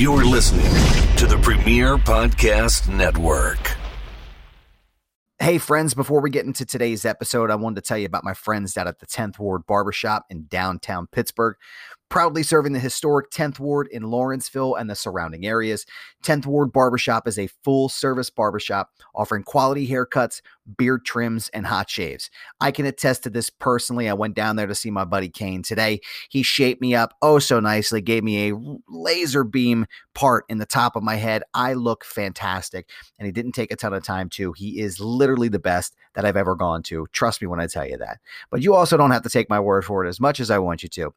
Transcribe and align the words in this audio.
You're 0.00 0.24
listening 0.24 0.64
to 1.16 1.26
the 1.26 1.38
Premier 1.42 1.98
Podcast 1.98 2.88
Network. 2.88 3.76
Hey, 5.38 5.58
friends, 5.58 5.92
before 5.92 6.22
we 6.22 6.30
get 6.30 6.46
into 6.46 6.64
today's 6.64 7.04
episode, 7.04 7.50
I 7.50 7.56
wanted 7.56 7.82
to 7.82 7.86
tell 7.86 7.98
you 7.98 8.06
about 8.06 8.24
my 8.24 8.32
friends 8.32 8.72
down 8.72 8.88
at 8.88 8.98
the 9.00 9.04
10th 9.04 9.38
Ward 9.38 9.66
Barbershop 9.66 10.24
in 10.30 10.46
downtown 10.46 11.06
Pittsburgh 11.12 11.54
proudly 12.10 12.42
serving 12.42 12.72
the 12.72 12.78
historic 12.78 13.30
10th 13.30 13.58
Ward 13.58 13.88
in 13.90 14.02
Lawrenceville 14.02 14.74
and 14.74 14.90
the 14.90 14.96
surrounding 14.96 15.46
areas. 15.46 15.86
10th 16.24 16.44
Ward 16.44 16.72
Barbershop 16.72 17.26
is 17.26 17.38
a 17.38 17.46
full 17.64 17.88
service 17.88 18.28
barbershop 18.28 18.90
offering 19.14 19.44
quality 19.44 19.88
haircuts, 19.88 20.42
beard 20.76 21.04
trims, 21.04 21.48
and 21.50 21.66
hot 21.66 21.88
shaves. 21.88 22.28
I 22.60 22.72
can 22.72 22.84
attest 22.84 23.22
to 23.22 23.30
this 23.30 23.48
personally. 23.48 24.08
I 24.08 24.12
went 24.12 24.34
down 24.34 24.56
there 24.56 24.66
to 24.66 24.74
see 24.74 24.90
my 24.90 25.04
buddy 25.04 25.28
Kane 25.28 25.62
today. 25.62 26.00
He 26.28 26.42
shaped 26.42 26.80
me 26.80 26.94
up 26.94 27.14
oh 27.22 27.38
so 27.38 27.60
nicely, 27.60 28.00
gave 28.02 28.24
me 28.24 28.50
a 28.50 28.56
laser 28.88 29.44
beam 29.44 29.86
part 30.14 30.44
in 30.48 30.58
the 30.58 30.66
top 30.66 30.96
of 30.96 31.02
my 31.02 31.14
head. 31.14 31.42
I 31.54 31.74
look 31.74 32.04
fantastic, 32.04 32.90
and 33.18 33.26
he 33.26 33.32
didn't 33.32 33.52
take 33.52 33.72
a 33.72 33.76
ton 33.76 33.94
of 33.94 34.02
time 34.02 34.28
to. 34.30 34.52
He 34.52 34.80
is 34.80 35.00
literally 35.00 35.48
the 35.48 35.58
best 35.58 35.94
that 36.14 36.24
I've 36.24 36.36
ever 36.36 36.56
gone 36.56 36.82
to. 36.84 37.06
Trust 37.12 37.40
me 37.40 37.46
when 37.46 37.60
I 37.60 37.66
tell 37.66 37.86
you 37.86 37.96
that. 37.98 38.18
But 38.50 38.62
you 38.62 38.74
also 38.74 38.96
don't 38.96 39.12
have 39.12 39.22
to 39.22 39.30
take 39.30 39.48
my 39.48 39.60
word 39.60 39.84
for 39.84 40.04
it 40.04 40.08
as 40.08 40.20
much 40.20 40.40
as 40.40 40.50
I 40.50 40.58
want 40.58 40.82
you 40.82 40.88
to. 40.90 41.14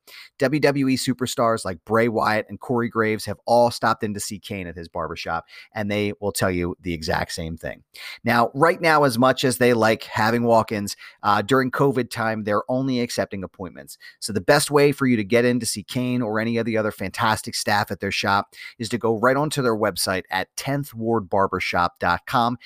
WWE 0.84 0.94
superstars 0.94 1.66
like 1.66 1.84
Bray 1.86 2.08
Wyatt 2.08 2.46
and 2.50 2.60
Corey 2.60 2.90
Graves 2.90 3.26
have 3.26 3.40
all 3.46 3.72
stopped 3.72 4.04
in 4.04 4.14
to 4.14 4.20
see 4.20 4.40
Kane 4.40 4.68
at 4.68 4.76
his 4.76 4.88
barbershop, 4.88 5.46
and 5.74 5.90
they 5.90 6.14
will 6.20 6.32
tell 6.32 6.52
you 6.52 6.76
the 6.82 6.94
exact 6.94 7.32
same 7.32 7.58
thing. 7.58 7.84
Now, 8.24 8.52
right 8.54 8.82
now, 8.82 9.04
as 9.04 9.18
much 9.18 9.44
as 9.44 9.58
they 9.58 9.74
like 9.74 10.04
having 10.04 10.44
walk 10.44 10.72
ins, 10.72 10.96
uh, 11.24 11.42
during 11.42 11.72
COVID 11.72 12.10
time, 12.10 12.44
they're 12.44 12.70
only 12.70 13.00
accepting 13.00 13.44
appointments. 13.44 13.98
So 14.20 14.34
the 14.34 14.42
best 14.42 14.72
way 14.72 14.92
for 14.92 15.08
you 15.08 15.16
to 15.18 15.24
get 15.24 15.46
in 15.46 15.60
to 15.60 15.66
see 15.66 15.84
Kane 15.84 16.22
or 16.22 16.40
any 16.40 16.58
of 16.58 16.66
the 16.66 16.78
other 16.78 16.92
fantastic 16.92 17.56
staff 17.56 17.92
at 17.92 18.00
their 18.00 18.12
shop 18.12 18.54
is 18.80 18.90
to 18.90 18.98
go 18.98 19.20
right 19.20 19.38
onto 19.38 19.62
their 19.62 19.76
website 19.76 20.24
at 20.30 20.54
10thwardbarbershop.com 20.58 22.58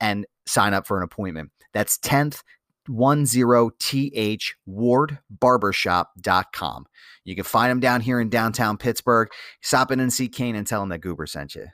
and 0.00 0.26
sign 0.46 0.74
up 0.74 0.86
for 0.86 0.98
an 0.98 1.04
appointment. 1.04 1.50
That's 1.72 1.98
10th 1.98 2.42
10th 2.88 4.50
Ward 4.66 5.18
Barbershop.com. 5.30 6.86
You 7.24 7.34
can 7.34 7.44
find 7.44 7.70
them 7.70 7.80
down 7.80 8.00
here 8.00 8.20
in 8.20 8.28
downtown 8.28 8.76
Pittsburgh. 8.76 9.28
Stop 9.62 9.90
in 9.90 10.00
and 10.00 10.12
see 10.12 10.28
Kane 10.28 10.56
and 10.56 10.66
tell 10.66 10.82
him 10.82 10.90
that 10.90 10.98
Goober 10.98 11.26
sent 11.26 11.54
you. 11.54 11.66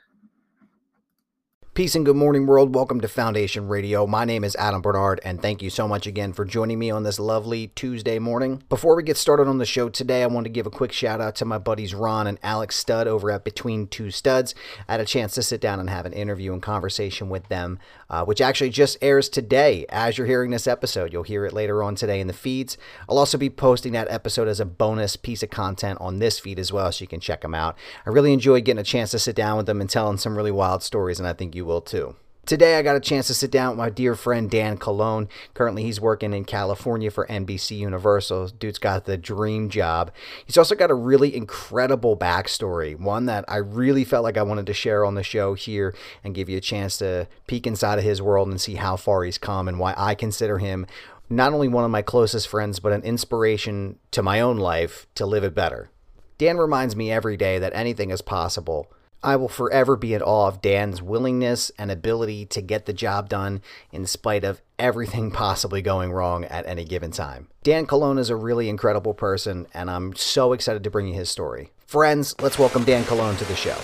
Peace 1.81 1.95
and 1.95 2.05
good 2.05 2.15
morning, 2.15 2.45
world. 2.45 2.75
Welcome 2.75 3.01
to 3.01 3.07
Foundation 3.07 3.67
Radio. 3.67 4.05
My 4.05 4.23
name 4.23 4.43
is 4.43 4.55
Adam 4.57 4.83
Barnard, 4.83 5.19
and 5.25 5.41
thank 5.41 5.63
you 5.63 5.71
so 5.71 5.87
much 5.87 6.05
again 6.05 6.31
for 6.31 6.45
joining 6.45 6.77
me 6.77 6.91
on 6.91 7.01
this 7.01 7.19
lovely 7.19 7.69
Tuesday 7.69 8.19
morning. 8.19 8.61
Before 8.69 8.95
we 8.95 9.01
get 9.01 9.17
started 9.17 9.47
on 9.47 9.57
the 9.57 9.65
show 9.65 9.89
today, 9.89 10.21
I 10.21 10.27
want 10.27 10.43
to 10.45 10.51
give 10.51 10.67
a 10.67 10.69
quick 10.69 10.91
shout 10.91 11.19
out 11.19 11.33
to 11.37 11.45
my 11.45 11.57
buddies 11.57 11.95
Ron 11.95 12.27
and 12.27 12.37
Alex 12.43 12.75
Stud 12.75 13.07
over 13.07 13.31
at 13.31 13.43
Between 13.43 13.87
Two 13.87 14.11
Studs. 14.11 14.53
I 14.87 14.91
had 14.91 15.01
a 15.01 15.05
chance 15.05 15.33
to 15.33 15.41
sit 15.41 15.59
down 15.59 15.79
and 15.79 15.89
have 15.89 16.05
an 16.05 16.13
interview 16.13 16.53
and 16.53 16.61
conversation 16.61 17.29
with 17.29 17.47
them, 17.47 17.79
uh, 18.11 18.25
which 18.25 18.41
actually 18.41 18.69
just 18.69 18.99
airs 19.01 19.27
today 19.27 19.87
as 19.89 20.19
you're 20.19 20.27
hearing 20.27 20.51
this 20.51 20.67
episode. 20.67 21.11
You'll 21.11 21.23
hear 21.23 21.47
it 21.47 21.53
later 21.53 21.81
on 21.81 21.95
today 21.95 22.19
in 22.19 22.27
the 22.27 22.33
feeds. 22.33 22.77
I'll 23.09 23.17
also 23.17 23.39
be 23.39 23.49
posting 23.49 23.93
that 23.93 24.11
episode 24.11 24.47
as 24.47 24.59
a 24.59 24.65
bonus 24.65 25.15
piece 25.15 25.41
of 25.41 25.49
content 25.49 25.97
on 25.99 26.19
this 26.19 26.37
feed 26.39 26.59
as 26.59 26.71
well, 26.71 26.91
so 26.91 27.01
you 27.01 27.07
can 27.07 27.19
check 27.19 27.41
them 27.41 27.55
out. 27.55 27.75
I 28.05 28.11
really 28.11 28.33
enjoyed 28.33 28.65
getting 28.65 28.81
a 28.81 28.83
chance 28.83 29.09
to 29.11 29.19
sit 29.19 29.35
down 29.35 29.57
with 29.57 29.65
them 29.65 29.81
and 29.81 29.89
telling 29.89 30.17
some 30.17 30.37
really 30.37 30.51
wild 30.51 30.83
stories, 30.83 31.17
and 31.17 31.27
I 31.27 31.33
think 31.33 31.55
you 31.55 31.61
you 31.61 31.65
will 31.71 31.81
too. 31.81 32.15
Today, 32.47 32.75
I 32.75 32.81
got 32.81 32.95
a 32.95 32.99
chance 32.99 33.27
to 33.27 33.35
sit 33.35 33.51
down 33.51 33.69
with 33.69 33.77
my 33.77 33.89
dear 33.91 34.15
friend 34.15 34.49
Dan 34.49 34.75
Colon. 34.75 35.29
Currently, 35.53 35.83
he's 35.83 36.01
working 36.01 36.33
in 36.33 36.43
California 36.43 37.11
for 37.11 37.27
NBC 37.27 37.77
Universal. 37.77 38.49
Dude's 38.49 38.79
got 38.79 39.05
the 39.05 39.15
dream 39.15 39.69
job. 39.69 40.11
He's 40.45 40.57
also 40.57 40.73
got 40.75 40.89
a 40.89 40.95
really 40.95 41.33
incredible 41.35 42.17
backstory, 42.17 42.99
one 42.99 43.27
that 43.27 43.45
I 43.47 43.57
really 43.57 44.03
felt 44.03 44.23
like 44.23 44.37
I 44.37 44.43
wanted 44.43 44.65
to 44.65 44.73
share 44.73 45.05
on 45.05 45.13
the 45.13 45.23
show 45.23 45.53
here 45.53 45.95
and 46.23 46.33
give 46.33 46.49
you 46.49 46.57
a 46.57 46.61
chance 46.61 46.97
to 46.97 47.27
peek 47.45 47.67
inside 47.67 47.99
of 47.99 48.03
his 48.03 48.23
world 48.23 48.49
and 48.49 48.59
see 48.59 48.75
how 48.75 48.97
far 48.97 49.23
he's 49.23 49.37
come 49.37 49.67
and 49.67 49.79
why 49.79 49.93
I 49.95 50.15
consider 50.15 50.57
him 50.57 50.87
not 51.29 51.53
only 51.53 51.69
one 51.69 51.85
of 51.85 51.91
my 51.91 52.01
closest 52.01 52.47
friends, 52.47 52.79
but 52.79 52.91
an 52.91 53.03
inspiration 53.03 53.97
to 54.09 54.23
my 54.23 54.41
own 54.41 54.57
life 54.57 55.07
to 55.15 55.25
live 55.25 55.45
it 55.45 55.55
better. 55.55 55.89
Dan 56.37 56.57
reminds 56.57 56.95
me 56.95 57.11
every 57.11 57.37
day 57.37 57.59
that 57.59 57.73
anything 57.73 58.09
is 58.09 58.21
possible 58.21 58.91
I 59.23 59.35
will 59.35 59.49
forever 59.49 59.95
be 59.95 60.13
in 60.13 60.21
awe 60.21 60.47
of 60.47 60.61
Dan's 60.61 61.01
willingness 61.01 61.71
and 61.77 61.91
ability 61.91 62.45
to 62.47 62.61
get 62.61 62.85
the 62.85 62.93
job 62.93 63.29
done 63.29 63.61
in 63.91 64.07
spite 64.07 64.43
of 64.43 64.61
everything 64.79 65.31
possibly 65.43 65.81
going 65.81 66.11
wrong 66.11 66.45
at 66.45 66.65
any 66.65 66.85
given 66.85 67.11
time. 67.11 67.47
Dan 67.63 67.85
Colon 67.85 68.17
is 68.17 68.29
a 68.29 68.35
really 68.35 68.67
incredible 68.67 69.13
person, 69.13 69.67
and 69.73 69.91
I'm 69.91 70.15
so 70.15 70.53
excited 70.53 70.83
to 70.83 70.89
bring 70.89 71.07
you 71.07 71.13
his 71.13 71.29
story. 71.29 71.71
Friends, 71.85 72.35
let's 72.41 72.57
welcome 72.57 72.83
Dan 72.83 73.03
Colon 73.03 73.35
to 73.35 73.45
the 73.45 73.55
show. 73.55 73.77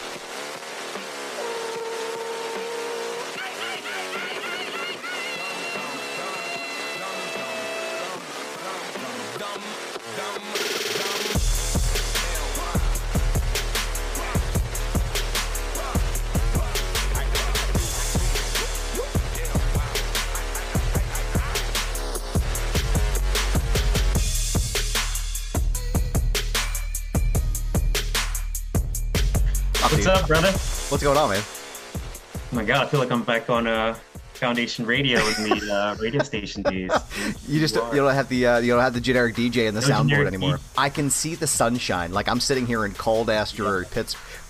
Brother? 30.27 30.51
What's 30.51 31.03
going 31.03 31.17
on, 31.17 31.29
man? 31.29 31.41
Oh 31.43 32.55
my 32.55 32.63
god, 32.63 32.85
I 32.85 32.89
feel 32.89 32.99
like 32.99 33.11
I'm 33.11 33.23
back 33.23 33.49
on 33.49 33.65
uh, 33.65 33.97
Foundation 34.33 34.85
Radio 34.85 35.19
in 35.19 35.49
the 35.49 35.73
uh, 35.73 35.95
radio 36.01 36.21
station 36.21 36.61
days. 36.63 36.91
you 37.47 37.59
just 37.59 37.75
you, 37.75 37.85
you 37.87 37.95
don't 37.95 38.13
have 38.13 38.29
the 38.29 38.45
uh, 38.45 38.57
you 38.59 38.73
don't 38.73 38.83
have 38.83 38.93
the 38.93 39.01
generic 39.01 39.35
DJ 39.35 39.67
and 39.67 39.75
the 39.75 39.81
no 39.81 39.87
soundboard 39.87 40.27
anymore. 40.27 40.59
I 40.77 40.89
can 40.89 41.09
see 41.09 41.35
the 41.35 41.47
sunshine. 41.47 42.11
Like 42.11 42.27
I'm 42.27 42.39
sitting 42.39 42.65
here 42.65 42.85
in 42.85 42.93
cold 42.93 43.29
ass 43.29 43.57
yeah. 43.57 43.83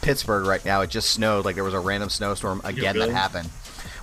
Pittsburgh 0.01 0.45
right 0.45 0.63
now. 0.65 0.81
It 0.81 0.89
just 0.89 1.11
snowed. 1.11 1.45
Like 1.45 1.55
there 1.55 1.63
was 1.63 1.73
a 1.73 1.79
random 1.79 2.09
snowstorm 2.09 2.61
again 2.63 2.95
really? 2.95 3.07
that 3.07 3.13
happened. 3.13 3.49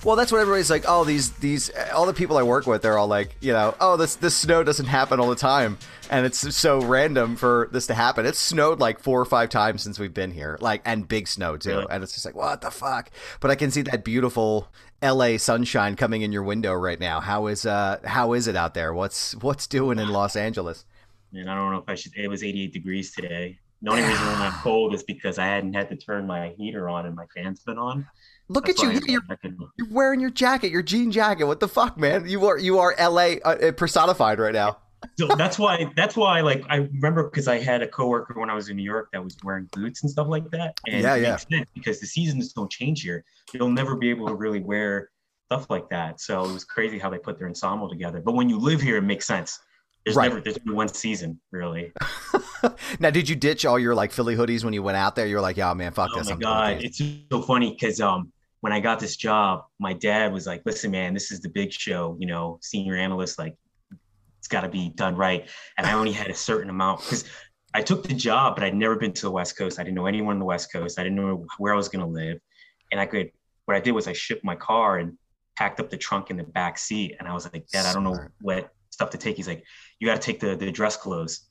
Well, 0.05 0.15
that's 0.15 0.31
what 0.31 0.39
everybody's 0.39 0.69
like. 0.69 0.85
Oh, 0.87 1.03
these 1.03 1.31
these 1.31 1.71
all 1.91 2.05
the 2.05 2.13
people 2.13 2.37
I 2.37 2.43
work 2.43 2.67
with, 2.67 2.83
they're 2.83 2.95
all 2.95 3.07
like, 3.07 3.35
you 3.41 3.51
know, 3.51 3.73
oh, 3.81 3.97
this 3.97 4.15
this 4.15 4.35
snow 4.35 4.63
doesn't 4.63 4.85
happen 4.85 5.19
all 5.19 5.31
the 5.31 5.35
time, 5.35 5.79
and 6.11 6.27
it's 6.27 6.55
so 6.55 6.79
random 6.79 7.35
for 7.35 7.69
this 7.71 7.87
to 7.87 7.95
happen. 7.95 8.23
It's 8.27 8.37
snowed 8.37 8.79
like 8.79 8.99
four 8.99 9.19
or 9.19 9.25
five 9.25 9.49
times 9.49 9.81
since 9.81 9.97
we've 9.97 10.13
been 10.13 10.29
here, 10.29 10.59
like 10.61 10.83
and 10.85 11.07
big 11.07 11.27
snow 11.27 11.57
too, 11.57 11.69
really? 11.71 11.87
and 11.89 12.03
it's 12.03 12.13
just 12.13 12.23
like 12.23 12.35
what 12.35 12.61
the 12.61 12.69
fuck. 12.69 13.09
But 13.39 13.49
I 13.49 13.55
can 13.55 13.71
see 13.71 13.81
that 13.81 14.03
beautiful 14.03 14.67
L.A. 15.01 15.39
sunshine 15.39 15.95
coming 15.95 16.21
in 16.21 16.31
your 16.31 16.43
window 16.43 16.73
right 16.75 16.99
now. 16.99 17.19
How 17.19 17.47
is 17.47 17.65
uh 17.65 17.97
how 18.05 18.33
is 18.33 18.47
it 18.47 18.55
out 18.55 18.75
there? 18.75 18.93
What's 18.93 19.33
what's 19.37 19.65
doing 19.65 19.97
in 19.97 20.09
Los 20.09 20.35
Angeles? 20.35 20.85
Man, 21.31 21.47
I 21.47 21.55
don't 21.55 21.71
know 21.71 21.79
if 21.79 21.89
I 21.89 21.95
should. 21.95 22.11
It 22.15 22.27
was 22.27 22.43
88 22.43 22.71
degrees 22.71 23.11
today. 23.11 23.57
The 23.81 23.89
only 23.89 24.03
reason 24.03 24.27
I'm 24.27 24.53
cold 24.61 24.93
is 24.93 25.01
because 25.01 25.39
I 25.39 25.45
hadn't 25.45 25.73
had 25.73 25.89
to 25.89 25.95
turn 25.95 26.27
my 26.27 26.49
heater 26.57 26.89
on 26.89 27.07
and 27.07 27.15
my 27.15 27.25
fan's 27.35 27.61
been 27.61 27.79
on. 27.79 28.07
Look 28.47 28.67
That's 28.67 28.83
at 28.83 28.93
you! 28.93 29.01
You're, 29.07 29.21
you're, 29.77 29.87
wearing 29.89 30.19
your 30.19 30.29
jacket, 30.29 30.71
your 30.71 30.83
jean 30.83 31.11
jacket. 31.11 31.45
What 31.45 31.59
the 31.59 31.67
fuck, 31.67 31.97
man? 31.97 32.27
You 32.27 32.45
are 32.45 32.57
you 32.57 32.79
are 32.79 32.95
LA 32.99 33.37
uh, 33.43 33.71
personified 33.71 34.39
right 34.39 34.53
now. 34.53 34.77
so 35.19 35.27
that's 35.27 35.57
why 35.57 35.91
that's 35.95 36.15
why 36.15 36.41
like 36.41 36.63
I 36.69 36.77
remember 36.77 37.23
because 37.23 37.47
I 37.47 37.59
had 37.59 37.81
a 37.81 37.87
coworker 37.87 38.39
when 38.39 38.49
I 38.49 38.55
was 38.55 38.69
in 38.69 38.77
New 38.77 38.83
York 38.83 39.09
that 39.13 39.23
was 39.23 39.37
wearing 39.43 39.67
boots 39.71 40.03
and 40.03 40.11
stuff 40.11 40.27
like 40.27 40.49
that. 40.51 40.79
And 40.87 41.01
yeah, 41.01 41.15
yeah. 41.15 41.63
because 41.73 41.99
the 41.99 42.07
seasons 42.07 42.53
don't 42.53 42.71
change 42.71 43.01
here. 43.01 43.23
You'll 43.53 43.69
never 43.69 43.95
be 43.95 44.09
able 44.09 44.27
to 44.27 44.35
really 44.35 44.59
wear 44.59 45.09
stuff 45.45 45.69
like 45.69 45.89
that. 45.89 46.19
So 46.19 46.43
it 46.45 46.51
was 46.51 46.65
crazy 46.65 46.97
how 46.97 47.09
they 47.09 47.17
put 47.17 47.37
their 47.37 47.47
ensemble 47.47 47.89
together. 47.89 48.21
But 48.21 48.35
when 48.35 48.49
you 48.49 48.57
live 48.59 48.81
here, 48.81 48.97
it 48.97 49.03
makes 49.03 49.25
sense. 49.25 49.59
There's 50.05 50.15
right. 50.15 50.29
never 50.29 50.41
there's 50.41 50.57
only 50.65 50.75
one 50.75 50.87
season 50.87 51.39
really. 51.51 51.91
now, 52.99 53.09
did 53.09 53.27
you 53.27 53.35
ditch 53.35 53.65
all 53.65 53.79
your 53.79 53.95
like 53.95 54.11
Philly 54.11 54.35
hoodies 54.35 54.63
when 54.63 54.73
you 54.73 54.83
went 54.83 54.97
out 54.97 55.15
there? 55.15 55.25
You 55.25 55.35
were 55.35 55.41
like, 55.41 55.57
"Yeah, 55.57 55.73
man, 55.73 55.91
fuck 55.93 56.11
oh 56.13 56.19
this." 56.19 56.29
Oh 56.29 56.35
my 56.35 56.39
god, 56.39 56.83
it's 56.83 57.01
so 57.31 57.41
funny 57.41 57.71
because 57.71 57.99
um 57.99 58.31
when 58.65 58.73
I 58.73 58.79
got 58.79 58.99
this 58.99 59.15
job, 59.15 59.65
my 59.77 59.93
dad 59.93 60.33
was 60.33 60.47
like, 60.47 60.63
listen, 60.65 60.89
man, 60.89 61.13
this 61.13 61.29
is 61.29 61.39
the 61.39 61.49
big 61.49 61.71
show, 61.71 62.17
you 62.19 62.25
know, 62.25 62.57
senior 62.63 62.95
analyst, 62.95 63.37
like 63.37 63.55
it's 64.39 64.47
got 64.47 64.61
to 64.61 64.69
be 64.69 64.89
done 64.89 65.15
right. 65.15 65.47
And 65.77 65.85
I 65.85 65.93
only 65.93 66.11
had 66.11 66.31
a 66.31 66.33
certain 66.33 66.71
amount 66.71 67.01
because 67.01 67.25
I 67.75 67.83
took 67.83 68.07
the 68.07 68.15
job, 68.15 68.55
but 68.55 68.63
I'd 68.63 68.73
never 68.73 68.95
been 68.95 69.13
to 69.13 69.21
the 69.21 69.29
West 69.29 69.55
Coast. 69.55 69.79
I 69.79 69.83
didn't 69.83 69.93
know 69.93 70.07
anyone 70.07 70.37
on 70.37 70.39
the 70.39 70.45
West 70.45 70.73
Coast. 70.73 70.97
I 70.97 71.03
didn't 71.03 71.15
know 71.15 71.45
where 71.59 71.73
I 71.73 71.75
was 71.75 71.89
going 71.89 72.03
to 72.03 72.11
live. 72.11 72.39
And 72.91 72.99
I 72.99 73.05
could, 73.05 73.29
what 73.65 73.77
I 73.77 73.79
did 73.79 73.91
was 73.91 74.07
I 74.07 74.13
shipped 74.13 74.43
my 74.43 74.55
car 74.55 74.97
and 74.97 75.15
packed 75.55 75.79
up 75.79 75.91
the 75.91 75.97
trunk 75.97 76.31
in 76.31 76.37
the 76.37 76.43
back 76.43 76.79
seat. 76.79 77.17
And 77.19 77.27
I 77.27 77.35
was 77.35 77.47
like, 77.53 77.67
Dad, 77.67 77.85
I 77.85 77.93
don't 77.93 78.03
know 78.03 78.17
what 78.41 78.71
stuff 78.89 79.11
to 79.11 79.19
take. 79.19 79.35
He's 79.35 79.47
like, 79.47 79.63
you 79.99 80.07
got 80.07 80.19
to 80.19 80.25
take 80.25 80.39
the, 80.39 80.55
the 80.55 80.71
dress 80.71 80.97
clothes 80.97 81.41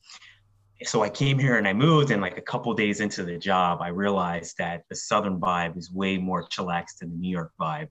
so 0.82 1.02
I 1.02 1.08
came 1.08 1.38
here 1.38 1.56
and 1.56 1.68
I 1.68 1.72
moved, 1.72 2.10
and 2.10 2.20
like 2.20 2.36
a 2.36 2.42
couple 2.42 2.72
days 2.74 3.00
into 3.00 3.22
the 3.22 3.38
job, 3.38 3.80
I 3.80 3.88
realized 3.88 4.56
that 4.58 4.82
the 4.88 4.96
Southern 4.96 5.38
vibe 5.38 5.76
is 5.78 5.92
way 5.92 6.18
more 6.18 6.46
chillaxed 6.48 6.98
than 7.00 7.10
the 7.10 7.16
New 7.16 7.30
York 7.30 7.52
vibe. 7.60 7.88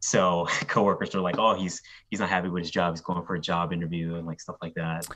So 0.00 0.46
coworkers 0.68 1.14
are 1.14 1.20
like, 1.20 1.38
"Oh, 1.38 1.54
he's 1.54 1.80
he's 2.10 2.20
not 2.20 2.28
happy 2.28 2.48
with 2.48 2.62
his 2.62 2.70
job. 2.70 2.92
He's 2.92 3.00
going 3.00 3.24
for 3.26 3.34
a 3.34 3.40
job 3.40 3.72
interview 3.72 4.16
and 4.16 4.26
like 4.26 4.40
stuff 4.40 4.56
like 4.62 4.74
that." 4.74 5.06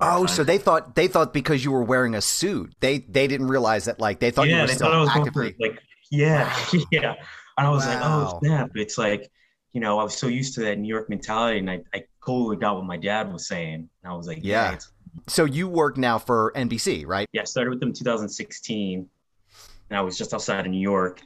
Oh, 0.00 0.26
so 0.26 0.42
they 0.42 0.58
thought 0.58 0.94
they 0.94 1.06
thought 1.06 1.32
because 1.32 1.64
you 1.64 1.70
were 1.70 1.84
wearing 1.84 2.14
a 2.14 2.20
suit, 2.20 2.74
they 2.80 2.98
they 2.98 3.26
didn't 3.26 3.48
realize 3.48 3.84
that 3.84 4.00
like 4.00 4.20
they 4.20 4.30
thought 4.30 4.48
yeah, 4.48 4.56
you 4.56 4.60
were 4.62 4.66
they 4.66 4.74
still 4.74 4.88
thought 4.88 4.96
I 4.96 5.00
was 5.00 5.10
actively. 5.10 5.52
for 5.52 5.68
like 5.68 5.78
yeah, 6.10 6.54
yeah. 6.90 7.14
And 7.56 7.66
I 7.66 7.70
was 7.70 7.86
like, 7.86 7.98
"Oh 8.00 8.38
snap!" 8.42 8.70
It's 8.74 8.98
like, 8.98 9.30
you 9.72 9.80
know, 9.80 9.98
I 9.98 10.04
was 10.04 10.16
so 10.16 10.26
used 10.26 10.54
to 10.54 10.60
that 10.62 10.78
New 10.78 10.88
York 10.88 11.10
mentality, 11.10 11.58
and 11.58 11.70
I 11.70 11.80
I 11.94 12.04
totally 12.24 12.56
got 12.56 12.76
what 12.76 12.84
my 12.84 12.96
dad 12.96 13.32
was 13.32 13.46
saying. 13.48 13.88
And 14.02 14.12
I 14.12 14.16
was 14.16 14.26
like, 14.26 14.38
Yeah. 14.42 14.70
"Yeah." 14.70 14.72
It's, 14.74 14.90
so 15.26 15.44
you 15.44 15.68
work 15.68 15.96
now 15.96 16.18
for 16.18 16.52
NBC, 16.54 17.06
right? 17.06 17.26
yeah, 17.32 17.42
I 17.42 17.44
started 17.44 17.70
with 17.70 17.80
them 17.80 17.90
in 17.90 17.94
2016, 17.94 19.08
and 19.90 19.98
I 19.98 20.00
was 20.00 20.16
just 20.18 20.32
outside 20.34 20.66
of 20.66 20.72
New 20.72 20.80
York, 20.80 21.20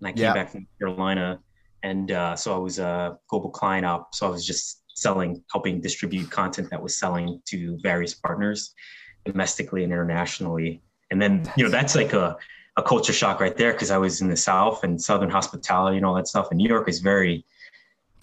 and 0.00 0.08
I 0.08 0.12
came 0.12 0.22
Yeah. 0.22 0.34
back 0.34 0.50
from 0.50 0.66
Carolina, 0.78 1.40
and 1.82 2.10
uh, 2.10 2.36
so 2.36 2.54
I 2.54 2.58
was 2.58 2.78
a 2.78 3.18
global 3.28 3.50
client 3.50 3.86
op. 3.86 4.14
So 4.14 4.26
I 4.26 4.30
was 4.30 4.46
just 4.46 4.82
selling, 4.94 5.42
helping 5.52 5.80
distribute 5.80 6.30
content 6.30 6.70
that 6.70 6.82
was 6.82 6.98
selling 6.98 7.40
to 7.46 7.78
various 7.82 8.14
partners, 8.14 8.74
domestically 9.24 9.84
and 9.84 9.92
internationally. 9.92 10.82
And 11.10 11.20
then 11.20 11.50
you 11.56 11.64
know 11.64 11.70
that's 11.70 11.94
like 11.94 12.12
a 12.12 12.36
a 12.78 12.82
culture 12.82 13.12
shock 13.12 13.40
right 13.40 13.56
there 13.56 13.72
because 13.72 13.90
I 13.90 13.96
was 13.98 14.20
in 14.20 14.28
the 14.28 14.36
South 14.36 14.84
and 14.84 15.00
Southern 15.00 15.30
hospitality 15.30 15.96
and 15.96 16.04
all 16.04 16.14
that 16.14 16.28
stuff, 16.28 16.48
and 16.50 16.58
New 16.58 16.68
York 16.68 16.88
is 16.88 17.00
very 17.00 17.44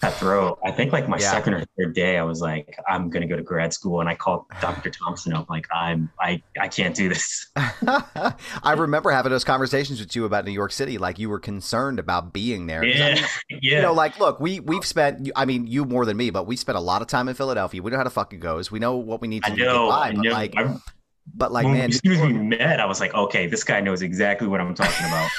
cutthroat. 0.04 0.58
I 0.64 0.70
think 0.70 0.92
like 0.92 1.08
my 1.08 1.18
Yeah. 1.18 1.30
second 1.30 1.54
or 1.54 1.64
third 1.78 1.94
day, 1.94 2.18
I 2.18 2.22
was 2.22 2.40
like, 2.40 2.78
I'm 2.88 3.10
gonna 3.10 3.26
go 3.26 3.36
to 3.36 3.42
grad 3.42 3.72
school, 3.72 4.00
and 4.00 4.08
I 4.08 4.14
called 4.14 4.44
Dr. 4.60 4.90
Thompson 4.90 5.32
up, 5.32 5.48
like, 5.50 5.66
I'm 5.74 6.10
I 6.20 6.42
I 6.60 6.68
can't 6.68 6.94
do 6.94 7.08
this. 7.08 7.50
I 7.56 8.74
remember 8.76 9.10
having 9.10 9.30
those 9.30 9.44
conversations 9.44 10.00
with 10.00 10.14
you 10.16 10.24
about 10.24 10.44
New 10.44 10.52
York 10.52 10.72
City. 10.72 10.98
Like 10.98 11.18
you 11.18 11.28
were 11.28 11.38
concerned 11.40 11.98
about 11.98 12.32
being 12.32 12.66
there. 12.66 12.82
'Cause, 12.82 13.00
I 13.00 13.08
Yeah, 13.10 13.26
yeah. 13.50 13.58
You 13.76 13.82
know, 13.82 13.92
like, 13.92 14.18
look, 14.18 14.40
we 14.40 14.60
we've 14.60 14.84
spent. 14.84 15.30
I 15.36 15.44
mean, 15.44 15.66
you 15.66 15.84
more 15.84 16.04
than 16.06 16.16
me, 16.16 16.30
but 16.30 16.46
we 16.46 16.56
spent 16.56 16.76
a 16.78 16.80
lot 16.80 17.02
of 17.02 17.08
time 17.08 17.28
in 17.28 17.34
Philadelphia. 17.34 17.82
We 17.82 17.90
know 17.90 17.96
how 17.98 18.04
the 18.04 18.10
fuck 18.10 18.32
it 18.32 18.38
goes. 18.38 18.70
We 18.70 18.78
know 18.78 18.96
what 18.96 19.20
we 19.20 19.28
need 19.28 19.42
to 19.44 19.52
I 19.52 19.54
do 19.54 19.64
know. 19.64 19.88
by. 19.88 20.08
I 20.08 20.12
know. 20.12 20.30
like, 20.30 20.54
I, 20.56 20.76
but 21.32 21.52
like, 21.52 21.64
when, 21.64 21.74
man, 21.74 21.90
as 21.90 21.98
soon 21.98 22.12
as 22.12 22.20
we 22.20 22.32
met, 22.32 22.80
I 22.80 22.86
was 22.86 23.00
like, 23.00 23.14
okay, 23.14 23.46
this 23.46 23.64
guy 23.64 23.80
knows 23.80 24.02
exactly 24.02 24.46
what 24.46 24.60
I'm 24.60 24.74
talking 24.74 25.06
about. 25.06 25.30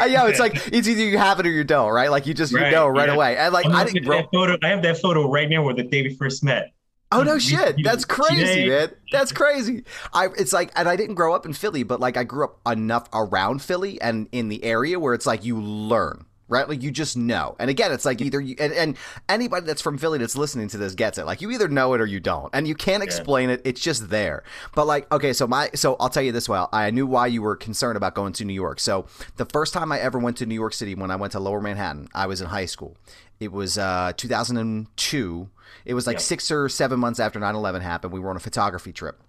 yeah, 0.08 0.26
it's 0.28 0.38
like 0.38 0.54
it's 0.72 0.88
either 0.88 1.02
you 1.02 1.18
have 1.18 1.40
it 1.40 1.46
or 1.46 1.50
you 1.50 1.64
don't, 1.64 1.90
right? 1.90 2.10
Like 2.10 2.26
you 2.26 2.34
just 2.34 2.52
you 2.52 2.60
know 2.60 2.86
right 2.86 3.08
yeah. 3.08 3.14
away. 3.14 3.36
And 3.36 3.52
like 3.52 3.66
I'm 3.66 3.72
I 3.72 3.84
looking 3.84 4.02
didn't 4.02 4.10
that 4.10 4.28
photo. 4.32 4.56
I 4.62 4.68
have 4.68 4.82
that 4.82 4.98
photo 4.98 5.30
right 5.30 5.48
now 5.48 5.62
where 5.62 5.74
the 5.74 5.82
day 5.82 6.02
we 6.02 6.14
first 6.14 6.44
met. 6.44 6.72
Oh 7.12 7.22
no 7.22 7.38
shit. 7.38 7.76
That's 7.82 8.04
crazy, 8.04 8.68
man. 8.68 8.92
That's 9.10 9.32
crazy. 9.32 9.84
I 10.12 10.28
it's 10.38 10.52
like 10.52 10.70
and 10.76 10.88
I 10.88 10.94
didn't 10.96 11.16
grow 11.16 11.34
up 11.34 11.44
in 11.44 11.52
Philly, 11.52 11.82
but 11.82 11.98
like 11.98 12.16
I 12.16 12.24
grew 12.24 12.44
up 12.44 12.60
enough 12.66 13.08
around 13.12 13.62
Philly 13.62 14.00
and 14.00 14.28
in 14.30 14.48
the 14.48 14.62
area 14.62 14.98
where 15.00 15.14
it's 15.14 15.26
like 15.26 15.44
you 15.44 15.60
learn. 15.60 16.24
Right, 16.50 16.68
like 16.68 16.82
you 16.82 16.90
just 16.90 17.16
know, 17.16 17.54
and 17.60 17.70
again, 17.70 17.92
it's 17.92 18.04
like 18.04 18.20
either 18.20 18.40
you 18.40 18.56
and, 18.58 18.72
and 18.72 18.96
anybody 19.28 19.64
that's 19.66 19.80
from 19.80 19.96
Philly 19.98 20.18
that's 20.18 20.36
listening 20.36 20.66
to 20.68 20.78
this 20.78 20.94
gets 20.96 21.16
it. 21.16 21.24
Like 21.24 21.40
you 21.40 21.50
either 21.52 21.68
know 21.68 21.94
it 21.94 22.00
or 22.00 22.06
you 22.06 22.18
don't, 22.18 22.50
and 22.52 22.66
you 22.66 22.74
can't 22.74 23.02
explain 23.04 23.50
it. 23.50 23.62
It's 23.64 23.80
just 23.80 24.10
there. 24.10 24.42
But 24.74 24.86
like, 24.88 25.10
okay, 25.12 25.32
so 25.32 25.46
my 25.46 25.70
so 25.74 25.96
I'll 26.00 26.08
tell 26.08 26.24
you 26.24 26.32
this 26.32 26.48
way. 26.48 26.62
I 26.72 26.90
knew 26.90 27.06
why 27.06 27.28
you 27.28 27.40
were 27.40 27.54
concerned 27.54 27.96
about 27.96 28.14
going 28.16 28.32
to 28.34 28.44
New 28.44 28.52
York. 28.52 28.80
So 28.80 29.06
the 29.36 29.44
first 29.46 29.72
time 29.72 29.92
I 29.92 30.00
ever 30.00 30.18
went 30.18 30.36
to 30.38 30.46
New 30.46 30.56
York 30.56 30.72
City, 30.74 30.94
when 30.96 31.12
I 31.12 31.16
went 31.16 31.32
to 31.32 31.40
Lower 31.40 31.60
Manhattan, 31.60 32.08
I 32.12 32.26
was 32.26 32.40
in 32.40 32.48
high 32.48 32.66
school. 32.66 32.96
It 33.38 33.52
was 33.52 33.78
uh, 33.78 34.12
2002. 34.16 35.48
It 35.84 35.94
was 35.94 36.06
like 36.06 36.14
Yep. 36.14 36.20
six 36.22 36.50
or 36.50 36.68
seven 36.68 36.98
months 37.00 37.20
after 37.20 37.38
9/11 37.38 37.80
happened. 37.80 38.12
We 38.12 38.20
were 38.20 38.30
on 38.30 38.36
a 38.36 38.40
photography 38.40 38.92
trip. 38.92 39.20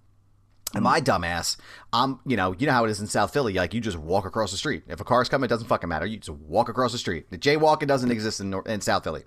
And 0.74 0.84
my 0.84 1.00
dumbass, 1.00 1.56
I'm, 1.92 2.18
you 2.24 2.36
know, 2.36 2.54
you 2.58 2.66
know 2.66 2.72
how 2.72 2.84
it 2.84 2.90
is 2.90 3.00
in 3.00 3.06
South 3.06 3.32
Philly. 3.32 3.52
Like 3.54 3.74
you 3.74 3.80
just 3.80 3.98
walk 3.98 4.24
across 4.24 4.50
the 4.50 4.56
street. 4.56 4.84
If 4.88 5.00
a 5.00 5.04
car's 5.04 5.28
coming, 5.28 5.44
it 5.46 5.48
doesn't 5.48 5.68
fucking 5.68 5.88
matter. 5.88 6.06
You 6.06 6.16
just 6.16 6.30
walk 6.30 6.68
across 6.68 6.92
the 6.92 6.98
street. 6.98 7.30
The 7.30 7.38
jaywalking 7.38 7.86
doesn't 7.86 8.10
exist 8.10 8.40
in 8.40 8.54
in 8.66 8.80
South 8.80 9.04
Philly. 9.04 9.24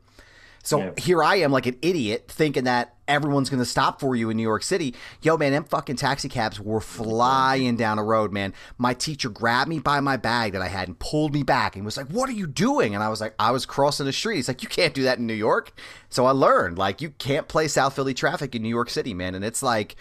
So 0.63 0.79
Yeah. 0.79 0.91
here 0.97 1.21
I 1.21 1.35
am, 1.35 1.51
like 1.51 1.67
an 1.67 1.77
idiot, 1.83 2.25
thinking 2.27 2.63
that 2.63 2.95
everyone's 3.07 3.51
gonna 3.51 3.65
stop 3.65 3.99
for 3.99 4.15
you 4.15 4.31
in 4.31 4.37
New 4.37 4.41
York 4.41 4.63
City. 4.63 4.95
Yo, 5.21 5.37
man, 5.37 5.51
them 5.51 5.63
fucking 5.63 5.97
taxi 5.97 6.27
cabs 6.27 6.59
were 6.59 6.81
flying 6.81 7.75
down 7.75 7.97
the 7.97 8.03
road, 8.03 8.33
man. 8.33 8.51
My 8.79 8.95
teacher 8.95 9.29
grabbed 9.29 9.69
me 9.69 9.77
by 9.77 9.99
my 9.99 10.17
bag 10.17 10.53
that 10.53 10.63
I 10.63 10.67
had 10.67 10.87
and 10.87 10.97
pulled 10.97 11.33
me 11.33 11.43
back 11.43 11.75
and 11.75 11.85
was 11.85 11.97
like, 11.97 12.07
"What 12.07 12.29
are 12.29 12.33
you 12.33 12.47
doing?" 12.47 12.95
And 12.95 13.03
I 13.03 13.09
was 13.09 13.21
like, 13.21 13.35
"I 13.37 13.51
was 13.51 13.67
crossing 13.67 14.07
the 14.07 14.11
street." 14.13 14.37
He's 14.37 14.47
like, 14.47 14.63
"You 14.63 14.69
can't 14.69 14.95
do 14.95 15.03
that 15.03 15.19
in 15.19 15.27
New 15.27 15.35
York." 15.35 15.71
So 16.09 16.25
I 16.25 16.31
learned, 16.31 16.79
like, 16.79 16.99
you 16.99 17.11
can't 17.11 17.47
play 17.47 17.67
South 17.67 17.93
Philly 17.95 18.15
traffic 18.15 18.55
in 18.55 18.63
New 18.63 18.69
York 18.69 18.89
City, 18.89 19.13
man. 19.13 19.35
And 19.35 19.45
it's 19.45 19.61
like, 19.61 19.95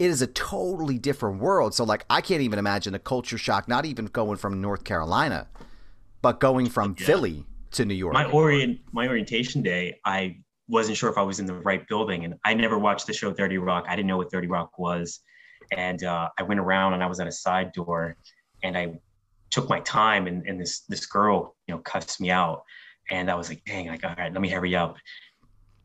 it 0.00 0.06
is 0.06 0.22
a 0.22 0.26
totally 0.26 0.98
different 0.98 1.40
world. 1.40 1.74
So 1.74 1.84
like, 1.84 2.06
I 2.08 2.22
can't 2.22 2.40
even 2.40 2.58
imagine 2.58 2.94
a 2.94 2.98
culture 2.98 3.36
shock. 3.36 3.68
Not 3.68 3.84
even 3.84 4.06
going 4.06 4.38
from 4.38 4.58
North 4.62 4.82
Carolina, 4.82 5.46
but 6.22 6.40
going 6.40 6.70
from 6.70 6.96
Yeah. 6.98 7.06
Philly 7.06 7.44
to 7.72 7.84
New 7.84 7.94
York. 7.94 8.14
My 8.14 8.24
orient 8.24 8.80
my 8.92 9.06
orientation 9.06 9.60
day, 9.62 10.00
I 10.06 10.38
wasn't 10.68 10.96
sure 10.96 11.10
if 11.10 11.18
I 11.18 11.22
was 11.22 11.38
in 11.38 11.44
the 11.44 11.54
right 11.54 11.86
building, 11.86 12.24
and 12.24 12.34
I 12.46 12.54
never 12.54 12.78
watched 12.78 13.06
the 13.06 13.12
show 13.12 13.30
Thirty 13.32 13.58
Rock. 13.58 13.84
I 13.88 13.94
didn't 13.94 14.08
know 14.08 14.16
what 14.16 14.30
Thirty 14.30 14.46
Rock 14.46 14.78
was, 14.78 15.20
and 15.70 16.02
uh, 16.02 16.30
I 16.38 16.44
went 16.44 16.60
around 16.60 16.94
and 16.94 17.04
I 17.04 17.06
was 17.06 17.20
at 17.20 17.26
a 17.26 17.32
side 17.32 17.72
door, 17.72 18.16
and 18.62 18.78
I 18.78 18.98
took 19.50 19.68
my 19.68 19.80
time, 19.80 20.26
and, 20.26 20.46
and 20.46 20.58
this 20.58 20.80
this 20.88 21.04
girl, 21.04 21.56
you 21.66 21.74
know, 21.74 21.80
cussed 21.82 22.22
me 22.22 22.30
out, 22.30 22.62
and 23.10 23.30
I 23.30 23.34
was 23.34 23.50
like, 23.50 23.62
dang, 23.66 23.88
like 23.88 24.02
all 24.02 24.14
right, 24.16 24.32
let 24.32 24.40
me 24.40 24.48
hurry 24.48 24.74
up. 24.74 24.96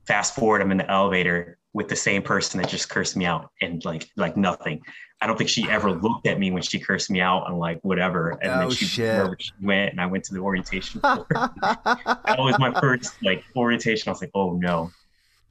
Fast 0.08 0.36
forward, 0.36 0.62
I'm 0.62 0.72
in 0.72 0.78
the 0.78 0.90
elevator 0.90 1.58
with 1.74 1.90
the 1.90 1.96
same 1.96 2.22
person 2.22 2.62
that 2.62 2.70
just 2.70 2.90
cursed 2.90 3.18
me 3.18 3.26
out, 3.26 3.50
and 3.62 3.84
like 3.86 4.08
like 4.16 4.38
nothing. 4.38 4.82
I 5.22 5.28
don't 5.28 5.38
think 5.38 5.50
she 5.50 5.68
ever 5.70 5.92
looked 5.92 6.28
at 6.28 6.40
me 6.40 6.52
when 6.52 6.62
she 6.62 6.80
cursed 6.80 7.10
me 7.10 7.22
out 7.22 7.50
and 7.50 7.58
like 7.58 7.80
whatever. 7.84 8.32
And 8.42 8.52
Oh, 8.52 8.60
then 8.60 8.70
she 8.72 8.86
she 8.86 9.52
went, 9.62 9.92
and 9.92 10.02
I 10.02 10.06
went 10.06 10.24
to 10.26 10.34
the 10.34 10.40
orientation. 10.42 11.00
that 11.04 12.36
was 12.38 12.60
my 12.60 12.78
first 12.80 13.16
like 13.24 13.44
orientation. 13.56 14.10
I 14.10 14.12
was 14.12 14.22
like, 14.22 14.32
oh 14.36 14.54
no. 14.54 14.92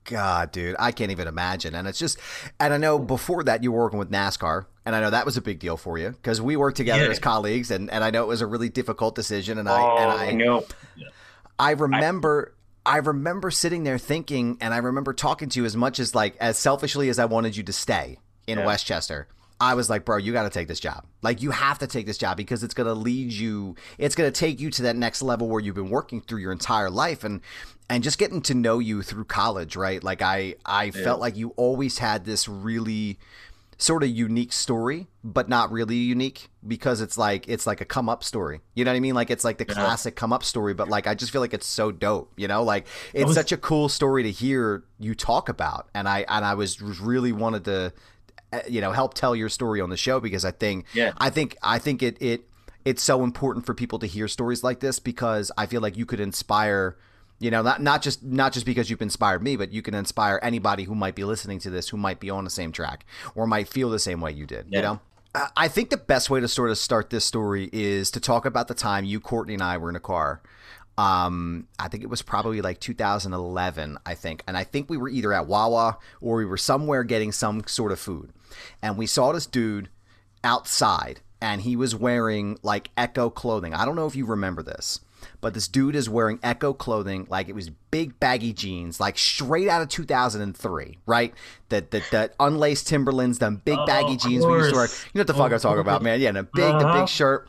God, 0.04 0.52
dude, 0.52 0.76
I 0.78 0.92
can't 0.92 1.10
even 1.10 1.26
imagine. 1.26 1.74
And 1.74 1.88
it's 1.88 1.98
just, 1.98 2.18
and 2.60 2.74
I 2.74 2.76
know 2.76 2.98
before 2.98 3.42
that 3.44 3.62
you 3.62 3.72
were 3.72 3.80
working 3.84 3.98
with 3.98 4.10
NASCAR, 4.10 4.66
and 4.84 4.94
I 4.94 5.00
know 5.00 5.08
that 5.08 5.24
was 5.24 5.38
a 5.38 5.40
big 5.40 5.60
deal 5.60 5.78
for 5.78 5.96
you 5.98 6.10
because 6.10 6.42
we 6.42 6.56
worked 6.56 6.76
together 6.76 7.04
Yeah. 7.04 7.10
as 7.10 7.18
colleagues, 7.18 7.70
and, 7.70 7.90
and 7.90 8.04
I 8.04 8.10
know 8.10 8.22
it 8.22 8.28
was 8.28 8.42
a 8.42 8.46
really 8.46 8.68
difficult 8.68 9.14
decision. 9.14 9.56
And 9.58 9.66
I 9.66 9.80
oh, 9.80 9.96
and 9.98 10.10
I 10.10 10.26
I 10.26 10.32
know. 10.32 10.66
I 11.58 11.70
remember. 11.70 12.52
I 12.54 12.63
remember 12.98 13.50
sitting 13.50 13.84
there 13.84 13.98
thinking, 13.98 14.58
and 14.60 14.74
I 14.74 14.78
remember 14.78 15.12
talking 15.12 15.48
to 15.50 15.60
you 15.60 15.66
as 15.66 15.76
much 15.76 15.98
as 15.98 16.14
like 16.14 16.36
as 16.38 16.58
selfishly 16.58 17.08
as 17.08 17.18
I 17.18 17.24
wanted 17.24 17.56
you 17.56 17.62
to 17.64 17.72
stay 17.72 18.18
in 18.46 18.58
Yeah. 18.58 18.66
West 18.66 18.86
Chester. 18.86 19.28
I 19.60 19.74
was 19.74 19.88
like, 19.88 20.04
bro, 20.04 20.16
you 20.16 20.32
got 20.32 20.42
to 20.42 20.50
take 20.50 20.66
this 20.68 20.80
job. 20.80 21.06
Like, 21.22 21.40
you 21.40 21.52
have 21.52 21.78
to 21.78 21.86
take 21.86 22.06
this 22.06 22.18
job 22.18 22.36
because 22.36 22.64
it's 22.64 22.74
going 22.74 22.88
to 22.88 22.94
lead 22.94 23.32
you. 23.32 23.76
It's 23.98 24.16
going 24.16 24.30
to 24.30 24.38
take 24.38 24.60
you 24.60 24.68
to 24.70 24.82
that 24.82 24.96
next 24.96 25.22
level 25.22 25.48
where 25.48 25.60
you've 25.60 25.76
been 25.76 25.90
working 25.90 26.20
through 26.20 26.40
your 26.40 26.52
entire 26.52 26.90
life, 26.90 27.24
and 27.24 27.40
and 27.88 28.02
just 28.02 28.18
getting 28.18 28.42
to 28.42 28.54
know 28.54 28.80
you 28.80 29.02
through 29.02 29.24
college, 29.24 29.76
right? 29.76 30.02
Like, 30.02 30.22
I 30.22 30.56
I 30.66 30.90
felt 30.90 31.20
like 31.20 31.36
you 31.36 31.50
always 31.56 31.98
had 31.98 32.24
this 32.24 32.48
really 32.48 33.18
sort 33.84 34.02
of 34.02 34.08
unique 34.08 34.52
story, 34.52 35.06
but 35.22 35.48
not 35.48 35.70
really 35.70 35.96
unique 35.96 36.48
because 36.66 37.00
it's 37.00 37.18
like 37.18 37.48
it's 37.48 37.66
like 37.66 37.80
a 37.80 37.84
come 37.84 38.08
up 38.08 38.24
story. 38.24 38.60
You 38.74 38.84
know 38.84 38.90
what 38.92 38.96
I 38.96 39.00
mean? 39.00 39.14
Like 39.14 39.30
it's 39.30 39.44
like 39.44 39.58
the 39.58 39.66
Yeah. 39.68 39.74
classic 39.74 40.16
come 40.16 40.32
up 40.32 40.42
story, 40.44 40.74
but 40.74 40.88
like 40.88 41.06
I 41.06 41.14
just 41.14 41.30
feel 41.32 41.40
like 41.40 41.54
it's 41.54 41.66
so 41.66 41.92
dope. 41.92 42.32
You 42.36 42.48
know, 42.48 42.62
like 42.62 42.86
it's 43.12 43.26
was- 43.26 43.34
such 43.36 43.52
a 43.52 43.56
cool 43.56 43.88
story 43.88 44.22
to 44.22 44.30
hear 44.30 44.84
you 44.98 45.14
talk 45.14 45.48
about, 45.48 45.88
and 45.94 46.08
I 46.08 46.24
and 46.28 46.44
I 46.44 46.54
was 46.54 46.80
really 46.80 47.32
wanted 47.32 47.64
to, 47.66 47.92
uh, 48.52 48.60
you 48.68 48.80
know, 48.80 48.92
help 48.92 49.14
tell 49.14 49.36
your 49.36 49.48
story 49.48 49.80
on 49.80 49.90
the 49.90 49.96
show 49.96 50.20
because 50.20 50.44
I 50.44 50.50
think 50.50 50.86
Yeah. 50.94 51.12
I 51.18 51.30
think 51.30 51.56
I 51.62 51.78
think 51.78 52.02
it 52.02 52.16
it 52.20 52.48
it's 52.84 53.02
so 53.02 53.24
important 53.24 53.64
for 53.66 53.74
people 53.74 53.98
to 53.98 54.06
hear 54.06 54.28
stories 54.28 54.62
like 54.62 54.80
this 54.80 54.98
because 54.98 55.50
I 55.56 55.66
feel 55.66 55.80
like 55.80 55.96
you 55.96 56.06
could 56.06 56.20
inspire 56.20 56.96
you 57.40 57.50
know 57.50 57.62
not 57.62 57.80
not 57.82 58.00
just 58.02 58.22
not 58.22 58.52
just 58.52 58.64
because 58.66 58.88
you've 58.88 59.02
inspired 59.02 59.42
me 59.42 59.56
but 59.56 59.72
you 59.72 59.82
can 59.82 59.94
inspire 59.94 60.38
anybody 60.42 60.84
who 60.84 60.94
might 60.94 61.14
be 61.14 61.24
listening 61.24 61.58
to 61.58 61.70
this 61.70 61.88
who 61.88 61.96
might 61.96 62.20
be 62.20 62.30
on 62.30 62.44
the 62.44 62.50
same 62.50 62.70
track 62.72 63.04
or 63.34 63.46
might 63.46 63.68
feel 63.68 63.90
the 63.90 63.98
same 63.98 64.20
way 64.20 64.30
you 64.32 64.46
did 64.46 64.66
you 64.70 64.80
know 64.82 65.00
I- 65.34 65.48
I 65.56 65.68
think 65.68 65.90
the 65.90 65.96
best 65.96 66.30
way 66.30 66.38
to 66.40 66.46
sort 66.46 66.70
of 66.70 66.78
start 66.78 67.10
this 67.10 67.24
story 67.24 67.68
is 67.72 68.12
to 68.12 68.20
talk 68.20 68.46
about 68.46 68.68
the 68.68 68.74
time 68.74 69.04
you, 69.04 69.18
Courtney, 69.18 69.54
and 69.54 69.64
I 69.64 69.78
were 69.78 69.88
in 69.88 69.96
a 69.96 70.00
car. 70.00 70.40
Um, 70.96 71.66
I 71.76 71.88
think 71.88 72.04
it 72.04 72.08
was 72.08 72.22
probably 72.22 72.60
like 72.62 72.78
2011, 72.78 73.98
I 74.06 74.14
think. 74.14 74.44
And 74.46 74.56
I 74.56 74.62
think 74.62 74.88
we 74.88 74.96
were 74.96 75.08
either 75.08 75.32
at 75.32 75.48
Wawa 75.48 75.98
or 76.20 76.36
we 76.36 76.44
were 76.44 76.56
somewhere 76.56 77.02
getting 77.02 77.32
some 77.32 77.64
sort 77.66 77.90
of 77.90 77.98
food. 77.98 78.30
And 78.80 78.96
we 78.96 79.06
saw 79.08 79.32
this 79.32 79.46
dude 79.46 79.88
outside 80.44 81.20
and 81.40 81.62
he 81.62 81.74
was 81.74 81.96
wearing 81.96 82.58
like 82.62 82.90
Ecko 82.96 83.30
clothing. 83.30 83.74
I 83.74 83.84
don't 83.84 83.96
know 83.96 84.06
if 84.06 84.14
you 84.14 84.24
remember 84.26 84.62
this, 84.62 85.00
but 85.40 85.54
this 85.54 85.68
dude 85.68 85.94
is 85.96 86.08
wearing 86.08 86.38
Ecko 86.42 86.72
clothing 86.72 87.26
like 87.30 87.48
it 87.48 87.54
was 87.54 87.70
big 87.90 88.18
baggy 88.20 88.52
jeans, 88.52 88.98
like 89.00 89.16
straight 89.18 89.68
out 89.68 89.82
of 89.82 89.88
2003, 89.88 90.98
right? 91.06 91.34
That 91.68 91.90
that 91.90 92.02
that 92.10 92.34
unlaced 92.40 92.86
Timberlands, 92.88 93.38
them 93.38 93.62
big 93.64 93.78
Oh, 93.78 93.86
baggy 93.86 94.16
jeans 94.16 94.44
we 94.46 94.52
used 94.54 94.70
to 94.70 94.76
wear. 94.76 94.86
You 94.86 94.92
know 95.14 95.20
what 95.20 95.26
the 95.26 95.34
fuck 95.34 95.52
I'm 95.52 95.58
talking 95.60 95.80
about, 95.80 96.02
man? 96.02 96.20
Yeah, 96.20 96.30
and 96.30 96.38
a 96.38 96.42
big 96.42 96.52
the 96.54 96.86
Uh-huh. 96.86 97.00
big 97.00 97.08
shirt. 97.08 97.48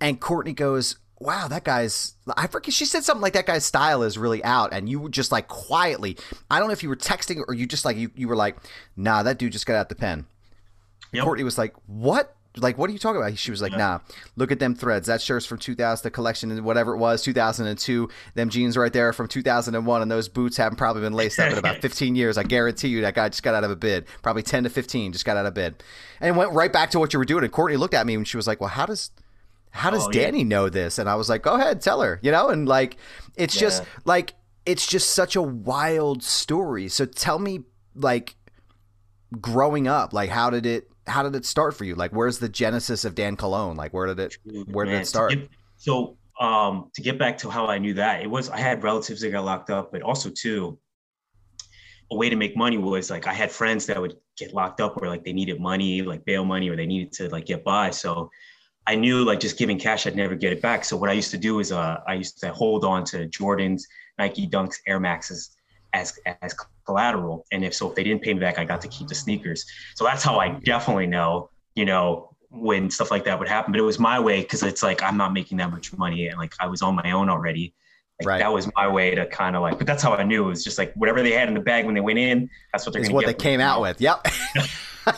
And 0.00 0.20
Courtney 0.20 0.52
goes, 0.52 0.96
"Wow, 1.20 1.48
that 1.48 1.64
guy's." 1.64 2.14
I 2.36 2.46
forget. 2.46 2.74
She 2.74 2.84
said 2.84 3.04
something 3.04 3.22
like 3.22 3.32
that 3.34 3.46
guy's 3.46 3.64
style 3.64 4.02
is 4.02 4.18
really 4.18 4.42
out, 4.44 4.72
and 4.72 4.88
you 4.88 4.98
were 5.00 5.08
just 5.08 5.32
like 5.32 5.48
quietly. 5.48 6.16
I 6.50 6.58
don't 6.58 6.68
know 6.68 6.72
if 6.72 6.82
you 6.82 6.88
were 6.88 6.96
texting 6.96 7.42
or 7.46 7.54
you 7.54 7.66
just 7.66 7.84
like 7.84 7.96
you 7.96 8.10
you 8.14 8.28
were 8.28 8.36
like, 8.36 8.56
"Nah, 8.96 9.22
that 9.22 9.38
dude 9.38 9.52
just 9.52 9.66
got 9.66 9.76
out 9.76 9.88
the 9.88 9.94
pen." 9.94 10.26
Yep. 11.12 11.24
Courtney 11.24 11.44
was 11.44 11.56
like, 11.56 11.74
"What? 11.86 12.36
Like, 12.56 12.78
what 12.78 12.88
are 12.88 12.92
you 12.92 12.98
talking 12.98 13.20
about? 13.20 13.36
She 13.36 13.50
was 13.50 13.60
like, 13.60 13.72
nah, 13.72 13.98
look 14.36 14.52
at 14.52 14.60
them 14.60 14.74
threads. 14.74 15.08
That 15.08 15.20
shirt's 15.20 15.44
from 15.44 15.58
2000, 15.58 16.04
the 16.04 16.10
collection, 16.10 16.50
and 16.50 16.64
whatever 16.64 16.94
it 16.94 16.98
was, 16.98 17.22
2002. 17.22 18.08
Them 18.34 18.48
jeans 18.48 18.76
right 18.76 18.92
there 18.92 19.12
from 19.12 19.26
2001, 19.26 20.02
and 20.02 20.10
those 20.10 20.28
boots 20.28 20.56
haven't 20.56 20.76
probably 20.76 21.02
been 21.02 21.14
laced 21.14 21.38
up 21.38 21.52
in 21.52 21.58
about 21.58 21.76
15 21.82 22.14
years. 22.14 22.38
I 22.38 22.44
guarantee 22.44 22.88
you 22.88 23.00
that 23.00 23.14
guy 23.14 23.28
just 23.28 23.42
got 23.42 23.54
out 23.54 23.64
of 23.64 23.70
a 23.70 23.76
bid. 23.76 24.06
Probably 24.22 24.42
10 24.42 24.64
to 24.64 24.70
15, 24.70 25.12
just 25.12 25.24
got 25.24 25.36
out 25.36 25.46
of 25.46 25.54
bid. 25.54 25.82
And 26.20 26.36
went 26.36 26.52
right 26.52 26.72
back 26.72 26.90
to 26.90 26.98
what 26.98 27.12
you 27.12 27.18
were 27.18 27.24
doing. 27.24 27.42
And 27.42 27.52
Courtney 27.52 27.76
looked 27.76 27.94
at 27.94 28.06
me 28.06 28.14
and 28.14 28.26
she 28.26 28.36
was 28.36 28.46
like, 28.46 28.60
well, 28.60 28.70
how 28.70 28.86
does 28.86 29.10
how 29.74 29.90
does 29.90 30.06
oh, 30.06 30.10
Danny 30.12 30.38
yeah. 30.38 30.44
know 30.44 30.68
this? 30.68 30.98
And 31.00 31.08
I 31.08 31.16
was 31.16 31.28
like, 31.28 31.42
go 31.42 31.54
ahead, 31.54 31.80
tell 31.80 32.00
her, 32.00 32.20
you 32.22 32.30
know? 32.30 32.48
And 32.48 32.68
like, 32.68 32.96
it's 33.34 33.56
yeah. 33.56 33.60
just 33.62 33.82
like, 34.04 34.34
it's 34.64 34.86
just 34.86 35.10
such 35.10 35.34
a 35.34 35.42
wild 35.42 36.22
story. 36.22 36.86
So 36.86 37.04
tell 37.04 37.40
me, 37.40 37.64
like, 37.96 38.36
growing 39.40 39.88
up, 39.88 40.12
like, 40.12 40.30
how 40.30 40.48
did 40.48 40.64
it, 40.64 40.88
how 41.06 41.22
did 41.22 41.34
it 41.34 41.44
start 41.44 41.76
for 41.76 41.84
you? 41.84 41.94
Like, 41.94 42.12
where's 42.12 42.38
the 42.38 42.48
genesis 42.48 43.04
of 43.04 43.14
Dan 43.14 43.36
Colon? 43.36 43.76
Like, 43.76 43.92
where 43.92 44.06
did 44.06 44.18
it, 44.18 44.36
where 44.66 44.84
did 44.84 44.92
Man, 44.92 45.02
it 45.02 45.06
start? 45.06 45.30
Get, 45.30 45.48
so, 45.76 46.16
um, 46.40 46.90
to 46.94 47.02
get 47.02 47.18
back 47.18 47.38
to 47.38 47.50
how 47.50 47.66
I 47.66 47.78
knew 47.78 47.94
that, 47.94 48.22
it 48.22 48.30
was 48.30 48.48
I 48.50 48.58
had 48.58 48.82
relatives 48.82 49.20
that 49.20 49.30
got 49.30 49.44
locked 49.44 49.70
up, 49.70 49.92
but 49.92 50.02
also 50.02 50.30
too, 50.30 50.78
a 52.10 52.16
way 52.16 52.28
to 52.28 52.36
make 52.36 52.56
money 52.56 52.76
was 52.76 53.10
like 53.10 53.26
I 53.26 53.32
had 53.32 53.50
friends 53.50 53.86
that 53.86 54.00
would 54.00 54.16
get 54.36 54.52
locked 54.52 54.80
up 54.80 55.00
or 55.00 55.08
like 55.08 55.24
they 55.24 55.32
needed 55.32 55.60
money, 55.60 56.02
like 56.02 56.24
bail 56.24 56.44
money, 56.44 56.68
or 56.68 56.76
they 56.76 56.86
needed 56.86 57.12
to 57.12 57.28
like 57.28 57.46
get 57.46 57.64
by. 57.64 57.90
So 57.90 58.30
I 58.86 58.94
knew 58.96 59.24
like 59.24 59.40
just 59.40 59.58
giving 59.58 59.78
cash, 59.78 60.06
I'd 60.06 60.16
never 60.16 60.34
get 60.34 60.52
it 60.52 60.60
back. 60.60 60.84
So 60.84 60.96
what 60.96 61.08
I 61.08 61.12
used 61.14 61.30
to 61.30 61.38
do 61.38 61.60
is 61.60 61.72
uh, 61.72 62.00
I 62.06 62.14
used 62.14 62.38
to 62.40 62.52
hold 62.52 62.84
on 62.84 63.04
to 63.06 63.28
Jordans, 63.28 63.82
Nike 64.18 64.46
Dunks, 64.46 64.76
Air 64.86 65.00
Maxes 65.00 65.56
as 65.92 66.18
as 66.42 66.54
collateral. 66.84 67.46
And 67.52 67.64
if 67.64 67.74
so, 67.74 67.88
if 67.88 67.94
they 67.94 68.04
didn't 68.04 68.22
pay 68.22 68.34
me 68.34 68.40
back, 68.40 68.58
I 68.58 68.64
got 68.64 68.80
to 68.82 68.88
keep 68.88 69.08
the 69.08 69.14
sneakers. 69.14 69.64
So 69.94 70.04
that's 70.04 70.22
how 70.22 70.38
I 70.38 70.50
definitely 70.50 71.06
know, 71.06 71.50
you 71.74 71.84
know, 71.84 72.34
when 72.50 72.90
stuff 72.90 73.10
like 73.10 73.24
that 73.24 73.38
would 73.38 73.48
happen. 73.48 73.72
But 73.72 73.80
it 73.80 73.84
was 73.84 73.98
my 73.98 74.20
way 74.20 74.42
because 74.42 74.62
it's 74.62 74.82
like 74.82 75.02
I'm 75.02 75.16
not 75.16 75.32
making 75.32 75.58
that 75.58 75.70
much 75.70 75.96
money, 75.96 76.28
and 76.28 76.38
like 76.38 76.54
I 76.60 76.66
was 76.66 76.82
on 76.82 76.94
my 76.94 77.12
own 77.12 77.28
already. 77.28 77.74
Like, 78.20 78.28
right. 78.28 78.38
That 78.38 78.52
was 78.52 78.70
my 78.76 78.86
way 78.86 79.14
to 79.14 79.26
kind 79.26 79.56
of 79.56 79.62
like, 79.62 79.76
but 79.76 79.88
that's 79.88 80.02
how 80.02 80.14
I 80.14 80.22
knew 80.22 80.44
it 80.44 80.48
was 80.48 80.62
just 80.62 80.78
like 80.78 80.94
whatever 80.94 81.20
they 81.22 81.32
had 81.32 81.48
in 81.48 81.54
the 81.54 81.60
bag 81.60 81.84
when 81.84 81.96
they 81.96 82.00
went 82.00 82.18
in, 82.18 82.48
that's 82.72 82.86
what 82.86 82.92
they're. 82.92 83.02
Is 83.02 83.10
what 83.10 83.26
they 83.26 83.34
came 83.34 83.60
out 83.60 83.80
with. 83.80 84.00
Yep. 84.04 84.26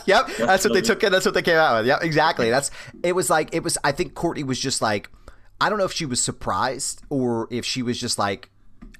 yep, 0.05 0.27
that's 0.37 0.65
what 0.65 0.73
they 0.73 0.81
took 0.81 1.01
in. 1.03 1.13
That's 1.13 1.23
what 1.23 1.33
they 1.33 1.41
came 1.41 1.55
out 1.55 1.79
with. 1.79 1.87
Yep, 1.87 2.03
exactly. 2.03 2.49
That's 2.49 2.71
it. 3.03 3.13
Was 3.13 3.29
like 3.29 3.53
it 3.53 3.63
was. 3.63 3.77
I 3.83 3.91
think 3.91 4.15
Courtney 4.15 4.43
was 4.43 4.59
just 4.59 4.81
like, 4.81 5.09
I 5.61 5.69
don't 5.69 5.77
know 5.77 5.85
if 5.85 5.93
she 5.93 6.05
was 6.05 6.21
surprised 6.21 7.03
or 7.09 7.47
if 7.51 7.63
she 7.63 7.81
was 7.81 7.99
just 7.99 8.17
like, 8.17 8.49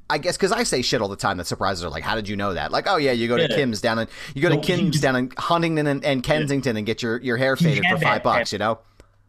I 0.10 0.18
guess 0.18 0.38
because 0.38 0.52
I 0.52 0.64
say 0.64 0.82
shit 0.82 1.02
all 1.02 1.08
the 1.08 1.16
time 1.16 1.38
that 1.38 1.48
surprises 1.48 1.84
her. 1.84 1.90
Like, 1.90 2.04
how 2.04 2.16
did 2.16 2.30
you 2.30 2.36
know 2.36 2.54
that? 2.54 2.72
Like, 2.72 2.86
oh 2.88 2.98
yeah, 2.98 3.12
you 3.12 3.28
go 3.28 3.38
to 3.38 3.44
yeah. 3.44 3.56
Kim's 3.56 3.82
down 3.82 4.00
in 4.00 4.08
you 4.34 4.42
go 4.42 4.50
to 4.50 4.58
Kim's 4.58 5.00
down 5.02 5.16
in 5.16 5.32
Huntington 5.38 5.88
and, 5.88 6.04
and 6.06 6.24
Kensington 6.24 6.76
yeah. 6.76 6.80
and 6.80 6.86
get 6.86 7.02
your, 7.02 7.22
your 7.22 7.38
hair 7.38 7.56
faded 7.56 7.84
for 7.90 7.98
five 7.98 8.24
bucks. 8.24 8.54
You 8.54 8.60
know, 8.60 8.80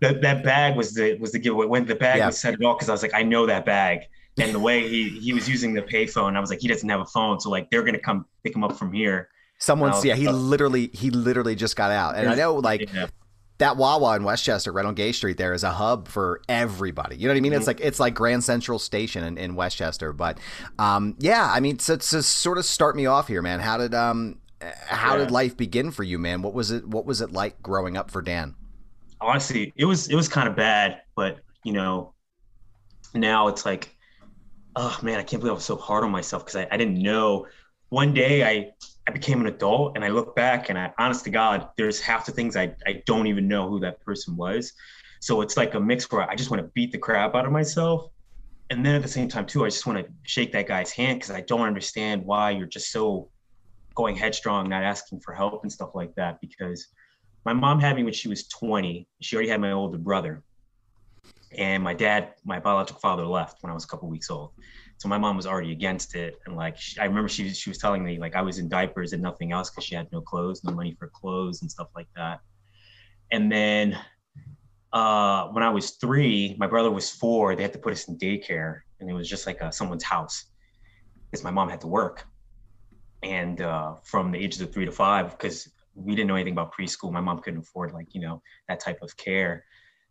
that 0.00 0.22
that 0.22 0.44
bag 0.44 0.76
was 0.76 0.94
the 0.94 1.16
was 1.18 1.32
the 1.32 1.38
giveaway. 1.38 1.66
When 1.66 1.86
the 1.86 1.94
bag 1.94 2.18
yeah. 2.18 2.26
was 2.26 2.38
set 2.38 2.54
it 2.54 2.64
all, 2.64 2.74
because 2.74 2.88
I 2.88 2.92
was 2.92 3.02
like, 3.02 3.14
I 3.14 3.22
know 3.22 3.46
that 3.46 3.64
bag. 3.64 4.02
And 4.40 4.54
the 4.54 4.60
way 4.60 4.88
he 4.88 5.08
he 5.08 5.32
was 5.32 5.48
using 5.48 5.74
the 5.74 5.82
payphone, 5.82 6.36
I 6.36 6.40
was 6.40 6.48
like, 6.48 6.60
he 6.60 6.68
doesn't 6.68 6.88
have 6.88 7.00
a 7.00 7.06
phone, 7.06 7.40
so 7.40 7.50
like 7.50 7.70
they're 7.70 7.82
gonna 7.82 7.98
come 7.98 8.24
pick 8.44 8.54
him 8.54 8.62
up 8.62 8.76
from 8.76 8.92
here. 8.92 9.30
Someone's 9.58 10.04
yeah, 10.04 10.14
he 10.14 10.28
oh. 10.28 10.32
literally 10.32 10.90
he 10.92 11.10
literally 11.10 11.56
just 11.56 11.74
got 11.74 11.90
out, 11.90 12.16
and 12.16 12.28
I 12.28 12.34
know 12.34 12.54
like. 12.54 12.92
Yeah. 12.92 13.08
That 13.58 13.76
Wawa 13.76 14.16
in 14.16 14.22
West 14.22 14.44
Chester, 14.44 14.72
right 14.72 14.84
on 14.84 14.94
Gay 14.94 15.10
Street, 15.10 15.36
there 15.36 15.52
is 15.52 15.64
a 15.64 15.72
hub 15.72 16.06
for 16.06 16.40
everybody. 16.48 17.16
You 17.16 17.26
know 17.26 17.34
what 17.34 17.38
I 17.38 17.40
mean? 17.40 17.52
Mm-hmm. 17.52 17.58
It's 17.58 17.66
like 17.66 17.80
it's 17.80 18.00
like 18.00 18.14
Grand 18.14 18.44
Central 18.44 18.78
Station 18.78 19.24
in, 19.24 19.36
in 19.36 19.54
West 19.56 19.76
Chester. 19.76 20.12
But 20.12 20.38
um, 20.78 21.16
yeah, 21.18 21.50
I 21.52 21.58
mean, 21.60 21.78
so 21.78 21.96
to 21.96 22.22
sort 22.22 22.58
of 22.58 22.64
start 22.64 22.94
me 22.94 23.06
off 23.06 23.26
here, 23.26 23.42
man. 23.42 23.58
How 23.60 23.76
did 23.76 23.94
um 23.94 24.38
how 24.60 25.14
yeah. 25.14 25.24
did 25.24 25.30
life 25.30 25.56
begin 25.56 25.90
for 25.90 26.02
you, 26.02 26.18
man? 26.18 26.42
What 26.42 26.54
was 26.54 26.70
it 26.70 26.86
What 26.86 27.04
was 27.04 27.20
it 27.20 27.32
like 27.32 27.60
growing 27.62 27.96
up 27.96 28.10
for 28.10 28.22
Dan? 28.22 28.54
Honestly, 29.20 29.72
it 29.76 29.84
was 29.84 30.08
it 30.08 30.14
was 30.14 30.28
kind 30.28 30.48
of 30.48 30.56
bad, 30.56 31.02
but 31.16 31.40
you 31.64 31.72
know, 31.72 32.14
now 33.14 33.48
it's 33.48 33.66
like, 33.66 33.94
oh 34.76 34.96
man, 35.02 35.18
I 35.18 35.22
can't 35.22 35.40
believe 35.40 35.52
I 35.52 35.54
was 35.54 35.64
so 35.64 35.76
hard 35.76 36.04
on 36.04 36.10
myself 36.10 36.44
because 36.44 36.56
I, 36.56 36.68
I 36.70 36.76
didn't 36.76 37.02
know. 37.02 37.46
One 37.88 38.14
day 38.14 38.44
I 38.44 38.70
I 39.08 39.10
became 39.10 39.40
an 39.40 39.46
adult 39.46 39.96
and 39.96 40.04
I 40.04 40.08
look 40.08 40.36
back 40.36 40.68
and 40.68 40.78
I, 40.78 40.92
honest 40.98 41.24
to 41.24 41.30
God, 41.30 41.70
there's 41.78 41.98
half 41.98 42.26
the 42.26 42.32
things 42.32 42.58
I, 42.58 42.74
I 42.86 43.02
don't 43.06 43.26
even 43.26 43.48
know 43.48 43.66
who 43.66 43.80
that 43.80 44.04
person 44.04 44.36
was. 44.36 44.74
So 45.20 45.40
it's 45.40 45.56
like 45.56 45.72
a 45.72 45.80
mix 45.80 46.12
where 46.12 46.28
I 46.30 46.34
just 46.34 46.50
want 46.50 46.62
to 46.62 46.70
beat 46.74 46.92
the 46.92 46.98
crap 46.98 47.34
out 47.34 47.46
of 47.46 47.50
myself. 47.50 48.10
And 48.68 48.84
then 48.84 48.94
at 48.94 49.00
the 49.00 49.08
same 49.08 49.26
time, 49.26 49.46
too, 49.46 49.64
I 49.64 49.68
just 49.68 49.86
want 49.86 49.98
to 49.98 50.12
shake 50.24 50.52
that 50.52 50.68
guy's 50.68 50.92
hand 50.92 51.20
because 51.20 51.34
I 51.34 51.40
don't 51.40 51.62
understand 51.62 52.22
why 52.22 52.50
you're 52.50 52.66
just 52.66 52.92
so 52.92 53.30
going 53.94 54.14
headstrong, 54.14 54.68
not 54.68 54.82
asking 54.82 55.20
for 55.20 55.32
help 55.32 55.62
and 55.62 55.72
stuff 55.72 55.94
like 55.94 56.14
that. 56.16 56.38
Because 56.42 56.88
my 57.46 57.54
mom 57.54 57.80
had 57.80 57.96
me 57.96 58.04
when 58.04 58.12
she 58.12 58.28
was 58.28 58.46
20. 58.48 59.08
She 59.22 59.36
already 59.36 59.48
had 59.48 59.62
my 59.62 59.72
older 59.72 59.96
brother. 59.96 60.42
And 61.56 61.82
my 61.82 61.94
dad, 61.94 62.34
my 62.44 62.60
biological 62.60 63.00
father, 63.00 63.24
left 63.24 63.62
when 63.62 63.70
I 63.70 63.74
was 63.74 63.84
a 63.84 63.88
couple 63.88 64.06
weeks 64.10 64.28
old 64.28 64.50
so 64.98 65.08
my 65.08 65.16
mom 65.16 65.36
was 65.36 65.46
already 65.46 65.70
against 65.70 66.16
it. 66.16 66.34
And 66.46 66.56
like 66.56 66.76
she, 66.76 66.98
i 67.00 67.04
remember 67.04 67.28
she, 67.28 67.48
she 67.50 67.70
was 67.70 67.78
telling 67.78 68.04
me 68.04 68.18
like 68.18 68.34
i 68.34 68.42
was 68.42 68.58
in 68.58 68.68
diapers 68.68 69.12
and 69.12 69.22
nothing 69.22 69.52
else 69.52 69.70
because 69.70 69.84
she 69.84 69.94
had 69.94 70.08
no 70.12 70.20
clothes 70.20 70.62
no 70.64 70.72
money 70.72 70.94
for 70.98 71.08
clothes 71.08 71.62
and 71.62 71.70
stuff 71.70 71.88
like 71.96 72.08
that. 72.16 72.40
And 73.30 73.50
then 73.50 73.98
uh, 74.92 75.48
when 75.48 75.62
i 75.62 75.70
was 75.70 75.92
three 75.92 76.56
my 76.58 76.66
brother 76.66 76.90
was 76.90 77.10
four 77.10 77.54
they 77.54 77.62
had 77.62 77.72
to 77.72 77.78
put 77.78 77.92
us 77.92 78.08
in 78.08 78.18
daycare. 78.18 78.80
And 79.00 79.08
it 79.08 79.14
was 79.14 79.28
just 79.28 79.46
like 79.46 79.60
a, 79.60 79.72
someone's 79.72 80.04
house 80.04 80.46
because 81.30 81.44
my 81.44 81.52
mom 81.52 81.68
had 81.68 81.80
to 81.82 81.86
work. 81.86 82.24
And 83.22 83.60
uh, 83.60 83.94
from 84.04 84.32
the 84.32 84.38
ages 84.38 84.60
of 84.60 84.72
three 84.72 84.84
to 84.84 84.92
five 84.92 85.30
because 85.30 85.70
we 85.94 86.14
didn't 86.14 86.28
know 86.28 86.36
anything 86.36 86.52
about 86.52 86.72
preschool. 86.72 87.12
My 87.12 87.20
mom 87.20 87.40
couldn't 87.40 87.60
afford 87.60 87.92
like 87.92 88.14
you 88.14 88.20
know 88.20 88.42
that 88.68 88.80
type 88.80 88.98
of 89.02 89.16
care. 89.16 89.64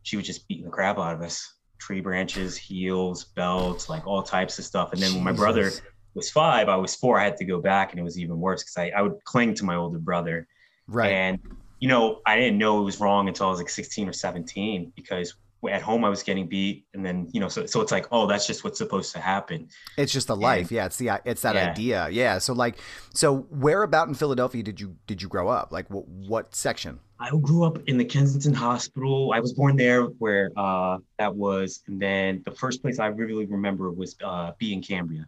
She 0.03 0.15
was 0.15 0.25
just 0.25 0.47
beating 0.47 0.65
the 0.65 0.71
crap 0.71 0.97
out 0.97 1.15
of 1.15 1.21
us 1.21 1.56
tree 1.79 2.01
branches, 2.01 2.57
heels, 2.57 3.25
belts, 3.25 3.89
like 3.89 4.05
all 4.07 4.23
types 4.23 4.59
of 4.59 4.65
stuff. 4.65 4.93
And 4.93 5.01
then 5.01 5.13
when 5.13 5.23
my 5.23 5.31
brother 5.31 5.71
was 6.13 6.29
five, 6.29 6.69
I 6.69 6.75
was 6.75 6.95
four, 6.95 7.19
I 7.19 7.23
had 7.23 7.37
to 7.37 7.45
go 7.45 7.61
back 7.61 7.91
and 7.91 7.99
it 7.99 8.03
was 8.03 8.19
even 8.19 8.39
worse 8.39 8.63
because 8.63 8.77
I, 8.77 8.97
I 8.97 9.01
would 9.01 9.23
cling 9.23 9.53
to 9.55 9.65
my 9.65 9.75
older 9.75 9.99
brother. 9.99 10.47
Right. 10.87 11.11
And, 11.11 11.39
you 11.79 11.87
know, 11.87 12.21
I 12.25 12.35
didn't 12.37 12.57
know 12.57 12.79
it 12.79 12.83
was 12.83 12.99
wrong 12.99 13.27
until 13.27 13.47
I 13.47 13.49
was 13.49 13.59
like 13.59 13.69
16 13.69 14.09
or 14.09 14.13
17 14.13 14.93
because 14.95 15.35
at 15.67 15.81
home 15.81 16.03
I 16.03 16.09
was 16.09 16.23
getting 16.23 16.47
beat 16.47 16.85
and 16.93 17.05
then 17.05 17.29
you 17.31 17.39
know 17.39 17.47
so 17.47 17.65
so 17.65 17.81
it's 17.81 17.91
like 17.91 18.07
oh 18.11 18.27
that's 18.27 18.47
just 18.47 18.63
what's 18.63 18.77
supposed 18.77 19.13
to 19.13 19.19
happen. 19.19 19.69
It's 19.97 20.11
just 20.11 20.27
the 20.27 20.35
life. 20.35 20.63
And, 20.63 20.71
yeah, 20.71 20.85
it's 20.85 20.97
the 20.97 21.21
it's 21.25 21.41
that 21.41 21.55
yeah. 21.55 21.69
idea. 21.69 22.09
Yeah. 22.09 22.37
So 22.37 22.53
like 22.53 22.77
so 23.13 23.39
where 23.49 23.83
about 23.83 24.07
in 24.07 24.13
Philadelphia 24.13 24.63
did 24.63 24.79
you 24.79 24.95
did 25.07 25.21
you 25.21 25.27
grow 25.27 25.47
up? 25.47 25.71
Like 25.71 25.89
what 25.89 26.07
what 26.07 26.55
section? 26.55 26.99
I 27.19 27.29
grew 27.29 27.63
up 27.63 27.79
in 27.87 27.97
the 27.97 28.05
Kensington 28.05 28.53
Hospital. 28.53 29.31
I 29.33 29.39
was 29.39 29.53
born 29.53 29.75
there 29.75 30.03
where 30.03 30.51
uh 30.55 30.97
that 31.19 31.35
was 31.35 31.83
and 31.87 31.99
then 31.99 32.41
the 32.45 32.51
first 32.51 32.81
place 32.81 32.99
I 32.99 33.07
really 33.07 33.45
remember 33.45 33.91
was 33.91 34.15
uh 34.23 34.51
B 34.57 34.73
in 34.73 34.81
Cambria 34.81 35.27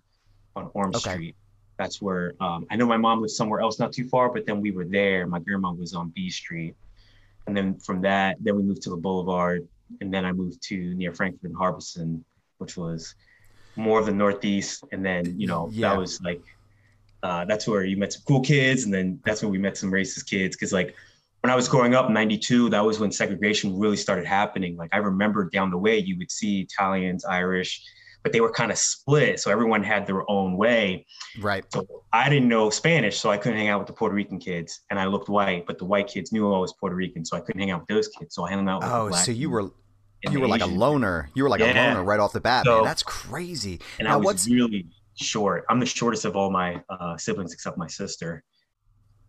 on 0.55 0.69
Orange 0.74 0.98
okay. 0.98 1.12
Street. 1.12 1.36
That's 1.77 2.01
where 2.01 2.34
um, 2.41 2.67
I 2.69 2.75
know 2.75 2.86
my 2.86 2.98
mom 2.98 3.22
lived 3.22 3.31
somewhere 3.31 3.62
else 3.62 3.79
not 3.79 3.93
too 3.93 4.08
far, 4.10 4.29
but 4.29 4.46
then 4.46 4.60
we 4.60 4.72
were 4.72 4.84
there. 4.84 5.25
My 5.25 5.39
grandma 5.39 5.72
was 5.72 5.93
on 5.93 6.10
B 6.10 6.29
Street. 6.29 6.75
And 7.48 7.55
then 7.55 7.79
from 7.79 8.01
that, 8.01 8.36
then 8.41 8.58
we 8.58 8.63
moved 8.63 8.81
to 8.84 8.89
the 8.89 8.98
Boulevard 8.98 9.65
and 10.01 10.13
then 10.13 10.25
I 10.25 10.31
moved 10.31 10.62
to 10.63 10.93
near 10.96 11.13
Frankford 11.13 11.50
and 11.50 11.58
Harbison, 11.58 12.24
which 12.58 12.77
was 12.77 13.15
more 13.75 14.00
of 14.00 14.05
the 14.05 14.12
Northeast. 14.12 14.84
And 14.91 15.05
then, 15.05 15.39
you 15.39 15.48
know, 15.48 15.69
yeah. 15.72 15.89
that 15.89 15.98
was 15.98 16.22
like, 16.22 16.41
uh, 17.24 17.46
that's 17.46 17.67
where 17.67 17.84
you 17.84 17.98
met 17.98 18.13
some 18.13 18.24
cool 18.27 18.41
kids. 18.41 18.84
And 18.84 18.93
then 18.93 19.19
that's 19.25 19.41
where 19.41 19.50
we 19.50 19.58
met 19.58 19.77
some 19.77 19.91
racist 19.91 20.29
kids. 20.29 20.55
Cause 20.55 20.72
like 20.72 20.96
when 21.41 21.51
I 21.51 21.55
was 21.55 21.67
growing 21.67 21.96
up 21.96 22.08
in 22.08 22.13
92, 22.13 22.69
that 22.69 22.86
was 22.86 23.00
when 23.00 23.12
segregation 23.12 23.77
really 23.77 23.98
started 23.98 24.25
happening. 24.25 24.75
Like 24.75 24.89
I 24.93 24.98
remember 24.98 25.50
down 25.50 25.72
the 25.72 25.77
way, 25.77 25.98
you 25.98 26.17
would 26.17 26.31
see 26.31 26.62
Italians, 26.62 27.25
Irish, 27.25 27.84
but 28.24 28.34
they 28.34 28.42
were 28.42 28.52
kind 28.52 28.72
of 28.72 28.78
split. 28.78 29.40
So 29.40 29.52
everyone 29.52 29.84
had 29.84 30.06
their 30.06 30.30
own 30.30 30.58
way. 30.58 31.06
Right. 31.40 31.66
So 31.72 31.86
I 32.12 32.30
didn't 32.30 32.50
know 32.50 32.70
Spanish, 32.70 33.20
so 33.20 33.30
I 33.30 33.38
couldn't 33.38 33.58
hang 33.58 33.70
out 33.70 33.80
with 33.80 33.88
the 33.88 33.94
Puerto 33.94 34.16
Rican 34.16 34.40
kids. 34.40 34.82
And 34.90 35.00
I 35.00 35.06
looked 35.06 35.30
white, 35.30 35.66
but 35.66 35.78
the 35.78 35.86
white 35.86 36.08
kids 36.08 36.32
knew 36.32 36.52
I 36.54 36.58
was 36.58 36.74
Puerto 36.80 36.96
Rican, 36.96 37.26
so 37.26 37.38
I 37.38 37.42
couldn't 37.42 37.60
hang 37.60 37.72
out 37.72 37.82
with 37.82 37.90
those 37.90 38.08
kids. 38.10 38.36
So 38.36 38.44
I 38.44 38.52
hung 38.52 38.68
out 38.68 38.82
with 38.82 38.92
Oh, 38.92 39.12
so 39.12 39.32
you 39.32 39.50
were 39.50 39.72
you 40.30 40.40
were 40.42 40.48
like 40.48 40.62
a 40.62 40.66
loner. 40.66 41.30
You 41.34 41.44
were 41.44 41.50
like 41.50 41.62
yeah. 41.62 41.72
a 41.72 41.88
loner 41.90 42.04
right 42.04 42.20
off 42.20 42.34
the 42.34 42.42
bat. 42.42 42.66
So, 42.66 42.78
man. 42.78 42.84
That's 42.84 43.04
crazy. 43.04 43.80
And 44.00 44.08
now, 44.08 44.16
I 44.16 44.18
was 44.18 44.26
what's... 44.26 44.50
really 44.50 44.88
short. 45.16 45.66
I'm 45.70 45.80
the 45.80 45.86
shortest 45.86 46.26
of 46.26 46.36
all 46.36 46.50
my 46.50 46.82
uh, 46.90 47.18
siblings 47.18 47.54
except 47.54 47.78
my 47.78 47.88
sister. 47.88 48.44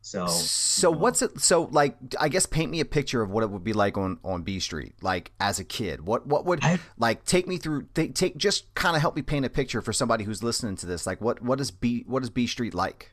So 0.02 0.26
So 0.26 0.90
what's 0.90 1.23
it 1.23 1.40
so 1.40 1.69
like 1.73 1.97
I 2.19 2.28
guess 2.28 2.47
paint 2.47 2.71
me 2.71 2.80
a 2.80 2.85
picture 2.85 3.23
of 3.23 3.30
what 3.30 3.45
it 3.45 3.50
would 3.50 3.64
be 3.64 3.73
like 3.73 3.99
on 3.99 4.19
on 4.25 4.42
B 4.42 4.59
Street 4.59 4.95
like 5.02 5.33
as 5.40 5.59
a 5.59 5.64
kid. 5.64 6.07
What 6.07 6.26
what 6.26 6.45
would 6.47 6.64
I, 6.64 6.78
like 6.99 7.25
take 7.25 7.47
me 7.47 7.59
through 7.59 7.87
take, 7.95 8.14
take 8.14 8.37
just 8.37 8.75
kind 8.75 8.97
of 8.97 9.02
help 9.02 9.14
me 9.14 9.23
paint 9.23 9.45
a 9.45 9.50
picture 9.50 9.83
for 9.83 9.92
somebody 9.92 10.25
who's 10.25 10.42
listening 10.42 10.76
to 10.76 10.87
this. 10.87 11.07
Like 11.07 11.21
what 11.21 11.42
what 11.42 11.61
is 11.61 11.71
B 11.71 12.04
what 12.07 12.23
is 12.23 12.30
B 12.30 12.47
Street 12.47 12.73
like? 12.75 13.12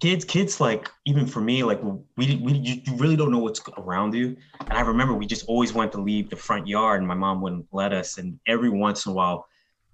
Kids 0.00 0.24
kids 0.24 0.60
like 0.60 0.88
even 1.04 1.26
for 1.26 1.40
me 1.40 1.62
like 1.62 1.82
we 2.16 2.36
we 2.36 2.52
you 2.54 2.96
really 2.96 3.16
don't 3.16 3.30
know 3.30 3.38
what's 3.38 3.60
around 3.76 4.14
you. 4.14 4.36
And 4.60 4.72
I 4.72 4.80
remember 4.80 5.12
we 5.14 5.26
just 5.26 5.44
always 5.46 5.74
wanted 5.74 5.92
to 5.92 6.00
leave 6.00 6.30
the 6.30 6.36
front 6.36 6.66
yard 6.66 7.00
and 7.00 7.08
my 7.08 7.14
mom 7.14 7.42
wouldn't 7.42 7.66
let 7.70 7.92
us 7.92 8.16
and 8.16 8.38
every 8.46 8.70
once 8.70 9.04
in 9.04 9.12
a 9.12 9.14
while 9.14 9.46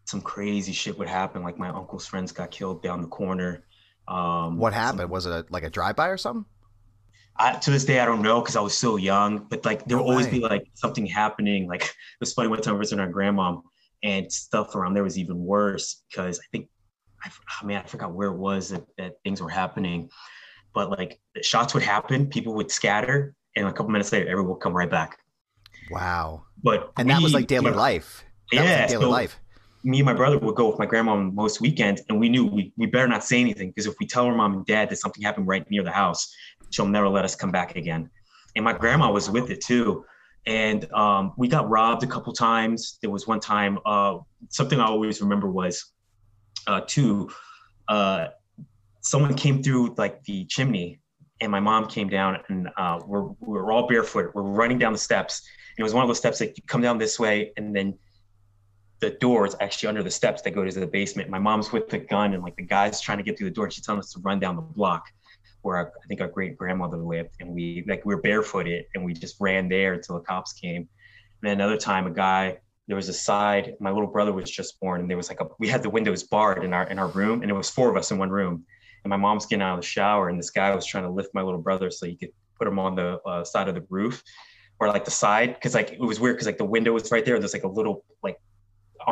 some 0.05 0.21
crazy 0.21 0.73
shit 0.73 0.99
would 0.99 1.09
happen 1.09 1.43
like 1.43 1.59
my 1.59 1.69
uncle's 1.69 2.07
friends 2.07 2.33
got 2.33 2.51
killed 2.51 2.83
down 2.83 3.01
the 3.01 3.09
corner 3.09 3.65
um, 4.11 4.59
what 4.59 4.73
happened? 4.75 5.09
Was 5.11 5.27
it 5.27 5.33
a, 5.33 5.47
like 5.51 5.63
a 5.63 5.71
drive 5.71 5.97
by 5.97 6.09
or 6.09 6.17
something? 6.17 6.45
I, 7.37 7.53
to 7.55 7.71
this 7.71 7.85
day, 7.85 8.01
I 8.01 8.05
don't 8.05 8.23
know 8.23 8.41
because 8.41 8.57
I 8.57 8.61
was 8.61 8.77
so 8.77 8.97
young. 8.97 9.47
But 9.49 9.65
like, 9.65 9.85
there 9.87 9.97
will 9.97 10.05
always 10.05 10.27
be 10.27 10.41
like 10.41 10.65
something 10.75 11.07
happening. 11.07 11.67
Like 11.69 11.83
it 11.85 11.91
was 12.21 12.35
funny 12.35 12.49
one 12.49 12.61
time 12.61 12.75
I 12.75 12.79
was 12.79 12.89
visiting 12.91 13.01
our 13.05 13.11
grandma, 13.11 13.57
and 14.03 14.31
stuff 14.31 14.75
around 14.75 14.95
there 14.95 15.05
was 15.05 15.17
even 15.19 15.39
worse 15.39 16.03
because 16.11 16.39
I 16.41 16.45
think, 16.53 16.69
I, 17.25 17.31
oh, 17.63 17.67
man, 17.67 17.83
I 17.85 17.87
forgot 17.87 18.13
where 18.13 18.29
it 18.29 18.37
was 18.37 18.71
that, 18.71 18.85
that 18.99 19.13
things 19.25 19.41
were 19.41 19.49
happening. 19.49 20.11
But 20.75 20.91
like, 20.91 21.21
the 21.35 21.43
shots 21.43 21.73
would 21.75 21.83
happen, 21.83 22.27
people 22.29 22.55
would 22.55 22.71
scatter, 22.71 23.35
and 23.57 23.67
a 23.67 23.73
couple 23.73 23.91
minutes 23.91 24.13
later, 24.13 24.29
everyone 24.29 24.53
would 24.53 24.61
come 24.61 24.73
right 24.73 24.91
back. 24.91 25.19
Wow. 25.91 26.45
But 26.63 26.93
And 26.97 27.11
that 27.11 27.23
was 27.23 27.33
like 27.35 27.47
daily 27.47 27.67
you 27.67 27.71
know, 27.73 27.77
life. 27.77 28.25
That 28.53 28.61
was 28.61 28.71
Yeah, 28.71 28.81
like 28.81 28.89
daily 28.91 29.03
so- 29.05 29.11
life. 29.11 29.41
Me 29.83 29.99
and 30.01 30.07
my 30.07 30.13
brother 30.13 30.39
would 30.39 30.55
go 30.55 30.69
with 30.69 30.79
my 30.79 30.87
grandma 30.87 31.17
most 31.17 31.61
weekends, 31.61 32.03
and 32.09 32.21
we 32.21 32.29
knew 32.29 32.45
we, 32.45 32.73
we 32.77 32.87
better 32.87 33.09
not 33.09 33.25
say 33.25 33.41
anything 33.41 33.69
because 33.71 33.87
if 33.87 33.95
we 33.99 34.07
tell 34.07 34.27
her 34.27 34.35
mom 34.35 34.53
and 34.53 34.67
dad 34.67 34.91
that 34.91 34.97
something 34.97 35.23
happened 35.23 35.47
right 35.47 35.69
near 35.71 35.83
the 35.83 35.91
house, 35.91 36.33
she'll 36.71 36.87
never 36.87 37.09
let 37.09 37.25
us 37.25 37.35
come 37.35 37.51
back 37.51 37.77
again. 37.77 38.11
And 38.57 38.65
my 38.65 38.73
grandma 38.73 39.11
was 39.11 39.31
with 39.31 39.51
it 39.51 39.61
too. 39.61 40.05
And 40.47 40.91
um, 40.93 41.33
we 41.37 41.49
got 41.49 41.69
robbed 41.69 42.03
a 42.03 42.07
couple 42.07 42.33
times. 42.33 42.99
There 43.03 43.11
was 43.11 43.27
one 43.27 43.41
time, 43.41 43.79
uh, 43.85 44.19
something 44.49 44.81
I 44.81 44.87
always 44.87 45.21
remember 45.21 45.51
was 45.51 45.93
uh, 46.67 46.81
two, 46.87 47.31
uh, 47.89 48.29
someone 49.03 49.35
came 49.35 49.63
through 49.63 49.95
like 49.97 50.23
the 50.25 50.45
chimney, 50.47 51.01
and 51.41 51.51
my 51.51 51.61
mom 51.61 51.87
came 51.87 52.09
down, 52.09 52.39
and 52.49 52.69
uh, 52.77 53.01
we're, 53.07 53.29
we're 53.41 53.73
all 53.73 53.89
barefoot. 53.89 54.31
We're 54.35 54.43
running 54.43 54.79
down 54.79 54.93
the 54.93 54.99
steps. 54.99 55.43
And 55.77 55.83
it 55.83 55.85
was 55.85 55.95
one 55.95 56.03
of 56.03 56.09
those 56.09 56.19
steps 56.19 56.39
that 56.41 56.57
you 56.57 56.63
come 56.67 56.83
down 56.83 56.99
this 56.99 57.19
way, 57.19 57.53
and 57.57 57.75
then 57.75 57.99
the 59.01 59.11
doors 59.11 59.57
actually 59.61 59.89
under 59.89 60.03
the 60.03 60.11
steps 60.11 60.43
that 60.43 60.51
go 60.51 60.65
to 60.65 60.81
the 60.81 60.87
basement. 60.87 61.31
My 61.31 61.39
mom's 61.39 61.73
with 61.73 61.89
the 61.89 61.99
gun 61.99 62.35
and 62.35 62.43
like 62.43 62.57
the 62.57 62.63
guy's 62.63 63.01
trying 63.01 63.19
to 63.19 63.25
get 63.25 63.39
through 63.39 63.49
the 63.49 63.55
door. 63.55 63.65
And 63.65 63.73
she's 63.73 63.85
telling 63.85 63.99
us 63.99 64.13
to 64.13 64.21
run 64.21 64.39
down 64.39 64.57
the 64.57 64.63
block 64.63 65.07
where 65.63 65.77
our, 65.77 65.93
I 66.03 66.07
think 66.07 66.21
our 66.21 66.29
great 66.29 66.57
grandmother 66.57 66.99
lived. 66.99 67.31
And 67.41 67.51
we 67.51 67.85
like 67.89 68.05
we 68.05 68.15
were 68.15 68.21
barefooted 68.21 68.85
and 68.95 69.05
we 69.05 69.15
just 69.15 69.37
ran 69.41 69.69
there 69.69 69.95
until 69.95 70.17
the 70.17 70.25
cops 70.25 70.53
came. 70.53 70.89
And 71.43 71.51
then 71.51 71.53
another 71.53 71.79
time 71.79 72.07
a 72.07 72.11
guy, 72.11 72.59
there 72.89 72.97
was 72.97 73.09
a 73.09 73.15
side, 73.15 73.75
my 73.81 73.91
little 73.91 74.07
brother 74.07 74.33
was 74.33 74.51
just 74.51 74.79
born 74.81 75.01
and 75.01 75.09
there 75.09 75.17
was 75.17 75.31
like 75.31 75.41
a 75.41 75.47
we 75.59 75.69
had 75.69 75.83
the 75.83 75.91
windows 75.91 76.23
barred 76.25 76.63
in 76.63 76.75
our 76.75 76.87
in 76.89 76.99
our 76.99 77.09
room 77.09 77.41
and 77.41 77.51
it 77.51 77.55
was 77.55 77.71
four 77.71 77.89
of 77.89 77.97
us 77.97 78.11
in 78.11 78.19
one 78.19 78.31
room. 78.31 78.65
And 79.05 79.11
my 79.11 79.17
mom's 79.17 79.47
getting 79.47 79.63
out 79.63 79.75
of 79.75 79.81
the 79.81 79.87
shower 79.87 80.29
and 80.29 80.39
this 80.39 80.51
guy 80.51 80.75
was 80.75 80.85
trying 80.85 81.05
to 81.05 81.11
lift 81.11 81.31
my 81.33 81.41
little 81.41 81.63
brother 81.63 81.91
so 81.91 82.05
he 82.05 82.17
could 82.17 82.33
put 82.59 82.69
him 82.69 82.79
on 82.79 82.95
the 82.95 83.19
uh, 83.27 83.45
side 83.45 83.67
of 83.67 83.75
the 83.75 83.87
roof 83.89 84.23
or 84.79 84.89
like 84.89 85.07
the 85.07 85.11
side 85.11 85.55
because 85.55 85.75
like 85.75 85.93
it 85.93 86.01
was 86.01 86.21
weird 86.21 86.37
because 86.37 86.47
like 86.47 86.59
the 86.59 86.65
window 86.65 86.93
was 86.93 87.11
right 87.11 87.25
there. 87.25 87.39
There's 87.39 87.55
like 87.55 87.65
a 87.65 87.69
little 87.69 88.05
like 88.23 88.37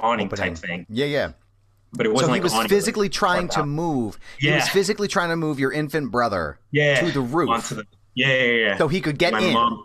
awning 0.00 0.26
Opening. 0.26 0.54
type 0.54 0.62
thing, 0.62 0.86
Yeah, 0.88 1.06
yeah. 1.06 1.32
but 1.92 2.06
it 2.06 2.10
wasn't 2.12 2.28
so 2.28 2.32
he 2.34 2.38
like 2.40 2.42
was 2.44 2.54
awning, 2.54 2.68
physically 2.68 3.08
trying 3.08 3.48
to 3.48 3.64
move. 3.66 4.18
He 4.38 4.50
was 4.50 4.68
physically 4.68 5.08
trying 5.08 5.30
to 5.30 5.36
move 5.36 5.58
your 5.58 5.72
infant 5.72 6.10
brother 6.10 6.58
yeah 6.70 7.00
to 7.00 7.10
the 7.12 7.20
roof 7.20 7.68
the 7.70 7.84
yeah 8.14 8.28
yeah 8.28 8.52
yeah. 8.66 8.76
so 8.78 8.88
he 8.88 9.00
could 9.00 9.18
get 9.18 9.32
my 9.32 9.40
in. 9.40 9.52
mom, 9.54 9.82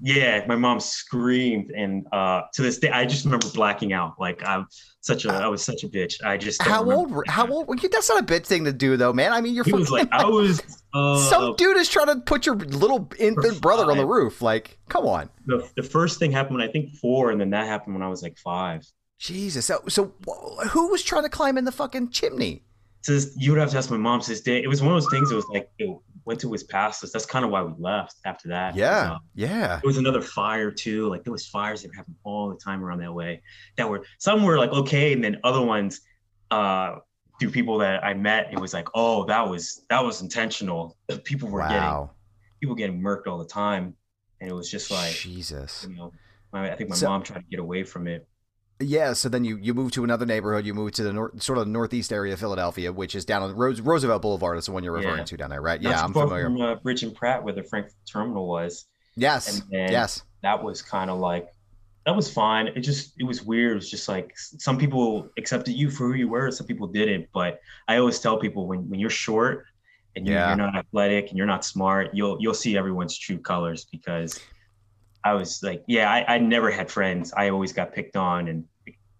yeah, 0.00 0.44
my 0.46 0.56
mom 0.56 0.80
screamed, 0.80 1.70
and 1.70 2.06
uh, 2.12 2.42
to 2.52 2.62
this 2.62 2.78
day, 2.78 2.90
I 2.90 3.06
just 3.06 3.24
remember 3.24 3.48
blacking 3.54 3.92
out. 3.92 4.14
Like 4.18 4.42
I'm 4.46 4.66
such 5.00 5.24
a, 5.24 5.32
I 5.32 5.46
was 5.46 5.62
such 5.64 5.84
a 5.84 5.88
bitch. 5.88 6.22
I 6.24 6.36
just 6.36 6.60
How 6.60 6.90
old? 6.90 7.10
were- 7.10 7.24
How 7.28 7.46
old? 7.46 7.82
you? 7.82 7.88
That's 7.88 8.08
not 8.08 8.20
a 8.22 8.26
bitch 8.26 8.44
thing 8.46 8.64
to 8.64 8.72
do, 8.72 8.96
though, 8.96 9.12
man. 9.12 9.32
I 9.32 9.40
mean, 9.40 9.54
you're 9.54 9.64
He 9.64 9.72
was 9.72 9.90
like, 9.90 10.08
I 10.12 10.24
was. 10.26 10.60
Uh, 10.96 11.18
some 11.28 11.56
dude 11.56 11.76
is 11.76 11.88
trying 11.88 12.06
to 12.06 12.20
put 12.20 12.46
your 12.46 12.54
little 12.54 13.10
infant 13.18 13.60
brother 13.60 13.90
on 13.90 13.96
the 13.96 14.06
roof. 14.06 14.40
Like, 14.40 14.78
come 14.88 15.06
on, 15.06 15.28
the, 15.44 15.68
the 15.74 15.82
first 15.82 16.20
thing 16.20 16.30
happened 16.30 16.56
when 16.58 16.68
I 16.68 16.70
think 16.70 16.94
four, 16.94 17.32
and 17.32 17.40
then 17.40 17.50
that 17.50 17.66
happened 17.66 17.96
when 17.96 18.02
I 18.04 18.06
was 18.08 18.22
like 18.22 18.38
five. 18.38 18.86
Jesus. 19.18 19.66
So, 19.66 19.82
so 19.88 20.12
who 20.70 20.88
was 20.90 21.02
trying 21.02 21.22
to 21.22 21.28
climb 21.28 21.56
in 21.58 21.64
the 21.64 21.72
fucking 21.72 22.10
chimney? 22.10 22.62
So 23.02 23.12
this, 23.12 23.34
you 23.36 23.50
would 23.52 23.60
have 23.60 23.70
to 23.70 23.76
ask 23.78 23.90
my 23.90 23.96
mom. 23.96 24.20
This 24.26 24.40
day, 24.40 24.62
it 24.62 24.66
was 24.68 24.80
one 24.82 24.94
of 24.94 25.02
those 25.02 25.10
things. 25.10 25.30
It 25.30 25.34
was 25.34 25.46
like 25.52 25.70
it 25.78 25.94
went 26.24 26.40
to 26.40 26.50
his 26.50 26.64
past 26.64 27.04
us. 27.04 27.12
That's 27.12 27.26
kind 27.26 27.44
of 27.44 27.50
why 27.50 27.62
we 27.62 27.72
left 27.78 28.16
after 28.24 28.48
that. 28.48 28.74
Yeah, 28.74 29.12
Uh, 29.12 29.18
yeah. 29.34 29.76
It 29.78 29.84
was 29.84 29.98
another 29.98 30.22
fire 30.22 30.70
too. 30.70 31.08
Like 31.10 31.22
there 31.22 31.32
was 31.32 31.46
fires 31.46 31.82
that 31.82 31.88
were 31.88 31.94
happening 31.94 32.16
all 32.24 32.48
the 32.48 32.56
time 32.56 32.82
around 32.82 33.00
that 33.00 33.12
way. 33.12 33.42
That 33.76 33.88
were 33.90 34.04
some 34.18 34.42
were 34.42 34.58
like 34.58 34.70
okay, 34.70 35.12
and 35.12 35.22
then 35.22 35.38
other 35.44 35.60
ones 35.60 36.00
uh 36.50 36.96
through 37.40 37.50
people 37.50 37.76
that 37.78 38.02
I 38.04 38.14
met, 38.14 38.52
it 38.52 38.58
was 38.60 38.72
like, 38.72 38.88
oh, 38.94 39.24
that 39.26 39.46
was 39.46 39.84
that 39.90 40.02
was 40.02 40.22
intentional. 40.22 40.96
People 41.24 41.50
were 41.50 41.66
getting 41.68 42.08
people 42.60 42.74
getting 42.74 43.02
murked 43.02 43.26
all 43.26 43.36
the 43.38 43.44
time, 43.44 43.94
and 44.40 44.48
it 44.48 44.54
was 44.54 44.70
just 44.70 44.90
like 44.90 45.12
Jesus. 45.12 45.84
you 45.86 45.94
know, 45.94 46.10
my, 46.54 46.72
I 46.72 46.76
think 46.76 46.88
my 46.88 46.96
So- 46.96 47.08
mom 47.08 47.22
tried 47.22 47.40
to 47.40 47.46
get 47.50 47.60
away 47.60 47.82
from 47.84 48.06
it. 48.06 48.26
Yeah. 48.80 49.12
So 49.12 49.28
then 49.28 49.44
you 49.44 49.56
you 49.56 49.72
move 49.74 49.92
to 49.92 50.04
another 50.04 50.26
neighborhood. 50.26 50.66
You 50.66 50.74
move 50.74 50.92
to 50.92 51.02
the 51.02 51.12
north, 51.12 51.42
sort 51.42 51.58
of 51.58 51.68
northeast 51.68 52.12
area 52.12 52.32
of 52.34 52.40
Philadelphia, 52.40 52.92
which 52.92 53.14
is 53.14 53.24
down 53.24 53.42
on 53.42 53.54
Rose, 53.54 53.80
Roosevelt 53.80 54.22
Boulevard. 54.22 54.58
Is 54.58 54.66
the 54.66 54.72
one 54.72 54.82
you're 54.82 54.92
referring 54.92 55.18
Yeah. 55.18 55.24
to 55.24 55.36
down 55.36 55.50
there, 55.50 55.62
right? 55.62 55.80
Not 55.80 55.90
Yeah, 55.90 56.02
I'm 56.04 56.12
familiar. 56.12 56.44
From, 56.44 56.60
uh, 56.60 56.74
Bridge 56.76 57.02
and 57.02 57.14
Pratt, 57.14 57.42
where 57.44 57.54
the 57.54 57.62
Frankford 57.62 57.94
terminal 58.10 58.48
was. 58.48 58.86
Yes. 59.16 59.60
and 59.60 59.70
then- 59.70 59.92
Yes. 59.92 60.22
that 60.42 60.62
was 60.62 60.82
kind 60.82 61.08
of 61.10 61.18
like 61.20 61.48
that 62.04 62.14
was 62.14 62.30
fine. 62.30 62.66
It 62.66 62.80
just 62.80 63.14
it 63.18 63.24
was 63.24 63.42
weird. 63.42 63.72
It 63.72 63.76
was 63.76 63.90
just 63.90 64.08
like 64.08 64.32
some 64.36 64.76
people 64.76 65.30
accepted 65.38 65.72
you 65.72 65.88
for 65.90 66.08
who 66.08 66.14
you 66.14 66.28
were, 66.28 66.50
some 66.50 66.66
people 66.66 66.86
didn't. 66.88 67.28
But 67.32 67.60
I 67.88 67.96
always 67.98 68.18
tell 68.18 68.36
people 68.38 68.66
when 68.66 68.90
when 68.90 68.98
you're 69.00 69.08
short 69.08 69.64
and 70.16 70.26
you, 70.26 70.34
Yeah. 70.34 70.48
you're 70.48 70.56
not 70.56 70.76
athletic 70.76 71.28
and 71.30 71.38
you're 71.38 71.46
not 71.46 71.64
smart, 71.64 72.10
you'll 72.12 72.36
you'll 72.40 72.52
see 72.54 72.76
everyone's 72.76 73.16
true 73.16 73.38
colors 73.38 73.86
because 73.90 74.38
I 75.24 75.32
was 75.32 75.62
like, 75.62 75.82
yeah, 75.86 76.10
I, 76.12 76.34
I 76.34 76.38
never 76.38 76.70
had 76.70 76.90
friends. 76.90 77.32
I 77.34 77.48
always 77.48 77.72
got 77.72 77.94
picked 77.94 78.16
on 78.16 78.48
and 78.48 78.64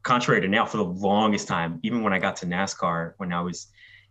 contrary 0.05 0.41
to 0.41 0.47
now 0.49 0.65
for 0.65 0.77
the 0.77 0.85
longest 0.85 1.49
time, 1.49 1.81
even 1.83 2.03
when 2.03 2.13
I 2.13 2.19
got 2.21 2.37
to 2.37 2.47
NASCAR 2.47 3.15
when 3.17 3.33
I 3.33 3.41
was 3.41 3.67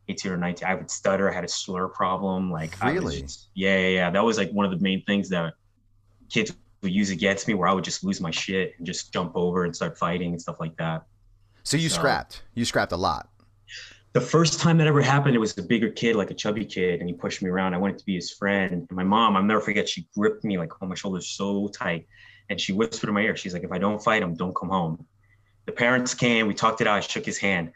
18 0.09 0.31
or 0.33 0.37
19, 0.37 0.67
I 0.67 0.75
would 0.75 0.91
stutter. 0.91 1.31
I 1.31 1.33
had 1.33 1.45
a 1.45 1.47
slur 1.47 1.87
problem. 1.87 2.51
Like 2.51 2.75
I 2.81 2.91
was 2.91 3.03
Really? 3.03 3.21
just- 3.21 3.49
yeah, 3.53 3.77
yeah, 3.77 3.87
yeah. 3.87 4.09
That 4.09 4.23
was 4.25 4.37
like 4.37 4.51
one 4.51 4.65
of 4.65 4.71
the 4.71 4.79
main 4.83 5.03
things 5.05 5.29
that 5.29 5.53
kids 6.29 6.53
would 6.81 6.91
use 6.91 7.09
against 7.11 7.47
me 7.47 7.53
where 7.53 7.69
I 7.69 7.73
would 7.73 7.83
just 7.85 8.03
lose 8.03 8.19
my 8.19 8.31
shit 8.31 8.73
and 8.77 8.85
just 8.85 9.13
jump 9.13 9.31
over 9.35 9.63
and 9.63 9.73
start 9.73 9.97
fighting 9.97 10.31
and 10.33 10.41
stuff 10.41 10.59
like 10.59 10.75
that. 10.77 11.03
So 11.63 11.77
you 11.77 11.87
So- 11.87 11.95
scrapped. 11.99 12.43
You 12.55 12.65
scrapped 12.65 12.91
a 12.91 12.97
lot. 12.97 13.29
The 14.11 14.21
first 14.21 14.59
time 14.59 14.77
that 14.79 14.85
ever 14.87 15.01
happened, 15.01 15.35
it 15.35 15.39
was 15.39 15.57
a 15.57 15.63
bigger 15.63 15.89
kid, 15.89 16.15
like 16.15 16.29
a 16.29 16.35
chubby 16.35 16.65
kid, 16.65 16.99
and 16.99 17.09
he 17.09 17.15
pushed 17.15 17.41
me 17.41 17.49
around. 17.49 17.73
I 17.73 17.77
wanted 17.77 17.97
to 17.99 18.05
be 18.05 18.13
his 18.15 18.29
friend. 18.31 18.71
And 18.71 18.91
my 18.91 19.03
mom, 19.03 19.35
I'll 19.35 19.41
never 19.41 19.61
forget, 19.61 19.87
she 19.89 20.07
gripped 20.15 20.43
me 20.43 20.57
like 20.59 20.69
on 20.83 20.89
my 20.89 20.93
shoulders 20.95 21.27
so 21.29 21.67
tight. 21.69 22.05
And 22.49 22.59
she 22.61 22.73
whispered 22.73 23.07
in 23.07 23.13
my 23.15 23.21
ear, 23.21 23.35
she's 23.35 23.53
like, 23.53 23.63
if 23.63 23.71
I 23.71 23.77
don't 23.79 24.03
fight 24.03 24.21
him, 24.21 24.35
don't 24.35 24.53
come 24.55 24.69
home. 24.69 25.03
The 25.65 25.71
parents 25.71 26.13
came, 26.13 26.47
we 26.47 26.53
talked 26.53 26.81
it 26.81 26.87
out, 26.87 26.97
I 26.97 26.99
shook 26.99 27.25
his 27.25 27.37
hand. 27.37 27.71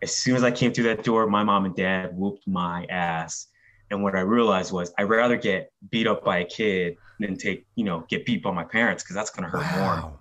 As 0.00 0.14
soon 0.14 0.36
as 0.36 0.42
I 0.42 0.50
came 0.50 0.72
through 0.72 0.84
that 0.84 1.04
door, 1.04 1.26
my 1.26 1.42
mom 1.42 1.64
and 1.64 1.74
dad 1.74 2.16
whooped 2.16 2.46
my 2.46 2.84
ass. 2.86 3.48
And 3.90 4.02
what 4.02 4.14
I 4.14 4.20
realized 4.20 4.72
was 4.72 4.92
I'd 4.98 5.04
rather 5.04 5.36
get 5.36 5.70
beat 5.90 6.06
up 6.06 6.24
by 6.24 6.38
a 6.38 6.44
kid 6.44 6.96
than 7.20 7.36
take, 7.36 7.66
you 7.74 7.84
know, 7.84 8.04
get 8.08 8.24
beat 8.24 8.42
by 8.42 8.50
my 8.50 8.64
parents 8.64 9.02
because 9.02 9.14
that's 9.14 9.30
gonna 9.30 9.48
hurt 9.48 9.66
more. 9.76 9.80
Wow. 9.80 10.18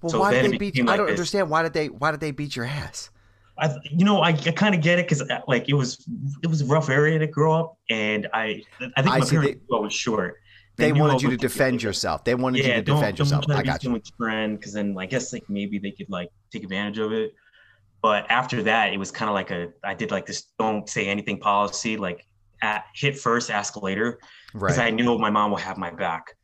Well, 0.00 0.10
So 0.10 0.20
why 0.20 0.32
did 0.32 0.44
they 0.46 0.56
beat? 0.56 0.72
became 0.74 0.88
I 0.88 0.96
don't 0.96 1.06
this- 1.06 1.12
understand. 1.14 1.50
Why 1.50 1.62
did 1.62 1.74
they? 1.74 1.88
Why 1.88 2.12
did 2.12 2.20
they 2.20 2.30
beat 2.30 2.56
your 2.56 2.64
ass? 2.64 3.10
I, 3.58 3.76
you 3.90 4.06
know, 4.06 4.22
I, 4.22 4.30
I 4.30 4.52
kind 4.52 4.74
of 4.74 4.80
get 4.80 4.98
it 4.98 5.04
because 5.04 5.20
uh, 5.20 5.40
like 5.46 5.68
it 5.68 5.74
was 5.74 6.02
it 6.42 6.46
was 6.46 6.62
a 6.62 6.64
rough 6.64 6.88
area 6.88 7.18
to 7.18 7.26
grow 7.26 7.52
up, 7.52 7.76
and 7.90 8.26
I 8.32 8.62
I 8.96 9.02
think 9.02 9.14
I 9.14 9.18
my 9.18 9.26
parents 9.26 9.60
was 9.68 9.92
short. 9.92 10.39
They, 10.80 10.92
wanted 10.92 11.22
you 11.22 11.30
to 11.30 11.36
defend 11.36 11.82
yourself. 11.82 12.24
They 12.24 12.34
wanted 12.34 12.60
Yeah, 12.64 12.66
you 12.68 12.74
to 12.74 12.82
don't, 12.82 12.96
defend 13.00 13.16
don't 13.16 13.26
yourself. 13.26 13.44
I 13.50 13.62
got 13.62 13.82
you. 13.82 13.86
someone's 13.88 14.12
friend 14.16 14.58
because 14.58 14.72
then 14.72 14.96
I 14.98 15.06
guess 15.06 15.32
like 15.32 15.48
maybe 15.48 15.78
they 15.78 15.90
could 15.92 16.10
like 16.10 16.30
take 16.52 16.62
advantage 16.64 16.98
of 16.98 17.12
it. 17.12 17.34
But 18.02 18.30
after 18.30 18.62
that, 18.62 18.92
it 18.92 18.98
was 18.98 19.10
kind 19.10 19.28
of 19.28 19.34
like 19.34 19.50
a 19.50 19.68
I 19.84 19.94
did 19.94 20.10
like 20.10 20.26
this 20.26 20.46
don't 20.58 20.88
say 20.88 21.06
anything 21.06 21.38
policy, 21.38 21.96
like 21.96 22.26
at, 22.62 22.84
hit 22.94 23.18
first, 23.18 23.50
ask 23.50 23.80
later, 23.82 24.18
because 24.52 24.78
Right. 24.78 24.86
I 24.88 24.90
knew 24.90 25.18
my 25.18 25.30
mom 25.30 25.50
will 25.50 25.58
have 25.58 25.76
my 25.78 25.90
back. 25.90 26.34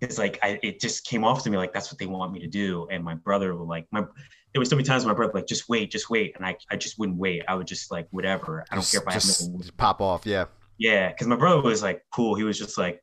It's 0.00 0.18
like 0.18 0.38
I, 0.42 0.58
it 0.62 0.80
just 0.80 1.06
came 1.06 1.24
off 1.24 1.42
to 1.44 1.50
me 1.50 1.56
like 1.56 1.72
that's 1.72 1.90
what 1.90 1.98
they 1.98 2.06
want 2.06 2.32
me 2.32 2.40
to 2.40 2.46
do, 2.48 2.86
and 2.90 3.02
my 3.02 3.14
brother 3.14 3.54
would 3.54 3.68
like 3.68 3.86
my. 3.90 4.02
There 4.52 4.60
was 4.60 4.68
so 4.68 4.76
many 4.76 4.86
times 4.86 5.04
my 5.04 5.14
brother 5.14 5.32
like 5.34 5.46
just 5.46 5.68
wait, 5.68 5.90
just 5.90 6.10
wait, 6.10 6.36
and 6.36 6.44
I, 6.46 6.56
I 6.70 6.76
just 6.76 6.98
wouldn't 6.98 7.18
wait. 7.18 7.42
I 7.48 7.54
would 7.54 7.66
just 7.66 7.90
like 7.90 8.06
whatever. 8.10 8.64
I 8.70 8.74
don't 8.74 8.82
Just- 8.82 8.92
care 8.92 9.02
if 9.02 9.08
I 9.08 9.12
just, 9.14 9.56
just 9.58 9.76
pop 9.76 10.00
off. 10.00 10.26
Yeah. 10.26 10.44
Yeah, 10.78 11.08
because 11.08 11.26
my 11.28 11.36
brother 11.36 11.60
was 11.62 11.82
like 11.82 12.04
cool. 12.12 12.34
He 12.34 12.42
was 12.42 12.58
just 12.58 12.76
like 12.76 13.02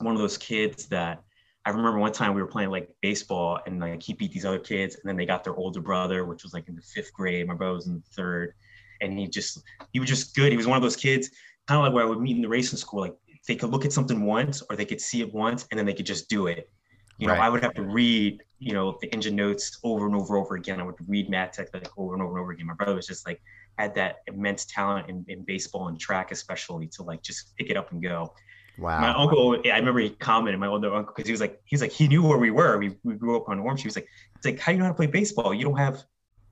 one 0.00 0.14
of 0.14 0.20
those 0.20 0.38
kids 0.38 0.86
that 0.86 1.22
I 1.66 1.70
remember 1.70 1.98
one 1.98 2.12
time 2.12 2.34
we 2.34 2.40
were 2.40 2.48
playing 2.48 2.70
like 2.70 2.88
baseball 3.02 3.60
and 3.66 3.80
like 3.80 4.02
he 4.02 4.14
beat 4.14 4.32
these 4.32 4.46
other 4.46 4.58
kids 4.58 4.94
and 4.94 5.02
then 5.04 5.16
they 5.16 5.26
got 5.26 5.44
their 5.44 5.54
older 5.54 5.80
brother, 5.80 6.24
which 6.24 6.42
was 6.42 6.54
like 6.54 6.68
in 6.68 6.74
the 6.74 6.82
fifth 6.82 7.12
grade. 7.12 7.46
My 7.46 7.54
brother 7.54 7.74
was 7.74 7.86
in 7.86 7.94
the 7.94 8.14
third. 8.14 8.54
And 9.02 9.18
he 9.18 9.26
just 9.28 9.62
he 9.92 10.00
was 10.00 10.08
just 10.08 10.34
good. 10.34 10.50
He 10.52 10.56
was 10.56 10.66
one 10.66 10.76
of 10.76 10.82
those 10.82 10.96
kids, 10.96 11.30
kind 11.66 11.78
of 11.78 11.84
like 11.84 11.94
where 11.94 12.04
I 12.04 12.06
would 12.08 12.20
meet 12.20 12.36
in 12.36 12.42
the 12.42 12.48
racing 12.48 12.78
school. 12.78 13.00
Like 13.00 13.16
they 13.46 13.56
could 13.56 13.70
look 13.70 13.84
at 13.84 13.92
something 13.92 14.24
once 14.24 14.62
or 14.68 14.76
they 14.76 14.84
could 14.84 15.00
see 15.00 15.20
it 15.20 15.32
once 15.32 15.66
and 15.70 15.78
then 15.78 15.86
they 15.86 15.94
could 15.94 16.06
just 16.06 16.28
do 16.28 16.46
it. 16.48 16.70
You 17.18 17.26
know, 17.26 17.34
Right. 17.34 17.42
I 17.42 17.48
would 17.50 17.62
have 17.62 17.74
to 17.74 17.82
read, 17.82 18.42
you 18.58 18.72
know, 18.72 18.96
the 19.00 19.12
engine 19.12 19.36
notes 19.36 19.78
over 19.84 20.06
and 20.06 20.14
over 20.14 20.36
and 20.36 20.44
over 20.44 20.54
again. 20.56 20.80
I 20.80 20.84
would 20.84 20.94
read 21.06 21.28
Matt 21.28 21.52
Tech 21.52 21.68
like 21.74 21.88
over 21.98 22.14
and 22.14 22.22
over 22.22 22.32
and 22.32 22.42
over 22.42 22.52
again. 22.52 22.66
My 22.66 22.74
brother 22.74 22.94
was 22.94 23.06
just 23.06 23.26
like 23.26 23.42
had 23.78 23.94
that 23.94 24.16
immense 24.26 24.64
talent 24.64 25.10
in, 25.10 25.24
in 25.28 25.44
baseball 25.44 25.88
and 25.88 26.00
track, 26.00 26.32
especially 26.32 26.86
to 26.88 27.02
like 27.02 27.22
just 27.22 27.54
pick 27.56 27.70
it 27.70 27.76
up 27.76 27.92
and 27.92 28.02
go. 28.02 28.32
Wow. 28.80 29.00
My 29.00 29.14
uncle, 29.14 29.60
I 29.66 29.76
remember 29.76 30.00
he 30.00 30.10
commented, 30.10 30.58
my 30.58 30.66
older 30.66 30.94
uncle, 30.94 31.12
because 31.14 31.28
he 31.28 31.32
was 31.32 31.40
like, 31.40 31.60
he 31.66 31.74
was 31.74 31.82
like, 31.82 31.92
he 31.92 32.08
knew 32.08 32.26
where 32.26 32.38
we 32.38 32.50
were. 32.50 32.78
We, 32.78 32.96
we 33.04 33.14
grew 33.14 33.36
up 33.36 33.48
on 33.48 33.58
Orange. 33.58 33.82
He 33.82 33.88
was 33.88 33.94
like, 33.94 34.08
it's 34.36 34.46
like, 34.46 34.58
how 34.58 34.72
do 34.72 34.76
you 34.76 34.78
know 34.78 34.86
how 34.86 34.92
to 34.92 34.96
play 34.96 35.06
baseball? 35.06 35.52
You 35.52 35.64
don't 35.64 35.76
have 35.76 36.02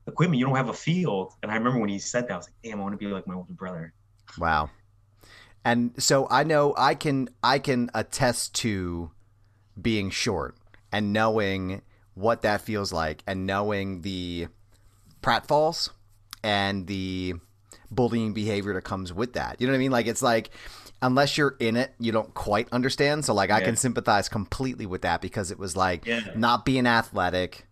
equipment. 0.07 0.39
You 0.39 0.45
don't 0.45 0.57
have 0.57 0.69
a 0.69 0.75
field. 0.75 1.33
And 1.43 1.51
I 1.51 1.55
remember 1.55 1.81
when 1.81 1.89
he 1.89 1.99
said 1.99 2.29
that, 2.29 2.35
I 2.35 2.37
was 2.37 2.47
like, 2.47 2.55
damn, 2.63 2.81
I 2.81 2.83
want 2.83 2.93
to 2.93 2.99
be 2.99 3.07
like 3.07 3.27
my 3.27 3.35
older 3.35 3.55
brother. 3.55 3.95
Wow. 4.37 4.69
And 5.65 5.93
so 5.99 6.27
I 6.31 6.45
know 6.45 6.75
I 6.77 6.95
can 6.95 7.31
I 7.43 7.59
can 7.59 7.91
attest 7.95 8.55
to 8.57 9.11
being 9.81 10.11
short 10.11 10.55
and 10.93 11.13
knowing 11.13 11.83
what 12.15 12.43
that 12.43 12.61
feels 12.61 12.93
like 12.93 13.23
and 13.27 13.47
knowing 13.47 14.03
the 14.03 14.49
pratfalls 15.23 15.91
and 16.43 16.87
the 16.87 17.35
bullying 17.91 18.33
behavior 18.33 18.75
that 18.75 18.83
comes 18.83 19.13
with 19.13 19.33
that. 19.35 19.61
You 19.61 19.67
know 19.67 19.73
what 19.73 19.77
I 19.77 19.81
mean? 19.81 19.91
Like 19.91 20.07
it's 20.07 20.23
like 20.23 20.51
unless 21.01 21.39
you're 21.39 21.57
in 21.61 21.77
it, 21.77 21.95
you 21.99 22.11
don't 22.13 22.35
quite 22.35 22.69
understand. 22.73 23.25
So 23.25 23.35
like 23.35 23.51
I 23.51 23.61
can 23.61 23.77
sympathize 23.77 24.29
completely 24.29 24.87
with 24.87 25.03
that 25.03 25.21
because 25.21 25.51
it 25.51 25.59
was 25.59 25.77
like 25.77 26.07
Yeah. 26.07 26.21
not 26.35 26.65
being 26.65 26.87
athletic, 26.87 27.67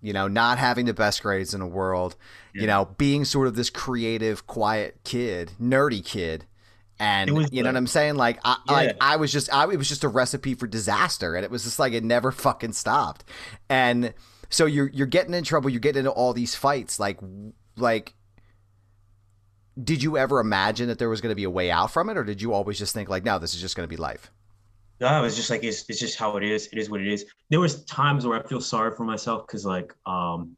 you 0.00 0.12
know, 0.12 0.26
not 0.28 0.58
having 0.58 0.86
the 0.86 0.94
best 0.94 1.22
grades 1.22 1.54
in 1.54 1.60
the 1.60 1.66
world, 1.66 2.16
you 2.54 2.66
know, 2.66 2.86
being 2.98 3.24
sort 3.24 3.46
of 3.46 3.54
this 3.54 3.70
creative, 3.70 4.46
quiet 4.46 4.98
kid, 5.04 5.52
nerdy 5.60 6.04
kid. 6.04 6.44
And 6.98 7.48
you 7.52 7.62
know 7.62 7.68
what 7.70 7.76
I'm 7.76 7.86
saying? 7.88 8.14
Like, 8.14 8.38
I, 8.44 8.56
Yeah. 8.68 8.72
like 8.74 8.96
I 9.00 9.16
was 9.16 9.32
just, 9.32 9.52
I, 9.52 9.64
it 9.64 9.76
was 9.76 9.88
just 9.88 10.04
a 10.04 10.08
recipe 10.08 10.54
for 10.54 10.68
disaster, 10.68 11.34
and 11.34 11.44
it 11.44 11.50
was 11.50 11.64
just 11.64 11.78
like 11.80 11.92
it 11.94 12.04
never 12.04 12.30
fucking 12.30 12.74
stopped. 12.74 13.24
And 13.68 14.14
so 14.50 14.66
you're 14.66 14.88
you're 14.88 15.06
getting 15.08 15.34
in 15.34 15.42
trouble, 15.42 15.68
you're 15.70 15.80
getting 15.80 16.00
into 16.00 16.10
all 16.12 16.32
these 16.32 16.54
fights. 16.54 17.00
Like, 17.00 17.18
like, 17.76 18.14
did 19.82 20.02
you 20.02 20.18
ever 20.18 20.40
imagine 20.40 20.88
that 20.88 20.98
there 20.98 21.08
was 21.08 21.20
going 21.20 21.30
to 21.30 21.36
be 21.36 21.44
a 21.44 21.50
way 21.50 21.70
out 21.70 21.90
from 21.90 22.10
it, 22.10 22.16
or 22.16 22.24
did 22.24 22.42
you 22.42 22.52
always 22.52 22.78
just 22.78 22.92
think 22.94 23.08
like, 23.08 23.24
no, 23.24 23.38
this 23.38 23.54
is 23.54 23.60
just 23.60 23.76
going 23.76 23.88
to 23.88 23.90
be 23.90 23.96
life? 23.96 24.30
No, 25.00 25.18
it 25.18 25.22
was 25.22 25.34
just 25.34 25.50
like 25.50 25.64
it's, 25.64 25.84
it's 25.88 25.98
just 25.98 26.16
how 26.16 26.36
it 26.36 26.44
is. 26.44 26.68
It 26.68 26.78
is 26.78 26.88
what 26.88 27.00
it 27.00 27.08
is. 27.08 27.24
There 27.50 27.58
was 27.58 27.84
times 27.86 28.24
where 28.24 28.38
I 28.38 28.46
feel 28.46 28.60
sorry 28.60 28.94
for 28.94 29.04
myself 29.04 29.46
because 29.46 29.66
like 29.66 29.92
um 30.06 30.56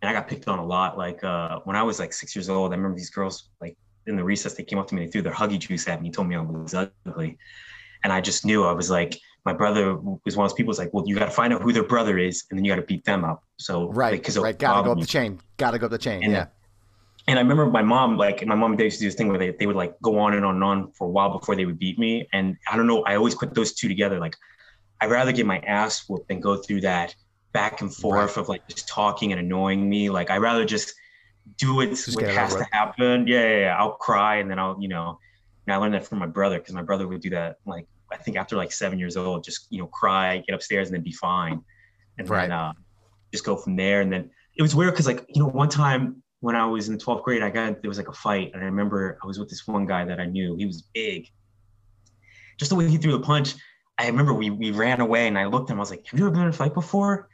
and 0.00 0.08
I 0.08 0.12
got 0.12 0.28
picked 0.28 0.46
on 0.46 0.60
a 0.60 0.64
lot. 0.64 0.96
Like 0.96 1.24
uh 1.24 1.58
when 1.64 1.74
I 1.74 1.82
was 1.82 1.98
like 1.98 2.12
six 2.12 2.36
years 2.36 2.48
old, 2.48 2.72
I 2.72 2.76
remember 2.76 2.96
these 2.96 3.10
girls 3.10 3.48
like 3.60 3.76
in 4.06 4.14
the 4.14 4.22
recess 4.22 4.54
they 4.54 4.62
came 4.62 4.78
up 4.78 4.86
to 4.88 4.94
me, 4.94 5.06
they 5.06 5.10
threw 5.10 5.22
their 5.22 5.32
huggy 5.32 5.58
juice 5.58 5.88
at 5.88 6.00
me, 6.00 6.06
and 6.06 6.14
told 6.14 6.28
me 6.28 6.36
I 6.36 6.40
was 6.40 6.72
ugly. 6.72 7.36
And 8.04 8.12
I 8.12 8.20
just 8.20 8.44
knew 8.44 8.64
I 8.64 8.70
was 8.72 8.90
like, 8.90 9.18
my 9.44 9.52
brother 9.52 9.96
was 9.96 10.36
one 10.36 10.44
of 10.44 10.50
those 10.50 10.56
people 10.56 10.70
who's 10.70 10.78
like, 10.78 10.94
well, 10.94 11.02
you 11.08 11.16
gotta 11.16 11.30
find 11.32 11.52
out 11.52 11.60
who 11.60 11.72
their 11.72 11.82
brother 11.82 12.16
is 12.16 12.44
and 12.50 12.58
then 12.58 12.64
you 12.64 12.70
gotta 12.70 12.86
beat 12.86 13.04
them 13.04 13.24
up. 13.24 13.42
So 13.56 13.90
Right, 13.90 14.12
because 14.12 14.38
right. 14.38 14.56
Got 14.56 14.76
to 14.76 14.82
go 14.84 14.92
up 14.92 15.00
the 15.00 15.06
chain. 15.06 15.40
Got 15.56 15.72
to 15.72 15.80
go 15.80 15.86
up 15.86 15.90
the 15.90 15.98
chain. 15.98 16.22
And- 16.22 16.32
yeah. 16.32 16.46
And 17.28 17.38
I 17.38 17.42
remember 17.42 17.66
my 17.66 17.82
mom, 17.82 18.16
like 18.16 18.44
my 18.46 18.54
mom 18.54 18.72
and 18.72 18.78
dad 18.78 18.84
used 18.84 18.98
to 18.98 19.04
do 19.04 19.08
this 19.08 19.14
thing 19.14 19.28
where 19.28 19.38
they, 19.38 19.50
they 19.58 19.66
would 19.66 19.76
like 19.76 19.94
go 20.02 20.18
on 20.18 20.34
and 20.34 20.44
on 20.44 20.56
and 20.56 20.64
on 20.64 20.92
for 20.92 21.06
a 21.06 21.10
while 21.10 21.38
before 21.38 21.54
they 21.54 21.66
would 21.66 21.78
beat 21.78 21.98
me. 21.98 22.28
And 22.32 22.56
I 22.70 22.76
don't 22.76 22.86
know, 22.86 23.02
I 23.02 23.16
always 23.16 23.34
put 23.34 23.54
those 23.54 23.74
two 23.74 23.88
together. 23.88 24.18
Like 24.18 24.36
I'd 25.00 25.10
rather 25.10 25.32
get 25.32 25.46
my 25.46 25.58
ass 25.60 26.04
whooped 26.08 26.28
than 26.28 26.40
go 26.40 26.56
through 26.56 26.82
that 26.82 27.14
back 27.52 27.80
and 27.80 27.94
forth 27.94 28.36
of 28.36 28.48
like 28.48 28.62
just 28.68 28.88
talking 28.88 29.32
and 29.32 29.40
annoying 29.40 29.88
me. 29.88 30.10
Like 30.10 30.30
I'd 30.30 30.38
rather 30.38 30.64
just 30.64 30.94
do 31.58 31.80
it 31.80 31.90
Just 31.90 32.16
what 32.16 32.26
has 32.26 32.54
to 32.56 32.66
happen. 32.72 33.26
Yeah, 33.26 33.48
yeah, 33.48 33.60
yeah. 33.60 33.76
I'll 33.78 33.92
cry 33.92 34.36
and 34.36 34.50
then 34.50 34.58
I'll, 34.58 34.76
you 34.80 34.88
know, 34.88 35.18
and 35.66 35.74
I 35.74 35.76
learned 35.76 35.94
that 35.94 36.06
from 36.06 36.18
my 36.18 36.26
brother 36.26 36.58
because 36.58 36.74
my 36.74 36.82
brother 36.82 37.06
would 37.06 37.20
do 37.20 37.30
that 37.30 37.56
like 37.66 37.86
I 38.12 38.16
think 38.16 38.36
after 38.36 38.56
like 38.56 38.72
seven 38.72 38.98
years 38.98 39.16
old, 39.16 39.44
just 39.44 39.66
you 39.70 39.78
know, 39.78 39.86
cry, 39.86 40.38
get 40.38 40.54
upstairs 40.54 40.88
and 40.88 40.96
then 40.96 41.02
be 41.02 41.12
fine. 41.12 41.62
And 42.18 42.28
Right. 42.28 42.42
then 42.42 42.52
uh 42.52 42.72
just 43.32 43.44
go 43.44 43.56
from 43.56 43.76
there. 43.76 44.00
And 44.00 44.12
then 44.12 44.30
it 44.56 44.62
was 44.62 44.74
weird 44.74 44.92
because 44.92 45.06
like, 45.06 45.24
you 45.28 45.40
know, 45.40 45.48
one 45.48 45.68
time 45.68 46.22
when 46.40 46.56
I 46.56 46.66
was 46.66 46.88
in 46.88 46.98
12th 46.98 47.22
grade, 47.22 47.42
I 47.42 47.50
got 47.50 47.82
there 47.82 47.88
was 47.88 47.98
like 47.98 48.08
a 48.08 48.12
fight, 48.12 48.50
and 48.54 48.62
I 48.62 48.66
remember 48.66 49.18
I 49.22 49.26
was 49.26 49.38
with 49.38 49.48
this 49.48 49.66
one 49.66 49.86
guy 49.86 50.04
that 50.04 50.18
I 50.20 50.26
knew. 50.26 50.56
He 50.56 50.66
was 50.66 50.82
big. 50.94 51.28
Just 52.58 52.70
the 52.70 52.76
way 52.76 52.88
he 52.88 52.96
threw 52.96 53.12
the 53.12 53.20
punch, 53.20 53.54
I 53.98 54.06
remember 54.06 54.32
we 54.32 54.50
we 54.50 54.70
ran 54.70 55.00
away, 55.00 55.28
and 55.28 55.38
I 55.38 55.46
looked 55.46 55.70
at 55.70 55.74
him. 55.74 55.78
I 55.78 55.80
was 55.80 55.90
like, 55.90 56.06
"Have 56.10 56.18
you 56.18 56.26
ever 56.26 56.32
been 56.32 56.42
in 56.42 56.48
a 56.48 56.52
fight 56.52 56.74
before?" 56.74 57.28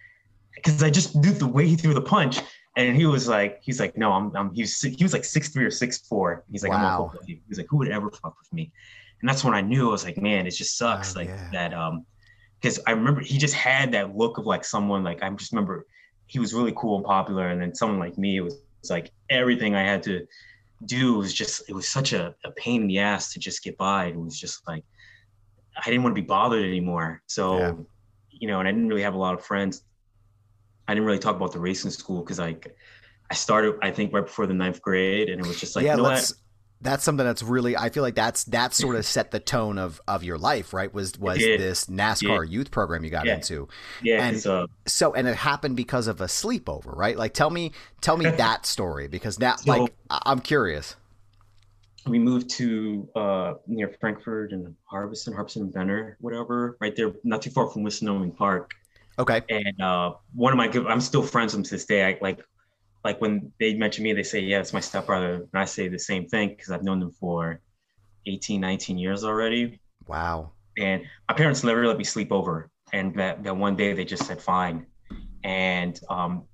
Because 0.54 0.82
I 0.82 0.90
just 0.90 1.14
knew 1.14 1.32
the 1.32 1.46
way 1.46 1.66
he 1.66 1.76
threw 1.76 1.94
the 1.94 2.02
punch, 2.02 2.40
and 2.76 2.96
he 2.96 3.06
was 3.06 3.28
like, 3.28 3.60
"He's 3.62 3.78
like, 3.78 3.96
no, 3.96 4.12
I'm, 4.12 4.34
I'm." 4.36 4.52
He 4.54 4.62
was 4.62 4.80
he 4.80 5.04
was 5.04 5.12
like 5.12 5.24
six 5.24 5.48
three 5.50 5.64
or 5.64 5.70
six 5.70 5.98
four. 5.98 6.44
He's 6.50 6.62
like, 6.62 6.72
"I'm 6.72 6.80
Wow. 6.80 6.96
gonna 6.96 6.96
fuck 7.10 7.20
with 7.20 7.28
you." 7.28 7.40
He's 7.48 7.58
like, 7.58 7.66
"Who 7.70 7.76
would 7.78 7.88
ever 7.88 8.10
fuck 8.10 8.36
with 8.38 8.52
me?" 8.52 8.72
And 9.20 9.28
that's 9.28 9.44
when 9.44 9.54
I 9.54 9.60
knew 9.60 9.88
I 9.88 9.92
was 9.92 10.04
like, 10.04 10.18
"Man, 10.18 10.46
it 10.46 10.50
just 10.50 10.76
sucks." 10.76 11.14
Oh, 11.16 11.20
like 11.20 11.28
yeah. 11.52 11.68
that. 11.70 11.74
Um, 11.74 12.06
because 12.60 12.80
I 12.86 12.92
remember 12.92 13.20
he 13.20 13.38
just 13.38 13.54
had 13.54 13.92
that 13.92 14.16
look 14.16 14.38
of 14.38 14.46
like 14.46 14.64
someone 14.64 15.04
like 15.04 15.22
I 15.22 15.30
just 15.30 15.52
remember 15.52 15.86
he 16.26 16.38
was 16.38 16.54
really 16.54 16.72
cool 16.76 16.96
and 16.96 17.04
popular, 17.04 17.48
and 17.48 17.60
then 17.60 17.74
someone 17.74 17.98
like 18.00 18.18
me 18.18 18.40
was, 18.40 18.58
it's 18.86 18.90
like 18.90 19.10
everything 19.30 19.74
I 19.74 19.82
had 19.82 20.02
to 20.04 20.26
do 20.84 21.14
was 21.14 21.34
just 21.34 21.68
it 21.68 21.74
was 21.74 21.88
such 21.88 22.12
a, 22.12 22.34
a 22.44 22.52
pain 22.52 22.82
in 22.82 22.86
the 22.86 22.98
ass 23.00 23.32
to 23.32 23.40
just 23.40 23.64
get 23.64 23.76
by. 23.76 24.06
It 24.06 24.16
was 24.16 24.38
just 24.38 24.66
like 24.68 24.84
I 25.76 25.86
didn't 25.86 26.04
want 26.04 26.14
to 26.14 26.22
be 26.22 26.26
bothered 26.26 26.64
anymore. 26.64 27.20
So 27.26 27.58
Yeah. 27.58 27.72
you 28.30 28.48
know, 28.48 28.60
and 28.60 28.68
I 28.68 28.72
didn't 28.72 28.88
really 28.88 29.02
have 29.02 29.14
a 29.14 29.18
lot 29.18 29.34
of 29.34 29.44
friends. 29.44 29.82
I 30.86 30.94
didn't 30.94 31.06
really 31.06 31.18
talk 31.18 31.34
about 31.34 31.52
the 31.52 31.58
racing 31.58 31.90
school 31.90 32.20
because 32.22 32.38
like 32.38 32.76
I 33.28 33.34
started 33.34 33.74
I 33.82 33.90
think 33.90 34.12
right 34.12 34.24
before 34.24 34.46
the 34.46 34.54
ninth 34.54 34.80
grade, 34.80 35.30
and 35.30 35.40
it 35.40 35.46
was 35.46 35.58
just 35.58 35.74
like 35.74 35.84
yeah, 35.84 35.96
you 35.96 36.02
know 36.02 36.08
let's. 36.08 36.34
That's 36.82 37.02
something 37.02 37.24
that's 37.24 37.42
really. 37.42 37.76
I 37.76 37.88
feel 37.88 38.02
like 38.02 38.14
that's 38.14 38.44
that 38.44 38.74
sort 38.74 38.96
of 38.96 39.06
set 39.06 39.30
the 39.30 39.40
tone 39.40 39.78
of 39.78 40.00
of 40.06 40.22
your 40.22 40.36
life, 40.36 40.74
right? 40.74 40.92
Was 40.92 41.18
was 41.18 41.38
this 41.38 41.86
NASCAR 41.86 42.48
youth 42.48 42.70
program 42.70 43.02
you 43.02 43.10
got 43.10 43.24
Yeah. 43.24 43.36
into? 43.36 43.68
yeah, 44.02 44.22
and- 44.26 44.46
uh, 44.46 44.66
So, 44.86 45.14
and 45.14 45.26
it 45.26 45.36
happened 45.36 45.76
because 45.76 46.06
of 46.06 46.20
a 46.20 46.26
sleepover, 46.26 46.94
right? 46.94 47.16
Like, 47.16 47.32
tell 47.32 47.48
me, 47.50 47.72
tell 48.02 48.16
me 48.18 48.28
that 48.30 48.66
story 48.74 49.08
because 49.08 49.38
now, 49.38 49.56
So- 49.56 49.72
like, 49.72 49.94
I'm 50.10 50.40
curious. 50.40 50.96
we 52.06 52.18
moved 52.20 52.50
to 52.50 53.08
uh, 53.16 53.54
near 53.66 53.88
Frankford 53.98 54.52
and 54.52 54.74
Harbison, 54.84 55.32
Harbison 55.32 55.62
and 55.62 55.72
Benner, 55.72 56.16
whatever, 56.20 56.76
right 56.80 56.94
there, 56.94 57.12
not 57.24 57.42
too 57.42 57.50
far 57.50 57.68
from 57.68 57.82
Wissinoming 57.84 58.36
Park. 58.36 58.70
Okay, 59.18 59.40
And 59.48 59.80
uh, 59.80 60.12
one 60.34 60.52
of 60.52 60.56
my 60.58 60.68
good, 60.68 60.86
I'm 60.86 61.00
still 61.00 61.22
friends 61.22 61.52
with 61.54 61.60
him 61.60 61.64
to 61.64 61.70
this 61.70 61.86
day. 61.86 62.04
I 62.04 62.18
like, 62.20 62.44
like 63.06 63.20
when 63.20 63.52
they 63.60 63.74
mention 63.74 64.04
me, 64.04 64.12
they 64.12 64.22
say, 64.22 64.40
"Yeah, 64.40 64.60
it's 64.60 64.72
my 64.72 64.80
stepbrother," 64.80 65.34
and 65.34 65.48
I 65.54 65.64
say 65.64 65.88
the 65.88 65.98
same 65.98 66.26
thing 66.26 66.50
because 66.50 66.70
I've 66.70 66.82
known 66.82 67.00
them 67.00 67.12
for 67.12 67.60
18, 68.26 68.60
19 68.60 68.98
years 68.98 69.24
already. 69.24 69.80
wow, 70.06 70.52
And 70.78 71.02
my 71.28 71.34
parents 71.34 71.64
never 71.64 71.86
let 71.86 71.98
me 71.98 72.04
sleep 72.04 72.32
over. 72.32 72.70
And 72.92 73.14
that, 73.18 73.42
that 73.44 73.56
one 73.56 73.76
day 73.76 73.92
they 73.92 74.04
just 74.04 74.26
said, 74.26 74.40
fine. 74.40 74.86
And 75.44 75.98
um, 76.10 76.44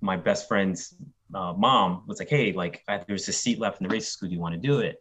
my 0.00 0.16
best 0.16 0.48
friend's 0.48 0.94
uh, 1.34 1.52
mom 1.56 2.04
was 2.06 2.18
like, 2.18 2.28
hey, 2.28 2.52
like 2.52 2.82
I, 2.88 3.00
there's 3.06 3.28
a 3.28 3.32
seat 3.32 3.58
left 3.58 3.80
in 3.80 3.88
the 3.88 3.92
race 3.92 4.08
school. 4.08 4.28
Do 4.28 4.34
you 4.34 4.40
want 4.40 4.54
to 4.54 4.60
do 4.60 4.80
it? 4.80 4.96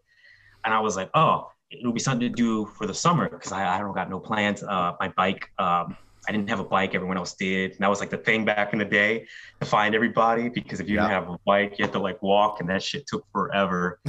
And 0.65 0.73
I 0.73 0.79
was 0.79 0.95
like, 0.95 1.10
oh, 1.13 1.49
it'll 1.71 1.93
be 1.93 1.99
something 1.99 2.27
to 2.27 2.34
do 2.34 2.65
for 2.77 2.88
the 2.88 2.93
summer 2.93 3.29
because 3.29 3.51
I, 3.51 3.75
I 3.75 3.79
don't 3.79 3.93
got 3.93 4.10
no 4.10 4.19
plans. 4.19 4.63
Uh, 4.63 4.93
my 4.99 5.10
bike, 5.10 5.49
um, 5.60 5.97
I 6.28 6.32
didn't 6.32 6.50
have 6.50 6.60
a 6.60 6.64
bike. 6.64 6.96
Everyone 6.96 7.18
else 7.18 7.34
did. 7.34 7.72
And 7.72 7.80
that 7.80 7.90
was 7.90 8.00
like 8.00 8.10
the 8.10 8.18
thing 8.18 8.46
back 8.46 8.74
in 8.74 8.80
the 8.80 8.86
day 8.86 9.28
to 9.60 9.66
find 9.66 9.94
everybody 9.96 10.50
because 10.50 10.80
if 10.80 10.88
you 10.88 10.96
didn't 10.96 11.10
have 11.10 11.30
a 11.30 11.38
bike, 11.46 11.78
you 11.78 11.86
had 11.86 11.92
to 11.94 12.00
like 12.00 12.22
walk 12.22 12.60
and 12.60 12.70
that 12.70 12.82
shit 12.84 13.06
took 13.08 13.26
forever. 13.32 14.00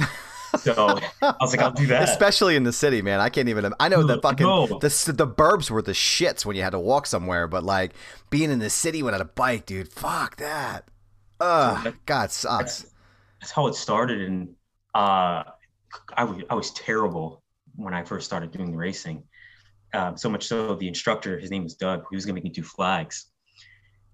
so 0.59 0.99
I 1.21 1.35
was 1.41 1.51
like, 1.51 1.61
I'll 1.61 1.71
do 1.71 1.87
that. 1.87 2.07
especially 2.07 2.55
in 2.55 2.63
the 2.63 2.71
city, 2.71 3.01
man. 3.01 3.19
I 3.19 3.29
can't 3.29 3.49
even. 3.49 3.73
I 3.79 3.89
know 3.89 4.03
the 4.03 4.21
fucking 4.21 4.45
no. 4.45 4.67
the 4.67 5.13
the 5.15 5.27
burbs 5.27 5.69
were 5.69 5.81
the 5.81 5.91
shits 5.91 6.45
when 6.45 6.55
you 6.55 6.63
had 6.63 6.71
to 6.71 6.79
walk 6.79 7.07
somewhere, 7.07 7.47
but 7.47 7.63
like 7.63 7.93
being 8.29 8.51
in 8.51 8.59
the 8.59 8.69
city 8.69 9.03
without 9.03 9.21
a 9.21 9.25
bike, 9.25 9.65
dude, 9.65 9.89
fuck 9.89 10.37
that. 10.37 10.85
Ugh, 11.39 11.83
that- 11.83 12.05
God 12.05 12.31
sucks. 12.31 12.79
that's, 12.81 12.93
that's 13.41 13.51
how 13.51 13.67
it 13.67 13.75
started 13.75 14.21
and 14.21 14.55
uh 14.93 15.43
I 16.15 16.23
was 16.23 16.43
I 16.49 16.55
was 16.55 16.71
terrible 16.71 17.43
when 17.75 17.93
I 17.93 18.03
first 18.03 18.25
started 18.25 18.51
doing 18.51 18.71
the 18.71 18.77
racing. 18.77 19.23
Um, 19.95 20.17
so 20.17 20.29
much 20.29 20.45
so 20.45 20.75
the 20.75 20.87
instructor, 20.87 21.39
his 21.39 21.51
name 21.51 21.63
was 21.63 21.75
Doug, 21.75 22.03
he 22.09 22.15
was 22.15 22.25
gonna 22.25 22.35
make 22.35 22.43
me 22.43 22.49
do 22.49 22.63
flags. 22.63 23.27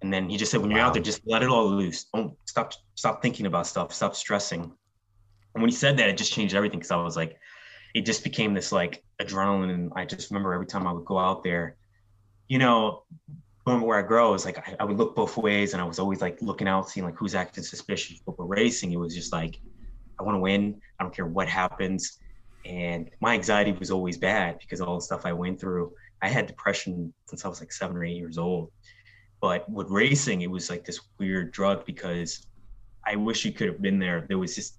And 0.02 0.14
then 0.14 0.30
he 0.30 0.38
just 0.38 0.52
said, 0.52 0.62
when 0.62 0.72
you're 0.72 0.80
Wow. 0.80 0.88
out 0.88 0.94
there, 0.94 1.04
just 1.04 1.22
let 1.26 1.44
it 1.44 1.50
all 1.50 1.68
loose. 1.70 2.06
Don't 2.14 2.36
stop 2.48 2.74
stop 2.96 3.22
thinking 3.22 3.46
about 3.48 3.68
stuff, 3.68 3.94
stop 3.94 4.16
stressing. 4.16 4.62
And 4.62 5.62
when 5.62 5.70
he 5.70 5.76
said 5.76 5.98
that, 5.98 6.10
it 6.10 6.18
just 6.18 6.34
changed 6.34 6.56
everything 6.56 6.80
because 6.80 6.92
I 6.92 6.98
was 6.98 7.18
like, 7.18 7.38
it 7.94 8.06
just 8.06 8.24
became 8.24 8.54
this 8.54 8.72
like 8.72 9.04
adrenaline. 9.22 9.74
And 9.74 9.92
I 9.96 10.06
just 10.06 10.32
remember 10.32 10.54
every 10.54 10.66
time 10.68 10.88
I 10.88 10.94
would 10.94 11.06
go 11.06 11.18
out 11.18 11.44
there, 11.44 11.78
you 12.48 12.58
know, 12.60 13.04
going 13.66 13.82
where 13.82 14.00
I 14.00 14.02
grow 14.02 14.34
is 14.34 14.46
like 14.46 14.58
I, 14.60 14.76
I 14.80 14.86
would 14.86 14.98
look 14.98 15.16
both 15.16 15.38
ways 15.38 15.74
and 15.74 15.82
I 15.82 15.86
was 15.86 16.00
always 16.00 16.22
like 16.22 16.42
looking 16.42 16.68
out, 16.68 16.90
seeing 16.90 17.06
like 17.06 17.16
who's 17.18 17.36
acting 17.36 17.64
suspicious. 17.64 18.22
But 18.26 18.38
we're 18.40 18.46
racing, 18.46 18.92
it 18.92 18.98
was 18.98 19.16
just 19.16 19.34
like 19.34 19.60
I 20.20 20.24
want 20.24 20.36
to 20.36 20.40
win. 20.40 20.82
I 21.00 21.04
don't 21.04 21.16
care 21.16 21.26
what 21.26 21.48
happens. 21.48 22.18
And 22.66 23.10
my 23.22 23.34
anxiety 23.34 23.72
was 23.72 23.92
always 23.92 24.18
bad 24.18 24.60
because 24.60 24.82
all 24.82 24.96
the 24.96 25.02
stuff 25.02 25.26
I 25.26 25.34
went 25.34 25.60
through. 25.60 25.94
I 26.22 26.30
had 26.30 26.46
depression 26.46 27.14
since 27.26 27.44
I 27.44 27.48
was 27.48 27.60
like 27.60 27.72
seven 27.72 27.98
or 27.98 28.06
eight 28.06 28.18
years 28.18 28.38
old. 28.38 28.72
But 29.42 29.68
with 29.70 29.90
racing, 29.90 30.42
it 30.42 30.52
was 30.52 30.70
like 30.70 30.86
this 30.86 31.00
weird 31.18 31.52
drug 31.52 31.86
because 31.86 32.46
I 33.06 33.16
wish 33.16 33.44
you 33.44 33.52
could 33.52 33.68
have 33.68 33.82
been 33.82 33.98
there. 33.98 34.26
There 34.28 34.38
was 34.38 34.56
just 34.56 34.78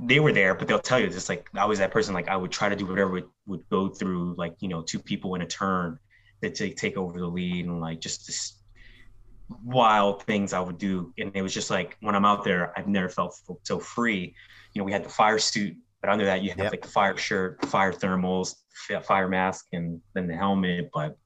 they 0.00 0.20
were 0.20 0.32
there, 0.32 0.54
but 0.54 0.68
they'll 0.68 0.78
tell 0.78 1.00
you 1.00 1.08
just 1.08 1.28
like 1.28 1.48
I 1.54 1.64
was 1.64 1.78
that 1.78 1.92
person. 1.92 2.12
Like 2.12 2.28
I 2.28 2.36
would 2.36 2.50
try 2.50 2.68
to 2.68 2.76
do 2.76 2.86
whatever 2.86 3.12
would, 3.12 3.28
would 3.46 3.68
go 3.70 3.88
through, 3.88 4.34
like 4.36 4.54
you 4.60 4.68
know, 4.68 4.82
two 4.82 4.98
people 4.98 5.34
in 5.36 5.42
a 5.42 5.46
turn 5.46 5.98
that 6.42 6.54
take 6.54 6.76
take 6.76 6.96
over 6.96 7.18
the 7.18 7.26
lead, 7.26 7.66
and 7.66 7.80
like 7.80 8.00
just 8.00 8.26
this 8.26 8.60
wild 9.64 10.22
things 10.24 10.52
I 10.52 10.60
would 10.60 10.78
do. 10.78 11.12
And 11.18 11.30
it 11.34 11.42
was 11.42 11.54
just 11.54 11.70
like 11.70 11.96
when 12.00 12.14
I'm 12.14 12.24
out 12.24 12.44
there, 12.44 12.78
I've 12.78 12.88
never 12.88 13.08
felt 13.08 13.40
so 13.62 13.78
free. 13.78 14.34
You 14.74 14.80
know, 14.80 14.84
we 14.84 14.92
had 14.92 15.04
the 15.04 15.08
fire 15.08 15.38
suit, 15.38 15.76
but 16.00 16.10
under 16.10 16.24
that 16.24 16.42
you 16.42 16.50
have 16.50 16.58
Yep. 16.58 16.72
like 16.72 16.82
the 16.82 16.88
fire 16.88 17.16
shirt, 17.16 17.64
fire 17.66 17.92
thermals, 17.92 18.56
fire 19.04 19.28
mask, 19.28 19.66
and 19.72 20.00
then 20.14 20.26
the 20.26 20.36
helmet. 20.36 20.90
But 20.92 21.16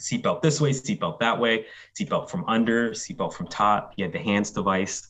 seatbelt 0.00 0.42
this 0.42 0.60
way, 0.60 0.70
seatbelt 0.70 1.18
that 1.20 1.38
way, 1.38 1.66
seatbelt 1.98 2.30
from 2.30 2.44
under, 2.48 2.90
seatbelt 2.90 3.34
from 3.34 3.46
top. 3.46 3.92
You 3.96 4.04
had 4.04 4.12
the 4.12 4.18
HANS 4.18 4.50
device. 4.50 5.08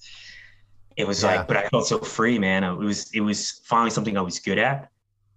It 0.96 1.06
was 1.06 1.22
Yeah. 1.22 1.36
like, 1.36 1.48
but 1.48 1.56
I 1.56 1.68
felt 1.68 1.86
so 1.86 1.98
free, 1.98 2.38
man. 2.38 2.64
It 2.64 2.74
was 2.76 3.10
it 3.14 3.20
was 3.20 3.62
finally 3.64 3.90
something 3.90 4.16
I 4.16 4.20
was 4.22 4.38
good 4.38 4.58
at. 4.58 4.88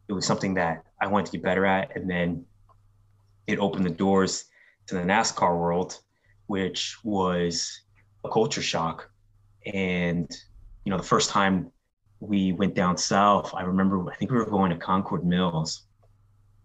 it 0.08 0.14
was 0.14 0.24
something 0.28 0.54
that 0.54 0.84
I 1.02 1.08
wanted 1.08 1.26
to 1.28 1.32
get 1.32 1.42
better 1.44 1.66
at. 1.66 1.96
And 1.98 2.08
then 2.08 2.46
it 3.48 3.58
opened 3.58 3.86
the 3.86 3.90
doors 3.90 4.46
to 4.86 4.94
the 4.94 5.02
NASCAR 5.02 5.58
world, 5.60 6.00
which 6.46 6.98
was 7.04 7.82
a 8.24 8.30
culture 8.30 8.62
shock. 8.62 9.10
And, 9.74 10.30
you 10.84 10.92
know, 10.92 10.98
the 10.98 11.04
first 11.04 11.32
time 11.32 11.72
we 12.28 12.52
went 12.54 12.74
down 12.74 12.98
south, 12.98 13.54
I 13.54 13.64
remember, 13.64 14.10
I 14.12 14.16
think 14.16 14.32
we 14.32 14.38
were 14.38 14.46
going 14.46 14.72
to 14.72 14.78
Concord 14.78 15.26
Mills, 15.26 15.84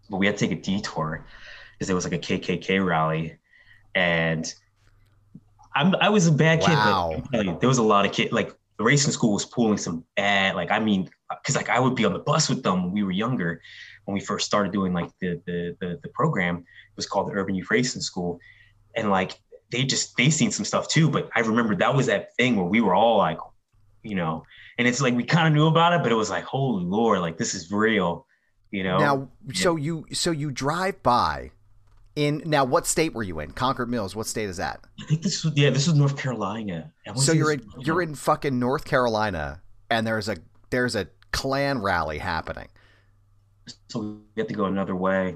but 0.09 0.17
we 0.17 0.25
had 0.25 0.37
to 0.37 0.47
take 0.47 0.57
a 0.57 0.61
detour 0.61 1.25
because 1.73 1.87
there 1.87 1.95
was 1.95 2.05
like 2.05 2.13
a 2.13 2.19
KKK 2.19 2.85
rally. 2.85 3.37
And 3.95 4.53
I'm, 5.75 5.95
I 5.95 6.09
was 6.09 6.27
a 6.27 6.31
bad 6.31 6.61
kid, 6.61 6.73
Wow. 6.73 7.23
you, 7.33 7.57
there 7.59 7.69
was 7.69 7.77
a 7.77 7.83
lot 7.83 8.05
of 8.05 8.11
kids, 8.11 8.31
like 8.31 8.55
the 8.77 8.83
racing 8.83 9.11
school 9.11 9.33
was 9.33 9.45
pulling 9.45 9.77
some 9.77 10.03
bad, 10.15 10.55
like, 10.55 10.71
I 10.71 10.79
mean, 10.79 11.09
cause 11.45 11.55
like 11.55 11.69
I 11.69 11.79
would 11.79 11.95
be 11.95 12.05
on 12.05 12.13
the 12.13 12.19
bus 12.19 12.49
with 12.49 12.63
them 12.63 12.83
when 12.83 12.91
we 12.91 13.03
were 13.03 13.11
younger, 13.11 13.61
when 14.05 14.13
we 14.13 14.19
first 14.19 14.45
started 14.45 14.71
doing 14.71 14.93
like 14.93 15.09
the, 15.19 15.41
the, 15.45 15.77
the, 15.79 15.99
the 16.03 16.09
program, 16.09 16.57
it 16.57 16.95
was 16.95 17.05
called 17.05 17.29
the 17.29 17.33
Urban 17.33 17.55
Youth 17.55 17.71
Racing 17.71 18.01
School. 18.01 18.39
And 18.95 19.09
like, 19.09 19.39
they 19.71 19.83
just, 19.83 20.17
they 20.17 20.29
seen 20.29 20.51
some 20.51 20.65
stuff 20.65 20.89
too. 20.89 21.09
But 21.09 21.29
I 21.33 21.39
remember 21.39 21.75
that 21.75 21.95
was 21.95 22.07
that 22.07 22.35
thing 22.35 22.57
where 22.57 22.65
we 22.65 22.81
were 22.81 22.93
all 22.93 23.17
like, 23.17 23.37
you 24.03 24.15
know, 24.15 24.43
and 24.77 24.87
it's 24.87 25.01
like, 25.01 25.13
we 25.13 25.23
kind 25.23 25.47
of 25.47 25.53
knew 25.53 25.67
about 25.67 25.93
it, 25.93 26.01
but 26.03 26.11
it 26.11 26.15
was 26.15 26.29
like, 26.29 26.43
holy 26.43 26.83
Lord, 26.83 27.19
like 27.19 27.37
this 27.37 27.53
is 27.53 27.71
real, 27.71 28.25
you 28.71 28.83
know? 28.83 28.97
Now, 28.97 29.29
so 29.53 29.75
you 29.75 30.05
so 30.11 30.31
you 30.31 30.51
drive 30.51 31.01
by 31.03 31.51
in 32.15 32.41
now 32.45 32.65
what 32.65 32.85
state 32.87 33.13
were 33.13 33.23
you 33.23 33.39
in? 33.39 33.51
Concord 33.51 33.89
Mills. 33.89 34.15
What 34.15 34.27
state 34.27 34.49
is 34.49 34.57
that? 34.57 34.81
I 34.99 35.05
think 35.05 35.21
this 35.21 35.43
was, 35.43 35.53
yeah, 35.55 35.69
this 35.69 35.87
was 35.87 35.95
North 35.95 36.17
Carolina. 36.17 36.91
So 37.15 37.31
you're 37.31 37.53
in 37.53 37.63
you're 37.79 38.01
in 38.01 38.15
fucking 38.15 38.57
North 38.59 38.85
Carolina 38.85 39.61
and 39.89 40.05
there's 40.05 40.27
a 40.29 40.37
there's 40.71 40.95
a 40.95 41.07
Klan 41.31 41.81
rally 41.81 42.17
happening. 42.17 42.67
so 43.87 43.99
we 44.35 44.41
had 44.41 44.47
to 44.49 44.53
go 44.53 44.65
another 44.65 44.95
way. 44.95 45.35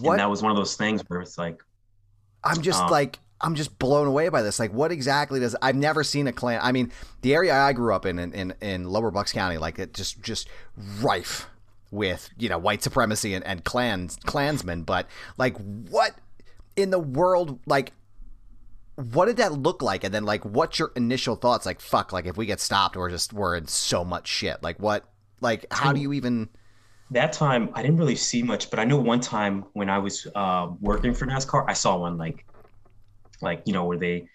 What 0.00 0.12
And 0.12 0.20
that 0.20 0.30
was 0.30 0.42
one 0.42 0.50
of 0.50 0.56
those 0.56 0.76
things 0.76 1.02
where 1.08 1.20
it's 1.20 1.38
like, 1.38 1.62
I'm 2.44 2.62
just 2.62 2.82
Um, 2.82 2.90
like 2.90 3.18
I'm 3.40 3.54
just 3.54 3.78
blown 3.78 4.06
away 4.06 4.28
by 4.28 4.42
this. 4.42 4.58
Like, 4.58 4.72
what 4.72 4.92
exactly 4.92 5.40
does 5.40 5.56
I've 5.62 5.76
never 5.76 6.04
seen 6.04 6.26
a 6.26 6.32
Klan? 6.32 6.60
I 6.62 6.72
mean, 6.72 6.92
the 7.22 7.34
area 7.34 7.54
I 7.54 7.72
grew 7.72 7.94
up 7.94 8.06
in 8.06 8.18
in, 8.18 8.32
in, 8.32 8.54
in 8.60 8.84
Lower 8.84 9.10
Bucks 9.10 9.32
County, 9.32 9.58
like 9.58 9.78
it 9.78 9.94
just 9.94 10.22
just 10.22 10.48
rife 11.00 11.48
with 11.90 12.30
you 12.38 12.48
know 12.48 12.58
white 12.58 12.82
supremacy 12.82 13.34
and, 13.34 13.44
and 13.46 13.64
Klans 13.64 14.16
Klansmen. 14.24 14.82
But 14.82 15.06
like, 15.38 15.56
what 15.56 16.14
in 16.76 16.90
the 16.90 16.98
world? 16.98 17.60
Like, 17.66 17.92
what 18.96 19.26
did 19.26 19.38
that 19.38 19.52
look 19.52 19.82
like? 19.82 20.04
And 20.04 20.12
then 20.12 20.24
like, 20.24 20.44
what's 20.44 20.78
your 20.78 20.92
initial 20.96 21.36
thoughts? 21.36 21.66
Like, 21.66 21.80
fuck, 21.80 22.12
like 22.12 22.26
if 22.26 22.36
we 22.36 22.46
get 22.46 22.60
stopped, 22.60 22.96
we're 22.96 23.10
just 23.10 23.32
we're 23.32 23.56
in 23.56 23.66
so 23.66 24.04
much 24.04 24.28
shit. 24.28 24.62
Like, 24.62 24.78
what? 24.78 25.04
Like, 25.40 25.64
how 25.70 25.94
do 25.94 26.00
you 26.00 26.12
even? 26.12 26.50
that 27.10 27.32
time 27.32 27.70
I 27.74 27.82
didn't 27.82 27.96
really 27.96 28.16
see 28.16 28.42
much, 28.42 28.70
but 28.70 28.78
I 28.78 28.84
know 28.84 28.96
one 28.96 29.20
time 29.20 29.64
when 29.72 29.90
I 29.90 29.98
was 29.98 30.26
uh, 30.34 30.68
working 30.80 31.12
for 31.12 31.26
NASCAR, 31.26 31.64
I 31.68 31.72
saw 31.72 31.98
one 31.98 32.16
like, 32.16 32.46
like 33.42 33.62
you 33.66 33.72
know 33.72 33.84
where 33.84 33.98
they, 33.98 34.28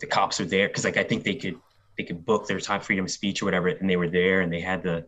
the 0.00 0.06
cops 0.06 0.40
are 0.40 0.44
there 0.44 0.68
because 0.68 0.84
like 0.84 0.96
I 0.96 1.04
think 1.04 1.24
they 1.24 1.34
could 1.34 1.58
they 1.96 2.04
could 2.04 2.24
book 2.24 2.46
their 2.46 2.60
time 2.60 2.80
freedom 2.80 3.04
of 3.04 3.10
speech 3.10 3.42
or 3.42 3.44
whatever, 3.44 3.68
and 3.68 3.88
they 3.88 3.96
were 3.96 4.08
there 4.08 4.40
and 4.40 4.52
they 4.52 4.60
had 4.60 4.82
the, 4.82 5.06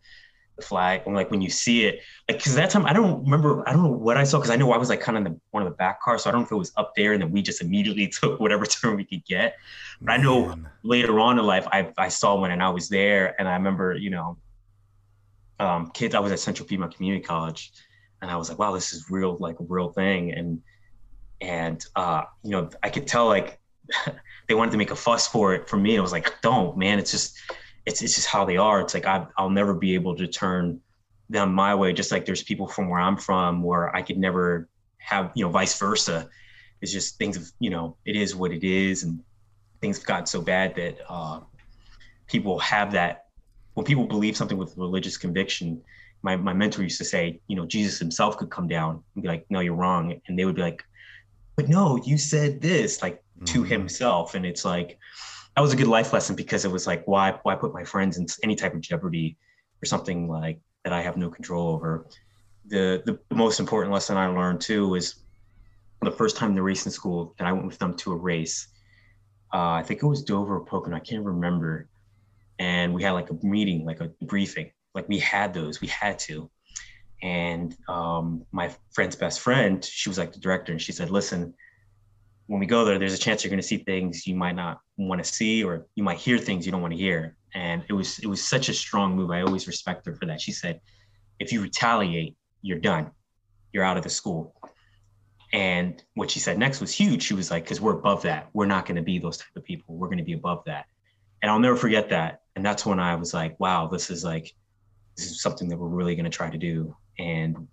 the 0.56 0.62
flag 0.62 1.02
and 1.06 1.14
like 1.14 1.30
when 1.30 1.42
you 1.42 1.50
see 1.50 1.84
it, 1.86 2.00
like 2.28 2.38
because 2.38 2.54
that 2.54 2.70
time 2.70 2.86
I 2.86 2.92
don't 2.92 3.24
remember 3.24 3.68
I 3.68 3.72
don't 3.72 3.82
know 3.82 3.90
what 3.90 4.16
I 4.16 4.24
saw 4.24 4.38
because 4.38 4.50
I 4.50 4.56
know 4.56 4.72
I 4.72 4.78
was 4.78 4.88
like 4.88 5.00
kind 5.00 5.18
of 5.18 5.26
in 5.26 5.32
the 5.32 5.40
one 5.50 5.62
of 5.62 5.68
the 5.68 5.76
back 5.76 6.00
cars, 6.02 6.22
so 6.22 6.30
I 6.30 6.32
don't 6.32 6.42
know 6.42 6.46
if 6.46 6.52
it 6.52 6.56
was 6.56 6.72
up 6.76 6.94
there 6.96 7.12
and 7.12 7.22
then 7.22 7.30
we 7.30 7.42
just 7.42 7.60
immediately 7.60 8.08
took 8.20 8.40
whatever 8.40 8.66
turn 8.66 8.96
we 8.96 9.04
could 9.04 9.24
get. 9.24 9.56
But 10.00 10.12
I 10.12 10.16
know 10.18 10.54
later 10.82 11.18
on 11.20 11.38
in 11.38 11.46
life, 11.46 11.66
I, 11.72 11.92
I 11.96 12.08
saw 12.08 12.38
one 12.38 12.50
and 12.50 12.62
I 12.62 12.68
was 12.68 12.88
there, 12.88 13.34
and 13.38 13.48
I 13.48 13.54
remember, 13.54 13.94
you 13.94 14.10
know, 14.10 14.36
um, 15.58 15.90
kids. 15.92 16.14
I 16.14 16.20
was 16.20 16.32
at 16.32 16.38
Central 16.38 16.68
Piedmont 16.68 16.94
Community 16.94 17.24
College, 17.24 17.72
and 18.20 18.30
I 18.30 18.36
was 18.36 18.48
like, 18.48 18.58
wow, 18.58 18.72
this 18.72 18.92
is 18.92 19.10
real, 19.10 19.36
like 19.38 19.58
a 19.60 19.64
real 19.64 19.90
thing, 19.90 20.32
and 20.32 20.60
and 21.40 21.84
uh, 21.96 22.22
you 22.42 22.50
know, 22.50 22.70
I 22.82 22.90
could 22.90 23.06
tell 23.06 23.26
like 23.26 23.58
they 24.48 24.54
wanted 24.54 24.72
to 24.72 24.78
make 24.78 24.90
a 24.90 24.96
fuss 24.96 25.26
for 25.26 25.54
it. 25.54 25.68
For 25.68 25.76
me, 25.76 25.98
I 25.98 26.00
was 26.00 26.12
like, 26.12 26.40
don't, 26.42 26.76
man, 26.76 26.98
it's 26.98 27.10
just, 27.10 27.38
it's 27.84 28.02
it's 28.02 28.14
just 28.14 28.26
how 28.26 28.44
they 28.44 28.56
are. 28.56 28.80
It's 28.80 28.94
like 28.94 29.06
I, 29.06 29.26
I'll 29.36 29.50
never 29.50 29.74
be 29.74 29.94
able 29.94 30.16
to 30.16 30.26
turn 30.26 30.80
them 31.28 31.52
my 31.52 31.74
way. 31.74 31.92
Just 31.92 32.12
like 32.12 32.24
there's 32.24 32.42
people 32.42 32.66
from 32.66 32.88
where 32.88 33.00
I'm 33.00 33.16
from 33.16 33.62
where 33.62 33.94
I 33.94 34.02
could 34.02 34.18
never 34.18 34.68
have, 34.98 35.32
you 35.34 35.44
know, 35.44 35.50
vice 35.50 35.78
versa. 35.78 36.28
It's 36.80 36.92
just 36.92 37.16
things, 37.16 37.36
of, 37.36 37.50
you 37.58 37.70
know, 37.70 37.96
it 38.04 38.16
is 38.16 38.36
what 38.36 38.52
it 38.52 38.64
is, 38.64 39.02
and 39.02 39.20
things 39.80 39.98
have 39.98 40.06
gotten 40.06 40.26
so 40.26 40.42
bad 40.42 40.74
that 40.76 40.98
uh, 41.08 41.40
people 42.26 42.58
have 42.58 42.92
that 42.92 43.26
when 43.74 43.84
people 43.84 44.06
believe 44.06 44.36
something 44.36 44.58
with 44.58 44.76
religious 44.76 45.16
conviction 45.16 45.80
my, 46.22 46.34
my 46.34 46.52
mentor 46.52 46.82
used 46.82 46.98
to 46.98 47.04
say 47.04 47.40
you 47.46 47.56
know 47.56 47.66
jesus 47.66 47.98
himself 47.98 48.36
could 48.36 48.50
come 48.50 48.66
down 48.66 49.02
and 49.14 49.22
be 49.22 49.28
like 49.28 49.46
no 49.50 49.60
you're 49.60 49.74
wrong 49.74 50.18
and 50.26 50.38
they 50.38 50.44
would 50.44 50.56
be 50.56 50.62
like 50.62 50.82
but 51.56 51.68
no 51.68 51.96
you 52.04 52.18
said 52.18 52.60
this 52.60 53.02
like 53.02 53.22
to 53.44 53.62
Mhm. 53.62 53.68
himself 53.68 54.34
and 54.34 54.46
it's 54.46 54.64
like 54.64 54.98
that 55.54 55.62
was 55.62 55.72
a 55.72 55.76
good 55.76 55.88
life 55.88 56.12
lesson 56.12 56.36
because 56.36 56.64
it 56.64 56.70
was 56.70 56.86
like 56.86 57.04
why 57.06 57.38
why 57.42 57.54
put 57.54 57.72
my 57.74 57.84
friends 57.84 58.18
in 58.18 58.26
any 58.42 58.54
type 58.56 58.74
of 58.74 58.80
jeopardy 58.80 59.36
or 59.82 59.86
something 59.86 60.28
like 60.28 60.60
that 60.84 60.92
i 60.92 61.02
have 61.02 61.16
no 61.16 61.30
control 61.30 61.74
over 61.74 62.06
the 62.66 63.02
the 63.06 63.18
most 63.34 63.60
important 63.60 63.92
lesson 63.92 64.16
i 64.16 64.26
learned 64.26 64.60
too 64.60 64.88
was 64.88 65.22
the 66.02 66.10
first 66.10 66.36
time 66.36 66.50
in 66.50 66.56
the 66.56 66.62
racing 66.62 66.92
school 66.92 67.34
that 67.38 67.46
i 67.46 67.52
went 67.52 67.66
with 67.66 67.78
them 67.78 67.94
to 67.96 68.12
a 68.12 68.16
race 68.16 68.68
uh, 69.54 69.70
i 69.70 69.82
think 69.82 70.02
it 70.02 70.06
was 70.06 70.22
dover 70.22 70.56
or 70.56 70.64
pocono 70.64 70.96
i 70.96 71.00
can't 71.00 71.24
remember 71.24 71.88
and 72.58 72.94
we 72.94 73.02
had 73.02 73.12
like 73.12 73.28
a 73.30 73.36
meeting, 73.42 73.84
like 73.84 74.00
a 74.00 74.10
briefing. 74.22 74.70
Like 74.94 75.08
we 75.08 75.18
had 75.18 75.52
those, 75.52 75.80
we 75.82 75.88
had 75.88 76.18
to. 76.20 76.50
And 77.22 77.76
um, 77.88 78.44
my 78.52 78.74
friend's 78.92 79.16
best 79.16 79.40
friend, 79.40 79.84
she 79.84 80.08
was 80.08 80.18
like 80.18 80.32
the 80.32 80.40
director, 80.40 80.72
and 80.72 80.80
she 80.80 80.92
said, 80.92 81.10
"Listen, 81.10 81.54
when 82.46 82.60
we 82.60 82.66
go 82.66 82.84
there, 82.84 82.98
there's 82.98 83.14
a 83.14 83.18
chance 83.18 83.42
you're 83.42 83.50
going 83.50 83.60
to 83.60 83.66
see 83.66 83.78
things 83.78 84.26
you 84.26 84.34
might 84.34 84.54
not 84.54 84.80
want 84.96 85.22
to 85.22 85.30
see, 85.30 85.64
or 85.64 85.86
you 85.94 86.04
might 86.04 86.18
hear 86.18 86.38
things 86.38 86.66
you 86.66 86.72
don't 86.72 86.82
want 86.82 86.92
to 86.92 86.98
hear." 86.98 87.36
And 87.54 87.84
it 87.88 87.92
was 87.92 88.18
it 88.18 88.26
was 88.26 88.46
such 88.46 88.68
a 88.68 88.74
strong 88.74 89.16
move. 89.16 89.30
I 89.30 89.42
always 89.42 89.66
respect 89.66 90.06
her 90.06 90.14
for 90.14 90.26
that. 90.26 90.40
She 90.40 90.52
said, 90.52 90.80
"If 91.38 91.52
you 91.52 91.62
retaliate, 91.62 92.36
you're 92.62 92.78
done. 92.78 93.10
You're 93.72 93.84
out 93.84 93.96
of 93.96 94.02
the 94.02 94.10
school." 94.10 94.54
And 95.52 96.02
what 96.14 96.30
she 96.30 96.40
said 96.40 96.58
next 96.58 96.80
was 96.80 96.92
huge. 96.92 97.22
She 97.22 97.34
was 97.34 97.50
like, 97.50 97.64
"Because 97.64 97.80
we're 97.80 97.98
above 97.98 98.22
that. 98.22 98.48
We're 98.52 98.66
not 98.66 98.84
going 98.84 98.96
to 98.96 99.02
be 99.02 99.18
those 99.18 99.38
type 99.38 99.56
of 99.56 99.64
people. 99.64 99.96
We're 99.96 100.08
going 100.08 100.18
to 100.18 100.24
be 100.24 100.34
above 100.34 100.62
that." 100.66 100.86
and 101.42 101.50
I'll 101.50 101.60
never 101.60 101.76
forget 101.76 102.08
that. 102.10 102.40
And 102.54 102.64
that's 102.64 102.86
when 102.86 102.98
I 102.98 103.14
was 103.14 103.34
like, 103.34 103.58
wow, 103.60 103.86
this 103.86 104.10
is 104.10 104.24
like, 104.24 104.52
this 105.16 105.30
is 105.30 105.42
something 105.42 105.68
that 105.68 105.76
we're 105.76 105.88
really 105.88 106.14
going 106.14 106.24
to 106.24 106.30
try 106.30 106.50
to 106.50 106.58
do. 106.58 106.96
And 107.18 107.68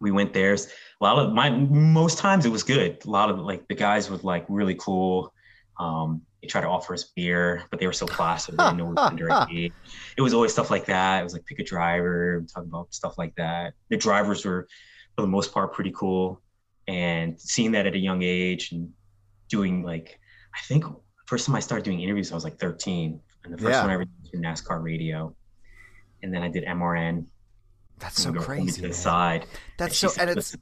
we 0.00 0.10
went 0.10 0.32
there. 0.34 0.54
A 0.54 0.58
lot 1.00 1.18
of 1.18 1.32
my, 1.32 1.50
most 1.50 2.18
times 2.18 2.44
it 2.44 2.50
was 2.50 2.62
good. 2.62 2.98
A 3.04 3.10
lot 3.10 3.30
of 3.30 3.38
like 3.38 3.66
the 3.68 3.74
guys 3.74 4.10
were 4.10 4.16
like 4.18 4.44
really 4.48 4.74
cool. 4.74 5.32
Um, 5.78 6.22
they 6.42 6.48
tried 6.48 6.62
to 6.62 6.68
offer 6.68 6.92
us 6.92 7.04
beer, 7.14 7.62
but 7.70 7.78
they 7.78 7.86
were 7.86 7.92
so 7.92 8.06
placid. 8.06 8.56
They 8.56 8.64
didn't 8.64 8.78
know 8.78 8.86
we 8.86 8.94
were 8.94 9.28
underage. 9.30 9.74
It 10.18 10.22
was 10.22 10.34
always 10.34 10.52
stuff 10.52 10.70
like 10.70 10.86
that. 10.86 11.20
It 11.20 11.24
was 11.24 11.32
like 11.32 11.46
pick 11.46 11.60
a 11.60 11.64
driver, 11.64 12.44
talk 12.52 12.64
about 12.64 12.92
stuff 12.92 13.16
like 13.16 13.34
that. 13.36 13.74
The 13.90 13.96
drivers 13.96 14.44
were, 14.44 14.66
for 15.16 15.22
the 15.22 15.28
most 15.28 15.54
part, 15.54 15.72
pretty 15.72 15.92
cool. 15.92 16.42
And 16.88 17.40
seeing 17.40 17.72
that 17.72 17.86
at 17.86 17.94
a 17.94 17.98
young 17.98 18.22
age 18.22 18.72
and 18.72 18.90
doing 19.48 19.82
like, 19.84 20.18
I 20.54 20.58
think 20.66 20.84
first 21.26 21.46
time 21.46 21.54
I 21.54 21.60
started 21.60 21.84
doing 21.84 22.00
interviews, 22.00 22.32
I 22.32 22.34
was 22.34 22.44
like 22.44 22.58
13. 22.58 23.20
And 23.44 23.54
the 23.54 23.58
first 23.58 23.70
Yeah. 23.70 23.80
one 23.82 23.90
I 23.90 23.94
ever 23.94 24.04
did 24.04 24.12
was 24.20 24.40
NASCAR 24.40 24.82
radio. 24.82 25.34
And 26.22 26.34
then 26.34 26.42
I 26.42 26.48
did 26.48 26.64
MRN. 26.64 27.26
That's 28.02 28.20
so 28.20 28.32
crazy. 28.32 28.72
To 28.72 28.80
the 28.82 28.86
man. 28.88 28.92
side. 28.92 29.46
That's 29.78 29.96
so, 29.96 30.10
and 30.18 30.28
it's 30.28 30.56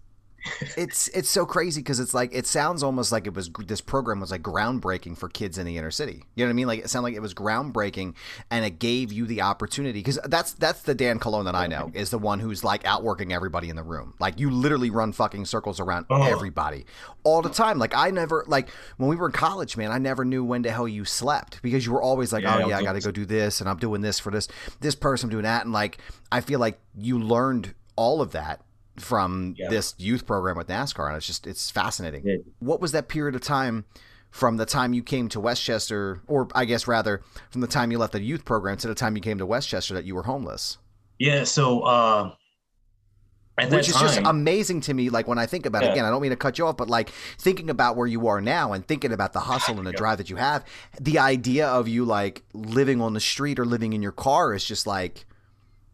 it's 0.77 1.09
it's 1.09 1.29
so 1.29 1.45
crazy 1.47 1.81
because 1.81 2.01
it's 2.01 2.15
like 2.15 2.31
it 2.35 2.47
sounds 2.47 2.83
almost 2.83 3.13
like 3.13 3.27
it 3.27 3.35
was 3.35 3.51
this 3.67 3.81
program 3.81 4.21
was 4.21 4.31
like 4.31 4.43
groundbreaking 4.43 5.17
for 5.19 5.29
kids 5.29 5.59
in 5.59 5.67
the 5.67 5.77
inner 5.77 5.91
city. 5.91 6.25
You 6.35 6.45
know 6.45 6.49
what 6.49 6.51
I 6.51 6.55
mean? 6.55 6.67
Like 6.67 6.81
it 6.81 6.91
sounded 6.91 7.05
like 7.09 7.15
it 7.15 7.21
was 7.21 7.35
groundbreaking, 7.35 8.15
and 8.51 8.65
it 8.65 8.79
gave 8.79 9.13
you 9.13 9.27
the 9.27 9.43
opportunity 9.43 9.99
because 10.01 10.19
that's 10.27 10.53
that's 10.55 10.83
the 10.83 10.95
Dan 10.95 11.19
Colon 11.19 11.45
that 11.47 11.55
I 11.55 11.67
know 11.67 11.91
is 11.95 12.11
the 12.11 12.19
one 12.19 12.41
who's 12.41 12.65
like 12.65 12.85
outworking 12.85 13.33
everybody 13.33 13.69
in 13.71 13.77
the 13.77 13.83
room. 13.83 14.15
Like 14.19 14.39
you 14.41 14.51
literally 14.51 14.91
run 14.91 15.13
fucking 15.13 15.45
circles 15.47 15.81
around 15.81 16.07
Oh. 16.11 16.23
everybody 16.23 16.87
all 17.25 17.43
the 17.43 17.51
time. 17.51 17.79
Like 17.79 17.95
I 17.95 18.11
never 18.11 18.45
like 18.47 18.71
when 18.97 19.09
we 19.09 19.17
were 19.17 19.27
in 19.27 19.33
college, 19.33 19.77
man. 19.77 19.91
I 19.93 19.99
never 19.99 20.25
knew 20.25 20.45
when 20.45 20.63
the 20.63 20.71
hell 20.71 20.89
you 20.89 21.05
slept 21.05 21.61
because 21.63 21.85
you 21.87 21.93
were 21.93 22.03
always 22.03 22.33
like, 22.33 22.43
Yeah, 22.45 22.63
oh 22.65 22.69
yeah, 22.69 22.79
I 22.79 22.83
got 22.83 22.95
to 22.95 23.01
go 23.01 23.11
do 23.11 23.25
this, 23.27 23.61
and 23.61 23.69
I'm 23.69 23.77
doing 23.79 24.01
this 24.01 24.19
for 24.19 24.31
this 24.31 24.49
this 24.81 24.95
person, 24.95 25.27
I'm 25.27 25.31
doing 25.31 25.45
that, 25.45 25.65
and 25.65 25.73
like 25.73 25.99
I 26.33 26.41
feel 26.41 26.61
like 26.61 26.79
you 26.97 27.19
learned 27.19 27.75
all 27.97 28.23
of 28.23 28.33
that 28.33 28.61
from 29.01 29.55
Yeah. 29.59 29.69
this 29.69 29.95
youth 29.99 30.27
program 30.27 30.57
with 30.57 30.69
NASCAR, 30.69 31.09
and 31.09 31.17
it's 31.17 31.27
just 31.27 31.47
it's 31.47 31.71
fascinating. 31.71 32.23
Yeah. 32.27 32.37
What 32.59 32.81
was 32.81 32.93
that 32.93 33.09
period 33.09 33.35
of 33.35 33.41
time 33.41 33.85
from 34.31 34.57
the 34.59 34.67
time 34.67 34.93
you 34.95 35.03
came 35.03 35.29
to 35.31 35.41
West 35.41 35.63
Chester, 35.63 36.21
or 36.27 36.49
I 36.55 36.65
guess 36.65 36.87
rather 36.87 37.23
from 37.51 37.61
the 37.61 37.67
time 37.67 37.91
you 37.91 37.99
left 37.99 38.13
the 38.13 38.23
youth 38.23 38.45
program 38.45 38.77
to 38.79 38.89
the 38.89 38.95
time 38.95 39.17
you 39.17 39.23
came 39.23 39.39
to 39.39 39.47
West 39.47 39.69
Chester 39.69 39.95
that 39.95 40.05
you 40.05 40.15
were 40.15 40.23
homeless? 40.25 40.79
Yeah. 41.19 41.45
So, 41.45 41.81
uh, 41.83 42.33
Which 43.69 43.89
is 43.89 43.95
time, 43.95 44.07
just 44.07 44.21
amazing 44.25 44.81
to 44.83 44.95
me. 44.95 45.11
Like 45.11 45.29
when 45.29 45.39
I 45.39 45.45
think 45.47 45.67
about 45.67 45.83
it 45.83 45.91
again, 45.91 46.05
I 46.07 46.11
don't 46.11 46.23
mean 46.23 46.31
to 46.31 46.37
cut 46.37 46.57
you 46.59 46.67
off, 46.67 46.77
but 46.79 46.89
like 46.89 47.11
thinking 47.39 47.69
about 47.69 47.97
where 47.97 48.07
you 48.07 48.27
are 48.29 48.41
now 48.41 48.73
and 48.73 48.87
thinking 48.87 49.13
about 49.13 49.33
the 49.35 49.41
hustle 49.41 49.77
and 49.79 49.87
the 49.87 49.93
drive 50.03 50.17
that 50.19 50.31
you 50.31 50.37
have, 50.37 50.65
the 50.99 51.19
idea 51.19 51.67
of 51.67 51.87
you 51.89 52.05
like 52.07 52.43
living 52.55 53.03
on 53.03 53.13
the 53.13 53.21
street 53.21 53.59
or 53.59 53.67
living 53.67 53.93
in 53.93 54.01
your 54.01 54.13
car 54.13 54.55
is 54.55 54.65
just 54.65 54.87
like 54.87 55.27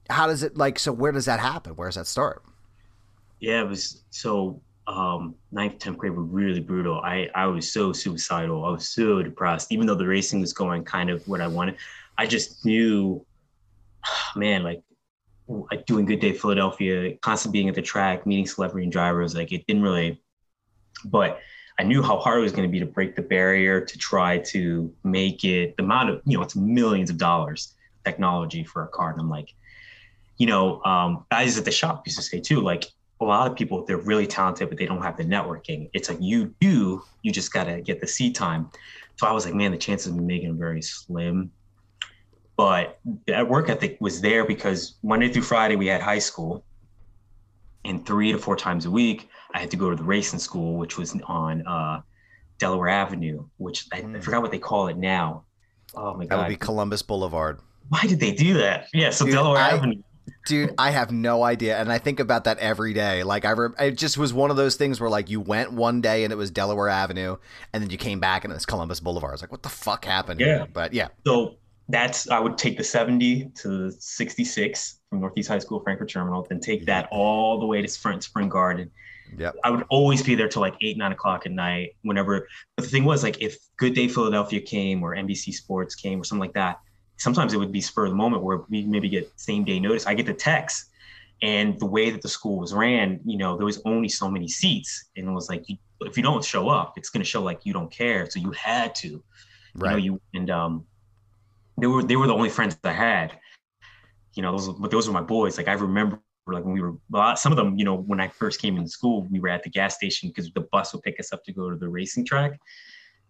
how 0.09 0.29
does 0.29 0.45
it 0.45 0.57
like? 0.57 0.79
So 0.79 0.92
where 0.92 1.11
does 1.11 1.25
that 1.25 1.40
happen? 1.40 1.75
Where 1.75 1.88
does 1.88 1.97
that 1.97 2.07
start? 2.07 2.45
Yeah, 3.40 3.61
it 3.61 3.68
was 3.68 4.05
so 4.11 4.62
um 4.87 5.35
ninth, 5.51 5.79
10th 5.79 5.96
grade 5.96 6.14
were 6.14 6.22
really 6.22 6.61
brutal. 6.61 7.01
I 7.01 7.29
I 7.35 7.46
was 7.46 7.72
so 7.72 7.92
suicidal. 7.92 8.64
I 8.64 8.70
was 8.70 8.88
so 8.88 9.22
depressed, 9.22 9.72
even 9.72 9.87
though 9.87 9.94
the 9.94 10.07
racing 10.07 10.40
was 10.40 10.53
going 10.53 10.85
kind 10.85 11.11
of 11.11 11.27
what 11.29 11.40
I 11.40 11.49
wanted. 11.49 11.77
I 12.18 12.27
just 12.27 12.64
knew, 12.64 13.25
man, 14.37 14.62
like 14.62 14.83
doing 15.87 16.07
Good 16.07 16.20
Day 16.20 16.33
Philadelphia, 16.33 17.16
constantly 17.18 17.59
being 17.59 17.68
at 17.68 17.75
the 17.75 17.83
track, 17.83 18.27
meeting 18.27 18.46
celebrity 18.46 18.85
and 18.85 18.92
drivers, 18.92 19.35
like 19.35 19.53
it 19.53 19.66
didn't 19.66 19.83
really, 19.83 20.20
but 21.05 21.40
I 21.79 21.85
knew 21.85 22.03
how 22.03 22.18
hard 22.18 22.38
it 22.38 22.42
was 22.42 22.53
going 22.53 22.66
to 22.66 22.72
be 22.72 22.81
to 22.81 22.87
break 22.87 23.16
the 23.16 23.22
barrier 23.22 23.81
to 23.81 23.99
try 23.99 24.38
to 24.38 24.92
make 25.05 25.44
it 25.44 25.77
the 25.77 25.83
amount 25.85 26.11
of, 26.11 26.22
you 26.25 26.37
know, 26.37 26.42
it's 26.42 26.57
millions 26.57 27.11
of 27.11 27.18
dollars 27.18 27.75
technology 28.05 28.64
for 28.64 28.83
a 28.85 28.88
car. 28.88 29.12
And 29.12 29.20
I'm 29.20 29.29
like, 29.29 29.55
you 30.38 30.46
know, 30.46 30.83
um, 30.85 31.27
guys 31.31 31.59
at 31.59 31.64
the 31.64 31.70
shop 31.70 32.07
used 32.07 32.18
to 32.18 32.25
say 32.25 32.40
too, 32.40 32.61
like 32.61 32.87
a 33.21 33.25
lot 33.25 33.51
of 33.51 33.57
people, 33.57 33.85
they're 33.85 33.97
really 33.97 34.27
talented, 34.27 34.69
but 34.69 34.79
they 34.79 34.87
don't 34.87 35.03
have 35.03 35.17
the 35.17 35.25
networking. 35.25 35.89
It's 35.95 36.09
like 36.09 36.19
you 36.21 36.55
do, 36.61 37.03
you 37.23 37.33
just 37.33 37.53
got 37.53 37.65
to 37.65 37.81
get 37.81 38.01
the 38.01 38.07
seat 38.07 38.35
time. 38.35 38.71
So 39.17 39.27
I 39.27 39.33
was 39.33 39.47
like, 39.47 39.55
man, 39.55 39.71
the 39.73 39.79
chances 39.79 40.09
of 40.09 40.17
me 40.17 40.25
making 40.25 40.49
them 40.49 40.59
very 40.59 40.83
slim. 40.83 41.51
But 42.57 42.99
that 43.27 43.49
work 43.49 43.69
ethic 43.69 43.99
was 44.01 44.21
there 44.21 44.45
because 44.45 44.95
Monday 45.03 45.31
through 45.31 45.43
Friday, 45.43 45.77
we 45.77 45.87
had 45.87 46.01
high 46.01 46.19
school. 46.19 46.65
And 47.85 48.05
three 48.05 48.33
to 48.33 48.39
four 48.39 48.57
times 48.57 48.85
a 48.85 48.91
week, 48.91 49.29
I 49.55 49.61
had 49.61 49.71
to 49.71 49.77
go 49.77 49.91
to 49.91 49.97
the 49.97 50.03
racing 50.03 50.41
school, 50.41 50.77
which 50.77 50.99
was 50.99 51.17
on 51.27 51.65
uh, 51.67 52.01
Delaware 52.59 52.89
Avenue, 52.89 53.45
which 53.59 53.87
I, 53.93 54.01
mm. 54.01 54.17
I, 54.17 54.21
forgot 54.21 54.43
what 54.43 54.51
they 54.51 54.59
call 54.59 54.89
it 54.89 54.97
now. 54.97 55.45
Oh 55.95 56.15
my 56.15 56.27
God. 56.27 56.37
That 56.37 56.43
would 56.43 56.49
be 56.49 56.57
Columbus 56.57 57.03
Boulevard. 57.03 57.61
Why 57.89 58.03
did 58.03 58.19
they 58.19 58.33
do 58.33 58.55
that? 58.55 58.89
Yeah, 58.93 59.11
so 59.11 59.25
Dude, 59.25 59.35
Delaware 59.35 59.63
I, 59.63 59.71
Avenue. 59.71 60.03
Dude, 60.47 60.75
I 60.79 60.91
have 60.91 61.11
no 61.11 61.43
idea, 61.43 61.79
and 61.79 61.91
I 61.91 61.99
think 61.99 62.21
about 62.21 62.45
that 62.45 62.59
every 62.59 62.93
day. 62.93 63.23
Like 63.23 63.45
I, 63.45 63.51
re- 63.51 63.69
it 63.79 63.99
just 63.99 64.17
was 64.17 64.33
one 64.33 64.51
of 64.51 64.57
those 64.57 64.77
things 64.77 65.01
where 65.01 65.11
like 65.11 65.29
you 65.29 65.41
went 65.41 65.73
one 65.73 66.01
day 66.01 66.25
and 66.25 66.33
it 66.33 66.37
was 66.37 66.51
Delaware 66.51 66.89
Avenue, 66.89 67.37
and 67.73 67.83
then 67.83 67.91
you 67.91 67.99
came 67.99 68.21
back 68.21 68.45
and 68.45 68.53
it 68.53 68.55
was 68.55 68.67
Columbus 68.67 69.01
Boulevard. 69.01 69.31
I 69.31 69.35
was 69.35 69.43
like, 69.43 69.53
what 69.53 69.62
the 69.62 69.69
fuck 69.69 70.05
happened? 70.05 70.41
Yeah, 70.41 70.59
here? 70.59 70.67
but 70.73 70.93
yeah. 70.93 71.09
So 71.27 71.57
that's 71.89 72.29
I 72.29 72.39
would 72.39 72.59
take 72.59 72.77
the 72.77 72.85
70 72.85 73.51
to 73.62 73.91
66 73.91 75.01
from 75.11 75.21
Northeast 75.21 75.49
High 75.49 75.59
School, 75.59 75.81
Frankford 75.81 76.09
Terminal, 76.09 76.47
then 76.49 76.61
take 76.61 76.87
that 76.87 77.09
all 77.11 77.61
the 77.61 77.67
way 77.67 77.83
to 77.83 77.89
Sprint 77.89 78.25
Spring 78.25 78.49
Garden. 78.49 78.91
Yeah, 79.37 79.51
I 79.65 79.71
would 79.71 79.85
always 79.91 80.23
be 80.23 80.35
there 80.35 80.49
till 80.49 80.62
like 80.62 80.75
eight, 80.83 80.97
nine 80.97 81.12
o'clock 81.12 81.47
at 81.47 81.53
night, 81.53 81.97
whenever. 82.03 82.47
But 82.77 82.85
the 82.85 82.91
thing 82.91 83.05
was, 83.05 83.23
like, 83.23 83.43
if 83.43 83.57
Good 83.77 83.95
Day 83.95 84.09
Philadelphia 84.09 84.61
came 84.61 85.03
or 85.03 85.17
NBC 85.17 85.53
Sports 85.53 85.95
came 85.95 86.21
or 86.21 86.25
something 86.25 86.41
like 86.41 86.55
that, 86.55 86.79
sometimes 87.17 87.55
it 87.55 87.59
would 87.59 87.73
be 87.73 87.81
spur 87.81 88.05
of 88.05 88.11
the 88.11 88.17
moment 88.17 88.43
where 88.43 88.59
we 88.69 88.85
maybe 88.85 89.09
get 89.09 89.31
same 89.37 89.65
day 89.65 89.81
notice. 89.81 90.07
I 90.07 90.15
get 90.15 90.27
the 90.27 90.35
text, 90.35 90.91
and 91.43 91.79
the 91.79 91.87
way 91.87 92.11
that 92.11 92.23
the 92.23 92.29
school 92.29 92.59
was 92.59 92.73
ran, 92.73 93.21
you 93.25 93.37
know, 93.37 93.57
there 93.57 93.67
was 93.67 93.81
only 93.85 94.09
so 94.09 94.31
many 94.31 94.49
seats, 94.49 95.11
and 95.17 95.29
it 95.29 95.33
was 95.33 95.49
like, 95.49 95.69
you, 95.69 95.77
if 96.01 96.17
you 96.17 96.23
don't 96.23 96.45
show 96.45 96.69
up, 96.69 96.95
it's 96.97 97.11
going 97.11 97.23
to 97.23 97.29
show 97.29 97.43
like 97.43 97.65
you 97.65 97.73
don't 97.73 97.91
care. 97.91 98.29
So 98.29 98.39
you 98.41 98.51
had 98.53 98.95
to, 98.97 99.23
right? 99.77 99.91
You 99.91 99.97
know, 99.97 99.97
you 99.97 100.21
and 100.35 100.51
um, 100.51 100.87
they 101.79 101.87
were 101.87 102.03
they 102.03 102.17
were 102.17 102.27
the 102.27 102.35
only 102.35 102.51
friends 102.51 102.79
I 102.85 102.93
had. 102.93 103.39
You 104.35 104.43
know, 104.43 104.53
those 104.53 104.69
but 104.69 104.91
those 104.91 105.07
were 105.07 105.15
my 105.15 105.23
boys. 105.23 105.57
Like 105.57 105.69
I 105.69 105.73
remember 105.73 106.21
like 106.47 106.65
when 106.65 106.75
we 106.75 106.81
were 106.81 106.95
some 107.37 107.53
of 107.53 107.57
them, 107.57 107.79
you 107.79 107.85
know, 107.85 107.97
when 107.97 108.21
I 108.21 108.29
first 108.29 108.61
came 108.61 108.77
into 108.77 108.89
school, 108.89 109.27
we 109.31 109.41
were 109.41 109.49
at 109.49 109.63
the 109.63 109.71
gas 109.71 109.95
station 109.95 110.29
because 110.29 110.51
the 110.53 110.61
bus 110.61 110.93
would 110.93 111.03
pick 111.03 111.19
us 111.19 111.33
up 111.33 111.45
to 111.45 111.53
go 111.53 111.71
to 111.71 111.77
the 111.77 111.89
racing 111.89 112.25
track 112.25 112.59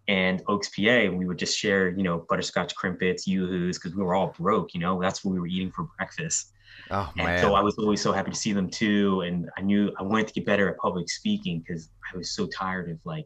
and 0.07 0.41
Oaks, 0.47 0.69
PA, 0.69 0.89
and 0.89 1.17
we 1.17 1.25
would 1.25 1.37
just 1.37 1.57
share, 1.57 1.89
you 1.89 2.03
know, 2.03 2.25
butterscotch 2.29 2.73
Krimpets, 2.75 3.27
yoo-hoos, 3.27 3.77
because 3.77 3.95
we 3.95 4.03
were 4.03 4.15
all 4.15 4.33
broke, 4.39 4.73
you 4.73 4.79
know, 4.79 5.01
that's 5.01 5.23
what 5.23 5.33
we 5.33 5.39
were 5.39 5.47
eating 5.47 5.71
for 5.71 5.89
breakfast. 5.97 6.53
Oh 6.89 7.11
man. 7.15 7.41
So 7.41 7.55
I 7.55 7.61
was 7.61 7.77
always 7.77 8.01
so 8.01 8.13
happy 8.13 8.31
to 8.31 8.37
see 8.37 8.53
them 8.53 8.69
too. 8.69 9.21
And 9.21 9.49
I 9.57 9.61
knew 9.61 9.91
I 9.99 10.03
wanted 10.03 10.27
to 10.27 10.33
get 10.33 10.45
better 10.45 10.69
at 10.69 10.77
public 10.77 11.09
speaking 11.09 11.59
because 11.59 11.89
I 12.13 12.17
was 12.17 12.31
so 12.31 12.47
tired 12.47 12.89
of 12.89 12.99
like 13.03 13.25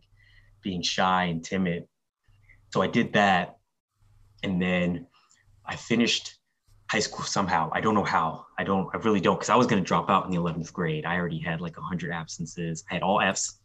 being 0.63 0.81
shy 0.81 1.25
and 1.25 1.43
timid. 1.43 1.85
So 2.69 2.81
I 2.81 2.87
did 2.87 3.13
that. 3.13 3.57
And 4.43 4.59
then 4.59 5.05
I 5.65 5.75
finished 5.75 6.39
high 6.89 6.99
school 6.99 7.23
somehow. 7.23 7.69
I 7.73 7.81
don't 7.81 7.93
know 7.93 8.03
how. 8.03 8.47
I 8.57 8.63
don't, 8.63 8.89
I 8.93 8.97
really 8.97 9.21
don't, 9.21 9.35
because 9.35 9.49
I 9.49 9.55
was 9.55 9.67
going 9.67 9.81
to 9.81 9.87
drop 9.87 10.09
out 10.09 10.25
in 10.25 10.31
the 10.31 10.37
11th 10.37 10.73
grade. 10.73 11.05
I 11.05 11.17
already 11.17 11.39
had 11.39 11.61
like 11.61 11.77
100 11.77 12.11
absences. 12.11 12.83
I 12.89 12.95
had 12.95 13.03
all 13.03 13.21
F's. 13.21 13.59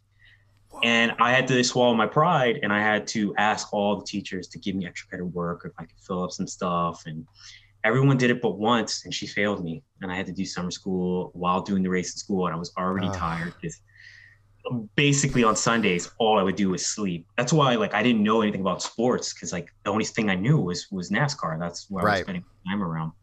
And 0.83 1.13
I 1.19 1.31
had 1.31 1.47
to 1.47 1.63
swallow 1.63 1.93
my 1.93 2.05
pride 2.05 2.59
and 2.61 2.71
I 2.71 2.79
had 2.79 3.07
to 3.07 3.33
ask 3.37 3.73
all 3.73 3.97
the 3.97 4.05
teachers 4.05 4.47
to 4.49 4.59
give 4.59 4.75
me 4.75 4.85
extra 4.85 5.09
credit 5.09 5.25
work 5.25 5.63
if 5.65 5.71
I 5.79 5.83
could 5.83 5.99
fill 6.05 6.23
up 6.23 6.31
some 6.31 6.47
stuff. 6.47 7.03
And 7.05 7.25
everyone 7.83 8.17
did 8.17 8.29
it 8.29 8.41
but 8.41 8.57
once 8.57 9.05
and 9.05 9.13
she 9.13 9.25
failed 9.27 9.63
me. 9.63 9.83
And 10.01 10.11
I 10.11 10.15
had 10.15 10.25
to 10.27 10.31
do 10.31 10.45
summer 10.45 10.71
school 10.71 11.31
while 11.33 11.61
doing 11.61 11.83
the 11.83 11.89
race 11.89 12.13
in 12.13 12.17
school. 12.17 12.45
And 12.45 12.55
I 12.55 12.59
was 12.59 12.71
already 12.77 13.09
tired 13.09 13.53
because 13.59 13.81
um, 14.69 14.89
basically 14.95 15.43
on 15.43 15.55
Sundays, 15.55 16.11
all 16.19 16.37
I 16.37 16.43
would 16.43 16.55
do 16.55 16.69
was 16.69 16.85
sleep. 16.85 17.25
That's 17.37 17.53
why 17.53 17.75
like 17.75 17.93
I 17.93 18.03
didn't 18.03 18.23
know 18.23 18.41
anything 18.41 18.61
about 18.61 18.81
sports 18.81 19.33
because 19.33 19.51
like 19.51 19.69
the 19.83 19.91
only 19.91 20.05
thing 20.05 20.29
I 20.29 20.35
knew 20.35 20.57
was 20.57 20.87
was 20.91 21.09
NASCAR. 21.09 21.59
That's 21.59 21.89
where 21.89 22.05
right. 22.05 22.11
I 22.11 22.17
was 22.17 22.21
spending 22.21 22.45
time 22.67 22.83
around. 22.83 23.13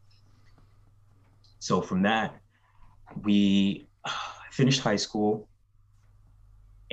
So 1.60 1.80
from 1.80 2.02
that, 2.02 2.34
we 3.22 3.86
finished 4.50 4.80
high 4.80 4.96
school 4.96 5.48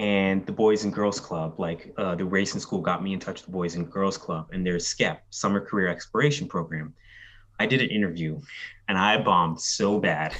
and 0.02 0.44
the 0.48 0.52
Boys 0.52 0.84
and 0.84 0.92
Girls 0.92 1.20
Club, 1.20 1.60
like 1.60 1.94
uh, 1.96 2.16
the 2.16 2.26
racing 2.26 2.60
school 2.60 2.82
got 2.82 3.04
me 3.04 3.14
in 3.14 3.20
touch 3.20 3.36
with 3.36 3.46
the 3.46 3.52
Boys 3.52 3.76
and 3.76 3.90
Girls 3.90 4.18
Club 4.18 4.48
and 4.52 4.66
their 4.66 4.78
SCEP, 4.78 5.20
Summer 5.30 5.62
Career 5.62 5.90
Exploration 5.90 6.48
Program. 6.48 6.92
I 7.60 7.68
did 7.68 7.82
an 7.82 7.90
interview 7.90 8.42
and 8.88 8.98
I 8.98 9.22
bombed 9.22 9.62
so 9.62 10.00
bad 10.00 10.34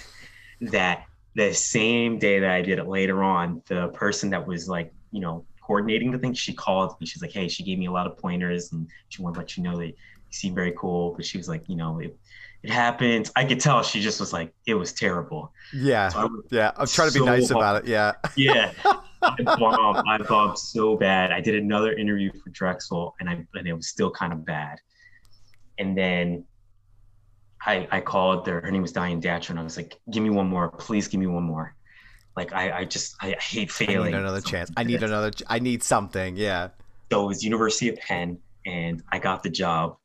that 0.62 1.06
the 1.36 1.54
same 1.54 2.18
day 2.18 2.40
that 2.40 2.50
I 2.50 2.64
did 2.64 2.80
it 2.80 2.88
later 2.88 3.24
on, 3.24 3.62
the 3.68 3.90
person 3.90 4.32
that 4.32 4.48
was 4.48 4.68
like, 4.68 4.92
you 5.12 5.22
know, 5.22 5.46
coordinating 5.72 6.12
the 6.12 6.18
thing, 6.18 6.34
she 6.34 6.54
called 6.54 7.00
me. 7.00 7.08
She's 7.08 7.22
like, 7.22 7.32
hey, 7.32 7.48
she 7.48 7.64
gave 7.64 7.80
me 7.80 7.86
a 7.86 7.92
lot 7.92 8.06
of 8.06 8.18
pointers 8.18 8.74
and 8.74 8.90
she 9.08 9.22
wanted 9.22 9.36
to 9.36 9.40
let 9.40 9.56
you 9.58 9.64
know 9.64 9.78
that 9.78 9.88
you 9.88 9.94
seem 10.30 10.54
very 10.54 10.74
cool. 10.78 11.14
But 11.16 11.26
she 11.26 11.38
was 11.38 11.48
like, 11.48 11.64
you 11.70 11.78
know, 11.78 12.00
it, 12.00 12.18
it 12.62 12.70
happens. 12.70 13.32
I 13.38 13.46
could 13.46 13.62
tell 13.62 13.82
she 13.82 14.02
just 14.02 14.20
was 14.20 14.34
like, 14.34 14.54
it 14.66 14.74
was 14.74 14.92
terrible. 14.92 15.54
Yeah. 15.74 16.10
So 16.10 16.44
yeah. 16.52 16.72
I'm 16.76 16.88
trying 16.88 17.08
to 17.08 17.14
be 17.14 17.20
so 17.20 17.26
nice 17.26 17.50
about 17.52 17.78
it. 17.78 17.88
Yeah. 17.88 18.12
yeah. 18.36 18.74
I 19.22 19.42
bombed, 19.44 20.04
I 20.10 20.18
bombed 20.18 20.58
so 20.58 20.98
bad. 20.98 21.32
I 21.32 21.40
did 21.40 21.56
another 21.56 21.94
interview 21.94 22.32
for 22.44 22.50
Drexel 22.50 23.16
and 23.22 23.30
I 23.30 23.46
and 23.54 23.66
it 23.66 23.74
was 23.74 23.88
still 23.88 24.12
kind 24.12 24.34
of 24.34 24.44
bad. 24.46 24.78
And 25.78 25.98
then 25.98 26.44
I, 27.66 27.88
I 27.92 28.02
called 28.02 28.46
her. 28.48 28.60
Her 28.60 28.72
name 28.72 28.82
was 28.82 28.92
Diane 28.92 29.22
Datcher, 29.22 29.52
and 29.52 29.60
I 29.60 29.64
was 29.64 29.78
like, 29.78 30.00
"Give 30.10 30.24
me 30.24 30.32
one 30.32 30.48
more, 30.48 30.70
please. 30.70 31.08
Give 31.08 31.20
me 31.20 31.28
one 31.28 31.44
more." 31.44 31.76
Like 32.36 32.54
I, 32.54 32.80
I 32.80 32.86
just 32.86 33.16
I 33.22 33.32
hate 33.32 33.72
failing. 33.72 34.14
I 34.14 34.18
need 34.18 34.24
another 34.24 34.42
chance. 34.42 34.72
I 34.78 34.84
need 34.84 35.04
another. 35.04 35.32
I 35.48 35.60
need 35.60 35.84
something. 35.84 36.36
Yeah. 36.36 36.70
So 37.12 37.24
it 37.24 37.28
was 37.28 37.44
University 37.44 37.90
of 37.90 37.98
Penn, 37.98 38.38
and 38.66 39.04
I 39.12 39.20
got 39.20 39.44
the 39.44 39.50
job, 39.50 39.98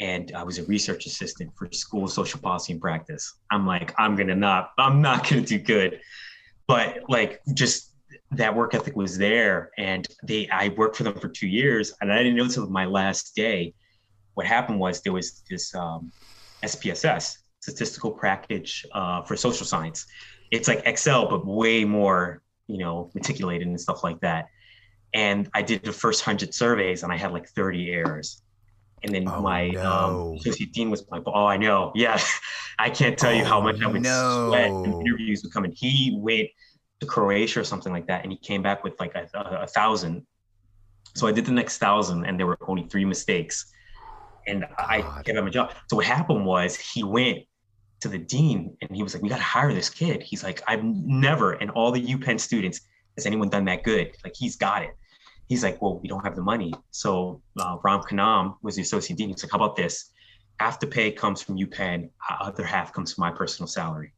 and 0.00 0.32
I 0.34 0.42
was 0.42 0.58
a 0.58 0.64
research 0.64 1.06
assistant 1.06 1.52
for 1.54 1.68
School 1.72 2.04
of 2.04 2.10
Social 2.10 2.40
Policy 2.40 2.72
and 2.72 2.80
Practice. 2.80 3.34
I'm 3.50 3.66
like, 3.66 3.94
I'm 3.98 4.16
gonna 4.16 4.34
not, 4.34 4.70
I'm 4.78 5.02
not 5.02 5.28
gonna 5.28 5.42
do 5.42 5.58
good, 5.58 6.00
but 6.66 7.00
like 7.08 7.42
just 7.52 7.92
that 8.32 8.54
work 8.54 8.74
ethic 8.74 8.96
was 8.96 9.18
there, 9.18 9.70
and 9.76 10.08
they, 10.22 10.48
I 10.48 10.68
worked 10.76 10.96
for 10.96 11.04
them 11.04 11.18
for 11.18 11.28
two 11.28 11.46
years, 11.46 11.92
and 12.00 12.10
I 12.12 12.18
didn't 12.18 12.36
know 12.36 12.44
until 12.44 12.68
my 12.68 12.86
last 12.86 13.34
day. 13.36 13.74
What 14.34 14.46
happened 14.46 14.78
was 14.78 15.00
there 15.02 15.14
was 15.14 15.42
this. 15.48 15.74
Um, 15.74 16.12
SPSS, 16.64 17.38
statistical 17.60 18.12
package 18.12 18.86
uh, 18.92 19.22
for 19.22 19.36
social 19.36 19.66
science. 19.66 20.06
It's 20.50 20.68
like 20.68 20.82
Excel, 20.84 21.28
but 21.28 21.46
way 21.46 21.84
more, 21.84 22.42
you 22.66 22.78
know, 22.78 23.10
meticulated 23.14 23.66
and 23.66 23.80
stuff 23.80 24.04
like 24.04 24.20
that. 24.20 24.46
And 25.14 25.48
I 25.54 25.62
did 25.62 25.82
the 25.82 25.92
first 25.92 26.22
hundred 26.22 26.54
surveys, 26.54 27.02
and 27.02 27.12
I 27.12 27.16
had 27.16 27.32
like 27.32 27.48
30 27.48 27.90
errors. 27.90 28.42
And 29.02 29.14
then 29.14 29.28
oh, 29.28 29.40
my 29.40 29.68
um, 29.68 29.74
no. 29.74 30.30
um, 30.32 30.36
associate 30.36 30.72
dean 30.72 30.90
was 30.90 31.04
my, 31.10 31.20
oh, 31.26 31.46
I 31.46 31.56
know, 31.56 31.92
yeah, 31.94 32.20
I 32.78 32.90
can't 32.90 33.16
tell 33.18 33.32
you 33.32 33.44
how 33.44 33.60
much 33.60 33.80
I 33.82 33.86
would 33.86 34.02
no. 34.02 34.48
sweat. 34.48 34.70
And 34.70 35.06
interviews 35.06 35.42
would 35.42 35.52
come 35.52 35.64
in. 35.64 35.72
He 35.72 36.16
went 36.18 36.48
to 37.00 37.06
Croatia 37.06 37.60
or 37.60 37.64
something 37.64 37.92
like 37.92 38.06
that, 38.08 38.22
and 38.22 38.32
he 38.32 38.38
came 38.38 38.62
back 38.62 38.84
with 38.84 38.98
like 38.98 39.14
a, 39.14 39.28
a, 39.34 39.62
a 39.62 39.66
thousand. 39.66 40.26
So 41.14 41.26
I 41.26 41.32
did 41.32 41.46
the 41.46 41.52
next 41.52 41.78
thousand, 41.78 42.24
and 42.24 42.38
there 42.38 42.46
were 42.46 42.58
only 42.68 42.84
three 42.84 43.04
mistakes 43.04 43.72
and 44.46 44.62
God. 44.62 44.70
I 44.78 45.22
gave 45.22 45.36
him 45.36 45.46
a 45.46 45.50
job. 45.50 45.72
So 45.88 45.96
what 45.96 46.06
happened 46.06 46.44
was 46.44 46.76
he 46.76 47.02
went 47.02 47.40
to 48.00 48.08
the 48.08 48.18
dean 48.18 48.76
and 48.80 48.94
he 48.94 49.02
was 49.02 49.14
like, 49.14 49.22
"We 49.22 49.28
got 49.28 49.36
to 49.36 49.42
hire 49.42 49.72
this 49.72 49.90
kid." 49.90 50.22
He's 50.22 50.42
like, 50.44 50.62
"I've 50.66 50.84
never 50.84 51.54
in 51.54 51.70
all 51.70 51.90
the 51.90 52.04
UPenn 52.04 52.38
students 52.38 52.80
has 53.16 53.26
anyone 53.26 53.48
done 53.48 53.64
that 53.66 53.82
good. 53.82 54.16
Like 54.24 54.34
he's 54.36 54.56
got 54.56 54.82
it." 54.82 54.90
He's 55.48 55.62
like, 55.62 55.80
"Well, 55.80 55.98
we 56.00 56.08
don't 56.08 56.24
have 56.24 56.36
the 56.36 56.42
money." 56.42 56.72
So 56.90 57.42
uh, 57.58 57.76
Ram 57.82 58.00
Cnaan 58.00 58.56
was 58.62 58.76
the 58.76 58.82
associate 58.82 59.16
dean. 59.16 59.28
He's 59.28 59.42
like, 59.42 59.52
"How 59.52 59.58
about 59.58 59.76
this? 59.76 60.12
Half 60.60 60.80
the 60.80 60.86
pay 60.86 61.10
comes 61.10 61.42
from 61.42 61.56
UPenn, 61.56 62.10
other 62.40 62.64
half 62.64 62.92
comes 62.92 63.14
from 63.14 63.22
my 63.22 63.30
personal 63.30 63.66
salary." 63.66 64.12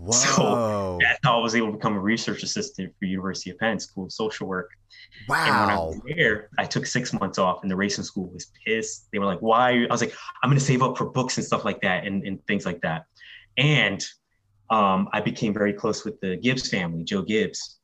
Whoa. 0.00 0.12
So 0.12 0.98
that's 1.02 1.18
how 1.22 1.38
I 1.38 1.42
was 1.42 1.54
able 1.54 1.66
to 1.66 1.72
become 1.74 1.94
a 1.94 2.00
research 2.00 2.42
assistant 2.42 2.94
for 2.98 3.04
University 3.04 3.50
of 3.50 3.58
Penn 3.58 3.78
School 3.78 4.04
of 4.04 4.12
Social 4.12 4.46
Work. 4.46 4.70
Wow. 5.28 5.44
And 5.46 5.60
when 5.60 5.76
I 5.76 5.78
was 5.78 6.00
there, 6.16 6.48
I 6.58 6.64
took 6.64 6.86
six 6.86 7.12
months 7.12 7.38
off 7.38 7.62
and 7.62 7.70
the 7.70 7.76
racing 7.76 8.04
school 8.04 8.30
was 8.32 8.50
pissed. 8.64 9.08
They 9.12 9.18
were 9.18 9.26
like, 9.26 9.40
why? 9.40 9.84
I 9.84 9.92
was 9.92 10.00
like, 10.00 10.14
I'm 10.42 10.48
going 10.48 10.58
to 10.58 10.64
save 10.64 10.82
up 10.82 10.96
for 10.96 11.10
books 11.10 11.36
and 11.36 11.46
stuff 11.46 11.66
like 11.66 11.82
that 11.82 12.06
and, 12.06 12.24
and 12.24 12.44
things 12.46 12.64
like 12.64 12.80
that. 12.80 13.04
And 13.56 14.04
um, 14.70 15.08
I 15.12 15.20
became 15.20 15.52
very 15.52 15.72
close 15.72 16.04
with 16.04 16.20
the 16.20 16.36
Gibbs 16.36 16.68
family, 16.68 17.04
Joe 17.04 17.22
Gibbs. 17.22 17.78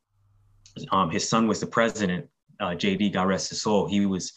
Um, 0.93 1.11
his 1.11 1.29
son 1.29 1.47
was 1.49 1.61
the 1.61 1.67
president, 1.67 2.27
uh, 2.61 2.71
JD, 2.71 3.13
God 3.13 3.25
rest 3.29 3.51
his 3.51 3.63
soul. 3.63 3.89
He 3.89 4.07
was 4.07 4.33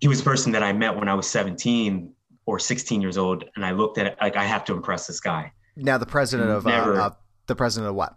he 0.00 0.08
was 0.08 0.18
the 0.18 0.24
person 0.24 0.52
that 0.52 0.62
I 0.62 0.72
met 0.72 0.94
when 0.96 1.08
I 1.08 1.14
was 1.14 1.26
17 1.28 2.12
or 2.46 2.58
16 2.58 3.00
years 3.00 3.16
old, 3.16 3.44
and 3.56 3.64
I 3.64 3.70
looked 3.72 3.96
at 3.98 4.06
it 4.06 4.16
like 4.20 4.36
I 4.36 4.44
have 4.44 4.64
to 4.66 4.74
impress 4.74 5.06
this 5.06 5.20
guy. 5.20 5.52
Now 5.76 5.98
the 5.98 6.06
president 6.06 6.50
of 6.50 6.64
Never. 6.64 7.00
uh, 7.00 7.06
uh, 7.06 7.10
the 7.46 7.56
president 7.56 7.90
of 7.90 7.96
what? 7.96 8.16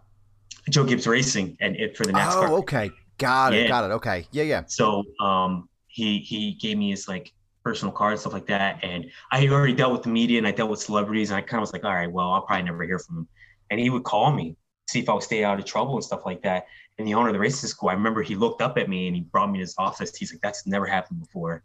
Joe 0.70 0.84
Gibbs 0.84 1.06
Racing 1.06 1.56
and 1.60 1.76
it 1.76 1.96
for 1.96 2.04
the 2.04 2.12
NASCAR. 2.12 2.50
Oh, 2.50 2.58
okay, 2.58 2.90
got 3.16 3.54
it, 3.54 3.62
Yeah. 3.62 3.68
got 3.68 3.84
it. 3.90 3.94
Okay, 3.94 4.26
yeah, 4.32 4.44
yeah. 4.44 4.62
So 4.66 5.04
um, 5.20 5.68
he 5.86 6.18
he 6.18 6.54
gave 6.54 6.76
me 6.76 6.90
his 6.90 7.08
like 7.08 7.32
personal 7.68 7.92
card 7.92 8.12
and 8.12 8.20
stuff 8.20 8.32
like 8.32 8.46
that, 8.46 8.82
and 8.82 9.00
I 9.30 9.40
had 9.40 9.50
already 9.50 9.74
dealt 9.74 9.92
with 9.92 10.02
the 10.02 10.08
media 10.08 10.38
and 10.38 10.46
I 10.46 10.52
dealt 10.52 10.70
with 10.70 10.80
celebrities, 10.80 11.30
and 11.30 11.36
I 11.36 11.42
kind 11.42 11.58
of 11.60 11.62
was 11.62 11.72
like, 11.72 11.84
all 11.84 11.94
right, 11.94 12.10
well, 12.10 12.32
I'll 12.32 12.42
probably 12.42 12.64
never 12.64 12.82
hear 12.84 12.98
from 12.98 13.18
him. 13.18 13.28
And 13.70 13.78
he 13.78 13.90
would 13.90 14.04
call 14.04 14.32
me, 14.32 14.56
see 14.88 15.00
if 15.00 15.08
I 15.10 15.12
would 15.12 15.22
stay 15.22 15.44
out 15.44 15.58
of 15.58 15.66
trouble 15.66 15.94
and 15.94 16.04
stuff 16.04 16.22
like 16.24 16.42
that. 16.42 16.66
And 16.96 17.06
the 17.06 17.14
owner 17.14 17.28
of 17.28 17.34
the 17.34 17.38
racing 17.40 17.68
school, 17.68 17.90
I 17.90 17.92
remember 17.92 18.22
he 18.22 18.34
looked 18.34 18.62
up 18.62 18.78
at 18.78 18.88
me 18.88 19.06
and 19.06 19.14
he 19.14 19.22
brought 19.22 19.50
me 19.50 19.58
to 19.58 19.60
his 19.60 19.74
office. 19.76 20.16
He's 20.16 20.32
like, 20.32 20.40
that's 20.40 20.66
never 20.66 20.86
happened 20.86 21.20
before. 21.20 21.62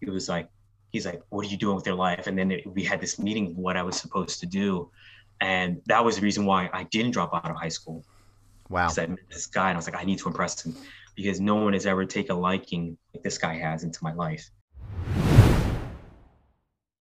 He 0.00 0.10
was 0.10 0.28
like, 0.28 0.48
he's 0.90 1.06
like, 1.06 1.22
what 1.28 1.46
are 1.46 1.48
you 1.48 1.56
doing 1.56 1.76
with 1.76 1.86
your 1.86 1.94
life? 1.94 2.26
And 2.26 2.36
then 2.36 2.50
it, 2.50 2.66
we 2.66 2.82
had 2.82 3.00
this 3.00 3.18
meeting 3.18 3.46
of 3.52 3.56
what 3.56 3.76
I 3.76 3.82
was 3.82 3.96
supposed 3.96 4.40
to 4.40 4.46
do. 4.46 4.90
And 5.40 5.80
that 5.86 6.04
was 6.04 6.16
the 6.16 6.22
reason 6.22 6.44
why 6.46 6.68
I 6.72 6.82
didn't 6.84 7.12
drop 7.12 7.32
out 7.32 7.50
of 7.50 7.56
high 7.56 7.74
school 7.78 8.04
Wow. 8.70 8.86
because 8.86 8.98
I 8.98 9.06
met 9.06 9.30
this 9.30 9.46
guy 9.46 9.68
and 9.68 9.76
I 9.76 9.78
was 9.78 9.86
like, 9.86 10.00
I 10.00 10.04
need 10.04 10.18
to 10.18 10.28
impress 10.28 10.64
him 10.64 10.74
because 11.14 11.40
no 11.40 11.54
one 11.54 11.72
has 11.74 11.86
ever 11.86 12.04
taken 12.04 12.36
a 12.36 12.38
liking 12.38 12.96
like 13.14 13.22
this 13.22 13.38
guy 13.38 13.56
has 13.56 13.84
into 13.84 14.02
my 14.02 14.12
life. 14.14 14.50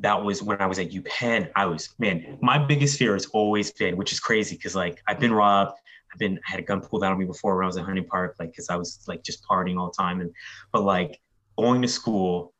That 0.00 0.22
was 0.22 0.42
when 0.42 0.60
I 0.60 0.66
was 0.66 0.78
at 0.78 0.90
UPenn. 0.90 1.50
I 1.54 1.66
was, 1.66 1.90
man, 1.98 2.38
my 2.40 2.58
biggest 2.58 2.98
fear 2.98 3.12
has 3.14 3.26
always 3.26 3.70
been, 3.70 3.96
which 3.96 4.12
is 4.12 4.20
crazy 4.20 4.56
because 4.56 4.74
like 4.74 5.02
I've 5.06 5.20
been 5.20 5.32
robbed. 5.32 5.78
I've 6.12 6.18
been, 6.18 6.40
I 6.48 6.50
had 6.50 6.60
a 6.60 6.62
gun 6.62 6.80
pulled 6.80 7.04
out 7.04 7.12
on 7.12 7.18
me 7.18 7.24
before 7.24 7.56
when 7.56 7.64
I 7.64 7.66
was 7.66 7.76
at 7.76 7.84
Hunting 7.84 8.06
Park, 8.06 8.36
like, 8.40 8.54
cause 8.56 8.68
I 8.68 8.76
was 8.76 9.00
like 9.06 9.22
just 9.22 9.44
partying 9.44 9.78
all 9.78 9.86
the 9.86 10.02
time. 10.02 10.20
And, 10.20 10.32
but 10.72 10.82
like 10.82 11.20
going 11.56 11.82
to 11.82 11.88
school, 11.88 12.52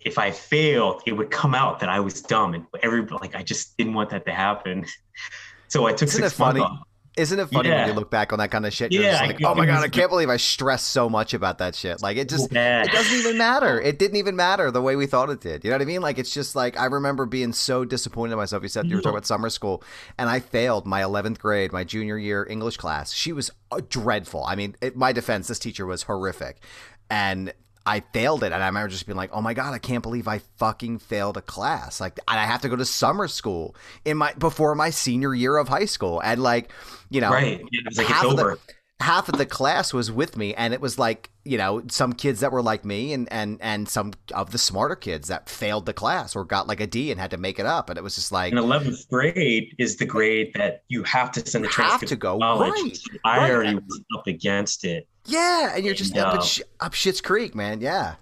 if 0.00 0.18
I 0.18 0.30
failed, 0.32 1.02
it 1.06 1.12
would 1.12 1.30
come 1.30 1.54
out 1.54 1.78
that 1.80 1.88
I 1.88 2.00
was 2.00 2.22
dumb 2.22 2.54
and 2.54 2.64
every, 2.82 3.02
like, 3.02 3.36
I 3.36 3.42
just 3.42 3.76
didn't 3.76 3.94
want 3.94 4.10
that 4.10 4.24
to 4.26 4.32
happen. 4.32 4.84
So 5.70 5.84
I 5.84 5.92
took 5.92 6.08
Isn't 6.08 6.22
six 6.22 6.38
months 6.38 6.62
off. 6.62 6.87
Isn't 7.18 7.38
it 7.38 7.46
funny 7.50 7.70
when 7.70 7.88
you 7.88 7.94
look 7.94 8.10
back 8.10 8.32
on 8.32 8.38
that 8.38 8.50
kind 8.50 8.64
of 8.64 8.72
shit? 8.72 8.92
You're 8.92 9.02
Yeah, 9.02 9.18
just 9.18 9.26
like, 9.26 9.44
oh 9.44 9.54
my 9.54 9.66
god, 9.66 9.84
I 9.84 9.88
can't 9.88 10.10
believe 10.10 10.30
I 10.30 10.36
stressed 10.36 10.88
so 10.88 11.10
much 11.10 11.34
about 11.34 11.58
that 11.58 11.74
shit. 11.74 12.00
Like 12.00 12.16
it 12.16 12.28
just, 12.28 12.50
bad. 12.50 12.86
it 12.86 12.92
doesn't 12.92 13.18
even 13.18 13.38
matter. 13.38 13.80
It 13.88 13.98
didn't 13.98 14.16
even 14.16 14.36
matter 14.36 14.70
the 14.70 14.82
way 14.82 14.96
we 14.96 15.06
thought 15.06 15.30
it 15.30 15.40
did. 15.40 15.64
You 15.64 15.70
know 15.70 15.76
what 15.76 15.82
I 15.82 15.86
mean? 15.86 16.02
Like 16.02 16.18
it's 16.18 16.32
just 16.32 16.54
like 16.54 16.78
I 16.78 16.84
remember 16.86 17.24
being 17.24 17.52
so 17.52 17.84
disappointed 17.84 18.32
in 18.32 18.38
myself. 18.38 18.62
You 18.62 18.68
said 18.68 18.86
you 18.86 18.96
were 18.96 19.02
talking 19.02 19.16
about 19.16 19.26
summer 19.26 19.48
school, 19.48 19.82
and 20.18 20.28
I 20.28 20.40
failed 20.40 20.86
my 20.86 21.00
11th 21.00 21.38
grade, 21.38 21.72
my 21.72 21.84
junior 21.84 22.18
year 22.18 22.46
English 22.48 22.76
class. 22.76 23.12
She 23.12 23.32
was 23.32 23.50
uh, 23.70 23.80
dreadful. 23.88 24.44
I 24.44 24.56
mean, 24.56 24.76
in 24.82 24.92
my 24.94 25.12
defense, 25.12 25.48
this 25.48 25.58
teacher 25.58 25.86
was 25.86 26.02
horrific, 26.02 26.58
and. 27.10 27.52
I 27.88 28.00
failed 28.12 28.42
it, 28.44 28.52
and 28.52 28.62
I 28.62 28.66
remember 28.66 28.88
just 28.88 29.06
being 29.06 29.16
like, 29.16 29.30
"Oh 29.32 29.40
my 29.40 29.54
god, 29.54 29.72
I 29.72 29.78
can't 29.78 30.02
believe 30.02 30.28
I 30.28 30.40
fucking 30.58 30.98
failed 30.98 31.36
a 31.38 31.42
class! 31.42 32.00
Like, 32.00 32.20
I 32.28 32.36
have 32.44 32.60
to 32.62 32.68
go 32.68 32.76
to 32.76 32.84
summer 32.84 33.26
school 33.28 33.74
in 34.04 34.18
my 34.18 34.34
before 34.34 34.74
my 34.74 34.90
senior 34.90 35.34
year 35.34 35.56
of 35.56 35.68
high 35.68 35.86
school, 35.86 36.20
and 36.20 36.42
like, 36.42 36.70
you 37.08 37.20
know, 37.22 37.30
Right. 37.30 37.58
Yeah, 37.72 37.80
it 37.80 37.88
was 37.88 37.96
like, 37.98 38.06
it's 38.10 38.14
half 38.14 38.22
the- 38.24 38.28
over. 38.42 38.58
Half 39.00 39.28
of 39.28 39.38
the 39.38 39.46
class 39.46 39.92
was 39.94 40.10
with 40.10 40.36
me 40.36 40.54
and 40.54 40.74
it 40.74 40.80
was 40.80 40.98
like 40.98 41.30
you 41.44 41.56
know 41.56 41.82
some 41.88 42.12
kids 42.12 42.40
that 42.40 42.50
were 42.50 42.60
like 42.62 42.84
me 42.84 43.12
and 43.12 43.30
and 43.32 43.56
and 43.62 43.88
some 43.88 44.12
of 44.34 44.50
the 44.50 44.58
smarter 44.58 44.96
kids 44.96 45.28
that 45.28 45.48
failed 45.48 45.86
the 45.86 45.92
class 45.92 46.34
or 46.34 46.44
got 46.44 46.66
like 46.66 46.80
a 46.80 46.86
d 46.86 47.10
and 47.12 47.20
had 47.20 47.30
to 47.30 47.36
make 47.38 47.58
it 47.60 47.66
up 47.66 47.88
and 47.88 47.96
it 47.96 48.02
was 48.02 48.16
just 48.16 48.32
like 48.32 48.52
And 48.52 48.60
11th 48.60 49.08
grade 49.08 49.74
is 49.78 49.96
the 49.96 50.04
grade 50.04 50.50
that 50.56 50.82
you 50.88 51.04
have 51.04 51.30
to 51.32 51.46
send 51.48 51.64
the 51.64 51.68
You 51.68 51.74
have 51.74 51.86
transcript 52.00 52.08
to 52.10 52.16
go, 52.16 52.38
college. 52.40 52.70
right, 52.72 52.98
I 53.24 53.38
right. 53.38 53.50
already 53.52 53.74
was 53.76 54.00
up 54.16 54.26
against 54.26 54.84
it. 54.84 55.06
yeah 55.26 55.74
and 55.76 55.84
you're 55.84 55.94
just 55.94 56.10
And, 56.12 56.20
up, 56.20 56.34
uh, 56.40 56.42
sh- 56.42 56.62
up 56.80 56.92
shit's 56.92 57.20
creek 57.20 57.54
man 57.54 57.80
yeah 57.80 58.16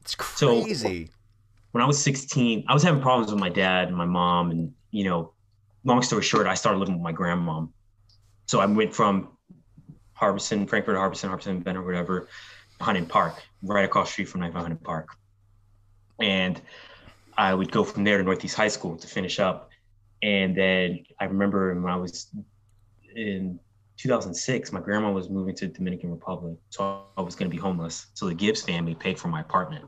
it's 0.00 0.16
So- 0.36 0.62
crazy 0.62 1.10
When 1.72 1.82
I 1.82 1.86
was 1.86 2.02
16, 2.02 2.64
I 2.68 2.72
was 2.74 2.82
having 2.82 3.00
problems 3.02 3.30
with 3.30 3.40
my 3.40 3.48
dad 3.48 3.88
and 3.88 3.96
my 3.96 4.04
mom. 4.04 4.50
And, 4.50 4.74
you 4.90 5.04
know, 5.04 5.32
long 5.84 6.02
story 6.02 6.22
short, 6.22 6.46
I 6.46 6.52
started 6.52 6.78
living 6.78 6.96
with 6.96 7.02
my 7.02 7.14
grandmom. 7.14 7.70
So 8.46 8.60
I 8.60 8.66
went 8.66 8.92
from 8.94 9.28
Harbison, 10.22 10.68
Frankford, 10.68 10.96
Harbison, 10.96 11.30
Harbison, 11.30 11.58
Benner, 11.58 11.82
whatever, 11.82 12.28
Hunting 12.80 13.06
Park, 13.06 13.42
right 13.60 13.84
across 13.84 14.06
the 14.06 14.12
street 14.12 14.28
from 14.28 14.42
Knife 14.42 14.52
Hunting 14.52 14.76
Park. 14.76 15.08
And 16.20 16.60
I 17.36 17.52
would 17.54 17.72
go 17.72 17.82
from 17.82 18.04
there 18.04 18.18
to 18.18 18.22
Northeast 18.22 18.54
High 18.54 18.68
School 18.68 18.96
to 18.96 19.08
finish 19.08 19.40
up. 19.40 19.70
And 20.22 20.56
then 20.56 21.04
I 21.20 21.24
remember 21.24 21.74
when 21.74 21.92
I 21.92 21.96
was 21.96 22.30
in 23.16 23.58
2006, 23.96 24.70
my 24.70 24.78
grandma 24.78 25.10
was 25.10 25.28
moving 25.28 25.56
to 25.56 25.66
the 25.66 25.72
Dominican 25.72 26.12
Republic. 26.12 26.56
So 26.70 27.02
I 27.16 27.20
was 27.20 27.34
going 27.34 27.50
to 27.50 27.54
be 27.54 27.60
homeless. 27.60 28.06
So 28.14 28.26
the 28.26 28.34
Gibbs 28.34 28.62
family 28.62 28.94
paid 28.94 29.18
for 29.18 29.26
my 29.26 29.40
apartment 29.40 29.86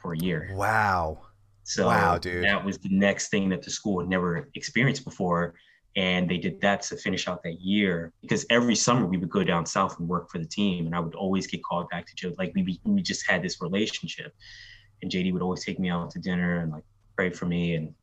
for 0.00 0.14
a 0.14 0.18
year. 0.18 0.50
wow 0.54 1.20
So 1.64 1.88
Wow, 1.88 2.16
dude. 2.16 2.42
that 2.44 2.64
was 2.64 2.78
the 2.78 2.88
next 2.88 3.28
thing 3.28 3.50
that 3.50 3.62
the 3.62 3.70
school 3.70 4.00
had 4.00 4.08
never 4.08 4.48
experienced 4.54 5.04
before. 5.04 5.54
And 5.96 6.30
they 6.30 6.38
did 6.38 6.60
that 6.60 6.82
to 6.82 6.96
finish 6.96 7.26
out 7.26 7.42
that 7.42 7.60
year 7.60 8.12
because 8.20 8.46
every 8.50 8.76
summer 8.76 9.06
we 9.06 9.16
would 9.16 9.30
go 9.30 9.42
down 9.42 9.66
south 9.66 9.98
and 9.98 10.08
work 10.08 10.30
for 10.30 10.38
the 10.38 10.46
team. 10.46 10.86
And 10.86 10.94
I 10.94 11.00
would 11.00 11.14
always 11.14 11.46
get 11.46 11.62
called 11.64 11.88
back 11.90 12.06
to 12.06 12.14
Joe. 12.14 12.32
Like 12.38 12.52
we, 12.54 12.78
we 12.84 13.02
just 13.02 13.28
had 13.28 13.42
this 13.42 13.60
relationship. 13.60 14.32
And 15.02 15.10
JD 15.10 15.32
would 15.32 15.42
always 15.42 15.64
take 15.64 15.78
me 15.80 15.90
out 15.90 16.10
to 16.10 16.18
dinner 16.18 16.60
and 16.60 16.70
like 16.70 16.84
pray 17.16 17.30
for 17.30 17.46
me. 17.46 17.74
And 17.74 17.94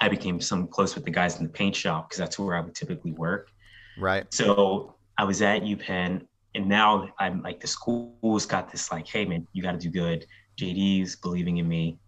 I 0.00 0.08
became 0.08 0.40
some 0.40 0.68
close 0.68 0.94
with 0.94 1.04
the 1.04 1.10
guys 1.10 1.38
in 1.38 1.44
the 1.44 1.48
paint 1.48 1.74
shop 1.74 2.08
because 2.08 2.18
that's 2.18 2.38
where 2.38 2.54
I 2.54 2.60
would 2.60 2.74
typically 2.74 3.12
work. 3.12 3.50
right 3.98 4.32
So 4.32 4.94
I 5.16 5.24
was 5.24 5.42
at 5.42 5.62
UPenn, 5.62 6.24
and 6.54 6.68
now 6.68 7.08
I'm 7.18 7.42
like 7.42 7.60
the 7.60 7.66
school's 7.66 8.46
got 8.46 8.70
this 8.70 8.90
like, 8.92 9.06
hey 9.06 9.24
man, 9.24 9.46
you 9.52 9.62
got 9.62 9.72
to 9.72 9.78
do 9.78 9.90
good. 9.90 10.26
JD's 10.56 11.16
believing 11.16 11.58
in 11.58 11.68
me. 11.68 11.98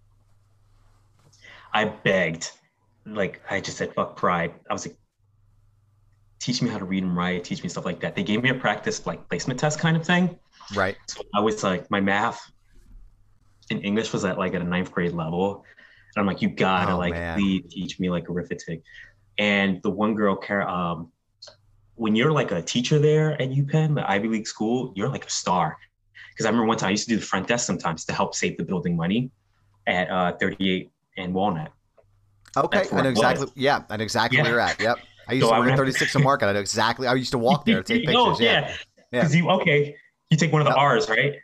I 1.72 1.84
begged, 1.84 2.53
like 3.07 3.40
I 3.51 3.61
just 3.61 3.76
said, 3.78 3.94
fuck 3.94 4.16
pride. 4.16 4.53
I 4.68 4.72
was 4.72 4.86
like, 4.86 4.96
teach 6.38 6.62
me 6.62 6.70
how 6.70 6.78
to 6.78 6.84
read 6.84 7.03
and 7.03 7.16
write, 7.16 7.44
teach 7.44 7.62
me 7.62 7.68
stuff 7.68 7.84
like 7.84 8.01
that. 8.01 8.16
They 8.16 8.22
gave 8.22 8.42
me 8.42 8.51
a 8.51 8.55
practice 8.55 9.07
like 9.07 9.28
placement 9.28 9.61
test 9.61 9.78
kind 9.78 9.96
of 9.96 10.05
thing. 10.05 10.38
right 10.74 10.96
So 11.09 11.22
I 11.34 11.40
was 11.40 11.62
like, 11.62 11.90
my 11.90 12.01
math 12.01 12.40
in 13.70 13.80
English 13.82 14.12
was 14.12 14.24
at 14.24 14.38
like 14.38 14.55
at 14.55 14.62
a 14.62 14.64
ninth 14.64 14.90
grade 14.90 15.12
level. 15.12 15.64
And 16.14 16.20
I'm 16.20 16.26
like, 16.26 16.42
you 16.42 16.48
gotta 16.48 16.92
Oh, 16.92 16.98
like 16.98 17.12
man. 17.12 17.38
please 17.38 17.64
teach 17.70 18.01
me 18.01 18.11
like 18.11 18.28
arithmetic. 18.28 18.82
And 19.38 19.80
the 19.82 19.90
one 19.90 20.14
girl, 20.14 20.36
Cara, 20.36 20.70
um, 20.70 21.12
when 21.94 22.16
you're 22.16 22.32
like 22.32 22.51
a 22.51 22.62
teacher 22.62 22.98
there 22.98 23.32
at 23.40 23.51
UPenn, 23.51 23.94
the 23.94 24.11
Ivy 24.11 24.28
League 24.28 24.46
school, 24.46 24.92
you're 24.96 25.09
like 25.09 25.26
a 25.26 25.30
star. 25.30 25.76
Because 26.32 26.46
I 26.46 26.48
remember 26.48 26.66
one 26.66 26.78
time 26.78 26.88
I 26.88 26.90
used 26.92 27.05
to 27.05 27.11
do 27.14 27.20
the 27.20 27.26
front 27.26 27.46
desk 27.46 27.66
sometimes 27.66 28.05
to 28.07 28.12
help 28.12 28.34
save 28.34 28.57
the 28.57 28.64
building 28.64 28.96
money 28.96 29.30
at 29.86 30.11
uh, 30.11 30.32
38 30.40 30.90
and 31.18 31.34
Walnut. 31.34 31.72
Okay 32.57 32.84
i 32.92 33.03
know 33.03 33.09
exactly 33.09 33.44
was. 33.46 33.53
yeah 33.55 33.82
i 33.90 33.96
know 33.96 34.03
exactly 34.05 34.36
Yeah. 34.38 34.42
where 34.44 34.53
you're 34.53 34.61
at 34.61 34.80
yep 34.80 34.98
i 35.28 35.32
used 35.34 35.46
So 35.46 35.51
to 35.53 35.59
work 35.59 35.68
at 35.68 35.70
remember- 35.72 35.84
36 35.84 36.14
and 36.14 36.24
market 36.24 36.46
i 36.46 36.53
know 36.53 36.61
exactly 36.61 37.07
i 37.07 37.14
used 37.14 37.32
to 37.32 37.38
walk 37.38 37.64
there 37.64 37.82
to 37.82 37.98
take 37.98 38.09
oh, 38.09 38.26
pictures 38.34 38.40
oh, 38.40 38.44
yeah 38.44 38.74
yeah. 39.12 39.28
You 39.28 39.51
okay, 39.51 39.96
you 40.30 40.36
take 40.36 40.53
one 40.53 40.62
of 40.62 40.66
the 40.66 40.70
Yep. 40.72 40.78
R's, 40.78 41.09
right? 41.09 41.34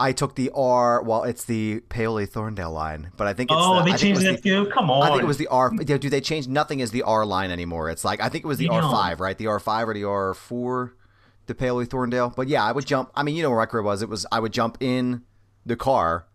I 0.00 0.12
took 0.12 0.36
the 0.36 0.50
R. 0.54 1.02
Well, 1.02 1.24
it's 1.24 1.44
the 1.44 1.80
Paoli 1.90 2.26
Thorndale 2.26 2.72
line, 2.72 3.10
but 3.16 3.26
I 3.26 3.34
think 3.34 3.50
it's 3.50 3.58
oh, 3.60 3.76
the, 3.80 3.82
they 3.84 3.92
I 3.92 3.96
changed 3.96 4.22
that 4.22 4.42
the, 4.42 4.48
too. 4.48 4.66
Come 4.70 4.90
on. 4.90 5.02
I 5.02 5.10
think 5.10 5.22
it 5.22 5.26
was 5.26 5.36
the 5.36 5.48
R. 5.48 5.70
Do 5.70 5.98
they 5.98 6.22
change? 6.22 6.48
Nothing 6.48 6.80
is 6.80 6.92
the 6.92 7.02
R 7.02 7.26
line 7.26 7.50
anymore. 7.50 7.90
It's 7.90 8.04
like 8.04 8.22
I 8.22 8.28
think 8.30 8.44
it 8.44 8.48
was 8.48 8.56
the 8.58 8.68
R 8.68 8.80
five, 8.82 9.20
right? 9.20 9.36
The 9.36 9.48
R 9.48 9.60
five 9.60 9.86
or 9.88 9.92
the 9.92 10.04
R 10.04 10.32
four, 10.32 10.94
the 11.44 11.54
Paoli 11.54 11.86
Thorndale. 11.86 12.34
But 12.34 12.48
yeah, 12.48 12.64
I 12.64 12.72
would 12.72 12.86
jump. 12.86 13.10
I 13.14 13.22
mean, 13.22 13.36
you 13.36 13.42
know 13.42 13.50
where 13.50 13.58
my 13.58 13.66
career 13.66 13.82
was. 13.82 14.00
It 14.00 14.08
was 14.08 14.24
I 14.32 14.40
would 14.40 14.52
jump 14.52 14.78
in 14.80 15.22
the 15.66 15.76
car, 15.76 16.26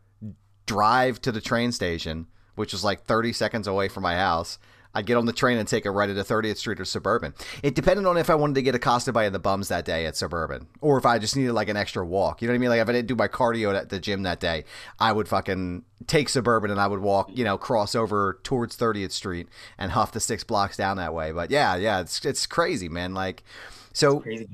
drive 0.68 1.20
to 1.22 1.32
the 1.32 1.42
train 1.42 1.72
station, 1.72 2.28
which 2.60 2.74
was 2.74 2.84
like 2.84 3.06
thirty 3.06 3.32
seconds 3.32 3.68
away 3.68 3.88
from 3.88 4.04
my 4.04 4.16
house. 4.16 4.60
I'd 4.94 5.06
get 5.06 5.18
on 5.18 5.26
the 5.26 5.34
train 5.34 5.58
and 5.58 5.68
take 5.68 5.86
a 5.86 5.92
right 5.92 6.10
a 6.10 6.14
30th 6.14 6.58
Street 6.58 6.80
or 6.80 6.86
Suburban. 6.86 7.36
It 7.62 7.76
depended 7.76 8.06
on 8.08 8.18
if 8.18 8.30
I 8.30 8.36
wanted 8.36 8.56
to 8.56 8.64
get 8.64 8.74
accosted 8.74 9.14
by 9.14 9.30
the 9.30 9.38
bums 9.38 9.68
that 9.68 9.86
day 9.86 10.08
at 10.08 10.16
Suburban, 10.16 10.68
or 10.82 10.98
if 10.98 11.06
I 11.06 11.20
just 11.20 11.36
needed 11.38 11.54
like 11.54 11.70
an 11.70 11.78
extra 11.78 12.04
walk. 12.04 12.42
You 12.42 12.48
know 12.48 12.54
what 12.54 12.56
I 12.56 12.58
mean? 12.58 12.70
Like 12.70 12.82
if 12.82 12.90
I 12.90 12.94
didn't 12.94 13.08
do 13.08 13.16
my 13.16 13.28
cardio 13.28 13.74
at 13.76 13.90
the 13.90 14.00
gym 14.00 14.24
that 14.24 14.40
day, 14.40 14.66
I 15.00 15.12
would 15.12 15.28
fucking 15.28 15.84
take 16.08 16.28
Suburban 16.28 16.72
and 16.72 16.82
I 16.82 16.88
would 16.88 17.02
walk, 17.02 17.30
you 17.32 17.44
know, 17.44 17.58
cross 17.58 17.94
over 17.94 18.40
towards 18.44 18.76
30th 18.76 19.12
Street 19.12 19.48
and 19.78 19.92
huff 19.92 20.12
the 20.12 20.20
six 20.20 20.44
blocks 20.44 20.76
down 20.76 20.98
that 20.98 21.14
way. 21.14 21.32
But 21.32 21.52
yeah, 21.52 21.76
yeah, 21.76 22.02
it's 22.02 22.26
it's 22.26 22.48
crazy, 22.48 22.90
man. 22.90 23.14
Like, 23.14 23.44
so 23.94 24.22
Crazy. 24.22 24.50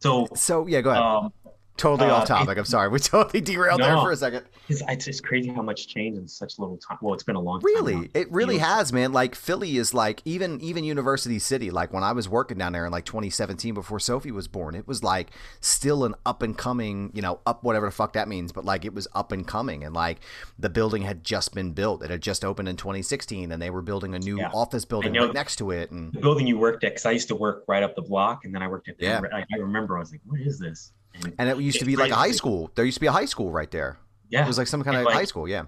So 0.00 0.26
so 0.34 0.66
yeah, 0.66 0.80
go 0.80 0.90
ahead. 0.90 1.02
um, 1.02 1.32
totally 1.76 2.10
uh, 2.10 2.14
off 2.16 2.26
topic. 2.28 2.56
I'm 2.58 2.64
sorry, 2.64 2.88
we 2.88 2.98
totally 3.00 3.40
derailed 3.40 3.80
there 3.80 3.96
for 3.96 4.12
a 4.12 4.16
second. 4.16 4.44
it's, 4.68 4.82
it's 4.88 5.04
just 5.04 5.24
crazy 5.24 5.48
how 5.48 5.62
much 5.62 5.88
changed 5.88 6.18
in 6.18 6.28
such 6.28 6.58
little 6.58 6.76
time. 6.78 6.98
Well, 7.00 7.14
it's 7.14 7.22
been 7.22 7.36
a 7.36 7.40
long 7.40 7.60
time. 7.60 7.66
Really, 7.66 8.10
it 8.14 8.30
really 8.32 8.58
has, 8.58 8.92
man. 8.92 9.12
Like 9.12 9.34
Philly 9.34 9.76
is 9.76 9.92
like 9.94 10.22
even 10.24 10.60
even 10.60 10.84
University 10.84 11.38
City. 11.38 11.70
Like 11.70 11.92
when 11.92 12.02
I 12.02 12.12
was 12.12 12.28
working 12.28 12.58
down 12.58 12.72
there 12.72 12.86
in 12.86 12.92
like 12.92 13.04
2017 13.04 13.74
before 13.74 13.98
Sophie 14.00 14.30
was 14.30 14.48
born, 14.48 14.74
it 14.74 14.86
was 14.86 15.02
like 15.02 15.30
still 15.60 16.04
an 16.04 16.14
up 16.24 16.42
and 16.42 16.56
coming, 16.56 17.10
you 17.14 17.22
know, 17.22 17.40
up 17.46 17.64
whatever 17.64 17.86
the 17.86 17.92
fuck 17.92 18.12
that 18.14 18.28
means, 18.28 18.52
but 18.52 18.64
like 18.64 18.84
it 18.84 18.94
was 18.94 19.08
up 19.14 19.32
and 19.32 19.46
coming, 19.46 19.84
and 19.84 19.94
like 19.94 20.20
the 20.58 20.68
building 20.70 21.02
had 21.02 21.24
just 21.24 21.54
been 21.54 21.72
built. 21.72 22.02
It 22.02 22.10
had 22.10 22.20
just 22.22 22.44
opened 22.44 22.68
in 22.68 22.76
2016, 22.76 23.52
and 23.52 23.60
they 23.60 23.70
were 23.70 23.82
building 23.82 24.14
a 24.14 24.18
new 24.18 24.38
Yeah. 24.38 24.50
office 24.54 24.84
building 24.84 25.12
right 25.14 25.32
next 25.34 25.56
to 25.56 25.70
it, 25.70 25.90
and 25.90 26.12
The 26.12 26.20
building 26.20 26.46
you 26.46 26.58
worked 26.58 26.84
at, 26.84 26.92
because 26.92 27.06
I 27.06 27.10
used 27.12 27.28
to 27.28 27.34
work 27.36 27.64
right 27.68 27.82
up 27.82 27.94
the 27.96 28.02
block, 28.02 28.44
and 28.44 28.54
then 28.54 28.62
I 28.62 28.68
worked 28.68 28.88
at. 28.88 28.98
The, 28.98 29.04
Yeah. 29.04 29.20
I, 29.32 29.40
I 29.40 29.58
remember 29.58 29.96
I 29.96 30.00
was 30.00 30.10
like, 30.12 30.20
"What 30.26 30.40
is 30.40 30.58
this?" 30.58 30.92
And, 31.22 31.34
and 31.38 31.48
it 31.48 31.58
used 31.58 31.78
to 31.78 31.84
be 31.84 31.96
like 31.96 32.10
a 32.10 32.16
high 32.16 32.32
school. 32.32 32.70
There 32.74 32.84
used 32.84 32.96
to 32.96 33.00
be 33.00 33.06
a 33.06 33.12
high 33.12 33.24
school 33.26 33.50
right 33.50 33.70
there. 33.70 33.98
yeah, 34.30 34.44
It 34.44 34.46
was 34.48 34.58
like 34.58 34.66
some 34.66 34.82
kind 34.82 34.96
And, 34.96 35.02
of 35.02 35.06
like, 35.06 35.14
high 35.14 35.24
school. 35.24 35.48
Yeah. 35.48 35.64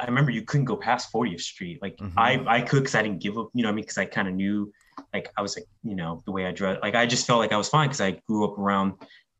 I 0.00 0.06
remember 0.06 0.30
you 0.30 0.42
couldn't 0.42 0.64
go 0.64 0.76
past 0.76 1.12
40th 1.12 1.42
Street. 1.42 1.80
Like 1.82 1.96
Mhm. 1.98 2.12
I, 2.16 2.42
I 2.46 2.60
could 2.62 2.80
because 2.80 2.94
I 2.94 3.02
didn't 3.02 3.20
give 3.20 3.36
up. 3.38 3.50
You 3.54 3.62
know, 3.62 3.68
what 3.68 3.72
I 3.72 3.76
mean, 3.76 3.82
because 3.82 3.98
I 3.98 4.06
kind 4.06 4.26
of 4.26 4.34
knew, 4.34 4.72
like 5.12 5.30
I 5.36 5.42
was 5.42 5.56
like, 5.56 5.66
you 5.84 5.94
know, 5.94 6.22
the 6.24 6.32
way 6.32 6.46
I 6.46 6.52
dress. 6.52 6.78
Like 6.82 6.94
I 6.94 7.06
just 7.06 7.26
felt 7.26 7.38
like 7.40 7.52
I 7.52 7.56
was 7.58 7.68
fine 7.68 7.88
because 7.88 8.00
I 8.00 8.12
grew 8.26 8.44
up 8.50 8.58
around 8.58 8.94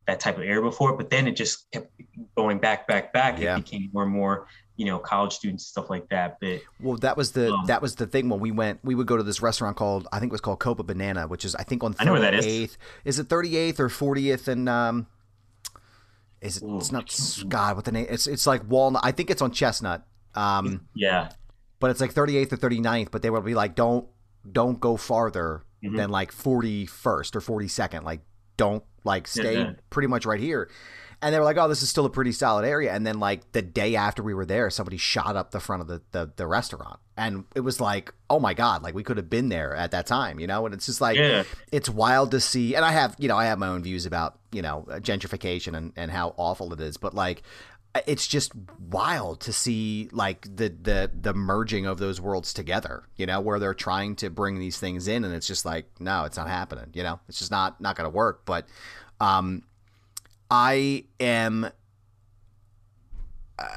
that 0.07 0.19
type 0.19 0.37
of 0.37 0.43
area 0.43 0.61
before. 0.61 0.95
But 0.95 1.09
then 1.09 1.27
it 1.27 1.35
just 1.35 1.69
kept 1.71 1.89
going 2.37 2.59
back, 2.59 2.87
back, 2.87 3.11
back. 3.13 3.39
Yeah. 3.39 3.57
It 3.57 3.65
became 3.65 3.89
more 3.93 4.03
and 4.03 4.11
more, 4.11 4.47
you 4.77 4.85
know, 4.85 4.99
college 4.99 5.33
students 5.33 5.65
stuff 5.65 5.89
like 5.89 6.07
that. 6.09 6.37
But 6.39 6.59
Well, 6.79 6.97
that 6.97 7.17
was 7.17 7.31
the 7.31 7.51
Um, 7.51 7.65
that 7.65 7.81
was 7.81 7.95
the 7.95 8.05
thing 8.05 8.29
when 8.29 8.39
we 8.39 8.51
went. 8.51 8.79
We 8.83 8.93
would 8.93 9.07
go 9.07 9.17
to 9.17 9.23
this 9.23 9.41
restaurant 9.41 9.75
called 9.75 10.07
I 10.13 10.19
think 10.19 10.29
it 10.31 10.33
was 10.33 10.41
called 10.41 10.59
Copabanana, 10.59 11.27
which 11.29 11.45
is 11.45 11.55
I 11.55 11.63
think 11.63 11.83
on 11.83 11.95
I 11.99 12.03
know 12.05 12.11
where 12.11 12.21
that 12.21 12.35
is. 12.35 12.45
38th. 12.45 12.77
Is 13.05 13.17
it 13.19 13.27
38th 13.27 13.79
or 13.79 13.89
40th? 13.89 14.47
And 14.47 14.69
um, 14.69 15.07
is 16.43 16.57
it? 16.57 16.63
It's 16.75 16.91
not 16.91 17.09
God. 17.49 17.75
What 17.75 17.85
the 17.85 17.91
name? 17.91 18.07
It's 18.09 18.27
it's 18.27 18.45
like 18.45 18.61
Walnut. 18.69 19.01
I 19.05 19.11
think 19.11 19.29
it's 19.29 19.41
on 19.41 19.51
Chestnut. 19.51 20.05
Um, 20.35 20.87
yeah, 20.95 21.29
but 21.79 21.91
it's 21.91 22.01
like 22.01 22.13
38th 22.13 22.53
or 22.53 22.57
39th. 22.57 23.11
But 23.11 23.21
they 23.21 23.29
would 23.29 23.45
be 23.45 23.53
like, 23.55 23.75
don't 23.75 24.07
don't 24.51 24.79
go 24.79 24.97
farther 24.97 25.63
Mhm. 25.83 25.97
than 25.97 26.09
like 26.09 26.31
41st 26.31 27.35
or 27.35 27.41
42nd. 27.41 28.03
Like 28.03 28.21
don't 28.57 28.83
like 29.03 29.27
stay 29.27 29.57
yeah. 29.59 29.71
pretty 29.89 30.07
much 30.07 30.25
right 30.25 30.39
here. 30.39 30.69
And 31.23 31.33
they 31.33 31.39
were 31.39 31.45
like, 31.45 31.57
"Oh, 31.57 31.69
this 31.69 31.81
is 31.81 31.89
still 31.89 32.05
a 32.05 32.09
pretty 32.09 32.33
solid 32.33 32.65
area." 32.65 32.93
And 32.93 33.07
then, 33.07 33.19
like 33.19 33.53
the 33.53 33.61
day 33.61 33.95
after 33.95 34.21
we 34.21 34.33
were 34.33 34.45
there, 34.45 34.69
somebody 34.69 34.97
shot 34.97 35.37
up 35.37 35.51
the 35.51 35.61
front 35.61 35.81
of 35.81 35.87
the, 35.87 36.01
the 36.11 36.31
the 36.35 36.45
restaurant, 36.45 36.99
and 37.15 37.45
it 37.55 37.61
was 37.61 37.79
like, 37.79 38.13
"Oh 38.29 38.39
my 38.39 38.53
god!" 38.53 38.83
Like 38.83 38.93
we 38.93 39.03
could 39.03 39.15
have 39.15 39.29
been 39.29 39.47
there 39.47 39.73
at 39.73 39.91
that 39.91 40.05
time, 40.05 40.39
you 40.39 40.47
know. 40.47 40.65
And 40.65 40.75
it's 40.75 40.85
just 40.85 40.99
like, 40.99 41.15
yeah. 41.15 41.43
it's 41.71 41.89
wild 41.89 42.31
to 42.31 42.41
see. 42.41 42.75
And 42.75 42.83
I 42.83 42.91
have, 42.91 43.15
you 43.17 43.29
know, 43.29 43.37
I 43.37 43.45
have 43.45 43.57
my 43.57 43.69
own 43.69 43.83
views 43.83 44.05
about, 44.05 44.37
you 44.51 44.61
know, 44.61 44.85
gentrification 44.89 45.77
and 45.77 45.93
and 45.95 46.11
how 46.11 46.35
awful 46.37 46.73
it 46.73 46.81
is. 46.81 46.97
But 46.97 47.13
like, 47.13 47.43
it's 48.07 48.27
just 48.27 48.51
wild 48.79 49.39
to 49.41 49.53
see 49.53 50.09
like 50.11 50.43
the 50.43 50.69
the 50.69 51.11
the 51.13 51.33
merging 51.33 51.85
of 51.85 51.99
those 51.99 52.19
worlds 52.19 52.53
together. 52.53 53.03
You 53.15 53.27
know, 53.27 53.39
where 53.39 53.59
they're 53.59 53.73
trying 53.73 54.15
to 54.17 54.29
bring 54.29 54.59
these 54.59 54.77
things 54.77 55.07
in, 55.07 55.23
and 55.23 55.33
it's 55.33 55.47
just 55.47 55.63
like, 55.63 55.85
no, 55.99 56.25
it's 56.25 56.37
not 56.37 56.47
happening. 56.47 56.89
You 56.93 57.03
know, 57.03 57.19
it's 57.29 57.39
just 57.39 57.51
not 57.51 57.79
not 57.79 57.95
going 57.95 58.09
to 58.11 58.15
work. 58.15 58.41
But 58.45 58.67
um, 59.21 59.63
I 60.53 61.05
am. 61.19 61.67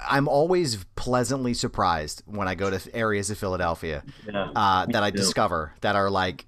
I'm 0.06 0.28
always 0.28 0.84
pleasantly 0.94 1.54
surprised 1.54 2.22
when 2.26 2.48
I 2.48 2.54
go 2.54 2.68
to 2.68 2.94
areas 2.94 3.30
of 3.30 3.38
Philadelphia 3.38 4.04
yeah. 4.30 4.50
uh, 4.54 4.84
that 4.86 5.02
I 5.02 5.10
too. 5.10 5.16
discover 5.16 5.72
that 5.80 5.96
are 5.96 6.10
like, 6.10 6.44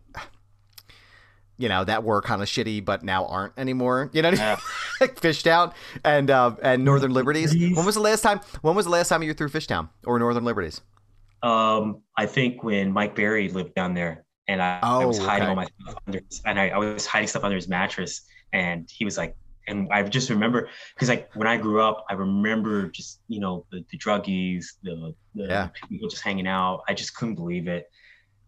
you 1.57 1.71
know, 1.71 1.83
that 1.85 2.05
were 2.05 2.21
kind 2.21 2.43
of 2.43 2.49
shitty 2.49 2.85
but 2.85 3.03
now 3.03 3.25
aren't 3.27 3.55
anymore. 3.57 4.11
You 4.13 4.21
know, 4.21 4.31
what 4.31 4.41
I 4.41 4.51
mean? 4.51 4.59
Yeah. 4.59 4.61
like 5.01 5.19
Fishtown 5.19 5.73
and 6.05 6.31
uh, 6.31 6.57
and 6.63 6.85
Northern 6.85 7.13
Liberties. 7.13 7.55
When 7.55 7.87
was 7.87 7.95
the 7.95 8.03
last 8.03 8.21
time? 8.21 8.41
When 8.61 8.75
was 8.75 8.85
the 8.85 8.93
last 8.93 9.09
time 9.09 9.23
you 9.23 9.31
were 9.31 9.35
through 9.35 9.49
Fishtown 9.49 9.89
or 10.05 10.19
Northern 10.19 10.45
Liberties? 10.45 10.83
Um, 11.43 12.03
I 12.19 12.27
think 12.27 12.63
when 12.63 12.93
Mike 12.93 13.15
Barry 13.15 13.49
lived 13.49 13.75
down 13.75 13.95
there, 13.95 14.27
and 14.47 14.61
I, 14.61 14.81
I 14.83 15.07
was 15.07 15.21
Oh, 15.21 15.25
hiding 15.25 15.45
okay. 15.45 15.49
all 15.51 15.57
my 15.57 15.67
stuff 15.81 16.03
under, 16.07 16.21
his, 16.29 16.43
and 16.45 16.61
I, 16.61 16.69
I 16.69 16.79
was 16.79 17.07
hiding 17.07 17.29
stuff 17.29 17.45
under 17.45 17.57
his 17.57 17.69
mattress, 17.69 18.23
and 18.53 18.91
he 18.91 19.07
was 19.07 19.17
like, 19.17 19.35
and 19.69 19.89
I 19.93 20.03
just 20.03 20.31
remember 20.31 20.69
because 20.95 21.09
like 21.09 21.31
when 21.35 21.47
I 21.47 21.57
grew 21.57 21.81
up, 21.81 22.05
I 22.11 22.15
remember 22.15 22.89
just 22.89 23.21
you 23.29 23.41
know 23.41 23.65
the, 23.71 23.85
the 23.91 23.99
druggies, 23.99 24.65
the, 24.83 25.15
the 25.35 25.47
Yeah. 25.49 25.69
people 25.89 26.09
just 26.09 26.23
hanging 26.23 26.47
out. 26.49 26.83
I 26.89 26.95
just 26.95 27.15
couldn't 27.15 27.35
believe 27.37 27.69
it. 27.69 27.85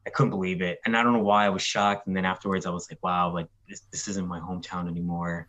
I 0.07 0.11
couldn't 0.11 0.31
believe 0.31 0.63
it, 0.63 0.79
and 0.85 0.97
I 0.97 1.03
don't 1.03 1.13
know 1.13 1.23
why 1.23 1.45
I 1.45 1.51
was 1.51 1.63
shocked. 1.63 2.07
And 2.07 2.17
then 2.17 2.25
afterwards, 2.25 2.65
I 2.67 2.71
was 2.71 2.89
like, 2.91 2.99
wow, 3.03 3.33
like 3.33 3.49
this 3.69 3.83
this 3.93 4.09
isn't 4.09 4.27
my 4.27 4.41
hometown 4.41 4.89
anymore. 4.89 5.49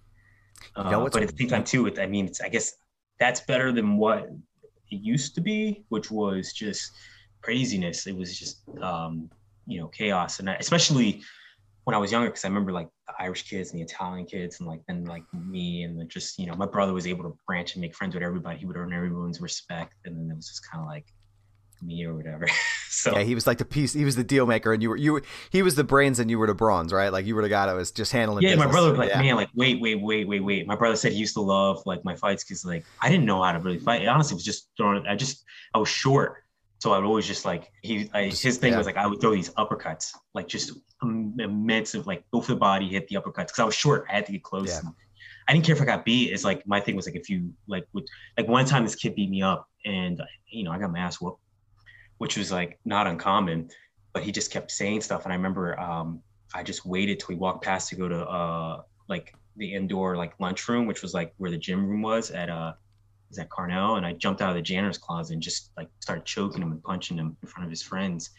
Uh, 0.76 0.90
know 0.92 1.00
what's- 1.00 1.14
but 1.14 1.24
at 1.24 1.30
the 1.30 1.38
same 1.38 1.48
time, 1.50 1.64
too, 1.64 1.88
it, 1.88 1.98
I 2.00 2.06
mean, 2.06 2.26
it's 2.28 2.42
I 2.42 2.50
guess 2.50 2.74
that's 3.20 3.42
better 3.42 3.72
than 3.72 3.98
what 3.98 4.30
it 4.92 4.98
used 5.14 5.36
to 5.36 5.42
be, 5.42 5.86
which 5.90 6.12
was 6.12 6.54
just 6.54 6.92
craziness. 7.42 8.08
It 8.08 8.16
was 8.16 8.38
just 8.38 8.62
um, 8.82 9.30
you 9.66 9.80
know 9.80 9.88
chaos, 9.88 10.40
and 10.40 10.50
I, 10.50 10.56
especially 10.56 11.22
when 11.84 11.96
I 11.96 11.98
was 11.98 12.12
younger, 12.12 12.30
because 12.30 12.46
I 12.46 12.48
remember 12.48 12.72
like 12.72 12.90
the 13.08 13.14
Irish 13.20 13.50
kids 13.50 13.72
and 13.72 13.80
the 13.80 13.84
Italian 13.84 14.26
kids, 14.26 14.60
and 14.60 14.68
like 14.68 14.82
then 14.88 15.06
like 15.06 15.24
me, 15.34 15.84
and 15.84 16.10
just 16.10 16.38
you 16.38 16.46
know 16.46 16.56
my 16.56 16.68
brother 16.68 16.94
was 16.94 17.08
able 17.08 17.24
to 17.24 17.38
branch 17.48 17.74
and 17.74 17.82
make 17.82 17.96
friends 17.96 18.14
with 18.14 18.24
everybody. 18.24 18.60
He 18.60 18.66
would 18.66 18.78
earn 18.78 18.94
everyone's 18.94 19.42
respect, 19.42 19.94
and 20.06 20.16
then 20.16 20.30
it 20.32 20.36
was 20.36 20.48
just 20.48 20.70
kind 20.70 20.82
of 20.82 20.88
like 20.88 21.06
me 21.82 22.06
or 22.06 22.16
whatever. 22.16 22.48
so 22.90 23.18
Yeah, 23.18 23.24
he 23.24 23.36
was 23.36 23.48
like 23.48 23.58
the 23.58 23.66
piece. 23.66 23.94
He 23.94 24.06
was 24.06 24.16
the 24.16 24.24
deal 24.24 24.46
maker, 24.46 24.74
and 24.74 24.82
you 24.82 24.90
were 24.90 24.98
you. 24.98 25.14
Were, 25.14 25.24
he 25.50 25.62
was 25.62 25.76
the 25.76 25.84
brains, 25.84 26.20
and 26.20 26.30
you 26.30 26.38
were 26.40 26.48
the 26.48 26.54
bronze, 26.54 26.94
right? 26.94 27.12
Like 27.12 27.26
you 27.26 27.36
were 27.36 27.42
the 27.42 27.50
guy 27.50 27.66
that 27.66 27.74
was 27.74 27.92
just 27.92 28.12
handling. 28.12 28.44
yeah, 28.44 28.56
my 28.56 28.68
brother 28.68 28.90
was 28.90 29.00
like, 29.00 29.10
Yeah. 29.10 29.22
man, 29.22 29.36
like 29.36 29.50
wait, 29.56 29.82
wait, 29.82 30.02
wait, 30.02 30.28
wait, 30.28 30.42
wait. 30.42 30.68
My 30.68 30.76
brother 30.76 30.96
said 30.96 31.14
he 31.14 31.18
used 31.18 31.34
to 31.34 31.42
love 31.42 31.82
like 31.86 32.04
my 32.06 32.16
fights 32.16 32.44
because 32.44 32.66
like 32.66 32.86
I 33.02 33.10
didn't 33.10 33.26
know 33.26 33.42
how 33.42 33.52
to 33.52 33.60
really 33.60 33.80
fight. 33.80 34.04
It 34.04 34.08
honestly 34.08 34.36
was 34.36 34.44
just 34.44 34.70
throwing. 34.78 35.06
I 35.08 35.16
just 35.16 35.44
I 35.74 35.80
was 35.80 35.90
short, 35.90 36.44
so 36.80 36.94
I 36.94 36.98
would 36.98 37.08
always 37.08 37.28
just 37.28 37.46
like 37.46 37.72
he. 37.82 38.10
I, 38.14 38.26
his 38.26 38.58
thing 38.58 38.74
yeah. 38.74 38.78
was 38.78 38.88
like 38.88 38.98
I 38.98 39.08
would 39.08 39.22
throw 39.22 39.34
these 39.34 39.50
uppercuts, 39.52 40.12
like 40.34 40.48
just 40.48 40.74
immense 41.04 41.94
of 41.94 42.08
like 42.08 42.24
for 42.32 42.44
the 42.44 42.56
body, 42.56 42.88
hit 42.88 43.08
the 43.08 43.16
uppercuts 43.16 43.48
because 43.48 43.60
I 43.60 43.66
was 43.66 43.76
short. 43.76 44.06
I 44.10 44.14
had 44.14 44.26
to 44.28 44.32
get 44.32 44.44
close. 44.44 44.70
Yeah. 44.70 44.90
I 45.48 45.54
didn't 45.54 45.66
care 45.66 45.76
if 45.76 45.82
I 45.82 45.86
got 45.86 46.06
beat. 46.06 46.32
It's 46.32 46.44
like 46.44 46.66
my 46.68 46.80
thing 46.80 46.96
was 46.96 47.06
like 47.06 47.16
if 47.16 47.30
you 47.30 47.52
like 47.68 47.86
would 47.94 48.08
like 48.38 48.48
one 48.48 48.66
time 48.66 48.84
this 48.84 48.96
kid 48.96 49.16
beat 49.16 49.30
me 49.30 49.42
up 49.42 49.68
and 49.86 50.22
you 50.48 50.64
know 50.64 50.72
I 50.72 50.80
got 50.80 50.92
my 50.92 51.00
ass 51.00 51.20
whooped, 51.20 51.42
which 52.20 52.38
was 52.38 52.52
like 52.52 52.80
not 52.86 53.08
uncommon, 53.08 53.70
but 54.14 54.24
he 54.24 54.32
just 54.32 54.52
kept 54.52 54.72
saying 54.72 55.02
stuff 55.02 55.24
and 55.24 55.34
I 55.34 55.36
remember 55.36 55.80
um 55.80 56.22
I 56.54 56.64
just 56.64 56.86
waited 56.86 57.20
till 57.20 57.30
he 57.30 57.36
walked 57.36 57.64
past 57.64 57.90
to 57.90 57.96
go 57.96 58.08
to 58.08 58.28
uh 58.28 58.82
like 59.10 59.34
the 59.58 59.74
indoor 59.74 60.16
like 60.16 60.40
lunchroom, 60.40 60.86
which 60.86 61.02
was 61.02 61.14
like 61.14 61.34
where 61.38 61.52
the 61.52 61.58
gym 61.58 61.86
room 61.88 62.02
was 62.02 62.32
at 62.32 62.50
uh 62.50 62.74
was 63.30 63.40
at 63.40 63.50
Carnell, 63.50 63.98
and 63.98 64.06
I 64.06 64.14
jumped 64.14 64.42
out 64.42 64.50
of 64.50 64.56
the 64.56 64.62
janitor's 64.62 64.98
closet 64.98 65.34
and 65.34 65.42
just 65.42 65.72
like 65.76 65.90
started 66.00 66.26
choking 66.26 66.62
him 66.62 66.72
and 66.72 66.84
punching 66.84 67.18
him 67.18 67.36
in 67.42 67.48
front 67.48 67.66
of 67.66 67.70
his 67.70 67.82
friends, 67.82 68.32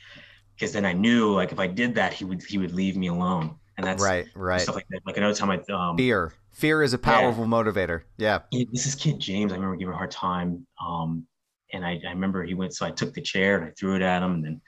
because 0.55 0.73
then 0.73 0.85
I 0.85 0.93
knew 0.93 1.33
like 1.33 1.53
if 1.53 1.59
I 1.59 1.67
did 1.67 1.95
that 1.97 2.13
he 2.13 2.25
would 2.25 2.43
he 2.43 2.59
would 2.59 2.73
leave 2.73 2.97
me 2.97 3.09
alone, 3.09 3.57
and 3.77 3.87
that's 3.87 4.03
right, 4.03 4.27
right. 4.35 4.61
stuff 4.61 4.75
like 4.75 4.87
that. 4.91 5.01
Like 5.07 5.17
another 5.17 5.35
time 5.35 5.51
I 5.51 5.73
um 5.73 5.97
Fear, 5.97 6.33
fear 6.53 6.83
is 6.83 6.93
a 6.93 6.99
powerful 6.99 7.45
motivator. 7.45 8.03
Yeah, 8.17 8.41
yeah, 8.51 8.65
this 8.73 8.87
is 8.87 8.95
kid 8.95 9.19
James. 9.19 9.53
I 9.53 9.57
remember 9.57 9.77
giving 9.77 9.93
him 9.93 9.95
a 9.95 9.99
hard 9.99 10.11
time. 10.11 10.67
Um, 10.85 11.27
and 11.73 11.85
I, 11.85 12.01
I 12.07 12.11
remember 12.11 12.45
he 12.45 12.55
went, 12.55 12.75
so 12.75 12.85
I 12.85 12.91
took 12.91 13.15
the 13.15 13.23
chair 13.23 13.57
and 13.57 13.67
I 13.67 13.73
threw 13.79 13.97
it 13.97 14.03
at 14.03 14.23
him, 14.23 14.33
and 14.35 14.45
then 14.45 14.61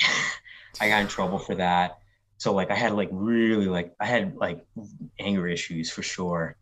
I 0.80 0.88
got 0.88 1.00
in 1.00 1.08
trouble 1.08 1.38
for 1.38 1.54
that. 1.56 1.98
So 2.38 2.54
like 2.54 2.70
I 2.70 2.74
had 2.74 2.92
like 2.92 3.08
really 3.12 3.66
like 3.66 3.92
I 4.00 4.06
had 4.06 4.36
like 4.36 4.64
anger 5.18 5.48
issues 5.48 5.90
for 5.90 6.02
sure. 6.02 6.56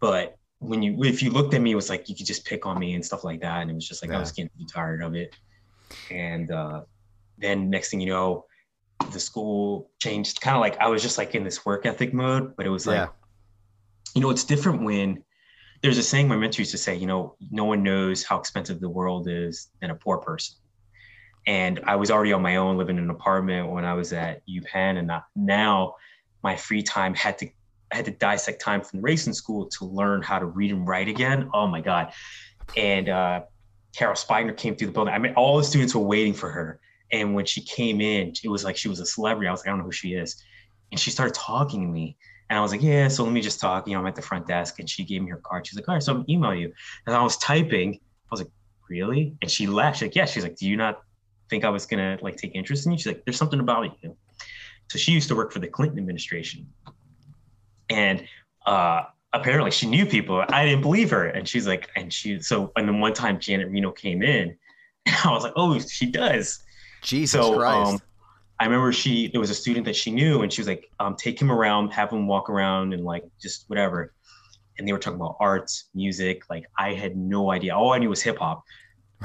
But 0.00 0.36
when 0.58 0.82
you 0.82 1.02
if 1.04 1.22
you 1.22 1.30
looked 1.30 1.54
at 1.54 1.62
me, 1.62 1.72
it 1.72 1.76
was 1.76 1.88
like 1.88 2.08
you 2.08 2.14
could 2.14 2.26
just 2.26 2.44
pick 2.44 2.66
on 2.66 2.78
me 2.78 2.94
and 2.94 3.04
stuff 3.04 3.24
like 3.24 3.40
that, 3.40 3.62
and 3.62 3.70
it 3.70 3.74
was 3.74 3.88
just 3.88 4.02
like 4.02 4.10
I 4.10 4.18
was 4.18 4.32
getting 4.32 4.50
tired 4.72 5.02
of 5.02 5.14
it. 5.14 5.34
And 6.10 6.50
uh, 6.50 6.82
then 7.38 7.70
next 7.70 7.90
thing 7.90 8.00
you 8.00 8.08
know, 8.08 8.46
the 9.12 9.20
school 9.20 9.90
changed. 10.00 10.40
Kind 10.40 10.56
of 10.56 10.60
like 10.60 10.78
I 10.78 10.88
was 10.88 11.02
just 11.02 11.18
like 11.18 11.34
in 11.34 11.44
this 11.44 11.64
work 11.64 11.86
ethic 11.86 12.14
mode, 12.14 12.56
but 12.56 12.66
it 12.66 12.70
was 12.70 12.86
like 12.86 12.96
yeah, 12.96 13.08
you 14.14 14.20
know, 14.20 14.30
it's 14.30 14.44
different 14.44 14.82
when 14.82 15.22
there's 15.82 15.98
a 15.98 16.02
saying 16.02 16.28
my 16.28 16.36
mentor 16.36 16.62
used 16.62 16.70
to 16.70 16.78
say, 16.78 16.96
you 16.96 17.06
know, 17.06 17.36
no 17.50 17.64
one 17.64 17.82
knows 17.82 18.24
how 18.24 18.38
expensive 18.38 18.80
the 18.80 18.88
world 18.88 19.28
is 19.28 19.68
than 19.80 19.90
a 19.90 19.94
poor 19.94 20.16
person. 20.16 20.56
And 21.46 21.80
I 21.86 21.96
was 21.96 22.10
already 22.10 22.32
on 22.32 22.40
my 22.40 22.56
own 22.56 22.78
living 22.78 22.96
in 22.96 23.04
an 23.04 23.10
apartment 23.10 23.70
when 23.70 23.84
I 23.84 23.92
was 23.92 24.12
at 24.14 24.40
UPenn. 24.48 24.98
And 24.98 25.10
now 25.36 25.96
my 26.42 26.56
free 26.56 26.82
time 26.82 27.14
had 27.14 27.36
to, 27.38 27.50
I 27.92 27.96
had 27.96 28.06
to 28.06 28.12
dissect 28.12 28.62
time 28.62 28.80
from 28.80 29.02
racing 29.02 29.34
school 29.34 29.66
to 29.78 29.84
learn 29.84 30.22
how 30.22 30.38
to 30.38 30.46
read 30.46 30.70
and 30.70 30.88
write 30.88 31.08
again. 31.08 31.50
Oh 31.52 31.66
my 31.66 31.82
God. 31.82 32.14
And 32.78 33.10
uh, 33.10 33.42
Carol 33.94 34.14
Spigner 34.14 34.56
came 34.56 34.76
through 34.76 34.86
the 34.86 34.94
building. 34.94 35.12
I 35.12 35.18
mean, 35.18 35.34
all 35.34 35.58
the 35.58 35.64
students 35.64 35.94
were 35.94 36.00
waiting 36.00 36.32
for 36.32 36.48
her. 36.50 36.80
And 37.12 37.34
when 37.34 37.44
she 37.46 37.60
came 37.62 38.00
in, 38.00 38.32
it 38.42 38.48
was 38.48 38.64
like 38.64 38.76
she 38.76 38.88
was 38.88 39.00
a 39.00 39.06
celebrity. 39.06 39.48
I 39.48 39.50
was 39.50 39.60
like, 39.60 39.68
I 39.68 39.70
don't 39.70 39.78
know 39.78 39.84
who 39.84 39.92
she 39.92 40.14
is. 40.14 40.42
And 40.90 41.00
she 41.00 41.10
started 41.10 41.34
talking 41.34 41.82
to 41.82 41.86
me. 41.86 42.16
And 42.50 42.58
I 42.58 42.62
was 42.62 42.72
like, 42.72 42.82
yeah, 42.82 43.08
so 43.08 43.24
let 43.24 43.32
me 43.32 43.40
just 43.40 43.60
talk. 43.60 43.86
You 43.86 43.94
know, 43.94 44.00
I'm 44.00 44.06
at 44.06 44.16
the 44.16 44.22
front 44.22 44.46
desk. 44.46 44.78
And 44.78 44.88
she 44.88 45.04
gave 45.04 45.22
me 45.22 45.30
her 45.30 45.40
card. 45.42 45.66
She's 45.66 45.76
like, 45.76 45.88
all 45.88 45.94
right, 45.94 46.02
so 46.02 46.14
I'm 46.14 46.24
email 46.28 46.54
you. 46.54 46.72
And 47.06 47.14
I 47.14 47.22
was 47.22 47.36
typing. 47.38 47.94
I 47.94 48.28
was 48.30 48.40
like, 48.40 48.50
really? 48.88 49.36
And 49.42 49.50
she 49.50 49.66
laughed. 49.66 49.98
She's 49.98 50.08
like, 50.08 50.16
yeah. 50.16 50.24
She's 50.26 50.42
like, 50.42 50.56
do 50.56 50.68
you 50.68 50.76
not 50.76 51.02
think 51.50 51.64
I 51.64 51.68
was 51.68 51.86
gonna 51.86 52.18
like 52.22 52.36
take 52.36 52.54
interest 52.54 52.86
in 52.86 52.92
you? 52.92 52.98
She's 52.98 53.06
like, 53.06 53.24
there's 53.24 53.36
something 53.36 53.60
about 53.60 54.02
you. 54.02 54.16
So 54.90 54.98
she 54.98 55.12
used 55.12 55.28
to 55.28 55.36
work 55.36 55.52
for 55.52 55.58
the 55.58 55.68
Clinton 55.68 55.98
administration. 55.98 56.66
And 57.90 58.24
uh 58.66 59.04
apparently 59.32 59.70
she 59.70 59.86
knew 59.86 60.06
people. 60.06 60.42
I 60.48 60.64
didn't 60.64 60.82
believe 60.82 61.10
her. 61.10 61.26
And 61.26 61.46
she's 61.46 61.66
like, 61.66 61.90
and 61.96 62.12
she 62.12 62.40
so 62.40 62.72
and 62.76 62.88
then 62.88 63.00
one 63.00 63.12
time 63.12 63.38
Janet 63.38 63.68
Reno 63.68 63.90
came 63.90 64.22
in, 64.22 64.56
and 65.06 65.16
I 65.24 65.30
was 65.32 65.42
like, 65.42 65.52
oh, 65.56 65.78
she 65.78 66.06
does. 66.06 66.63
Jesus 67.04 67.40
so 67.40 67.56
Christ. 67.56 67.92
um, 67.92 68.00
I 68.58 68.64
remember 68.64 68.92
she 68.92 69.28
there 69.28 69.40
was 69.40 69.50
a 69.50 69.54
student 69.54 69.84
that 69.86 69.94
she 69.94 70.10
knew, 70.10 70.42
and 70.42 70.52
she 70.52 70.60
was 70.60 70.68
like, 70.68 70.90
um, 70.98 71.16
take 71.16 71.40
him 71.40 71.50
around, 71.50 71.92
have 71.92 72.10
him 72.10 72.26
walk 72.26 72.48
around, 72.48 72.94
and 72.94 73.04
like 73.04 73.24
just 73.40 73.68
whatever. 73.68 74.12
And 74.78 74.88
they 74.88 74.92
were 74.92 74.98
talking 74.98 75.20
about 75.20 75.36
arts, 75.38 75.90
music. 75.94 76.42
Like 76.48 76.64
I 76.78 76.94
had 76.94 77.16
no 77.16 77.50
idea. 77.50 77.76
All 77.76 77.92
I 77.92 77.98
knew 77.98 78.08
was 78.08 78.22
hip 78.22 78.38
hop, 78.38 78.64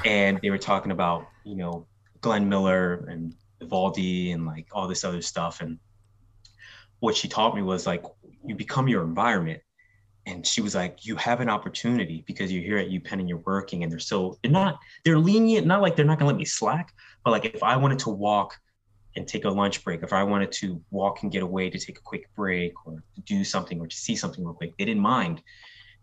and 0.06 0.40
they 0.44 0.50
were 0.50 0.58
talking 0.58 0.92
about 0.92 1.28
you 1.46 1.56
know 1.56 1.88
Glenn 2.22 2.50
Miller 2.50 3.06
and 3.10 3.34
Vivaldi 3.60 4.32
and 4.32 4.46
like 4.46 4.68
all 4.74 4.88
this 4.88 5.04
other 5.04 5.22
stuff. 5.22 5.62
And 5.62 5.80
what 7.00 7.16
she 7.16 7.28
taught 7.28 7.56
me 7.56 7.62
was 7.62 7.88
like 7.88 8.04
you 8.46 8.56
become 8.56 8.88
your 8.88 9.04
environment. 9.04 9.62
And 10.26 10.46
she 10.46 10.62
was 10.62 10.76
like, 10.76 11.06
you 11.06 11.16
have 11.16 11.40
an 11.40 11.50
opportunity 11.50 12.24
because 12.28 12.52
you're 12.52 12.62
here 12.62 12.78
at 12.78 12.90
UPenn 12.90 13.14
and 13.14 13.30
you're 13.30 13.40
working, 13.40 13.84
and 13.84 13.92
they're 13.92 14.00
so 14.00 14.38
they're 14.44 14.52
not 14.52 14.80
they're 15.06 15.18
lenient, 15.18 15.66
not 15.66 15.82
like 15.82 15.96
they're 15.96 16.06
not 16.06 16.20
gonna 16.20 16.30
let 16.30 16.38
me 16.38 16.46
slack, 16.46 16.94
but 17.24 17.32
like 17.32 17.45
if 17.45 17.63
I 17.63 17.78
wanted 17.78 17.99
to 17.99 18.09
walk 18.09 18.55
and 19.15 19.28
take 19.28 19.45
a 19.45 19.49
lunch 19.49 19.84
break, 19.84 20.03
if 20.03 20.13
I 20.13 20.24
wanted 20.24 20.51
to 20.53 20.82
walk 20.91 21.24
and 21.24 21.32
get 21.32 21.43
away 21.43 21.70
to 21.70 21.80
take 21.80 21.97
a 21.97 22.01
quick 22.01 22.30
break 22.36 22.74
or 22.86 23.03
to 23.15 23.22
do 23.22 23.43
something 23.43 23.80
or 23.80 23.88
to 23.88 23.95
see 23.95 24.15
something 24.15 24.43
real 24.43 24.53
quick, 24.53 24.78
they 24.78 24.86
didn't 24.86 25.01
mind 25.01 25.41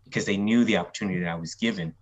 because 0.03 0.25
they 0.25 0.37
knew 0.37 0.63
the 0.63 0.77
opportunity 0.77 1.19
that 1.21 1.29
I 1.29 1.35
was 1.35 1.55
given. 1.55 1.93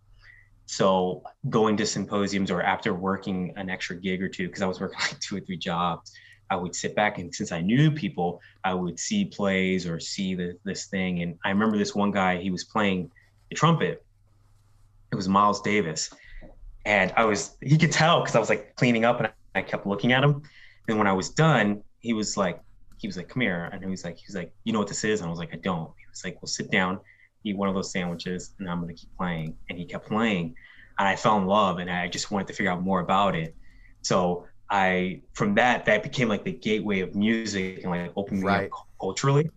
So 0.68 1.24
going 1.50 1.78
to 1.78 1.86
symposiums 1.86 2.50
or 2.50 2.62
after 2.62 2.94
working 2.94 3.54
an 3.56 3.70
extra 3.70 3.96
gig 3.96 4.22
or 4.22 4.30
two, 4.30 4.48
because 4.48 4.62
I 4.62 4.68
was 4.68 4.80
working 4.80 5.00
like 5.02 5.20
two 5.20 5.38
or 5.38 5.40
three 5.40 5.58
jobs, 5.58 6.12
I 6.50 6.56
would 6.56 6.76
sit 6.76 6.96
back 6.96 7.18
and 7.18 7.34
since 7.34 7.52
I 7.52 7.62
knew 7.62 7.92
people, 7.92 8.42
I 8.64 8.74
would 8.74 9.00
see 9.00 9.26
plays 9.26 9.88
or 9.88 10.00
see 10.00 10.36
the, 10.36 10.58
this 10.64 10.86
thing. 10.86 11.22
And 11.22 11.38
I 11.44 11.50
remember 11.50 11.78
this 11.78 11.96
one 11.96 12.12
guy, 12.12 12.38
he 12.38 12.52
was 12.52 12.64
playing 12.64 13.12
the 13.50 13.56
trumpet. 13.56 14.04
It 15.12 15.16
was 15.16 15.28
Miles 15.28 15.62
Davis. 15.62 16.12
And 16.86 17.12
I 17.18 17.26
was, 17.26 17.58
he 17.62 17.78
could 17.78 17.92
tell 17.92 18.22
because 18.22 18.36
I 18.36 18.40
was 18.40 18.50
like 18.50 18.76
cleaning 18.76 19.06
up 19.06 19.20
and 19.20 19.32
I 19.56 19.62
kept 19.62 19.88
looking 19.88 20.12
at 20.14 20.24
him. 20.24 20.42
And 20.88 20.98
when 20.98 21.08
I 21.08 21.14
was 21.14 21.30
done, 21.32 21.82
he 22.00 22.14
was 22.14 22.38
like, 22.38 22.62
he 22.98 23.08
was 23.08 23.18
like, 23.18 23.28
come 23.28 23.42
here. 23.42 23.70
And 23.74 23.84
he 23.84 23.90
was 23.90 24.04
like, 24.04 24.18
he 24.18 24.24
was 24.28 24.36
like, 24.36 24.54
you 24.64 24.72
know 24.74 24.80
what 24.80 24.88
this 24.88 25.04
is? 25.04 25.20
And 25.20 25.28
I 25.28 25.30
was 25.30 25.40
like, 25.40 25.54
I 25.54 25.58
don't. 25.58 25.88
He 25.88 26.06
was 26.12 26.22
like, 26.24 26.36
well, 26.42 26.48
sit 26.48 26.72
down, 26.72 27.00
eat 27.44 27.58
one 27.58 27.68
of 27.68 27.76
those 27.76 27.92
sandwiches, 27.92 28.54
and 28.60 28.70
I'm 28.70 28.80
gonna 28.80 28.94
keep 28.94 29.10
playing. 29.18 29.58
And 29.70 29.78
he 29.78 29.86
kept 29.86 30.08
playing. 30.08 30.56
And 31.00 31.08
I 31.08 31.16
fell 31.16 31.38
in 31.38 31.46
love 31.46 31.80
and 31.80 31.90
I 31.90 32.08
just 32.08 32.32
wanted 32.32 32.48
to 32.48 32.54
figure 32.54 32.72
out 32.72 32.82
more 32.82 33.02
about 33.02 33.36
it. 33.36 33.56
So 34.04 34.46
I 34.70 35.22
from 35.34 35.56
that, 35.56 35.86
that 35.86 36.04
became 36.04 36.30
like 36.30 36.46
the 36.46 36.54
gateway 36.54 37.02
of 37.02 37.16
music 37.16 37.82
and 37.84 37.92
like 37.92 38.14
opened 38.16 38.42
me 38.42 38.46
Right. 38.48 38.72
up 38.72 38.80
culturally. 39.02 39.50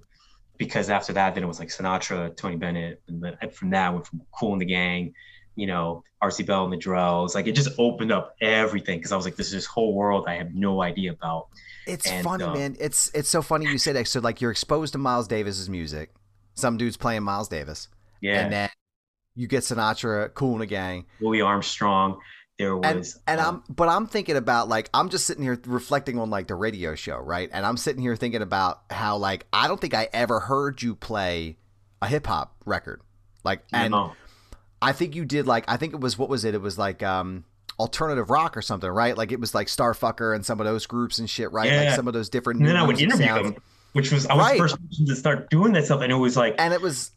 Because 0.58 0.90
after 0.90 1.12
that, 1.12 1.34
then 1.34 1.44
it 1.44 1.46
was 1.46 1.60
like 1.60 1.68
Sinatra, 1.68 2.36
Tony 2.36 2.56
Bennett, 2.56 3.00
and 3.06 3.22
then 3.22 3.36
from 3.52 3.70
that 3.70 3.86
I 3.86 3.90
went 3.90 4.06
from 4.06 4.22
Kool 4.36 4.54
and 4.54 4.60
the 4.60 4.66
Gang, 4.66 5.12
you 5.58 5.66
know, 5.66 6.04
Archie 6.22 6.44
Bell 6.44 6.64
and 6.64 6.72
the 6.72 6.76
Drells. 6.76 7.34
Like 7.34 7.46
it 7.46 7.52
just 7.52 7.70
opened 7.78 8.12
up 8.12 8.36
everything 8.40 8.98
because 8.98 9.12
I 9.12 9.16
was 9.16 9.24
like, 9.24 9.36
this 9.36 9.48
is 9.48 9.52
this 9.52 9.66
whole 9.66 9.94
world 9.94 10.26
I 10.28 10.34
have 10.34 10.54
no 10.54 10.82
idea 10.82 11.12
about. 11.12 11.48
It's 11.86 12.06
And, 12.06 12.24
funny, 12.24 12.44
um, 12.44 12.52
man. 12.54 12.76
It's 12.78 13.10
it's 13.14 13.28
so 13.28 13.42
funny 13.42 13.66
you 13.66 13.78
say 13.78 13.92
that. 13.92 14.06
So 14.06 14.20
like 14.20 14.40
you're 14.40 14.50
exposed 14.50 14.92
to 14.92 14.98
Miles 14.98 15.26
Davis's 15.26 15.68
music. 15.68 16.14
Some 16.54 16.76
dude's 16.76 16.96
playing 16.96 17.22
Miles 17.22 17.48
Davis, 17.48 17.88
Yeah, 18.20 18.40
and 18.40 18.52
then 18.52 18.68
you 19.34 19.46
get 19.46 19.62
Sinatra, 19.62 20.32
Kool 20.34 20.52
and 20.52 20.62
the 20.62 20.66
Gang, 20.66 21.06
Louis 21.20 21.40
Armstrong. 21.40 22.20
There 22.58 22.74
and 22.82 22.98
was 22.98 23.20
and 23.28 23.40
um, 23.40 23.62
I'm 23.68 23.74
but 23.74 23.88
I'm 23.88 24.06
thinking 24.06 24.36
about 24.36 24.68
like 24.68 24.90
I'm 24.92 25.08
just 25.08 25.26
sitting 25.26 25.44
here 25.44 25.60
reflecting 25.66 26.18
on 26.18 26.30
like 26.30 26.48
the 26.48 26.56
radio 26.56 26.94
show, 26.96 27.16
right? 27.18 27.48
And 27.52 27.64
I'm 27.64 27.76
sitting 27.76 28.02
here 28.02 28.16
thinking 28.16 28.42
about 28.42 28.82
how 28.90 29.16
like 29.16 29.46
I 29.52 29.68
don't 29.68 29.80
think 29.80 29.94
I 29.94 30.08
ever 30.12 30.40
heard 30.40 30.82
you 30.82 30.94
play 30.96 31.56
a 32.02 32.08
hip 32.08 32.26
hop 32.26 32.56
record, 32.66 33.00
like 33.44 33.62
and 33.72 33.92
no, 33.92 34.12
I 34.80 34.92
think 34.92 35.14
you 35.14 35.24
did 35.24 35.46
like 35.46 35.64
I 35.68 35.76
think 35.76 35.94
it 35.94 36.00
was 36.00 36.16
what 36.18 36.28
was 36.28 36.44
it? 36.44 36.54
It 36.54 36.60
was 36.60 36.78
like 36.78 37.02
um 37.02 37.44
alternative 37.78 38.30
rock 38.30 38.56
or 38.56 38.62
something, 38.62 38.88
right? 38.90 39.16
Like 39.16 39.30
it 39.32 39.40
was 39.40 39.54
like 39.54 39.68
Starfucker 39.68 40.34
and 40.34 40.44
some 40.44 40.60
of 40.60 40.66
those 40.66 40.86
groups 40.86 41.18
and 41.18 41.28
shit, 41.30 41.52
right? 41.52 41.70
Like 41.86 41.94
some 41.94 42.08
of 42.08 42.14
those 42.14 42.28
different. 42.28 42.60
and 42.60 42.68
then 42.68 42.76
I 42.76 42.82
would 42.86 43.00
interview 43.00 43.26
sounds. 43.26 43.52
them, 43.52 43.62
which 43.92 44.10
was 44.12 44.26
I 44.26 44.34
was 44.34 44.46
Right. 44.46 44.52
the 44.54 44.58
first 44.58 44.76
person 44.88 45.06
to 45.06 45.16
start 45.16 45.50
doing 45.50 45.72
that 45.74 45.84
stuff, 45.86 46.00
and 46.02 46.10
it 46.12 46.16
was 46.16 46.36
like 46.36 46.54
and 46.58 46.72
it 46.74 46.80
was 46.80 47.10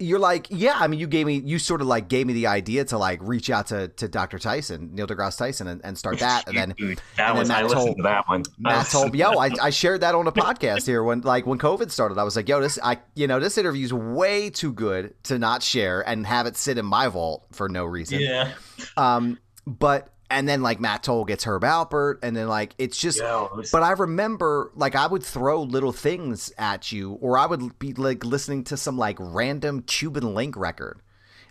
you're 0.00 0.18
like 0.18 0.46
yeah 0.50 0.76
i 0.78 0.86
mean 0.86 1.00
you 1.00 1.06
gave 1.06 1.26
me 1.26 1.42
you 1.44 1.58
sort 1.58 1.80
of 1.80 1.86
like 1.86 2.08
gave 2.08 2.26
me 2.26 2.32
the 2.32 2.46
idea 2.46 2.84
to 2.84 2.96
like 2.96 3.18
reach 3.22 3.50
out 3.50 3.66
to 3.66 3.88
to 3.88 4.06
dr 4.08 4.38
tyson 4.38 4.90
neil 4.94 5.06
degrasse 5.06 5.36
tyson 5.36 5.66
and, 5.66 5.80
and 5.84 5.98
start 5.98 6.18
that 6.20 6.46
and 6.46 6.56
then 6.56 6.74
Dude, 6.78 7.00
that 7.16 7.30
and 7.30 7.36
then 7.36 7.38
was 7.40 7.48
Matt 7.48 7.58
I 7.58 7.62
listened 7.62 7.80
told- 7.80 7.96
to 7.96 8.02
that 8.04 8.28
one. 8.28 8.44
matt 8.58 8.86
I 8.86 8.88
told 8.88 9.14
yo 9.14 9.30
I. 9.38 9.50
I 9.60 9.70
shared 9.70 10.00
that 10.02 10.14
on 10.14 10.26
a 10.26 10.32
podcast 10.32 10.86
here 10.86 11.02
when 11.02 11.22
like 11.22 11.46
when 11.46 11.58
covid 11.58 11.90
started 11.90 12.16
i 12.18 12.22
was 12.22 12.36
like 12.36 12.48
yo 12.48 12.60
this 12.60 12.78
i 12.82 12.98
you 13.14 13.26
know 13.26 13.40
this 13.40 13.58
interview's 13.58 13.92
way 13.92 14.50
too 14.50 14.72
good 14.72 15.14
to 15.24 15.38
not 15.38 15.62
share 15.62 16.00
and 16.08 16.26
have 16.26 16.46
it 16.46 16.56
sit 16.56 16.78
in 16.78 16.86
my 16.86 17.08
vault 17.08 17.46
for 17.52 17.68
no 17.68 17.84
reason 17.84 18.20
yeah, 18.20 18.52
um 18.96 19.38
but 19.66 20.12
and 20.30 20.48
then 20.48 20.60
like 20.62 20.78
matt 20.80 21.02
toll 21.02 21.24
gets 21.24 21.44
herb 21.44 21.62
alpert 21.62 22.18
and 22.22 22.36
then 22.36 22.48
like 22.48 22.74
it's 22.78 22.98
just 22.98 23.18
yeah, 23.20 23.44
it 23.46 23.56
was- 23.56 23.70
but 23.70 23.82
I 23.82 23.92
remember, 23.92 24.70
like, 24.74 24.94
I 24.94 25.06
would 25.06 25.22
throw 25.22 25.62
little 25.62 25.92
things 25.92 26.52
at 26.58 26.92
you, 26.92 27.12
or 27.20 27.38
I 27.38 27.46
would 27.46 27.78
be 27.78 27.94
like 27.94 28.24
listening 28.24 28.64
to 28.64 28.76
some 28.76 28.98
like 28.98 29.16
random 29.18 29.82
Cuban 29.82 30.34
Link 30.34 30.56
record, 30.56 31.00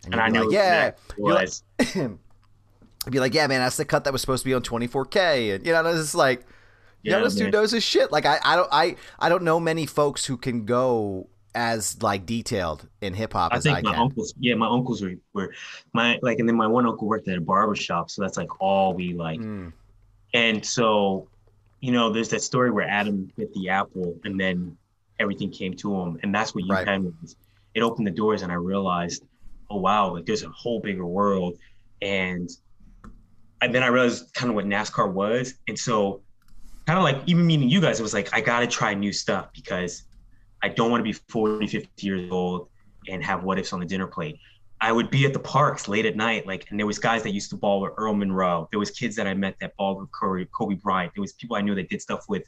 and 0.05 0.13
you'd 0.13 0.19
I 0.21 0.29
know 0.29 0.43
like, 0.43 0.53
yeah, 0.53 0.91
like- 1.17 1.17
was. 1.17 1.63
I'd 3.05 3.11
be 3.13 3.19
like, 3.21 3.33
yeah, 3.33 3.47
man, 3.47 3.61
that's 3.61 3.77
the 3.77 3.85
cut 3.85 4.03
that 4.03 4.11
was 4.11 4.19
supposed 4.21 4.43
to 4.43 4.49
be 4.49 4.53
on 4.53 4.61
24K, 4.61 5.55
and 5.55 5.65
you 5.65 5.71
know, 5.71 5.85
it's 5.85 6.13
like, 6.13 6.45
you 7.03 7.11
know, 7.11 7.19
Yeah, 7.19 7.23
this 7.23 7.35
dude 7.35 7.53
knows 7.53 7.71
his 7.71 7.83
shit. 7.83 8.11
Like, 8.11 8.25
I, 8.25 8.37
I 8.43 8.55
don't, 8.57 8.67
I, 8.69 8.95
I 9.17 9.29
don't 9.29 9.43
know 9.43 9.61
many 9.61 9.85
folks 9.85 10.25
who 10.25 10.35
can 10.35 10.65
go 10.65 11.29
as 11.57 12.01
like 12.03 12.25
detailed 12.27 12.87
in 13.01 13.15
hip 13.15 13.33
hop 13.33 13.51
I 13.51 13.57
as 13.57 13.65
I 13.65 13.73
think 13.73 13.85
my 13.85 13.91
can. 13.93 14.01
uncles, 14.03 14.33
yeah, 14.39 14.53
my 14.53 14.67
uncles 14.67 15.01
were, 15.01 15.15
were 15.33 15.53
my 15.91 16.19
like, 16.21 16.37
and 16.37 16.47
then 16.47 16.55
my 16.55 16.67
one 16.67 16.85
uncle 16.85 17.07
worked 17.07 17.27
at 17.27 17.35
a 17.37 17.41
barber 17.41 17.75
shop, 17.75 18.11
so 18.11 18.21
that's 18.21 18.37
like 18.37 18.61
all 18.61 18.93
we 18.93 19.13
like. 19.13 19.39
Mm, 19.39 19.73
And 20.35 20.63
so, 20.63 21.27
you 21.81 21.91
know, 21.91 22.11
there's 22.11 22.29
that 22.29 22.43
story 22.43 22.69
where 22.69 22.87
Adam 22.87 23.31
bit 23.35 23.51
the 23.55 23.69
apple, 23.69 24.15
and 24.23 24.39
then 24.39 24.77
everything 25.19 25.49
came 25.49 25.73
to 25.77 25.95
him, 25.95 26.19
and 26.21 26.33
that's 26.33 26.53
what 26.53 26.63
Right. 26.69 26.85
UPenn 26.87 27.11
was. 27.21 27.35
It 27.73 27.81
opened 27.81 28.05
the 28.05 28.11
doors, 28.11 28.43
and 28.43 28.51
I 28.51 28.55
realized, 28.55 29.23
oh 29.71 29.77
wow, 29.77 30.13
like 30.13 30.25
there's 30.27 30.43
a 30.43 30.49
whole 30.49 30.79
bigger 30.79 31.07
world, 31.07 31.57
and 32.03 32.47
and 33.61 33.73
then 33.73 33.81
I 33.81 33.87
realized 33.87 34.31
kind 34.35 34.49
of 34.49 34.55
what 34.55 34.65
NASCAR 34.65 35.11
was, 35.11 35.55
and 35.67 35.77
so 35.77 36.21
kind 36.85 36.99
of 36.99 37.03
like 37.03 37.17
even 37.25 37.47
meeting 37.47 37.67
you 37.67 37.81
guys, 37.81 37.99
it 37.99 38.03
was 38.03 38.13
like 38.13 38.29
I 38.31 38.41
got 38.41 38.59
to 38.59 38.67
try 38.67 38.93
new 38.93 39.11
stuff 39.11 39.49
because 39.53 40.03
I 40.63 40.69
don't 40.69 40.89
want 40.91 40.99
to 40.99 41.03
be 41.03 41.13
40, 41.13 41.67
50 41.67 41.89
years 42.05 42.31
old 42.31 42.69
and 43.07 43.23
have 43.23 43.43
what 43.43 43.59
ifs 43.59 43.73
on 43.73 43.79
the 43.79 43.85
dinner 43.85 44.07
plate. 44.07 44.39
I 44.79 44.91
would 44.91 45.09
be 45.09 45.25
at 45.25 45.33
the 45.33 45.39
parks 45.39 45.87
late 45.87 46.05
at 46.05 46.15
night, 46.15 46.45
like, 46.45 46.69
and 46.69 46.79
there 46.79 46.85
was 46.85 46.99
guys 46.99 47.23
that 47.23 47.31
used 47.31 47.49
to 47.49 47.55
ball 47.55 47.81
with 47.81 47.93
Earl 47.97 48.13
Monroe. 48.13 48.67
There 48.71 48.79
was 48.79 48.91
kids 48.91 49.15
that 49.15 49.25
I 49.25 49.33
met 49.33 49.55
that 49.59 49.75
balled 49.75 49.99
with 49.99 50.11
Kobe, 50.11 50.45
Kobe 50.55 50.75
Bryant. 50.75 51.13
There 51.15 51.21
was 51.21 51.33
people 51.33 51.55
I 51.55 51.61
knew 51.61 51.73
that 51.75 51.89
did 51.89 52.01
stuff 52.01 52.25
with 52.29 52.43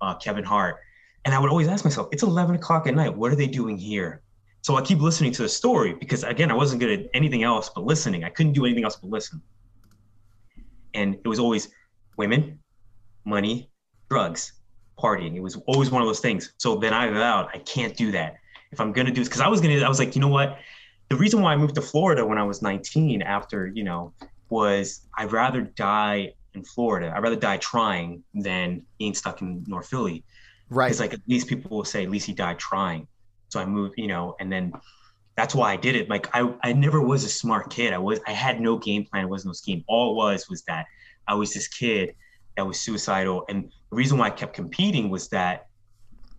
uh, 0.00 0.16
Kevin 0.16 0.44
Hart. 0.44 0.76
And 1.24 1.34
I 1.34 1.38
would 1.38 1.50
always 1.50 1.68
ask 1.68 1.84
myself, 1.84 2.08
it's 2.10 2.22
11 2.22 2.56
o'clock 2.56 2.86
at 2.86 2.94
night. 2.94 3.16
What 3.16 3.30
are 3.30 3.36
they 3.36 3.46
doing 3.46 3.76
here? 3.76 4.22
So 4.62 4.76
I 4.76 4.82
keep 4.82 5.00
listening 5.00 5.32
to 5.32 5.42
the 5.42 5.48
story 5.48 5.94
because 5.94 6.24
again, 6.24 6.50
I 6.50 6.54
wasn't 6.54 6.80
good 6.80 7.00
at 7.00 7.06
anything 7.14 7.42
else 7.42 7.70
but 7.72 7.84
listening. 7.84 8.24
I 8.24 8.30
couldn't 8.30 8.52
do 8.52 8.64
anything 8.64 8.84
else 8.84 8.96
but 8.96 9.10
listen. 9.10 9.40
And 10.94 11.14
it 11.14 11.28
was 11.28 11.38
always 11.38 11.68
women, 12.16 12.58
money, 13.24 13.70
drugs, 14.10 14.52
partying. 14.98 15.36
It 15.36 15.40
was 15.40 15.56
always 15.66 15.90
one 15.90 16.02
of 16.02 16.08
those 16.08 16.20
things. 16.20 16.52
So 16.58 16.76
then 16.76 16.92
I 16.92 17.10
vowed 17.10 17.48
I 17.54 17.58
can't 17.58 17.96
do 17.96 18.10
that. 18.12 18.36
If 18.70 18.80
I'm 18.80 18.92
gonna 18.92 19.10
do 19.10 19.20
this, 19.20 19.28
because 19.28 19.40
I 19.40 19.48
was 19.48 19.60
gonna, 19.60 19.80
I 19.80 19.88
was 19.88 19.98
like, 19.98 20.14
you 20.14 20.20
know 20.20 20.28
what? 20.28 20.58
The 21.08 21.16
reason 21.16 21.40
why 21.40 21.52
I 21.52 21.56
moved 21.56 21.74
to 21.76 21.82
Florida 21.82 22.24
when 22.26 22.36
I 22.36 22.42
was 22.42 22.60
19, 22.60 23.22
after 23.22 23.66
you 23.66 23.84
know, 23.84 24.12
was 24.50 25.06
I'd 25.16 25.32
rather 25.32 25.62
die 25.62 26.34
in 26.54 26.64
Florida. 26.64 27.12
I'd 27.14 27.22
rather 27.22 27.36
die 27.36 27.56
trying 27.58 28.22
than 28.34 28.82
being 28.98 29.14
stuck 29.14 29.40
in 29.40 29.64
North 29.66 29.88
Philly. 29.88 30.24
right. 30.68 30.86
Because 30.86 31.00
like 31.00 31.14
at 31.14 31.20
least 31.26 31.48
people 31.48 31.76
will 31.76 31.84
say 31.84 32.04
at 32.04 32.10
least 32.10 32.26
he 32.26 32.34
died 32.34 32.58
trying. 32.58 33.06
So 33.48 33.60
I 33.60 33.64
moved, 33.64 33.94
you 33.96 34.08
know, 34.08 34.36
and 34.40 34.52
then 34.52 34.72
that's 35.36 35.54
why 35.54 35.72
I 35.72 35.76
did 35.76 35.96
it. 35.96 36.10
Like 36.10 36.28
I, 36.34 36.52
I 36.62 36.72
never 36.72 37.00
was 37.00 37.24
a 37.24 37.28
smart 37.28 37.70
kid. 37.70 37.92
I 37.92 37.98
was 37.98 38.20
I 38.26 38.32
had 38.32 38.60
no 38.60 38.76
game 38.76 39.04
plan, 39.04 39.24
it 39.24 39.28
was 39.28 39.46
no 39.46 39.52
scheme. 39.52 39.84
All 39.88 40.12
it 40.12 40.16
was 40.16 40.48
was 40.48 40.62
that 40.64 40.86
I 41.26 41.34
was 41.34 41.54
this 41.54 41.68
kid 41.68 42.14
that 42.58 42.66
was 42.66 42.80
suicidal. 42.80 43.44
And 43.48 43.70
the 43.90 43.96
reason 43.96 44.18
why 44.18 44.26
I 44.26 44.30
kept 44.30 44.52
competing 44.52 45.10
was 45.10 45.28
that 45.28 45.68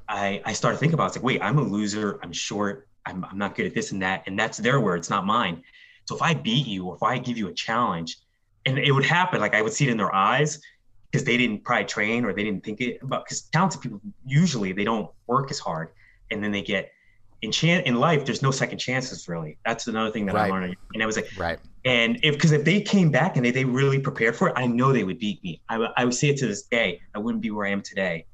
I 0.09 0.41
I 0.43 0.51
started 0.51 0.77
thinking 0.77 0.95
about 0.95 1.05
it. 1.05 1.07
it's 1.07 1.15
like, 1.17 1.23
wait, 1.23 1.41
I'm 1.41 1.57
a 1.57 1.61
loser, 1.61 2.19
I'm 2.21 2.33
short, 2.33 2.89
I'm 3.05 3.23
I'm 3.23 3.37
not 3.37 3.55
good 3.55 3.65
at 3.65 3.73
this 3.73 3.93
and 3.93 4.01
that. 4.01 4.23
And 4.27 4.37
that's 4.37 4.57
their 4.57 4.81
words, 4.81 5.09
not 5.09 5.25
mine. 5.25 5.63
So 6.03 6.15
if 6.17 6.21
I 6.21 6.33
beat 6.33 6.67
you 6.67 6.87
or 6.87 6.95
if 6.95 7.03
I 7.03 7.19
give 7.19 7.37
you 7.37 7.47
a 7.47 7.53
challenge, 7.53 8.17
and 8.65 8.77
it 8.77 8.91
would 8.91 9.05
happen, 9.05 9.39
like 9.39 9.53
I 9.55 9.61
would 9.61 9.71
see 9.71 9.87
it 9.87 9.91
in 9.91 9.97
their 9.97 10.13
eyes, 10.13 10.59
because 11.09 11.23
they 11.23 11.37
didn't 11.37 11.63
probably 11.63 11.85
train 11.85 12.25
or 12.25 12.33
they 12.33 12.43
didn't 12.43 12.65
think 12.65 12.81
it 12.81 13.01
about 13.01 13.23
because 13.23 13.43
talented 13.43 13.79
people 13.79 14.01
usually 14.25 14.73
they 14.73 14.83
don't 14.83 15.09
work 15.25 15.49
as 15.49 15.59
hard 15.59 15.89
and 16.31 16.43
then 16.43 16.51
they 16.51 16.61
get 16.61 16.91
in 17.41 17.51
chan 17.51 17.81
in 17.83 17.95
life 17.95 18.25
there's 18.25 18.41
no 18.41 18.51
second 18.51 18.77
chances 18.79 19.27
really. 19.27 19.57
That's 19.65 19.87
another 19.87 20.11
thing 20.11 20.25
that 20.25 20.35
Right. 20.35 20.49
i 20.51 20.53
learned. 20.53 20.75
And 20.93 21.01
i 21.03 21.05
was 21.05 21.15
like 21.15 21.29
Right. 21.37 21.59
and 21.85 22.17
if 22.23 22.33
because 22.35 22.51
if 22.51 22.65
they 22.65 22.81
came 22.81 23.11
back 23.11 23.37
and 23.37 23.45
they, 23.45 23.51
they 23.51 23.65
really 23.65 23.99
prepared 23.99 24.35
for 24.35 24.49
it 24.49 24.53
i 24.57 24.65
know 24.67 24.91
they 24.91 25.03
would 25.03 25.19
beat 25.19 25.43
me. 25.43 25.61
I, 25.69 25.77
would- 25.77 25.91
I 25.97 26.05
would 26.05 26.13
say 26.13 26.29
it 26.29 26.37
to 26.37 26.47
this 26.47 26.63
day 26.63 26.99
i 27.15 27.19
wouldn't 27.19 27.41
be 27.41 27.51
where 27.51 27.65
i 27.65 27.69
am 27.71 27.81
today. 27.81 28.25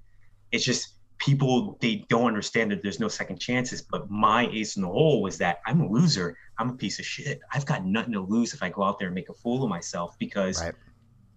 It's 0.51 0.65
just 0.65 0.87
people 1.19 1.77
they 1.81 2.05
don't 2.09 2.27
understand 2.27 2.71
that 2.71 2.81
there's 2.83 2.99
no 2.99 3.07
second 3.07 3.39
chances 3.39 3.81
but 3.89 4.09
my 4.09 4.47
ace 4.47 4.75
in 4.75 4.81
the 4.81 4.87
hole 4.89 5.21
was 5.21 5.37
that 5.37 5.57
i'm 5.67 5.81
a 5.81 5.87
loser. 5.89 6.35
I'm 6.57 6.69
a 6.69 6.73
piece 6.73 6.99
of 6.99 7.05
shit. 7.05 7.39
I've 7.53 7.65
got 7.65 7.85
nothing 7.85 8.13
to 8.13 8.21
lose 8.21 8.53
if 8.53 8.63
i 8.63 8.69
go 8.69 8.81
out 8.83 8.97
there 8.99 9.07
and 9.09 9.15
make 9.15 9.29
a 9.29 9.33
fool 9.33 9.63
of 9.63 9.69
myself 9.69 10.15
because 10.19 10.61
Right. 10.61 10.73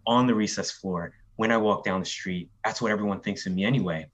on 0.07 0.27
the 0.27 0.35
recess 0.35 0.71
floor 0.71 1.13
when 1.37 1.51
i 1.53 1.57
walk 1.57 1.85
down 1.85 2.01
the 2.01 2.07
street 2.07 2.51
that's 2.65 2.81
what 2.83 2.91
everyone 2.91 3.21
thinks 3.21 3.45
of 3.47 3.53
me 3.53 3.65
anyway 3.65 4.07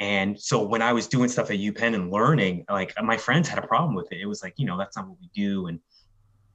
and 0.00 0.38
so 0.40 0.62
when 0.62 0.82
i 0.82 0.92
was 0.92 1.06
doing 1.06 1.28
stuff 1.28 1.50
at 1.50 1.58
upenn 1.58 1.94
and 1.94 2.10
learning 2.10 2.64
like 2.68 2.92
my 3.02 3.16
friends 3.16 3.48
had 3.48 3.62
a 3.62 3.66
problem 3.66 3.94
with 3.94 4.10
it 4.12 4.20
it 4.20 4.26
was 4.26 4.42
like 4.42 4.54
you 4.56 4.66
know 4.66 4.76
that's 4.76 4.96
not 4.96 5.06
what 5.06 5.16
we 5.20 5.30
do 5.34 5.66
and 5.68 5.78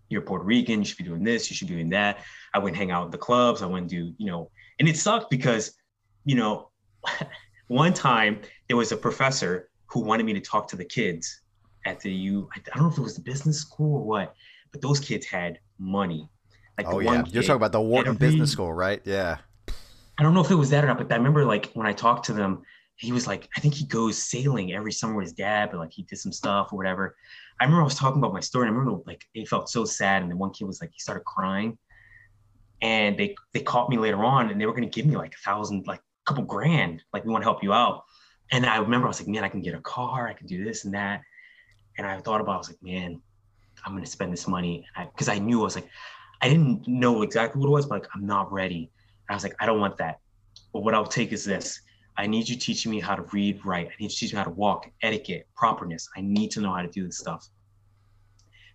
you're 0.09 0.21
puerto 0.21 0.43
rican 0.43 0.79
you 0.79 0.85
should 0.85 0.97
be 0.97 1.03
doing 1.03 1.23
this 1.23 1.49
you 1.49 1.55
should 1.55 1.67
be 1.67 1.73
doing 1.73 1.89
that 1.89 2.19
i 2.53 2.59
wouldn't 2.59 2.77
hang 2.77 2.91
out 2.91 3.05
at 3.05 3.11
the 3.11 3.17
clubs 3.17 3.61
i 3.61 3.65
wouldn't 3.65 3.89
do 3.89 4.13
you 4.17 4.25
know 4.25 4.49
and 4.79 4.89
it 4.89 4.97
sucked 4.97 5.29
because 5.29 5.73
you 6.25 6.35
know 6.35 6.69
one 7.67 7.93
time 7.93 8.41
there 8.67 8.77
was 8.77 8.91
a 8.91 8.97
professor 8.97 9.69
who 9.87 10.01
wanted 10.01 10.25
me 10.25 10.33
to 10.33 10.41
talk 10.41 10.67
to 10.67 10.75
the 10.75 10.85
kids 10.85 11.41
at 11.85 11.99
the 12.01 12.11
u 12.11 12.49
i 12.55 12.59
don't 12.65 12.83
know 12.83 12.91
if 12.91 12.97
it 12.97 13.01
was 13.01 13.15
the 13.15 13.21
business 13.21 13.59
school 13.59 13.97
or 13.97 14.03
what 14.03 14.35
but 14.71 14.81
those 14.81 14.99
kids 14.99 15.25
had 15.25 15.59
money 15.77 16.29
like 16.77 16.87
Oh 16.87 16.99
yeah. 16.99 17.23
You're 17.27 17.43
talking 17.43 17.55
about 17.55 17.71
the 17.71 17.81
Wharton 17.81 18.15
Business 18.15 18.51
School, 18.51 18.73
right? 18.73 19.01
Yeah. 19.05 19.37
I 20.17 20.23
don't 20.23 20.33
know 20.33 20.41
if 20.41 20.51
it 20.51 20.55
was 20.55 20.69
that 20.69 20.83
or 20.83 20.87
not, 20.87 20.97
but 20.97 21.11
I 21.11 21.15
remember 21.15 21.45
like 21.45 21.71
when 21.73 21.87
I 21.87 21.93
talked 21.93 22.25
to 22.25 22.33
them, 22.33 22.63
he 22.97 23.11
was 23.11 23.27
like, 23.27 23.49
I 23.57 23.59
think 23.59 23.73
he 23.73 23.85
goes 23.85 24.17
sailing 24.17 24.73
every 24.73 24.91
summer 24.91 25.15
with 25.15 25.25
his 25.25 25.33
dad, 25.33 25.69
but 25.71 25.79
like 25.79 25.91
he 25.91 26.03
did 26.03 26.17
some 26.17 26.31
stuff 26.31 26.71
or 26.71 26.77
whatever. 26.77 27.15
I 27.59 27.65
remember 27.65 27.81
I 27.81 27.85
was 27.85 27.95
talking 27.95 28.19
about 28.19 28.33
my 28.33 28.39
story 28.39 28.67
and 28.67 28.75
I 28.75 28.79
remember 28.79 29.01
like 29.05 29.25
it 29.33 29.47
felt 29.47 29.69
so 29.69 29.83
sad. 29.85 30.21
And 30.21 30.31
then 30.31 30.37
one 30.37 30.51
kid 30.51 30.65
was 30.65 30.81
like, 30.81 30.91
he 30.93 30.99
started 30.99 31.25
crying. 31.25 31.77
And 32.81 33.17
they 33.17 33.35
they 33.53 33.61
caught 33.61 33.89
me 33.89 33.97
later 33.97 34.23
on 34.23 34.49
and 34.49 34.59
they 34.59 34.65
were 34.65 34.73
gonna 34.73 34.87
give 34.87 35.05
me 35.05 35.17
like 35.17 35.33
a 35.33 35.37
thousand, 35.49 35.87
like 35.87 35.99
a 35.99 36.25
couple 36.25 36.43
grand, 36.43 37.03
like 37.13 37.25
we 37.25 37.31
want 37.31 37.41
to 37.41 37.45
help 37.45 37.63
you 37.63 37.73
out. 37.73 38.03
And 38.51 38.65
I 38.65 38.77
remember 38.77 39.07
I 39.07 39.09
was 39.09 39.19
like, 39.19 39.27
man, 39.27 39.43
I 39.43 39.49
can 39.49 39.61
get 39.61 39.73
a 39.73 39.81
car, 39.81 40.27
I 40.27 40.33
can 40.33 40.47
do 40.47 40.63
this 40.63 40.85
and 40.85 40.93
that. 40.93 41.21
And 41.97 42.05
I 42.05 42.19
thought 42.19 42.41
about, 42.41 42.51
it, 42.51 42.55
I 42.55 42.57
was 42.57 42.69
like, 42.69 42.83
man, 42.83 43.21
I'm 43.85 43.93
gonna 43.93 44.05
spend 44.05 44.31
this 44.31 44.47
money. 44.47 44.85
Because 45.11 45.29
I, 45.29 45.39
knew 45.39 45.61
I 45.61 45.63
was 45.63 45.75
like, 45.75 45.89
I 46.41 46.49
didn't 46.49 46.87
know 46.87 47.23
exactly 47.23 47.59
what 47.59 47.67
it 47.67 47.71
was, 47.71 47.85
but 47.87 48.01
like 48.01 48.09
I'm 48.13 48.25
not 48.25 48.51
ready. 48.51 48.91
And 49.27 49.33
I 49.33 49.33
was 49.33 49.43
like, 49.43 49.55
I 49.59 49.65
don't 49.65 49.79
want 49.79 49.97
that. 49.97 50.19
But 50.71 50.83
what 50.83 50.93
I'll 50.93 51.05
take 51.05 51.31
is 51.31 51.43
this. 51.43 51.81
I 52.17 52.27
need 52.27 52.47
you 52.47 52.55
teaching 52.55 52.91
me 52.91 52.99
how 52.99 53.15
to 53.15 53.23
read, 53.31 53.65
write. 53.65 53.87
I 53.87 53.91
need 53.99 54.05
you 54.05 54.09
to 54.09 54.15
teach 54.15 54.33
me 54.33 54.37
how 54.37 54.45
to 54.45 54.51
walk, 54.51 54.89
etiquette, 55.01 55.47
properness. 55.55 56.09
I 56.15 56.21
need 56.21 56.51
to 56.51 56.61
know 56.61 56.73
how 56.73 56.81
to 56.81 56.87
do 56.87 57.05
this 57.05 57.17
stuff. 57.17 57.47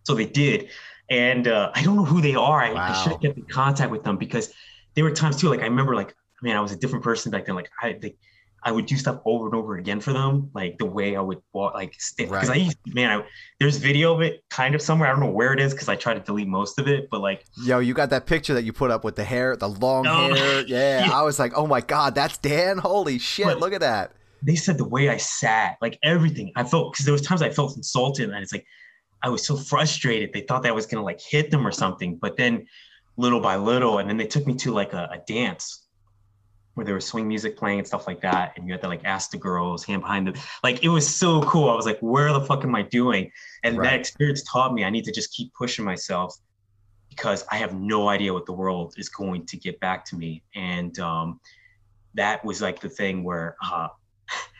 So 0.04 0.14
they 0.14 0.26
did. 0.26 0.70
And 1.08 1.48
uh, 1.48 1.72
I 1.74 1.82
don't 1.82 1.96
know 1.96 2.04
who 2.04 2.20
they 2.20 2.34
are. 2.34 2.60
I, 2.60 2.82
I 2.86 2.92
should 2.92 3.12
Wow. 3.12 3.12
have 3.12 3.20
kept 3.20 3.38
in 3.38 3.46
contact 3.46 3.90
with 3.90 4.04
them 4.04 4.16
because 4.16 4.52
there 4.94 5.04
were 5.04 5.10
times 5.10 5.36
too, 5.36 5.48
like 5.48 5.60
I 5.60 5.64
remember 5.64 5.94
like, 5.94 6.14
man, 6.42 6.56
I 6.56 6.60
was 6.60 6.72
a 6.72 6.76
different 6.76 7.04
person 7.04 7.30
back 7.30 7.46
then. 7.46 7.54
Like 7.54 7.70
I 7.82 7.96
they, 8.00 8.16
I 8.62 8.72
would 8.72 8.86
do 8.86 8.96
stuff 8.96 9.20
over 9.24 9.46
and 9.46 9.54
over 9.54 9.76
again 9.78 10.00
for 10.00 10.12
them, 10.12 10.50
like 10.54 10.76
the 10.78 10.84
way 10.86 11.16
I 11.16 11.20
would 11.20 11.40
walk, 11.54 11.74
like 11.74 11.94
stiff. 11.98 12.28
because 12.28 12.50
I 12.50 12.56
used, 12.56 12.76
man, 12.86 13.20
I, 13.20 13.24
there's 13.58 13.78
video 13.78 14.14
of 14.14 14.20
it 14.20 14.44
kind 14.50 14.74
of 14.74 14.82
somewhere. 14.82 15.08
I 15.08 15.12
don't 15.12 15.20
know 15.20 15.30
where 15.30 15.52
it 15.54 15.60
is 15.60 15.72
because 15.72 15.88
I 15.88 15.96
try 15.96 16.12
to 16.14 16.20
delete 16.20 16.46
most 16.48 16.78
of 16.78 16.86
it, 16.86 17.08
but 17.10 17.20
like 17.22 17.44
Yo, 17.62 17.78
you 17.78 17.94
got 17.94 18.10
that 18.10 18.26
picture 18.26 18.52
that 18.54 18.64
you 18.64 18.72
put 18.72 18.90
up 18.90 19.02
with 19.02 19.16
the 19.16 19.24
hair, 19.24 19.56
the 19.56 19.68
long 19.68 20.06
Oh, 20.06 20.34
hair. 20.34 20.60
Yeah, 20.66 21.06
yeah. 21.06 21.12
I 21.12 21.22
was 21.22 21.38
like, 21.38 21.52
oh 21.56 21.66
my 21.66 21.80
god, 21.80 22.14
that's 22.14 22.36
Dan. 22.38 22.78
Holy 22.78 23.18
shit, 23.18 23.46
But- 23.46 23.60
look 23.60 23.72
at 23.72 23.80
that. 23.80 24.12
they 24.42 24.56
said 24.56 24.76
the 24.78 24.88
way 24.88 25.08
I 25.08 25.16
sat, 25.16 25.76
like 25.80 25.98
everything, 26.02 26.52
I 26.56 26.64
felt 26.64 26.92
because 26.92 27.04
there 27.06 27.12
was 27.12 27.22
times 27.22 27.40
I 27.42 27.50
felt 27.50 27.76
insulted 27.76 28.28
and 28.30 28.42
it's 28.42 28.52
like 28.52 28.66
I 29.22 29.28
was 29.30 29.46
so 29.46 29.56
frustrated. 29.56 30.32
They 30.32 30.42
thought 30.42 30.62
that 30.62 30.68
I 30.70 30.72
was 30.72 30.86
gonna 30.86 31.04
like 31.04 31.20
hit 31.20 31.50
them 31.50 31.66
or 31.66 31.72
something, 31.72 32.16
but 32.16 32.36
then 32.36 32.66
little 33.16 33.40
by 33.40 33.56
little, 33.56 33.98
and 33.98 34.08
then 34.08 34.16
they 34.16 34.26
took 34.26 34.46
me 34.46 34.54
to 34.56 34.70
like 34.72 34.92
a, 34.94 35.08
a 35.12 35.18
dance 35.26 35.86
where 36.80 36.86
there 36.86 36.94
was 36.94 37.04
swing 37.04 37.28
music 37.28 37.58
playing 37.58 37.78
and 37.78 37.86
stuff 37.86 38.06
like 38.06 38.22
that, 38.22 38.54
and 38.56 38.66
you 38.66 38.72
had 38.72 38.80
to 38.80 38.88
like 38.88 39.04
ask 39.04 39.30
the 39.30 39.36
girls, 39.36 39.84
hand 39.84 40.00
behind 40.00 40.26
them. 40.26 40.34
Like 40.64 40.82
it 40.82 40.88
was 40.88 41.06
so 41.06 41.42
cool. 41.42 41.68
I 41.68 41.74
was 41.74 41.84
like, 41.84 41.98
where 42.00 42.32
the 42.32 42.40
fuck 42.40 42.64
am 42.64 42.74
I 42.74 42.80
doing? 42.80 43.30
And 43.62 43.76
Right. 43.76 43.90
that 43.90 44.00
experience 44.00 44.42
taught 44.50 44.72
me 44.72 44.82
I 44.82 44.88
need 44.88 45.04
to 45.04 45.12
just 45.12 45.30
keep 45.34 45.52
pushing 45.52 45.84
myself 45.84 46.34
because 47.10 47.44
I 47.52 47.56
have 47.56 47.74
no 47.74 48.08
idea 48.08 48.32
what 48.32 48.46
the 48.46 48.54
world 48.54 48.94
is 48.96 49.10
going 49.10 49.44
to 49.44 49.58
get 49.58 49.78
back 49.80 50.06
to 50.06 50.16
me. 50.16 50.42
And 50.54 50.98
um, 51.00 51.38
that 52.14 52.42
was 52.46 52.62
like 52.62 52.80
the 52.80 52.88
thing 52.88 53.24
where 53.24 53.56
uh, 53.62 53.88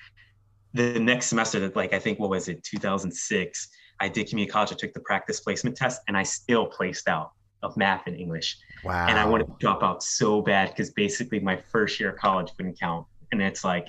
the 0.75 1.01
next 1.01 1.29
semester 1.29 1.59
that 1.61 1.75
like 1.75 1.95
I 1.95 1.99
think 1.99 2.19
what 2.19 2.29
was 2.29 2.49
it 2.49 2.63
2006 2.65 3.69
I 3.99 4.09
did 4.11 4.29
community 4.29 4.53
college 4.53 4.73
I 4.73 4.77
took 4.77 4.93
the 4.93 5.01
practice 5.01 5.41
placement 5.41 5.75
test 5.75 6.03
and 6.07 6.19
I 6.19 6.23
still 6.23 6.67
placed 6.67 7.09
out 7.09 7.31
of 7.63 7.77
math 7.77 8.07
and 8.07 8.17
English 8.17 8.57
Wow. 8.85 9.07
and 9.09 9.19
I 9.19 9.27
wanted 9.27 9.47
to 9.49 9.55
drop 9.59 9.83
out 9.83 10.03
so 10.03 10.41
bad 10.41 10.71
because 10.71 10.91
basically 10.91 11.41
my 11.41 11.57
first 11.57 12.01
year 12.01 12.11
of 12.11 12.17
college 12.17 12.51
wouldn't 12.57 12.79
count 12.81 13.07
and 13.33 13.43
it's 13.43 13.63
like 13.65 13.89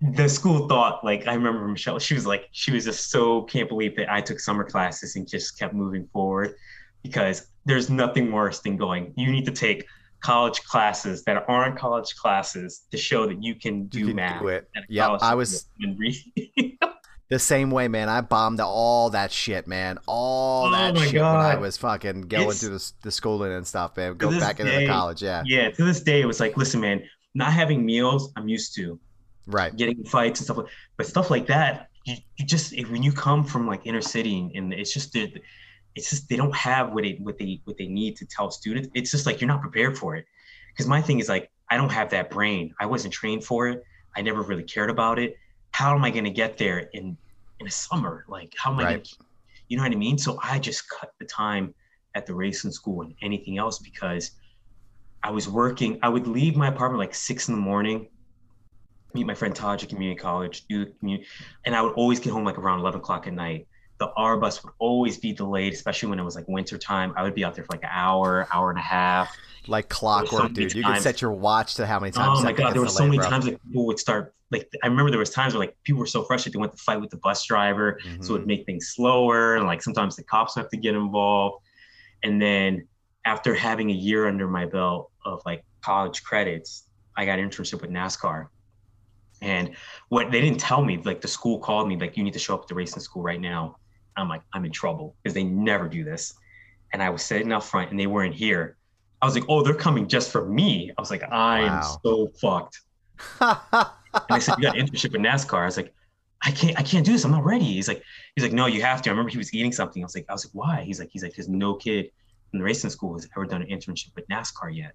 the 0.00 0.28
school 0.28 0.68
thought 0.68 1.02
like 1.04 1.26
I 1.26 1.34
remember 1.34 1.66
Michelle 1.66 1.98
she 1.98 2.14
was 2.14 2.26
like 2.26 2.48
she 2.52 2.70
was 2.70 2.84
just 2.84 3.10
so 3.10 3.42
can't 3.42 3.68
believe 3.68 3.96
that 3.96 4.12
I 4.12 4.20
took 4.20 4.38
summer 4.40 4.62
classes 4.64 5.16
and 5.16 5.26
just 5.26 5.58
kept 5.58 5.74
moving 5.74 6.06
forward 6.12 6.54
because 7.02 7.48
there's 7.64 7.90
nothing 7.90 8.30
worse 8.30 8.60
than 8.60 8.76
going 8.76 9.12
you 9.16 9.32
need 9.32 9.46
to 9.46 9.52
take 9.52 9.86
college 10.20 10.62
classes 10.64 11.24
that 11.24 11.44
aren't 11.48 11.76
college 11.78 12.14
classes 12.16 12.86
to 12.90 12.96
show 12.96 13.26
that 13.26 13.42
you 13.42 13.54
can 13.54 13.86
do 13.86 13.98
You 14.00 14.06
can 14.08 14.16
math 14.16 14.42
do 14.42 14.48
it. 14.48 14.68
at 14.76 14.82
a 14.82 14.86
Yep, 14.88 15.06
college 15.06 15.22
I 15.22 15.34
was. 15.34 15.66
the 17.28 17.38
same 17.38 17.70
way, 17.70 17.88
man. 17.88 18.08
I 18.08 18.20
bombed 18.20 18.60
all 18.60 19.10
that 19.10 19.32
shit, 19.32 19.66
man. 19.66 19.98
All 20.06 20.66
Oh 20.66 20.70
that 20.70 20.96
shit 20.98 21.14
when 21.14 21.24
I 21.24 21.52
God. 21.54 21.60
was 21.60 21.76
fucking 21.76 22.22
going 22.22 22.42
It's- 22.42 22.60
through 22.60 22.78
the, 22.78 22.92
the 23.02 23.10
schooling 23.10 23.52
and 23.52 23.66
stuff, 23.66 23.96
man. 23.96 24.16
Go 24.16 24.30
back 24.38 24.60
into 24.60 24.72
the 24.72 24.86
college, 24.86 25.22
yeah. 25.22 25.42
yeah 25.46 25.70
to 25.70 25.84
this 25.84 26.00
day 26.02 26.20
it 26.20 26.26
was 26.26 26.40
like 26.40 26.56
listen 26.56 26.80
man 26.80 27.02
not 27.34 27.52
having 27.52 27.84
meals 27.84 28.32
i'm 28.36 28.48
used 28.48 28.74
to 28.76 28.98
Right. 29.46 29.76
getting 29.76 30.02
fights 30.04 30.40
and 30.40 30.44
stuff 30.46 30.56
like 30.56 30.66
but 30.96 31.06
stuff 31.06 31.30
like 31.30 31.46
that 31.48 31.88
you, 32.04 32.16
you 32.36 32.46
just 32.46 32.72
if, 32.72 32.90
when 32.90 33.02
you 33.02 33.12
come 33.12 33.44
from 33.44 33.66
like 33.66 33.82
inner 33.86 34.00
city 34.00 34.38
and, 34.38 34.50
and 34.54 34.72
it's 34.72 34.92
just 34.94 35.12
the 35.12 35.32
it's 35.94 36.08
just 36.10 36.28
they 36.28 36.36
don't 36.36 36.54
have 36.54 36.92
what 36.92 37.04
it 37.04 37.20
what 37.20 37.38
they 37.38 37.60
what 37.64 37.76
they 37.76 37.86
need 37.86 38.16
to 38.16 38.26
tell 38.26 38.50
students 38.50 38.88
it's 38.94 39.10
just 39.10 39.26
like 39.26 39.40
you're 39.40 39.48
not 39.48 39.60
prepared 39.60 39.96
for 39.98 40.16
it 40.16 40.24
because 40.72 40.86
my 40.86 41.00
thing 41.02 41.18
is 41.18 41.28
like 41.28 41.50
i 41.70 41.76
don't 41.76 41.92
have 41.92 42.08
that 42.10 42.30
brain 42.30 42.74
i 42.80 42.86
wasn't 42.86 43.12
trained 43.12 43.44
for 43.44 43.68
it 43.68 43.82
i 44.16 44.22
never 44.22 44.42
really 44.42 44.62
cared 44.64 44.88
about 44.90 45.18
it 45.18 45.36
how 45.76 45.94
am 45.94 46.04
i 46.04 46.10
going 46.10 46.24
to 46.24 46.30
get 46.30 46.56
there 46.56 46.88
in 46.94 47.16
in 47.60 47.66
a 47.66 47.70
summer 47.70 48.24
like 48.28 48.52
how 48.56 48.72
am 48.72 48.78
i 48.78 48.84
going 48.84 49.02
to, 49.02 49.16
you 49.68 49.76
know 49.76 49.82
what 49.82 49.92
i 49.92 49.94
mean 49.94 50.16
so 50.16 50.38
i 50.42 50.58
just 50.58 50.88
cut 50.88 51.12
the 51.18 51.26
time 51.26 51.74
at 52.14 52.24
the 52.26 52.34
racing 52.34 52.72
school 52.72 53.02
and 53.02 53.14
anything 53.22 53.58
else 53.58 53.78
because 53.78 54.32
i 55.22 55.30
was 55.30 55.48
working 55.48 55.98
i 56.02 56.08
would 56.08 56.26
leave 56.26 56.56
my 56.56 56.68
apartment 56.68 56.98
like 56.98 57.14
six 57.14 57.48
in 57.48 57.54
the 57.54 57.60
morning 57.60 58.08
meet 59.16 59.26
my 59.26 59.34
friend 59.34 59.54
Taj 59.54 59.82
at 59.82 59.88
community 59.88 60.18
college, 60.18 60.66
do 60.68 60.84
the 60.84 60.90
community, 60.92 61.26
and 61.64 61.74
I 61.74 61.82
would 61.82 61.94
always 61.94 62.20
get 62.20 62.32
home 62.32 62.44
like 62.44 62.58
around 62.58 62.80
11 62.80 63.00
o'clock 63.00 63.26
at 63.26 63.32
night. 63.32 63.66
The 63.98 64.10
R 64.16 64.36
bus 64.36 64.62
would 64.62 64.74
always 64.78 65.16
be 65.16 65.32
delayed, 65.32 65.72
especially 65.72 66.10
when 66.10 66.18
it 66.18 66.22
was 66.22 66.36
like 66.36 66.46
winter 66.48 66.76
time. 66.76 67.14
I 67.16 67.22
would 67.22 67.34
be 67.34 67.44
out 67.44 67.54
there 67.54 67.64
for 67.64 67.72
like 67.72 67.82
an 67.82 67.90
hour, 67.90 68.46
hour 68.52 68.68
and 68.68 68.78
a 68.78 68.82
half. 68.82 69.34
Like 69.66 69.88
clockwork, 69.88 70.42
many 70.42 70.54
dude. 70.54 70.74
You 70.74 70.84
could 70.84 71.00
set 71.00 71.22
your 71.22 71.32
watch 71.32 71.76
to 71.76 71.86
how 71.86 71.98
many 71.98 72.12
oh 72.12 72.18
times. 72.18 72.40
Oh 72.40 72.42
my 72.42 72.52
god, 72.52 72.74
there 72.74 72.82
were 72.82 72.88
so 72.88 73.04
many 73.04 73.16
bro. 73.16 73.28
times 73.28 73.46
like 73.46 73.62
people 73.64 73.86
would 73.86 73.98
start 73.98 74.34
like 74.50 74.68
I 74.82 74.86
remember 74.86 75.10
there 75.10 75.18
was 75.18 75.30
times 75.30 75.54
where 75.54 75.60
like 75.60 75.76
people 75.84 75.98
were 76.00 76.06
so 76.06 76.22
frustrated 76.22 76.54
they 76.54 76.60
went 76.60 76.72
to 76.72 76.78
fight 76.78 77.00
with 77.00 77.10
the 77.10 77.16
bus 77.18 77.44
driver, 77.44 77.98
so 78.02 78.08
it 78.08 78.32
would 78.32 78.40
mm-hmm. 78.42 78.48
make 78.48 78.66
things 78.66 78.88
slower, 78.94 79.56
and 79.56 79.66
like 79.66 79.82
sometimes 79.82 80.16
the 80.16 80.22
cops 80.24 80.54
have 80.54 80.68
to 80.70 80.76
get 80.76 80.94
involved. 80.94 81.64
And 82.22 82.40
then 82.40 82.86
after 83.24 83.54
having 83.54 83.90
a 83.90 83.94
year 83.94 84.28
under 84.28 84.46
my 84.46 84.64
belt 84.64 85.10
of 85.24 85.42
like 85.44 85.64
college 85.82 86.22
credits, 86.22 86.84
I 87.16 87.24
got 87.26 87.38
an 87.38 87.48
internship 87.48 87.80
with 87.80 87.90
NASCAR. 87.90 88.48
And 89.42 89.72
what 90.08 90.30
they 90.30 90.40
didn't 90.40 90.60
tell 90.60 90.82
me, 90.82 90.98
like 90.98 91.20
the 91.20 91.28
school 91.28 91.58
called 91.58 91.88
me, 91.88 91.96
like 91.96 92.16
you 92.16 92.22
need 92.22 92.32
to 92.32 92.38
show 92.38 92.54
up 92.54 92.62
at 92.62 92.68
the 92.68 92.74
racing 92.74 93.02
school 93.02 93.22
right 93.22 93.40
now. 93.40 93.76
I'm 94.16 94.28
like, 94.28 94.42
I'm 94.54 94.64
in 94.64 94.72
trouble 94.72 95.14
because 95.22 95.34
they 95.34 95.44
never 95.44 95.88
do 95.88 96.04
this. 96.04 96.34
And 96.92 97.02
I 97.02 97.10
was 97.10 97.22
sitting 97.22 97.52
out 97.52 97.64
front 97.64 97.90
and 97.90 98.00
they 98.00 98.06
weren't 98.06 98.34
here. 98.34 98.76
I 99.20 99.26
was 99.26 99.34
like, 99.34 99.44
oh, 99.48 99.62
they're 99.62 99.74
coming 99.74 100.08
just 100.08 100.30
for 100.30 100.46
me. 100.46 100.90
I 100.96 101.00
was 101.00 101.10
like, 101.10 101.22
I 101.30 101.60
am 101.60 101.80
Wow. 101.80 101.98
so 102.02 102.28
fucked. 102.40 102.80
And 104.28 104.36
they 104.36 104.40
said, 104.40 104.56
you 104.58 104.64
got 104.64 104.78
an 104.78 104.86
internship 104.86 105.12
with 105.12 105.20
NASCAR. 105.20 105.62
I 105.62 105.64
was 105.66 105.76
like, 105.76 105.94
I 106.42 106.50
can't, 106.50 106.78
I 106.78 106.82
can't 106.82 107.04
do 107.04 107.12
this. 107.12 107.24
I'm 107.24 107.30
not 107.30 107.44
ready. 107.44 107.64
He's 107.64 107.88
like, 107.88 108.02
he's 108.34 108.44
like, 108.44 108.52
no, 108.52 108.66
you 108.66 108.82
have 108.82 109.02
to. 109.02 109.10
I 109.10 109.12
remember 109.12 109.30
he 109.30 109.38
was 109.38 109.52
eating 109.54 109.72
something. 109.72 110.02
I 110.02 110.06
was 110.06 110.14
like, 110.14 110.26
I 110.28 110.32
was 110.32 110.44
like, 110.44 110.54
why? 110.54 110.82
He's 110.84 111.00
like, 111.00 111.08
he's 111.10 111.22
like, 111.22 111.32
because 111.32 111.48
no 111.48 111.74
kid 111.74 112.10
in 112.52 112.58
the 112.58 112.64
racing 112.64 112.90
school 112.90 113.14
has 113.14 113.28
ever 113.36 113.46
done 113.46 113.62
an 113.62 113.68
internship 113.68 114.14
with 114.14 114.26
NASCAR 114.28 114.74
yet. 114.74 114.92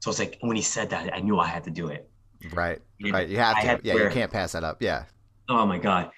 So 0.00 0.10
it's 0.10 0.18
like 0.18 0.38
when 0.40 0.56
he 0.56 0.62
said 0.62 0.90
that, 0.90 1.14
I 1.14 1.20
knew 1.20 1.38
I 1.38 1.46
had 1.46 1.64
to 1.64 1.70
do 1.70 1.88
it. 1.88 2.08
right. 2.52 2.80
You 2.98 3.12
Right. 3.12 3.28
You 3.28 3.38
have 3.38 3.56
to. 3.60 3.80
yeah, 3.82 3.94
you 3.94 4.10
can't 4.10 4.32
pass 4.32 4.52
that 4.52 4.64
up. 4.64 4.82
Yeah. 4.82 5.04
Oh 5.48 5.64
my 5.66 5.78
God. 5.78 6.10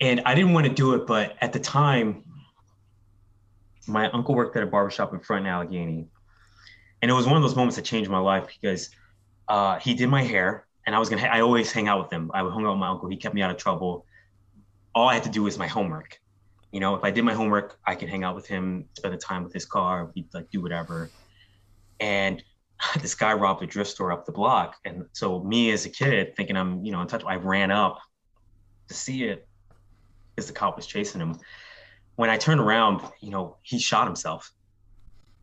And 0.00 0.22
I 0.24 0.34
didn't 0.34 0.54
want 0.54 0.66
to 0.66 0.72
do 0.72 0.94
it, 0.94 1.06
but 1.06 1.36
at 1.40 1.52
the 1.52 1.60
time, 1.60 2.24
my 3.86 4.10
uncle 4.10 4.34
worked 4.34 4.56
at 4.56 4.62
a 4.62 4.66
barbershop 4.66 5.12
in 5.12 5.20
front 5.20 5.46
in 5.46 5.52
Allegheny. 5.52 6.08
And 7.02 7.10
it 7.10 7.14
was 7.14 7.26
one 7.26 7.36
of 7.36 7.42
those 7.42 7.56
moments 7.56 7.76
that 7.76 7.84
changed 7.84 8.10
my 8.10 8.18
life 8.18 8.46
because 8.46 8.90
uh, 9.48 9.78
he 9.78 9.94
did 9.94 10.08
my 10.08 10.22
hair, 10.22 10.66
and 10.86 10.94
I 10.94 10.98
was 10.98 11.08
gonna. 11.08 11.22
I 11.22 11.40
always 11.40 11.72
hang 11.72 11.88
out 11.88 12.02
with 12.02 12.12
him. 12.12 12.30
I 12.34 12.42
would 12.42 12.52
hang 12.52 12.64
out 12.64 12.70
with 12.70 12.78
my 12.78 12.88
uncle. 12.88 13.08
He 13.08 13.16
kept 13.16 13.34
me 13.34 13.42
out 13.42 13.50
of 13.50 13.56
trouble. 13.56 14.06
All 14.94 15.08
I 15.08 15.14
had 15.14 15.22
to 15.24 15.30
do 15.30 15.42
was 15.44 15.58
my 15.58 15.66
homework. 15.66 16.18
You 16.72 16.80
know, 16.80 16.94
if 16.94 17.04
I 17.04 17.10
did 17.10 17.24
my 17.24 17.34
homework, 17.34 17.78
I 17.86 17.94
could 17.94 18.08
hang 18.08 18.24
out 18.24 18.34
with 18.34 18.46
him, 18.46 18.86
spend 18.96 19.12
the 19.12 19.18
time 19.18 19.44
with 19.44 19.52
his 19.52 19.64
car, 19.64 20.10
he'd 20.14 20.32
like 20.32 20.50
do 20.50 20.60
whatever. 20.60 21.10
And 21.98 22.42
this 23.00 23.14
guy 23.14 23.32
robbed 23.34 23.62
a 23.62 23.66
thrift 23.66 23.90
store 23.90 24.12
up 24.12 24.24
the 24.24 24.32
block, 24.32 24.76
and 24.84 25.04
so 25.12 25.42
me 25.42 25.70
as 25.72 25.84
a 25.86 25.90
kid, 25.90 26.34
thinking 26.36 26.56
I'm 26.56 26.84
you 26.84 26.92
know 26.92 27.00
in 27.00 27.08
touch, 27.08 27.24
I 27.24 27.36
ran 27.36 27.70
up 27.70 27.98
to 28.88 28.94
see 28.94 29.24
it 29.24 29.46
because 30.34 30.48
the 30.48 30.54
cop 30.54 30.76
was 30.76 30.86
chasing 30.86 31.20
him. 31.20 31.38
When 32.16 32.30
I 32.30 32.36
turned 32.36 32.60
around, 32.60 33.02
you 33.20 33.30
know, 33.30 33.56
he 33.62 33.78
shot 33.78 34.06
himself 34.06 34.52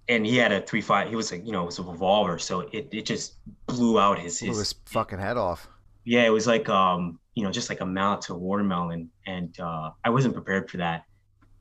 and 0.10 0.26
he 0.26 0.38
had 0.38 0.52
a 0.52 0.62
three 0.62 0.82
five. 0.82 1.10
He 1.10 1.16
was 1.16 1.32
like, 1.32 1.46
you 1.46 1.52
know, 1.52 1.64
it 1.64 1.66
was 1.66 1.80
a 1.80 1.84
revolver, 1.84 2.40
so 2.40 2.62
it, 2.62 2.88
it 2.92 3.06
just 3.06 3.36
blew 3.66 4.00
out 4.00 4.20
his 4.20 4.40
his, 4.40 4.58
his 4.58 4.76
fucking 4.86 5.20
head 5.20 5.38
off. 5.38 5.68
Yeah, 6.06 6.24
it 6.26 6.30
was 6.30 6.48
like 6.48 6.70
um, 6.70 7.20
you 7.36 7.44
know, 7.44 7.52
just 7.52 7.70
like 7.70 7.82
a 7.82 7.86
mallet 7.86 8.22
to 8.22 8.34
a 8.34 8.38
watermelon, 8.38 9.10
and 9.26 9.58
uh, 9.60 9.92
I 10.04 10.10
wasn't 10.10 10.34
prepared 10.34 10.70
for 10.70 10.78
that. 10.78 11.04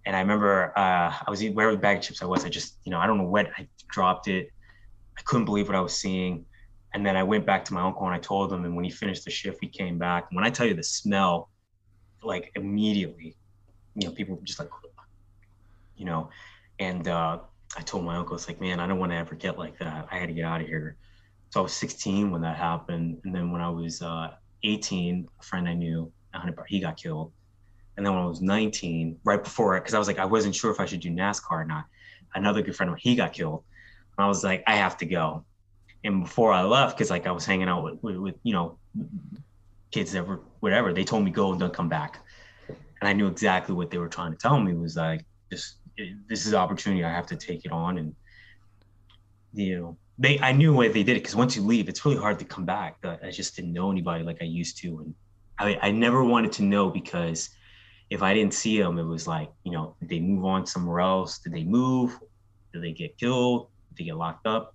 And 0.07 0.15
I 0.15 0.21
remember 0.21 0.73
uh, 0.79 1.13
I 1.27 1.29
was 1.29 1.43
eating 1.43 1.57
wherever 1.57 1.75
the 1.75 1.81
bag 1.81 1.99
of 1.99 2.03
chips 2.05 2.23
I 2.23 2.27
was. 2.27 2.45
I 2.45 2.49
just, 2.49 2.77
you 2.85 2.93
know, 2.93 3.01
I 3.01 3.09
don't 3.09 3.19
know 3.19 3.25
what 3.25 3.51
I 3.59 3.67
dropped 3.89 4.29
it. 4.29 4.51
I 5.19 5.23
couldn't 5.23 5.47
believe 5.47 5.67
what 5.67 5.75
I 5.75 5.81
was 5.81 5.97
seeing. 5.97 6.45
And 6.95 7.05
then 7.05 7.17
I 7.17 7.25
went 7.25 7.45
back 7.45 7.65
to 7.67 7.75
my 7.75 7.81
uncle 7.81 8.07
and 8.07 8.15
I 8.15 8.19
told 8.21 8.53
him. 8.53 8.65
And 8.65 8.77
when 8.77 8.85
he 8.85 8.91
finished 8.91 9.25
the 9.25 9.33
shift, 9.33 9.59
we 9.61 9.69
came 9.69 9.99
back. 9.99 10.29
And 10.31 10.37
when 10.37 10.47
I 10.47 10.51
tell 10.51 10.65
you 10.65 10.75
the 10.75 10.83
smell, 10.85 11.51
like 12.23 12.53
immediately, 12.55 13.37
you 13.97 14.07
know, 14.07 14.15
people 14.15 14.37
were 14.37 14.43
just 14.43 14.61
like, 14.61 14.71
you 15.97 16.05
know, 16.05 16.31
and 16.79 17.09
uh, 17.09 17.41
I 17.77 17.83
told 17.83 18.05
my 18.05 18.17
uncle, 18.17 18.37
it's 18.37 18.49
like, 18.49 18.61
man, 18.61 18.81
I 18.81 18.87
don't 18.87 18.99
want 18.99 19.13
to 19.13 19.17
ever 19.17 19.35
get 19.35 19.59
like 19.59 19.79
that. 19.79 20.09
I 20.11 20.19
had 20.19 20.29
to 20.29 20.35
get 20.35 20.45
out 20.45 20.61
of 20.61 20.67
here. 20.67 20.97
So 21.51 21.61
I 21.61 21.63
was 21.63 21.73
16 21.73 22.31
when 22.31 22.43
that 22.43 22.57
happened. 22.57 23.21
And 23.25 23.35
then 23.35 23.51
when 23.51 23.61
I 23.61 23.69
was 23.69 24.03
uh, 24.03 24.35
18, 24.63 25.29
a 25.39 25.43
friend 25.43 25.69
I 25.69 25.75
knew, 25.75 26.13
he 26.69 26.81
got 26.81 26.97
killed. 26.97 27.33
And 27.97 28.05
then 28.05 28.15
when 28.15 28.23
I 28.23 28.27
was 28.27 28.43
19, 28.43 29.19
right 29.25 29.43
before 29.43 29.77
it, 29.77 29.81
because 29.81 29.95
I 29.95 29.99
was 29.99 30.07
like, 30.07 30.19
I 30.19 30.25
wasn't 30.25 30.55
sure 30.55 30.71
if 30.71 30.81
I 30.81 30.85
should 30.85 31.01
do 31.01 31.11
NASCAR 31.11 31.53
or 31.53 31.65
not. 31.65 31.87
Another 32.35 32.61
good 32.61 32.77
friend 32.77 32.89
of 32.91 32.95
mine, 32.95 33.01
he 33.03 33.15
got 33.15 33.33
killed. 33.33 33.65
And 34.17 34.25
I 34.25 34.29
was 34.29 34.45
like, 34.45 34.63
I 34.67 34.77
have 34.77 34.97
to 34.99 35.07
go. 35.07 35.45
And 36.05 36.23
before 36.23 36.53
I 36.53 36.63
left, 36.63 36.97
because 36.97 37.11
like 37.11 37.27
I 37.27 37.33
was 37.33 37.47
hanging 37.47 37.69
out 37.69 37.83
with, 37.83 38.03
with, 38.03 38.17
with, 38.17 38.35
you 38.43 38.53
know, 38.53 38.79
kids 39.91 40.13
that 40.13 40.27
were 40.27 40.41
whatever, 40.61 40.93
they 40.93 41.05
told 41.05 41.25
me 41.25 41.31
go 41.31 41.51
and 41.51 41.61
don't 41.61 41.73
come 41.73 41.89
back. 41.89 42.21
And 42.69 43.09
I 43.09 43.13
knew 43.13 43.29
exactly 43.29 43.75
what 43.75 43.91
they 43.91 43.99
were 43.99 44.09
trying 44.09 44.33
to 44.33 44.39
tell 44.39 44.61
me 44.61 44.75
was 44.75 44.97
like, 44.97 45.25
just 45.51 45.77
this 46.29 46.47
is 46.47 46.53
an 46.53 46.59
opportunity. 46.59 47.05
I 47.05 47.11
have 47.11 47.27
to 47.27 47.37
take 47.37 47.65
it 47.65 47.73
on. 47.73 47.99
And, 47.99 48.15
you 49.53 49.79
know, 49.79 49.97
they, 50.19 50.39
I 50.41 50.53
knew 50.53 50.75
why 50.75 50.89
they 50.89 51.03
did 51.03 51.17
it 51.17 51.23
because 51.23 51.37
once 51.37 51.57
you 51.57 51.63
leave, 51.63 51.89
it's 51.89 52.05
really 52.05 52.19
hard 52.19 52.39
to 52.39 52.45
come 52.45 52.65
back. 52.65 52.97
I 53.05 53.31
just 53.31 53.57
didn't 53.57 53.73
know 53.73 53.91
anybody 53.91 54.25
like 54.25 54.39
I 54.41 54.45
used 54.47 54.79
to. 54.79 54.99
And 55.01 55.15
I, 55.59 55.79
I 55.83 55.91
never 55.91 56.25
wanted 56.25 56.53
to 56.53 56.63
know 56.63 56.91
because 56.91 57.51
if 58.11 58.23
I 58.23 58.35
didn't 58.35 58.55
see 58.55 58.81
them, 58.81 58.99
it 58.99 59.05
was 59.05 59.27
like, 59.27 59.51
you 59.65 59.73
know, 59.73 59.97
did 60.01 60.09
they 60.09 60.21
move 60.21 60.45
on 60.45 60.67
somewhere 60.67 61.01
else? 61.01 61.39
Did 61.39 61.53
they 61.53 61.65
move? 61.65 62.19
Did 62.73 62.83
they 62.83 62.93
get 62.93 63.19
killed? 63.19 63.69
Did 63.89 63.99
they 63.99 64.05
get 64.05 64.17
locked 64.17 64.47
up? 64.47 64.75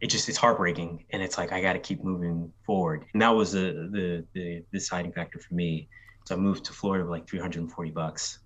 It 0.00 0.08
just 0.08 0.28
it's 0.28 0.36
heartbreaking, 0.36 1.06
and 1.10 1.22
it's 1.22 1.38
like 1.38 1.52
I 1.52 1.62
got 1.62 1.72
to 1.72 1.78
keep 1.78 2.04
moving 2.04 2.52
forward. 2.66 3.06
And 3.14 3.22
that 3.22 3.30
was 3.30 3.52
the, 3.52 3.88
the 3.90 4.24
the 4.34 4.62
deciding 4.70 5.12
factor 5.12 5.38
for 5.38 5.54
me. 5.54 5.88
So 6.26 6.34
I 6.34 6.38
moved 6.38 6.66
to 6.66 6.74
Florida 6.74 7.04
with 7.04 7.12
like 7.12 7.26
340 7.26 7.90
bucks, 7.92 8.40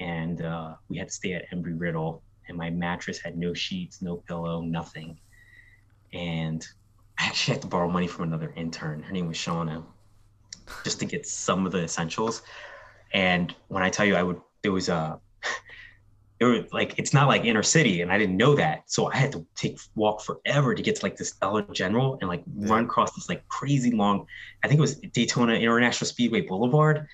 and 0.00 0.42
uh, 0.42 0.74
we 0.88 0.98
had 0.98 1.08
to 1.08 1.14
stay 1.14 1.32
at 1.32 1.50
Embry 1.50 1.78
Riddle, 1.78 2.22
and 2.48 2.56
my 2.56 2.70
mattress 2.70 3.18
had 3.18 3.36
no 3.36 3.54
sheets, 3.54 4.02
no 4.02 4.16
pillow, 4.16 4.60
nothing. 4.60 5.18
And 6.12 6.66
I 7.18 7.26
actually 7.26 7.54
had 7.54 7.62
to 7.62 7.68
borrow 7.68 7.90
money 7.90 8.06
from 8.06 8.24
another 8.24 8.52
intern. 8.56 9.02
Her 9.02 9.12
name 9.12 9.28
was 9.28 9.36
Shauna, 9.36 9.82
just 10.84 10.98
to 11.00 11.06
get 11.06 11.26
some 11.26 11.66
of 11.66 11.72
the 11.72 11.82
essentials. 11.84 12.42
And 13.12 13.54
when 13.68 13.82
I 13.82 13.90
tell 13.90 14.06
you, 14.06 14.16
I 14.16 14.22
would 14.22 14.40
there 14.62 14.72
was 14.72 14.88
a 14.88 15.20
it 16.40 16.44
was 16.44 16.72
like 16.72 16.98
it's 16.98 17.14
not 17.14 17.28
like 17.28 17.44
inner 17.44 17.62
city, 17.62 18.02
and 18.02 18.12
I 18.12 18.18
didn't 18.18 18.36
know 18.36 18.54
that, 18.56 18.90
so 18.90 19.10
I 19.10 19.16
had 19.16 19.32
to 19.32 19.46
take 19.54 19.78
walk 19.94 20.20
forever 20.22 20.74
to 20.74 20.82
get 20.82 20.96
to 20.96 21.04
like 21.04 21.16
this 21.16 21.32
Dollar 21.32 21.62
General 21.72 22.18
and 22.20 22.28
like 22.28 22.42
yeah. 22.54 22.68
run 22.68 22.84
across 22.84 23.14
this 23.14 23.28
like 23.28 23.46
crazy 23.48 23.92
long. 23.92 24.26
I 24.62 24.68
think 24.68 24.78
it 24.78 24.82
was 24.82 24.96
Daytona 24.96 25.54
International 25.54 26.06
Speedway 26.06 26.42
Boulevard, 26.42 27.06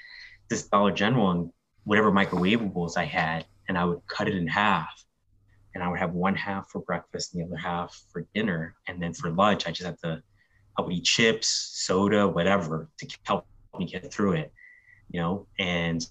this 0.49 0.67
Dollar 0.67 0.93
General, 0.93 1.31
and 1.31 1.53
whatever 1.85 2.13
microwavables 2.13 2.97
I 2.97 3.05
had, 3.05 3.47
and 3.69 3.77
I 3.77 3.85
would 3.85 4.01
cut 4.07 4.29
it 4.29 4.35
in 4.35 4.47
half. 4.47 5.05
And 5.75 5.83
I 5.83 5.89
would 5.89 5.99
have 5.99 6.13
one 6.13 6.35
half 6.35 6.71
for 6.71 6.81
breakfast 6.81 7.35
and 7.35 7.43
the 7.43 7.47
other 7.47 7.57
half 7.57 7.99
for 8.13 8.27
dinner. 8.35 8.75
And 8.89 9.03
then 9.03 9.15
for 9.15 9.31
lunch, 9.31 9.67
I 9.67 9.71
just 9.71 9.87
had 9.87 9.99
to, 10.01 10.23
I 10.79 10.83
would 10.83 10.93
eat 10.93 11.05
chips, 11.05 11.49
soda, 11.49 12.29
whatever 12.29 12.91
to 12.99 13.19
help 13.25 13.47
me 13.79 13.87
get 13.87 14.13
through 14.13 14.33
it, 14.33 14.53
you 15.11 15.21
know? 15.21 15.47
And 15.59 16.07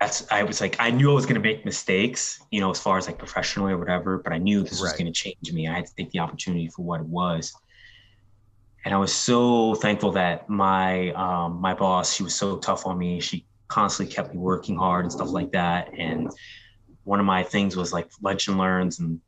that's, 0.00 0.30
I 0.32 0.44
was 0.44 0.62
like, 0.62 0.76
I 0.80 0.90
knew 0.90 1.10
I 1.10 1.14
was 1.14 1.26
going 1.26 1.40
to 1.40 1.46
make 1.46 1.64
mistakes, 1.66 2.40
you 2.50 2.60
know, 2.60 2.70
as 2.70 2.80
far 2.80 2.96
as 2.96 3.06
like 3.06 3.18
professionally 3.18 3.72
or 3.72 3.78
whatever, 3.78 4.18
but 4.18 4.32
I 4.32 4.38
knew 4.38 4.62
this 4.62 4.80
right. 4.80 4.84
was 4.84 4.92
going 4.94 5.06
to 5.06 5.12
change 5.12 5.52
me. 5.52 5.68
I 5.68 5.74
had 5.74 5.86
to 5.86 5.94
take 5.94 6.10
the 6.10 6.20
opportunity 6.20 6.68
for 6.68 6.82
what 6.82 7.00
it 7.00 7.06
was 7.06 7.54
and 8.84 8.92
I 8.92 8.98
was 8.98 9.12
so 9.12 9.74
thankful 9.74 10.12
that 10.12 10.48
my 10.48 11.10
um, 11.12 11.60
my 11.60 11.74
boss, 11.74 12.14
she 12.14 12.22
was 12.22 12.34
so 12.34 12.58
tough 12.58 12.86
on 12.86 12.98
me. 12.98 13.18
She 13.18 13.46
constantly 13.68 14.14
kept 14.14 14.32
me 14.32 14.38
working 14.38 14.76
hard 14.76 15.04
and 15.04 15.12
stuff 15.12 15.30
like 15.30 15.52
that. 15.52 15.90
And 15.96 16.30
one 17.04 17.20
of 17.20 17.26
my 17.26 17.42
things 17.42 17.76
was 17.76 17.92
like 17.92 18.10
lunch 18.22 18.48
and 18.48 18.58
learns, 18.58 18.98
and 18.98 19.20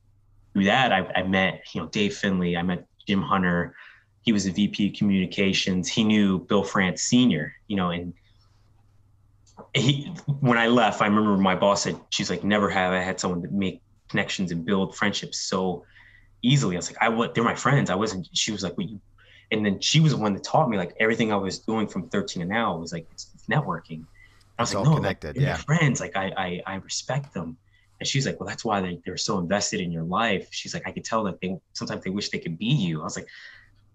through 0.53 0.65
that, 0.65 0.93
I, 0.93 1.07
I 1.15 1.23
met 1.23 1.63
you 1.75 1.81
know 1.81 1.89
Dave 1.89 2.17
Finley. 2.17 2.57
I 2.57 2.63
met 2.63 2.87
Jim 3.07 3.23
Hunter. 3.23 3.75
He 4.23 4.33
was 4.33 4.47
a 4.47 4.51
VP 4.51 4.89
of 4.89 4.95
communications. 4.95 5.89
He 5.89 6.03
knew 6.03 6.41
Bill 6.41 6.65
France 6.65 7.03
Senior. 7.03 7.55
You 7.69 7.77
know, 7.77 7.91
and 7.91 8.15
he 9.75 10.13
when 10.41 10.59
I 10.59 10.69
left, 10.69 11.03
I 11.03 11.07
remember 11.07 11.37
my 11.37 11.55
boss 11.55 11.83
said 11.83 12.01
she's 12.11 12.31
like, 12.31 12.45
never 12.45 12.71
have 12.71 12.93
I 12.93 13.01
had 13.01 13.21
someone 13.21 13.43
to 13.43 13.49
make 13.49 13.83
connections 14.09 14.53
and 14.53 14.65
build 14.65 14.97
friendships 14.97 15.41
so 15.41 15.85
easily. 16.43 16.77
I 16.77 16.79
was 16.79 16.91
like, 16.91 17.03
I 17.03 17.09
what 17.09 17.35
they're 17.35 17.45
my 17.45 17.55
friends. 17.55 17.91
I 17.91 17.95
wasn't. 17.95 18.29
She 18.33 18.53
was 18.53 18.63
like, 18.63 18.77
what 18.77 18.89
you 18.89 19.01
and 19.51 19.65
then 19.65 19.81
she 19.81 20.01
was 20.01 20.13
the 20.13 20.19
one 20.19 20.35
that 20.35 20.45
taught 20.45 20.69
me 20.69 20.77
like 20.77 20.95
everything 20.99 21.33
I 21.33 21.37
was 21.37 21.59
doing 21.61 21.87
from 21.87 22.09
13 22.09 22.43
and 22.43 22.51
now 22.51 22.77
was 22.77 22.93
like 22.93 23.07
it's 23.13 23.31
networking. 23.51 24.05
I 24.59 24.63
was 24.63 24.71
it's 24.71 24.75
like, 24.77 24.85
no, 24.85 24.97
connected. 24.97 25.37
like, 25.37 25.45
yeah. 25.45 25.57
friends. 25.57 26.01
Like 26.01 26.17
I, 26.17 26.33
I, 26.37 26.63
I 26.67 26.75
respect 26.77 27.35
them. 27.35 27.57
And 28.01 28.07
she's 28.07 28.27
like, 28.27 28.39
well, 28.41 28.49
that's 28.49 28.65
why 28.65 28.81
they, 28.81 29.01
they're 29.05 29.17
so 29.17 29.39
invested 29.39 29.81
in 29.81 29.91
your 29.91 30.03
life. 30.03 30.49
She's 30.51 30.75
like, 30.75 30.83
I 30.87 30.93
could 30.93 31.05
tell 31.05 31.25
that 31.25 31.41
they 31.41 31.57
sometimes 31.73 32.05
they 32.05 32.11
wish 32.11 32.31
they 32.31 32.39
could 32.39 32.59
be 32.59 32.67
you. 32.67 33.01
I 33.01 33.05
was 33.05 33.17
like, 33.17 33.29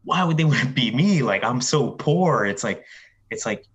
why 0.04 0.24
would 0.24 0.38
they 0.38 0.44
want 0.52 0.60
to 0.60 0.68
be 0.68 0.92
me? 0.92 1.22
Like 1.24 1.44
I'm 1.44 1.62
so 1.62 1.92
poor. 1.92 2.46
It's 2.46 2.64
like, 2.64 2.84
it's 3.30 3.46
like. 3.46 3.66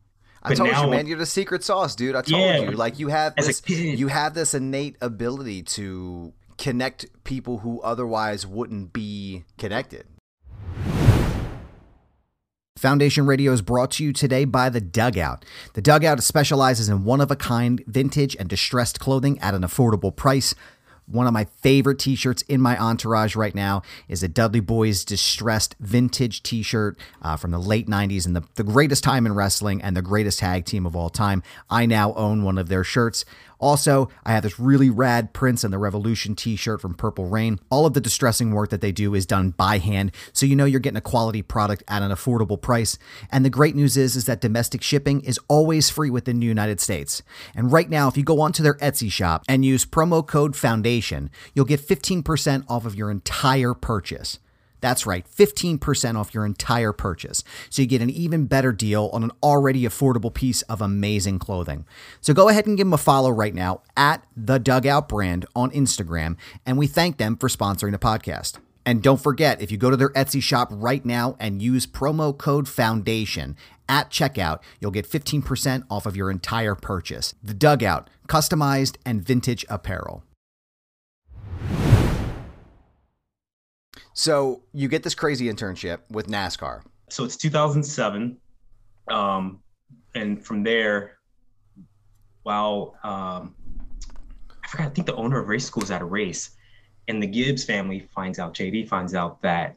I 0.43 0.55
told 0.55 0.71
now, 0.71 0.85
you, 0.85 0.91
man, 0.91 1.07
you're 1.09 1.19
the 1.19 1.27
secret 1.27 1.65
sauce, 1.65 1.97
dude. 1.97 2.15
I 2.15 2.23
told 2.23 2.41
Yeah. 2.41 2.59
you, 2.59 2.71
like 2.73 3.01
you 3.01 3.09
have 3.09 3.35
this, 3.35 3.63
you 3.69 4.07
have 4.07 4.35
this 4.35 4.55
innate 4.55 4.97
ability 5.01 5.65
to 5.65 6.33
connect 6.57 7.07
people 7.25 7.59
who 7.59 7.81
otherwise 7.81 8.47
wouldn't 8.47 8.93
be 8.93 9.45
connected. 9.59 10.07
Foundation 12.77 13.25
Radio 13.25 13.53
is 13.53 13.63
brought 13.63 13.93
to 13.93 14.05
you 14.05 14.13
today 14.13 14.45
by 14.45 14.69
The 14.69 14.83
Dugout. 14.83 15.47
The 15.73 15.81
Dugout 15.81 16.23
specializes 16.23 16.91
in 16.91 17.05
one 17.05 17.23
of 17.23 17.31
a 17.31 17.37
kind, 17.37 17.83
vintage, 17.87 18.37
and 18.39 18.51
distressed 18.51 19.01
clothing 19.01 19.39
at 19.39 19.55
an 19.55 19.63
affordable 19.63 20.15
price. 20.15 20.55
One 21.07 21.27
of 21.27 21.33
my 21.33 21.45
favorite 21.63 21.99
t 21.99 22.17
shirts 22.17 22.43
in 22.43 22.61
my 22.61 22.77
entourage 22.79 23.35
right 23.35 23.55
now 23.55 23.81
is 24.09 24.23
a 24.23 24.29
Dudley 24.29 24.61
Boyz 24.61 25.07
distressed 25.07 25.75
vintage 25.81 26.43
t 26.43 26.63
shirt 26.63 26.99
uh, 27.23 27.37
from 27.37 27.53
the 27.53 27.59
late 27.59 27.87
90s 27.87 28.27
and 28.27 28.37
the, 28.37 28.43
the 28.57 28.65
greatest 28.65 29.03
time 29.03 29.25
in 29.25 29.35
wrestling 29.35 29.81
and 29.81 29.97
the 29.97 30.03
greatest 30.03 30.41
tag 30.41 30.67
team 30.67 30.85
of 30.85 30.95
all 30.95 31.09
time. 31.09 31.43
I 31.71 31.87
now 31.87 32.13
own 32.13 32.43
one 32.43 32.59
of 32.59 32.69
their 32.69 32.85
shirts. 32.85 33.25
Also, 33.59 34.09
I 34.25 34.33
have 34.33 34.43
this 34.43 34.59
really 34.59 34.91
rad 34.91 35.33
Prince 35.33 35.65
and 35.65 35.73
the 35.73 35.79
Revolution 35.79 36.35
t 36.35 36.57
shirt 36.57 36.81
from 36.81 36.95
Purple 36.95 37.27
Rain. 37.27 37.59
All 37.71 37.87
of 37.87 37.95
the 37.95 38.01
distressing 38.01 38.51
work 38.51 38.71
that 38.71 38.81
they 38.81 38.93
do 38.93 39.15
is 39.15 39.27
done 39.27 39.51
by 39.51 39.79
hand, 39.79 40.13
so 40.33 40.47
you 40.47 40.57
know 40.57 40.65
you're 40.65 40.81
getting 40.81 40.97
a 40.97 41.03
quality 41.03 41.43
product 41.43 41.83
at 41.89 42.03
an 42.03 42.11
affordable 42.11 42.61
price. 42.61 42.99
And 43.31 43.45
the 43.45 43.51
great 43.51 43.75
news 43.75 43.97
is, 43.97 44.17
is 44.17 44.27
that 44.27 44.41
domestic 44.41 44.83
shipping 44.83 45.21
is 45.23 45.41
always 45.49 45.91
free 45.91 46.11
within 46.11 46.41
the 46.41 46.47
United 46.47 46.81
States. 46.81 47.23
And 47.55 47.73
right 47.73 47.89
now, 47.89 48.09
if 48.09 48.17
you 48.17 48.23
go 48.23 48.41
onto 48.41 48.63
their 48.63 48.75
Etsy 48.75 49.11
shop 49.11 49.45
and 49.49 49.65
use 49.65 49.87
promo 49.87 50.27
code 50.27 50.55
FOUNDATION, 50.57 51.31
you'll 51.55 51.65
get 51.65 51.81
15% 51.81 52.65
off 52.69 52.85
of 52.85 52.95
your 52.95 53.11
entire 53.11 53.75
purchase. 53.75 54.39
That's 54.81 55.07
right, 55.07 55.27
15% 55.27 56.19
off 56.19 56.35
your 56.35 56.45
entire 56.45 56.93
purchase. 56.93 57.43
So 57.71 57.83
you 57.83 57.89
get 57.89 58.03
an 58.03 58.11
even 58.11 58.47
better 58.47 58.73
deal 58.73 59.11
on 59.13 59.23
an 59.23 59.33
already 59.43 59.83
affordable 59.83 60.33
piece 60.33 60.63
of 60.63 60.81
amazing 60.81 61.39
clothing. 61.39 61.87
So 62.21 62.35
go 62.35 62.49
ahead 62.49 62.67
and 62.67 62.77
give 62.77 62.87
them 62.87 62.93
a 62.93 62.99
follow 62.99 63.31
right 63.31 63.55
now 63.55 63.83
at 63.97 64.25
the 64.37 64.59
Dugout 64.59 65.09
Brand 65.09 65.47
on 65.55 65.71
Instagram, 65.71 66.37
and 66.65 66.79
we 66.79 66.87
thank 66.87 67.17
them 67.17 67.37
for 67.37 67.49
sponsoring 67.49 67.93
the 67.93 67.99
podcast. 67.99 68.59
And 68.85 69.03
don't 69.03 69.21
forget, 69.21 69.61
if 69.61 69.73
you 69.73 69.79
go 69.79 69.91
to 69.91 69.97
their 69.97 70.11
Etsy 70.11 70.41
shop 70.41 70.69
right 70.71 71.05
now 71.05 71.37
and 71.41 71.61
use 71.61 71.89
promo 71.89 72.37
code 72.37 72.69
FOUNDATION 72.69 73.57
at 73.89 74.11
checkout, 74.11 74.61
you'll 74.81 74.93
get 74.93 75.11
15% 75.11 75.83
off 75.91 76.07
of 76.07 76.17
your 76.17 76.31
entire 76.31 76.77
purchase. 76.77 77.35
The 77.43 77.55
Dugout, 77.55 78.09
customized 78.29 78.97
and 79.05 79.25
vintage 79.25 79.65
apparel. 79.69 80.23
So 84.19 84.63
you 84.73 84.89
get 84.89 85.03
this 85.03 85.15
crazy 85.15 85.53
internship 85.53 85.99
with 86.11 86.27
NASCAR. 86.27 86.81
So 87.11 87.23
it's 87.23 87.37
2007, 87.37 88.39
um, 89.09 89.61
and 90.15 90.43
from 90.43 90.63
there, 90.63 91.19
while 92.43 92.97
um, 93.05 93.55
I 94.65 94.69
forgot, 94.69 94.87
I 94.87 94.89
think 94.89 95.07
the 95.07 95.15
owner 95.17 95.39
of 95.39 95.49
race 95.49 95.67
school 95.67 95.83
is 95.83 95.91
at 95.91 96.01
a 96.01 96.07
race, 96.07 96.57
and 97.09 97.23
the 97.23 97.27
Gibbs 97.27 97.65
family 97.65 98.09
finds 98.15 98.39
out, 98.39 98.55
JD 98.55 98.89
finds 98.89 99.15
out 99.15 99.43
that 99.43 99.77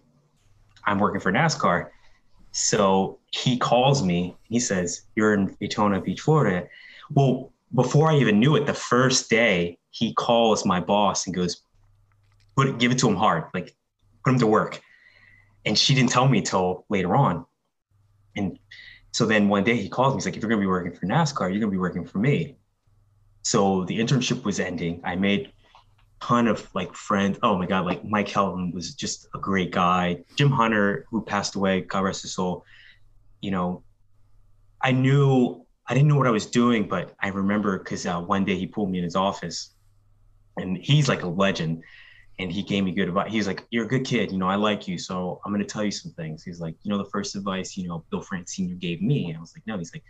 I'm 0.86 1.00
working 1.00 1.20
for 1.20 1.34
NASCAR. 1.34 1.90
So 2.54 3.20
he 3.32 3.58
calls 3.58 4.02
me. 4.02 4.38
He 4.44 4.62
says, 4.62 5.02
"You're 5.18 5.34
in 5.34 5.58
Daytona 5.60 6.00
Beach, 6.00 6.22
Florida." 6.22 6.66
Well, 7.12 7.52
before 7.76 8.10
I 8.10 8.16
even 8.16 8.40
knew 8.40 8.56
it, 8.56 8.66
the 8.66 8.74
first 8.74 9.30
day 9.30 9.78
he 9.92 10.14
calls 10.14 10.66
my 10.66 10.80
boss 10.80 11.26
and 11.26 11.36
goes, 11.36 11.62
"Put 12.56 12.68
it, 12.68 12.80
give 12.80 12.94
it 12.94 13.00
to 13.00 13.10
him 13.10 13.18
hard, 13.18 13.44
like 13.54 13.76
put 14.24 14.34
him 14.34 14.40
to 14.40 14.48
work." 14.48 14.82
And 15.66 15.78
she 15.78 15.94
didn't 15.96 16.12
tell 16.12 16.28
me 16.28 16.42
till 16.42 16.86
later 16.90 17.16
on. 17.16 17.46
And 18.36 18.60
so 19.12 19.26
then 19.26 19.50
one 19.50 19.64
day 19.64 19.76
he 19.76 19.90
calls 19.90 20.14
me. 20.14 20.18
He's 20.18 20.26
like, 20.26 20.36
"If 20.36 20.42
you're 20.42 20.50
gonna 20.50 20.62
be 20.62 20.68
working 20.68 20.94
for 20.94 21.06
NASCAR, 21.06 21.50
you're 21.50 21.60
gonna 21.60 21.72
be 21.72 21.78
working 21.78 22.06
for 22.06 22.20
me." 22.20 22.58
So 23.44 23.86
the 23.86 24.00
internship 24.00 24.44
was 24.44 24.60
ending. 24.60 25.02
I 25.04 25.16
made 25.16 25.52
ton 26.22 26.48
of 26.48 26.70
like 26.76 26.94
friends. 26.94 27.40
Oh 27.44 27.58
my 27.58 27.66
God, 27.66 27.86
like 27.86 28.04
Mike 28.04 28.28
Helton 28.28 28.74
was 28.74 28.94
just 28.94 29.28
a 29.34 29.40
great 29.40 29.72
guy. 29.72 30.24
Jim 30.36 30.52
Hunter, 30.52 31.06
who 31.10 31.22
passed 31.22 31.56
away, 31.56 31.82
God 31.82 32.02
rest 32.02 32.22
his 32.22 32.34
soul. 32.34 32.66
You 33.42 33.52
know, 33.52 33.84
I 34.82 34.92
knew 34.92 35.66
I 35.88 35.94
didn't 35.94 36.08
know 36.08 36.18
what 36.18 36.28
I 36.28 36.32
was 36.32 36.46
doing, 36.46 36.88
but 36.88 37.14
I 37.20 37.30
remember 37.30 37.80
because 37.80 38.06
uh, 38.06 38.22
one 38.22 38.46
day 38.46 38.56
he 38.56 38.68
pulled 38.68 38.92
me 38.92 39.00
in 39.00 39.04
his 39.04 39.16
office, 39.16 39.72
and 40.58 40.78
he's 40.78 41.08
like 41.08 41.24
a 41.24 41.28
legend, 41.28 41.84
and 42.40 42.52
he 42.52 42.64
gave 42.64 42.84
me 42.84 42.94
good 42.94 43.10
advice. 43.10 43.32
He's 43.32 43.48
like, 43.48 43.66
"You're 43.70 43.86
a 43.86 43.88
good 43.88 44.06
kid, 44.06 44.32
you 44.32 44.38
know. 44.38 44.48
I 44.48 44.56
like 44.56 44.88
you, 44.88 44.98
so 44.98 45.42
I'm 45.46 45.52
going 45.52 45.66
to 45.66 45.72
tell 45.72 45.84
you 45.84 45.92
some 45.92 46.12
things." 46.14 46.44
He's 46.44 46.60
like, 46.60 46.76
"You 46.84 46.92
know, 46.92 46.98
the 46.98 47.10
first 47.10 47.36
advice, 47.36 47.78
you 47.78 47.88
know, 47.88 48.06
Bill 48.10 48.22
France 48.22 48.54
Senior 48.54 48.76
gave 48.76 49.02
me." 49.02 49.36
I 49.36 49.40
was 49.40 49.54
like, 49.56 49.68
"No." 49.68 49.78
He's 49.78 49.94
like, 49.94 50.04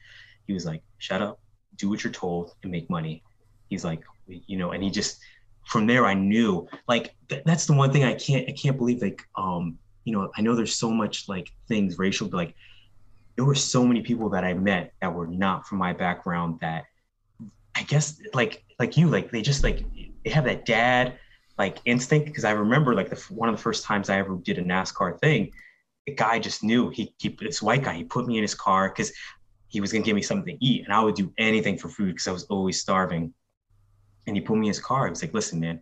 he 0.48 0.54
was 0.54 0.66
like, 0.66 0.84
"Shut 1.00 1.22
up, 1.22 1.40
do 1.78 1.90
what 1.90 2.04
you're 2.04 2.14
told, 2.14 2.54
and 2.64 2.72
make 2.72 2.90
money." 2.90 3.24
He's 3.70 3.84
like, 3.84 4.04
you 4.28 4.58
know, 4.58 4.72
and 4.72 4.84
he 4.84 4.90
just 4.90 5.20
from 5.66 5.86
there 5.86 6.06
I 6.06 6.16
knew 6.16 6.68
like 6.88 7.16
th- 7.30 7.44
that's 7.46 7.68
the 7.68 7.74
one 7.74 7.92
thing 7.92 8.04
I 8.04 8.16
can't 8.16 8.50
I 8.50 8.54
can't 8.54 8.76
believe 8.76 9.02
like 9.04 9.22
um 9.36 9.78
you 10.04 10.14
know 10.14 10.32
I 10.36 10.42
know 10.42 10.56
there's 10.56 10.76
so 10.76 10.90
much 10.90 11.30
like 11.30 11.52
things 11.68 12.00
racial 12.00 12.28
but 12.28 12.38
like 12.38 12.56
there 13.36 13.46
were 13.46 13.56
so 13.56 13.86
many 13.86 14.02
people 14.02 14.30
that 14.30 14.44
I 14.44 14.54
met 14.56 14.94
that 15.02 15.14
were 15.14 15.28
not 15.28 15.68
from 15.68 15.78
my 15.78 15.94
background 15.94 16.60
that 16.62 16.86
I 17.76 17.84
guess 17.84 18.20
like 18.34 18.64
like 18.80 18.98
you 18.98 19.10
like 19.10 19.30
they 19.32 19.44
just 19.44 19.64
like 19.64 19.86
they 20.26 20.32
have 20.32 20.46
that 20.46 20.66
dad 20.66 21.20
like 21.60 21.80
instinct 21.86 22.26
because 22.26 22.46
I 22.46 22.52
remember 22.52 22.96
like 22.96 23.10
the 23.10 23.22
one 23.30 23.50
of 23.50 23.56
the 23.56 23.62
first 23.62 23.84
times 23.84 24.10
I 24.10 24.18
ever 24.18 24.36
did 24.38 24.58
a 24.58 24.64
NASCAR 24.64 25.20
thing 25.20 25.52
the 26.08 26.16
guy 26.16 26.40
just 26.40 26.64
knew 26.64 26.90
he, 26.90 27.14
he 27.20 27.38
this 27.40 27.62
white 27.62 27.84
guy 27.84 27.94
he 27.94 28.04
put 28.04 28.26
me 28.26 28.38
in 28.38 28.42
his 28.42 28.56
car 28.56 28.90
because 28.90 29.12
he 29.68 29.82
was 29.82 29.92
gonna 29.92 30.04
give 30.04 30.16
me 30.16 30.24
something 30.24 30.58
to 30.58 30.66
eat 30.66 30.86
and 30.86 30.94
I 30.94 31.04
would 31.04 31.16
do 31.16 31.32
anything 31.38 31.78
for 31.78 31.90
food 31.90 32.14
because 32.14 32.28
I 32.28 32.32
was 32.32 32.46
always 32.46 32.82
starving 32.82 33.34
and 34.26 34.36
he 34.36 34.42
put 34.42 34.58
me 34.58 34.68
in 34.68 34.72
his 34.72 34.80
car. 34.80 35.06
He 35.06 35.10
was 35.10 35.22
like, 35.22 35.34
listen, 35.34 35.60
man, 35.60 35.80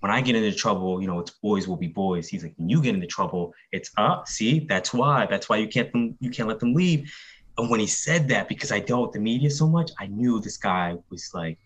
when 0.00 0.12
I 0.12 0.20
get 0.20 0.36
into 0.36 0.56
trouble, 0.56 1.00
you 1.00 1.06
know, 1.06 1.18
it's 1.18 1.30
boys 1.30 1.66
will 1.66 1.76
be 1.76 1.88
boys. 1.88 2.28
He's 2.28 2.42
like, 2.42 2.54
when 2.56 2.68
you 2.68 2.80
get 2.80 2.94
into 2.94 3.06
trouble, 3.06 3.52
it's 3.72 3.90
up. 3.96 4.20
Uh, 4.20 4.24
see, 4.26 4.60
that's 4.60 4.92
why. 4.92 5.26
That's 5.26 5.48
why 5.48 5.56
you 5.56 5.68
can't 5.68 5.90
you 6.20 6.30
can't 6.30 6.48
let 6.48 6.60
them 6.60 6.74
leave. 6.74 7.12
And 7.58 7.70
when 7.70 7.80
he 7.80 7.86
said 7.86 8.28
that, 8.28 8.48
because 8.48 8.70
I 8.70 8.80
dealt 8.80 9.02
with 9.02 9.12
the 9.12 9.20
media 9.20 9.50
so 9.50 9.66
much, 9.66 9.90
I 9.98 10.06
knew 10.06 10.40
this 10.40 10.58
guy 10.58 10.96
was 11.10 11.30
like, 11.32 11.58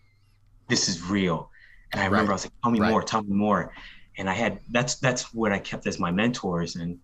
this 0.69 0.87
is 0.87 1.03
real. 1.03 1.51
And 1.91 2.01
I 2.01 2.05
remember 2.05 2.29
right. 2.29 2.33
I 2.33 2.35
was 2.35 2.45
like, 2.45 2.53
tell 2.63 2.71
me 2.71 2.79
right. 2.79 2.89
more, 2.89 3.03
tell 3.03 3.23
me 3.23 3.33
more. 3.33 3.73
And 4.17 4.29
I 4.29 4.33
had 4.33 4.59
that's 4.69 4.95
that's 4.95 5.33
what 5.33 5.51
I 5.51 5.59
kept 5.59 5.87
as 5.87 5.99
my 5.99 6.11
mentors. 6.11 6.75
And 6.75 6.97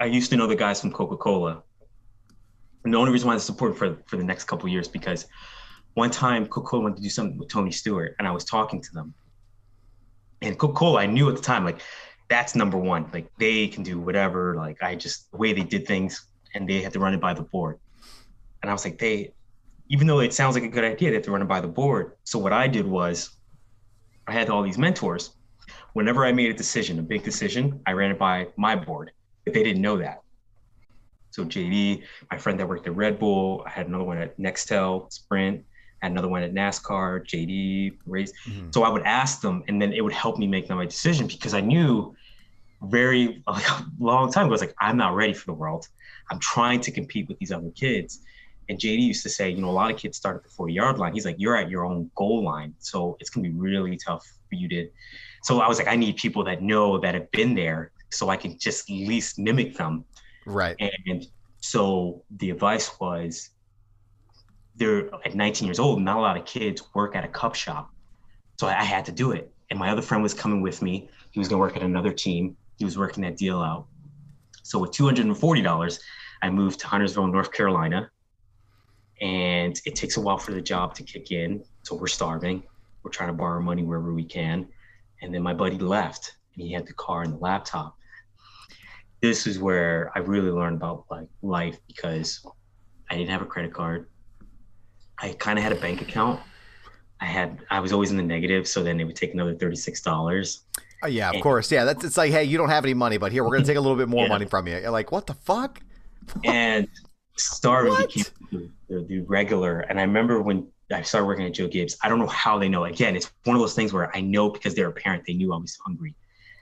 I 0.00 0.06
used 0.06 0.30
to 0.30 0.36
know 0.36 0.46
the 0.46 0.56
guys 0.56 0.80
from 0.80 0.92
Coca-Cola. 0.92 1.62
And 2.84 2.94
the 2.94 2.98
only 2.98 3.12
reason 3.12 3.28
why 3.28 3.34
I 3.34 3.38
support 3.38 3.76
for 3.76 3.98
for 4.06 4.16
the 4.16 4.24
next 4.24 4.44
couple 4.44 4.68
years 4.68 4.88
because 4.88 5.26
one 5.94 6.10
time 6.10 6.46
Coca-Cola 6.46 6.84
went 6.84 6.96
to 6.96 7.02
do 7.02 7.08
something 7.08 7.38
with 7.38 7.48
Tony 7.48 7.72
Stewart 7.72 8.14
and 8.18 8.28
I 8.28 8.30
was 8.30 8.44
talking 8.44 8.80
to 8.80 8.92
them. 8.92 9.14
And 10.42 10.56
Coca-Cola, 10.56 11.00
I 11.00 11.06
knew 11.06 11.28
at 11.28 11.34
the 11.34 11.42
time, 11.42 11.64
like, 11.64 11.80
that's 12.28 12.54
number 12.54 12.78
one. 12.78 13.08
Like 13.12 13.30
they 13.38 13.68
can 13.68 13.82
do 13.82 13.98
whatever. 13.98 14.54
Like 14.54 14.82
I 14.82 14.94
just 14.94 15.30
the 15.30 15.38
way 15.38 15.52
they 15.52 15.62
did 15.62 15.86
things 15.86 16.26
and 16.54 16.68
they 16.68 16.82
had 16.82 16.92
to 16.92 17.00
run 17.00 17.14
it 17.14 17.20
by 17.20 17.34
the 17.34 17.42
board. 17.42 17.78
And 18.62 18.70
I 18.70 18.72
was 18.72 18.84
like, 18.84 18.98
they 18.98 19.32
even 19.88 20.06
though 20.06 20.20
it 20.20 20.34
sounds 20.34 20.54
like 20.54 20.64
a 20.64 20.68
good 20.68 20.84
idea, 20.84 21.10
they 21.10 21.16
have 21.16 21.24
to 21.24 21.30
run 21.30 21.42
it 21.42 21.48
by 21.48 21.60
the 21.60 21.68
board. 21.68 22.12
So 22.24 22.38
what 22.38 22.52
I 22.52 22.68
did 22.68 22.86
was 22.86 23.37
I 24.28 24.32
had 24.32 24.50
all 24.50 24.62
these 24.62 24.78
mentors. 24.78 25.30
Whenever 25.94 26.24
I 26.24 26.32
made 26.32 26.50
a 26.50 26.54
decision, 26.54 26.98
a 26.98 27.02
big 27.02 27.24
decision, 27.24 27.80
I 27.86 27.92
ran 27.92 28.10
it 28.10 28.18
by 28.18 28.48
my 28.56 28.76
board. 28.76 29.10
But 29.44 29.54
they 29.54 29.62
didn't 29.62 29.82
know 29.82 29.96
that. 29.96 30.22
So 31.30 31.44
JD, 31.44 32.02
my 32.30 32.38
friend 32.38 32.60
that 32.60 32.68
worked 32.68 32.86
at 32.86 32.94
Red 32.94 33.18
Bull, 33.18 33.64
I 33.66 33.70
had 33.70 33.88
another 33.88 34.04
one 34.04 34.18
at 34.18 34.38
Nextel, 34.38 35.12
Sprint, 35.12 35.64
had 36.00 36.12
another 36.12 36.28
one 36.28 36.42
at 36.42 36.52
NASCAR, 36.52 37.24
JD, 37.24 37.98
race. 38.06 38.32
Mm-hmm. 38.46 38.70
So 38.70 38.82
I 38.82 38.88
would 38.88 39.02
ask 39.02 39.40
them, 39.40 39.64
and 39.68 39.80
then 39.80 39.92
it 39.92 40.02
would 40.02 40.12
help 40.12 40.38
me 40.38 40.46
make 40.46 40.68
my 40.68 40.84
decision 40.84 41.26
because 41.26 41.54
I 41.54 41.60
knew 41.60 42.14
very 42.82 43.42
like 43.46 43.68
a 43.70 43.86
long 43.98 44.30
time 44.30 44.46
ago, 44.46 44.50
I 44.50 44.52
was 44.52 44.60
like, 44.60 44.74
I'm 44.78 44.96
not 44.96 45.14
ready 45.14 45.32
for 45.32 45.46
the 45.46 45.54
world. 45.54 45.88
I'm 46.30 46.38
trying 46.38 46.80
to 46.82 46.90
compete 46.90 47.28
with 47.28 47.38
these 47.38 47.52
other 47.52 47.70
kids. 47.70 48.20
And 48.68 48.78
JD 48.78 49.00
used 49.00 49.22
to 49.22 49.30
say, 49.30 49.50
you 49.50 49.60
know, 49.60 49.70
a 49.70 49.72
lot 49.72 49.90
of 49.90 49.96
kids 49.96 50.16
start 50.16 50.36
at 50.36 50.42
the 50.42 50.50
40 50.50 50.72
yard 50.72 50.98
line. 50.98 51.14
He's 51.14 51.24
like, 51.24 51.36
you're 51.38 51.56
at 51.56 51.70
your 51.70 51.84
own 51.84 52.10
goal 52.14 52.44
line. 52.44 52.74
So 52.78 53.16
it's 53.20 53.30
going 53.30 53.44
to 53.44 53.50
be 53.50 53.56
really 53.56 53.96
tough 53.96 54.26
for 54.48 54.54
you 54.54 54.68
to. 54.68 54.88
So 55.42 55.60
I 55.60 55.68
was 55.68 55.78
like, 55.78 55.88
I 55.88 55.96
need 55.96 56.16
people 56.16 56.44
that 56.44 56.62
know 56.62 56.98
that 56.98 57.14
have 57.14 57.30
been 57.30 57.54
there 57.54 57.92
so 58.10 58.28
I 58.28 58.36
can 58.36 58.58
just 58.58 58.90
at 58.90 58.94
least 58.94 59.38
mimic 59.38 59.76
them. 59.76 60.04
Right. 60.46 60.76
And 61.08 61.26
so 61.60 62.22
the 62.38 62.50
advice 62.50 62.98
was 63.00 63.50
they're 64.76 65.12
at 65.24 65.34
19 65.34 65.66
years 65.66 65.78
old. 65.78 66.00
Not 66.00 66.16
a 66.16 66.20
lot 66.20 66.36
of 66.36 66.44
kids 66.44 66.82
work 66.94 67.16
at 67.16 67.24
a 67.24 67.28
cup 67.28 67.54
shop, 67.54 67.90
so 68.58 68.66
I, 68.66 68.84
had 68.84 69.04
to 69.06 69.12
do 69.12 69.32
it. 69.32 69.52
And 69.70 69.78
my 69.78 69.90
other 69.90 70.02
friend 70.02 70.22
was 70.22 70.32
coming 70.32 70.62
with 70.62 70.82
me. 70.82 71.08
He 71.30 71.38
was 71.38 71.48
going 71.48 71.58
to 71.58 71.60
work 71.60 71.76
at 71.76 71.82
another 71.82 72.12
team. 72.12 72.56
He 72.78 72.84
was 72.84 72.96
working 72.96 73.22
that 73.24 73.36
deal 73.36 73.60
out. 73.60 73.86
So 74.62 74.78
with 74.78 74.92
$240, 74.92 76.00
I 76.42 76.50
moved 76.50 76.80
to 76.80 76.86
Huntersville, 76.86 77.26
North 77.26 77.52
Carolina. 77.52 78.10
And 79.20 79.80
it 79.84 79.96
takes 79.96 80.16
a 80.16 80.20
while 80.20 80.38
for 80.38 80.52
the 80.52 80.60
job 80.60 80.94
to 80.94 81.02
kick 81.02 81.30
in. 81.32 81.64
So 81.82 81.96
we're 81.96 82.06
starving. 82.06 82.62
We're 83.02 83.10
trying 83.10 83.30
to 83.30 83.34
borrow 83.34 83.60
money 83.60 83.82
wherever 83.82 84.12
we 84.12 84.24
can. 84.24 84.68
And 85.22 85.34
then 85.34 85.42
my 85.42 85.54
buddy 85.54 85.78
left 85.78 86.36
and 86.54 86.66
he 86.66 86.72
had 86.72 86.86
the 86.86 86.92
car 86.92 87.22
and 87.22 87.34
the 87.34 87.38
laptop. 87.38 87.96
This 89.20 89.46
is 89.46 89.58
where 89.58 90.12
I 90.14 90.20
really 90.20 90.50
learned 90.50 90.76
about 90.76 91.04
like 91.10 91.28
life 91.42 91.78
because 91.86 92.44
I 93.10 93.16
didn't 93.16 93.30
have 93.30 93.42
a 93.42 93.46
credit 93.46 93.72
card. 93.72 94.08
I 95.18 95.32
kind 95.32 95.58
of 95.58 95.62
had 95.64 95.72
a 95.72 95.80
bank 95.80 96.02
account. 96.02 96.40
I 97.20 97.24
had 97.24 97.64
I 97.70 97.80
was 97.80 97.92
always 97.92 98.12
in 98.12 98.16
the 98.16 98.22
negative, 98.22 98.68
so 98.68 98.84
then 98.84 99.00
it 99.00 99.04
would 99.04 99.16
take 99.16 99.34
another 99.34 99.54
thirty 99.54 99.74
six 99.74 100.00
dollars. 100.00 100.62
Uh, 101.02 101.08
yeah, 101.08 101.28
of 101.28 101.34
and, 101.34 101.42
course. 101.42 101.70
Yeah, 101.72 101.84
that's 101.84 102.04
it's 102.04 102.16
like, 102.16 102.30
hey, 102.30 102.44
you 102.44 102.58
don't 102.58 102.68
have 102.68 102.84
any 102.84 102.94
money, 102.94 103.18
but 103.18 103.32
here 103.32 103.42
we're 103.42 103.50
gonna 103.50 103.64
take 103.64 103.76
a 103.76 103.80
little 103.80 103.96
bit 103.96 104.08
more 104.08 104.24
yeah. 104.24 104.28
money 104.28 104.46
from 104.46 104.68
you. 104.68 104.78
You're 104.78 104.90
like, 104.90 105.10
what 105.10 105.26
the 105.26 105.34
fuck? 105.34 105.80
and 106.44 106.86
starving 107.38 107.94
became 108.06 108.24
the, 108.88 109.24
regular. 109.26 109.80
And 109.80 109.98
I 109.98 110.02
remember 110.02 110.42
when 110.42 110.68
I 110.90 111.02
started 111.02 111.26
working 111.26 111.46
at 111.46 111.54
Joe 111.54 111.68
Gibbs. 111.68 111.96
I 112.02 112.08
don't 112.08 112.18
know 112.18 112.26
how 112.26 112.58
they 112.58 112.68
know. 112.68 112.84
Again, 112.84 113.14
it's 113.14 113.30
one 113.44 113.56
of 113.56 113.60
those 113.60 113.74
things 113.74 113.92
where 113.92 114.14
I 114.16 114.20
know 114.20 114.48
because 114.50 114.74
they're 114.74 114.88
a 114.88 114.92
parent, 114.92 115.24
they 115.26 115.34
knew 115.34 115.52
I 115.52 115.58
was 115.58 115.76
hungry. 115.84 116.14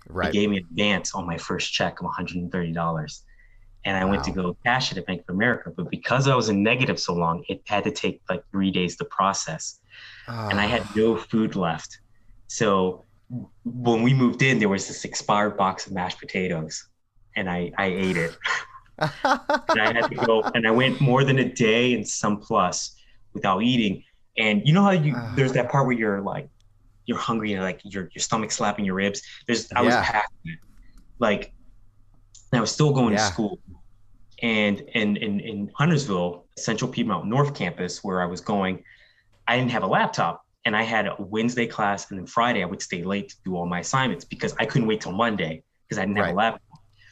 Right. 0.09 0.27
They 0.27 0.41
gave 0.41 0.51
me 0.51 0.59
advance 0.59 1.15
on 1.15 1.27
my 1.27 1.39
first 1.39 1.73
check 1.73 2.01
of 2.01 2.05
one 2.05 2.15
hundred 2.15 2.37
and 2.37 2.51
thirty 2.51 2.73
dollars 2.73 3.23
and 3.87 3.97
I 3.97 4.05
wow. 4.05 4.11
went 4.11 4.25
to 4.25 4.33
go 4.33 4.57
cash 4.65 4.91
it 4.91 4.99
at 4.99 5.07
Bank 5.07 5.23
of 5.29 5.35
America. 5.35 5.71
But 5.75 5.91
because 5.91 6.27
I 6.27 6.35
was 6.35 6.49
in 6.49 6.63
negative 6.63 6.99
so 6.99 7.15
long, 7.15 7.45
it 7.49 7.63
had 7.67 7.85
to 7.85 7.93
take 7.93 8.21
like 8.29 8.43
three 8.51 8.73
days 8.73 8.97
to 8.97 9.05
process. 9.05 9.79
And 10.27 10.61
I 10.61 10.67
had 10.67 10.83
ah. 10.83 10.93
no 10.97 11.17
food 11.17 11.55
left. 11.55 12.01
So 12.49 13.05
when 13.65 14.03
we 14.03 14.13
moved 14.13 14.43
in, 14.43 14.59
there 14.59 14.69
was 14.69 14.89
this 14.89 15.05
expired 15.05 15.57
box 15.57 15.87
of 15.87 15.93
mashed 15.93 16.19
potatoes, 16.19 16.89
and 17.37 17.49
I, 17.49 17.73
I 17.79 17.87
ate 17.87 18.17
it. 18.17 18.37
and 18.99 19.81
I 19.81 19.93
had 19.93 20.09
to 20.09 20.15
go, 20.15 20.43
and 20.43 20.67
I 20.67 20.71
went 20.71 21.01
more 21.01 21.25
than 21.25 21.39
a 21.39 21.49
day 21.53 21.95
and 21.95 22.07
some 22.07 22.39
plus 22.39 22.97
without 23.33 23.63
eating. 23.63 24.03
And 24.39 24.63
you 24.67 24.73
know 24.73 24.83
how 24.83 24.91
you 24.91 25.15
ah. 25.17 25.33
there's 25.37 25.53
that 25.53 25.71
part 25.71 25.87
where 25.87 25.97
you're 25.97 26.21
like 26.21 26.49
you're 27.07 27.19
hungry 27.19 27.53
and 27.53 27.63
like 27.63 27.81
your 27.85 28.09
your 28.15 28.23
stomach 28.23 28.51
slapping 28.51 28.85
your 28.85 28.95
ribs. 28.95 29.23
There's 29.47 29.71
I 29.73 29.83
was 29.83 29.95
past 29.95 30.29
it. 30.45 30.59
Like 31.19 31.53
I 32.53 32.61
was 32.61 32.71
still 32.71 32.93
going 32.93 33.13
yeah. 33.13 33.19
to 33.19 33.33
school. 33.33 33.59
And 34.43 34.81
in, 34.81 35.17
in, 35.17 35.41
in 35.41 35.71
Huntersville, 35.75 36.45
Central 36.59 36.91
Piedmont 36.91 37.27
North 37.27 37.55
Campus, 37.55 38.05
where 38.05 38.21
I 38.21 38.27
was 38.27 38.41
going, 38.41 38.85
I 39.49 39.57
didn't 39.57 39.71
have 39.71 39.83
a 39.83 39.87
laptop. 39.87 40.45
And 40.67 40.77
I 40.77 40.83
had 40.83 41.07
a 41.07 41.15
Wednesday 41.19 41.67
class, 41.67 42.11
and 42.11 42.19
then 42.19 42.27
Friday 42.27 42.63
I 42.63 42.67
would 42.67 42.83
stay 42.83 43.05
late 43.05 43.29
to 43.31 43.37
do 43.45 43.57
all 43.57 43.67
my 43.67 43.81
assignments 43.81 44.25
because 44.25 44.55
I 44.59 44.67
couldn't 44.67 44.89
wait 44.89 45.01
till 45.01 45.13
Monday 45.13 45.63
because 45.87 45.99
I 45.99 46.03
didn't 46.03 46.17
right. 46.17 46.27
have 46.27 46.35
a 46.35 46.37
laptop. 46.37 46.63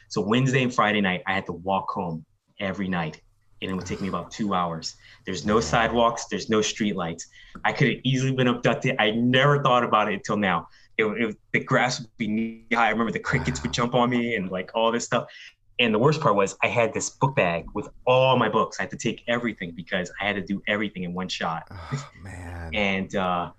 So 0.09 0.21
Wednesday 0.21 0.63
and 0.63 0.73
Friday 0.73 1.01
night, 1.01 1.21
I 1.27 1.33
had 1.33 1.45
to 1.47 1.53
walk 1.53 1.89
home 1.89 2.25
every 2.59 2.87
night, 2.87 3.21
and 3.61 3.71
it 3.71 3.73
would 3.73 3.85
take 3.85 4.01
me 4.01 4.07
about 4.07 4.31
two 4.31 4.53
hours. 4.53 4.95
There's 5.25 5.45
no 5.45 5.59
sidewalks, 5.59 6.25
there's 6.25 6.49
no 6.49 6.61
street 6.61 6.95
lights. 6.95 7.27
I 7.63 7.73
could 7.73 7.87
have 7.89 7.97
easily 8.03 8.31
been 8.33 8.47
abducted. 8.47 8.95
I 8.99 9.11
never 9.11 9.61
thought 9.63 9.83
about 9.83 10.09
it 10.09 10.15
until 10.15 10.37
now. 10.37 10.67
it, 10.97 11.05
it, 11.05 11.37
the 11.51 11.59
grass 11.59 11.99
would 11.99 12.09
be 12.17 12.27
knee 12.27 12.65
high. 12.73 12.87
I 12.87 12.89
remember 12.89 13.11
the 13.11 13.19
crickets 13.19 13.61
would 13.63 13.73
jump 13.73 13.93
on 13.95 14.09
me 14.09 14.35
and 14.35 14.49
like 14.49 14.71
all 14.73 14.91
this 14.91 15.05
stuff. 15.05 15.25
And 15.79 15.93
the 15.93 15.99
worst 15.99 16.21
part 16.21 16.35
was 16.35 16.55
I 16.63 16.67
had 16.67 16.93
this 16.93 17.09
book 17.09 17.35
bag 17.35 17.65
with 17.73 17.89
all 18.05 18.37
my 18.37 18.47
books. 18.47 18.79
I 18.79 18.83
had 18.83 18.91
to 18.91 18.97
take 18.97 19.23
everything 19.27 19.73
because 19.75 20.09
I 20.21 20.25
had 20.25 20.35
to 20.37 20.41
do 20.41 20.61
everything 20.67 21.03
in 21.03 21.13
one 21.13 21.27
shot. 21.27 21.63
Oh, 21.71 22.09
man. 22.23 22.71
And 22.73 23.15
uh, 23.15 23.51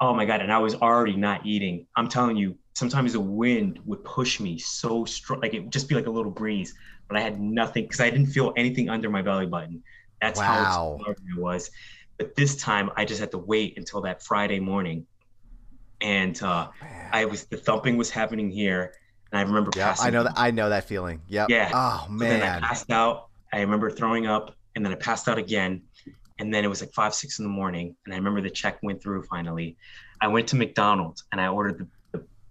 oh 0.00 0.14
my 0.14 0.24
god! 0.24 0.40
And 0.40 0.52
I 0.52 0.58
was 0.58 0.74
already 0.76 1.14
not 1.16 1.44
eating. 1.44 1.86
I'm 1.94 2.08
telling 2.08 2.36
you, 2.36 2.56
sometimes 2.76 3.14
the 3.14 3.20
wind 3.20 3.80
would 3.86 4.04
push 4.04 4.38
me 4.38 4.58
so 4.58 5.04
strong, 5.06 5.40
like 5.40 5.54
it 5.54 5.60
would 5.60 5.72
just 5.72 5.88
be 5.88 5.94
like 5.94 6.06
a 6.06 6.10
little 6.10 6.30
breeze. 6.30 6.74
But 7.08 7.16
I 7.16 7.22
had 7.22 7.40
nothing 7.40 7.84
because 7.84 8.00
I 8.00 8.10
didn't 8.10 8.26
feel 8.26 8.52
anything 8.56 8.90
under 8.90 9.08
my 9.08 9.22
belly 9.22 9.46
button. 9.46 9.82
That's 10.20 10.38
Wow. 10.38 10.46
how 10.46 10.98
starving 11.00 11.24
I 11.36 11.40
was. 11.40 11.70
But 12.18 12.34
this 12.36 12.56
time, 12.56 12.90
I 12.96 13.04
just 13.06 13.20
had 13.20 13.30
to 13.32 13.38
wait 13.38 13.78
until 13.78 14.02
that 14.02 14.22
Friday 14.22 14.60
morning, 14.60 15.06
and 16.00 16.40
uh, 16.42 16.68
I 17.12 17.24
was 17.24 17.46
the 17.46 17.56
thumping 17.56 17.96
was 17.96 18.10
happening 18.10 18.50
here, 18.50 18.92
and 19.32 19.38
I 19.38 19.42
remember 19.42 19.70
yeah, 19.76 19.86
passing. 19.86 20.08
I 20.08 20.10
know 20.10 20.24
that. 20.24 20.34
I 20.36 20.50
know 20.50 20.68
that 20.68 20.84
feeling. 20.84 21.22
Yep. 21.28 21.50
Yeah. 21.50 21.70
Oh 21.72 22.06
So 22.10 22.24
then 22.26 22.42
I 22.42 22.50
man. 22.50 22.62
passed 22.62 22.90
out. 22.90 23.24
I 23.52 23.60
remember 23.60 23.90
throwing 23.90 24.26
up, 24.26 24.54
and 24.74 24.84
then 24.84 24.92
I 24.92 24.96
passed 24.96 25.28
out 25.28 25.38
again. 25.38 25.82
And 26.38 26.52
then 26.52 26.64
it 26.66 26.68
was 26.68 26.82
like 26.82 26.92
five, 26.92 27.14
six 27.14 27.38
in 27.38 27.46
the 27.46 27.50
morning, 27.50 27.96
and 28.04 28.14
I 28.14 28.18
remember 28.18 28.42
the 28.42 28.50
check 28.50 28.78
went 28.82 29.02
through 29.02 29.22
finally. 29.22 29.78
I 30.20 30.28
went 30.28 30.48
to 30.48 30.56
McDonald's 30.56 31.24
and 31.32 31.40
I 31.40 31.48
ordered 31.48 31.78
the, 31.78 31.88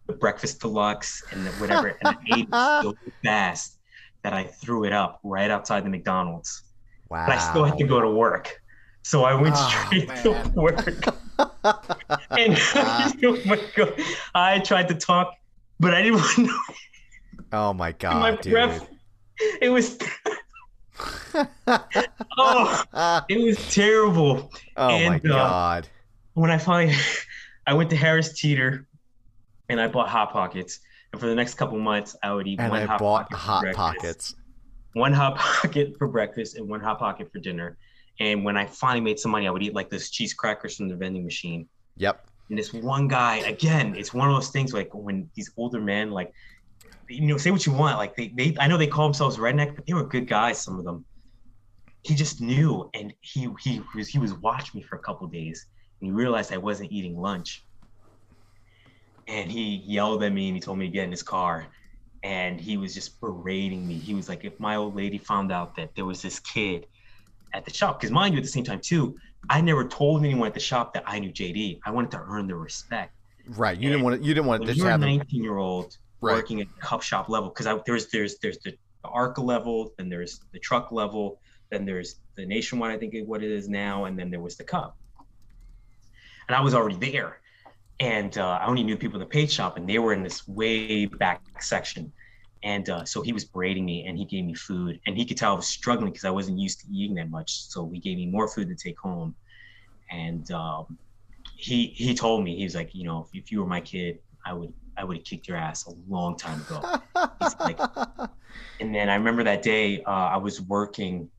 the, 0.08 0.14
breakfast 0.14 0.62
deluxe 0.62 1.24
and 1.32 1.46
the 1.46 1.52
whatever, 1.54 1.98
and 2.04 2.16
I 2.16 2.36
ate 2.38 2.48
it 2.48 2.52
so 2.84 2.96
fast 3.24 3.80
that 4.24 4.34
I 4.34 4.44
threw 4.44 4.84
it 4.86 4.94
up 4.94 5.20
right 5.24 5.50
outside 5.52 5.86
the 5.86 5.90
McDonald's. 5.90 6.64
Wow. 7.10 7.26
But 7.28 7.36
I 7.36 7.40
still 7.40 7.64
had 7.64 7.78
to 7.78 7.84
go 7.86 8.02
to 8.02 8.10
work, 8.10 8.60
so 9.04 9.24
I 9.24 9.34
went 9.36 9.56
Oh, 9.58 9.86
straight 9.86 10.08
man. 10.08 10.24
to 10.24 10.52
work. 10.56 10.88
and 12.32 12.58
oh 13.24 13.42
my 13.46 13.60
god, 13.76 13.94
I 14.34 14.60
tried 14.60 14.88
to 14.88 14.96
talk, 14.96 15.34
but 15.80 15.94
I 15.94 16.02
didn't 16.02 16.20
want 16.20 16.36
to 16.36 16.42
know 16.44 16.60
oh 17.52 17.74
my 17.74 17.92
god, 17.92 18.20
my 18.20 18.36
dude. 18.42 18.54
breath. 18.54 18.88
It 19.62 19.70
was 19.70 19.98
oh, 22.38 23.24
it 23.30 23.42
was 23.42 23.74
terrible. 23.74 24.50
oh 24.78 24.88
my 24.88 25.16
and, 25.16 25.32
uh, 25.32 25.36
god. 25.36 25.88
When 26.34 26.52
I 26.52 26.58
finally, 26.58 26.96
I 27.68 27.74
went 27.74 27.90
to 27.92 27.96
Harris 27.96 28.34
Teeter, 28.40 28.88
and 29.70 29.80
I 29.80 29.88
bought 29.88 30.10
hot 30.10 30.32
pockets. 30.32 30.80
And 31.12 31.22
for 31.22 31.28
the 31.28 31.36
next 31.36 31.56
couple 31.56 31.80
months, 31.80 32.16
I 32.24 32.34
would 32.34 32.48
eat 32.48 32.60
And 32.60 32.72
one 32.72 32.82
I 32.82 32.86
hot 32.86 33.00
bought 33.00 33.30
pocket 33.30 33.38
hot 33.38 33.74
pockets. 33.74 34.36
one 34.94 35.14
hot 35.14 35.36
pocket 35.38 35.96
for 35.98 36.08
breakfast, 36.08 36.56
and 36.58 36.68
one 36.68 36.82
hot 36.82 37.00
pocket 37.00 37.32
for 37.32 37.40
dinner. 37.40 37.78
And 38.20 38.46
when 38.46 38.56
I 38.58 38.66
finally 38.66 39.02
made 39.02 39.20
some 39.20 39.32
money, 39.32 39.48
I 39.48 39.52
would 39.52 39.64
eat 39.64 39.74
like 39.74 39.90
those 39.90 40.10
cheese 40.10 40.34
crackers 40.34 40.78
from 40.78 40.88
the 40.88 40.96
vending 40.96 41.24
machine. 41.24 41.68
Yep. 41.98 42.28
And 42.50 42.58
this 42.58 42.74
one 42.74 43.08
guy, 43.08 43.38
again, 43.38 43.96
it's 43.96 44.14
one 44.14 44.30
of 44.30 44.36
those 44.36 44.50
things 44.50 44.74
like 44.74 44.94
when 44.94 45.30
these 45.36 45.52
older 45.58 45.82
men, 45.82 46.12
like, 46.12 46.32
you 47.10 47.28
know, 47.28 47.38
say 47.38 47.52
what 47.52 47.66
you 47.66 47.74
want. 47.74 47.98
Like 47.98 48.16
they, 48.16 48.28
they 48.30 48.56
I 48.60 48.68
know 48.68 48.78
they 48.78 48.88
call 48.88 49.08
themselves 49.08 49.38
redneck, 49.38 49.76
but 49.76 49.86
they 49.86 49.94
were 49.94 50.06
good 50.06 50.28
guys, 50.28 50.62
some 50.62 50.78
of 50.80 50.86
them. 50.86 51.06
He 52.04 52.14
just 52.14 52.40
knew, 52.40 52.90
and 52.94 53.14
he 53.22 53.50
he 53.60 53.82
was 53.96 54.08
he 54.08 54.20
was 54.20 54.34
watching 54.36 54.80
me 54.80 54.84
for 54.84 54.96
a 54.96 55.00
couple 55.00 55.28
days, 55.28 55.66
and 56.00 56.08
he 56.08 56.12
realized 56.12 56.54
I 56.54 56.58
wasn't 56.58 56.92
eating 56.92 57.20
lunch. 57.20 57.65
And 59.28 59.52
he 59.52 59.84
yelled 59.86 60.24
at 60.24 60.32
me 60.32 60.48
and 60.48 60.56
he 60.56 60.62
told 60.62 60.78
me 60.78 60.88
to 60.88 60.92
get 60.92 61.06
in 61.06 61.12
his 61.12 61.24
car. 61.24 61.68
And 62.24 62.60
he 62.60 62.78
was 62.78 62.94
just 62.94 63.20
berating 63.22 63.88
me. 63.88 63.96
He 63.96 64.14
was 64.14 64.30
like, 64.30 64.46
if 64.46 64.60
my 64.60 64.76
old 64.76 64.96
lady 64.96 65.18
found 65.18 65.52
out 65.52 65.76
that 65.76 65.94
there 65.96 66.06
was 66.06 66.22
this 66.22 66.40
kid 66.40 66.88
at 67.54 67.66
the 67.66 67.74
shop, 67.74 68.00
because 68.00 68.12
mind 68.12 68.34
you, 68.34 68.40
at 68.40 68.44
the 68.44 68.50
same 68.50 68.64
time 68.64 68.82
too, 68.84 69.16
I 69.50 69.62
never 69.62 69.88
told 69.88 70.24
anyone 70.24 70.48
at 70.48 70.54
the 70.54 70.60
shop 70.60 70.94
that 70.96 71.04
I 71.06 71.20
knew 71.20 71.32
JD. 71.32 71.80
I 71.86 71.92
wanted 71.92 72.12
to 72.12 72.24
earn 72.28 72.48
their 72.48 72.58
respect. 72.58 73.14
Right. 73.50 73.78
You 73.80 73.90
didn't 73.90 74.04
want 74.04 74.20
to. 74.20 74.28
You 74.28 74.34
didn't 74.34 74.48
want 74.48 74.66
to 74.66 74.74
you're 74.74 74.88
a 74.88 74.92
have 74.92 75.02
them. 75.02 75.10
19 75.10 75.44
year 75.44 75.58
old 75.58 75.96
Right. 76.22 76.34
working 76.34 76.62
at 76.62 76.68
cup 76.82 77.04
shop 77.04 77.30
level, 77.30 77.50
because 77.50 77.82
there's 77.86 78.08
there's 78.08 78.40
there's 78.40 78.58
the, 78.60 78.72
the 79.04 79.10
ARCA 79.10 79.42
level, 79.42 79.92
then 79.98 80.10
there's 80.10 80.40
the 80.54 80.60
truck 80.60 80.92
level, 80.92 81.40
then 81.72 81.86
there's 81.86 82.16
the 82.36 82.46
nationwide, 82.46 82.96
I 82.96 82.98
think 82.98 83.14
what 83.28 83.44
it 83.44 83.52
is 83.52 83.70
now, 83.70 84.06
and 84.06 84.18
then 84.18 84.32
there 84.32 84.40
was 84.40 84.56
the 84.56 84.64
cup. 84.64 84.98
And 86.48 86.56
I 86.56 86.62
was 86.62 86.74
already 86.74 86.96
there, 86.96 87.42
and 88.00 88.38
uh, 88.38 88.60
I 88.62 88.68
only 88.68 88.84
knew 88.84 88.98
people 88.98 89.16
in 89.16 89.28
the 89.28 89.30
paint 89.32 89.52
shop, 89.52 89.78
and 89.78 89.88
they 89.88 90.00
were 90.00 90.14
in 90.14 90.24
this 90.24 90.48
way 90.48 91.06
back 91.06 91.42
section. 91.60 92.12
And 92.64 92.90
uh, 92.90 93.06
so 93.06 93.22
he 93.22 93.32
was 93.32 93.46
berating 93.46 93.86
me, 93.86 94.06
and 94.08 94.18
he 94.18 94.26
gave 94.26 94.44
me 94.44 94.54
food, 94.56 95.00
and 95.06 95.16
he 95.16 95.26
could 95.26 95.38
tell 95.38 95.54
I 95.54 95.56
was 95.56 95.68
struggling 95.68 96.12
because 96.12 96.26
I 96.26 96.32
wasn't 96.32 96.60
used 96.60 96.80
to 96.82 96.88
eating 96.92 97.16
that 97.16 97.30
much. 97.30 97.52
So 97.52 97.90
he 97.94 98.00
gave 98.00 98.18
me 98.18 98.26
more 98.26 98.48
food 98.48 98.68
to 98.70 98.76
take 98.76 98.98
home, 99.00 99.36
and 100.12 100.50
um, 100.52 100.98
he 101.58 101.88
he 101.88 102.14
told 102.16 102.44
me 102.44 102.58
he 102.58 102.64
was 102.64 102.76
like, 102.76 102.90
you 102.94 103.06
know, 103.06 103.28
if, 103.32 103.44
if 103.44 103.52
you 103.52 103.60
were 103.60 103.68
my 103.68 103.82
kid, 103.82 104.20
I 104.46 104.54
would 104.54 104.74
I 104.98 105.04
would 105.04 105.18
have 105.18 105.26
kicked 105.26 105.48
your 105.48 105.58
ass 105.58 105.86
a 105.88 105.92
long 106.10 106.38
time 106.38 106.62
ago. 106.62 106.82
He's 107.40 107.56
like- 107.60 107.80
And 108.80 108.94
then 108.94 109.10
I 109.10 109.16
remember 109.16 109.44
that 109.44 109.62
day 109.62 110.04
uh, 110.04 110.10
I 110.10 110.38
was 110.38 110.62
working. 110.62 111.30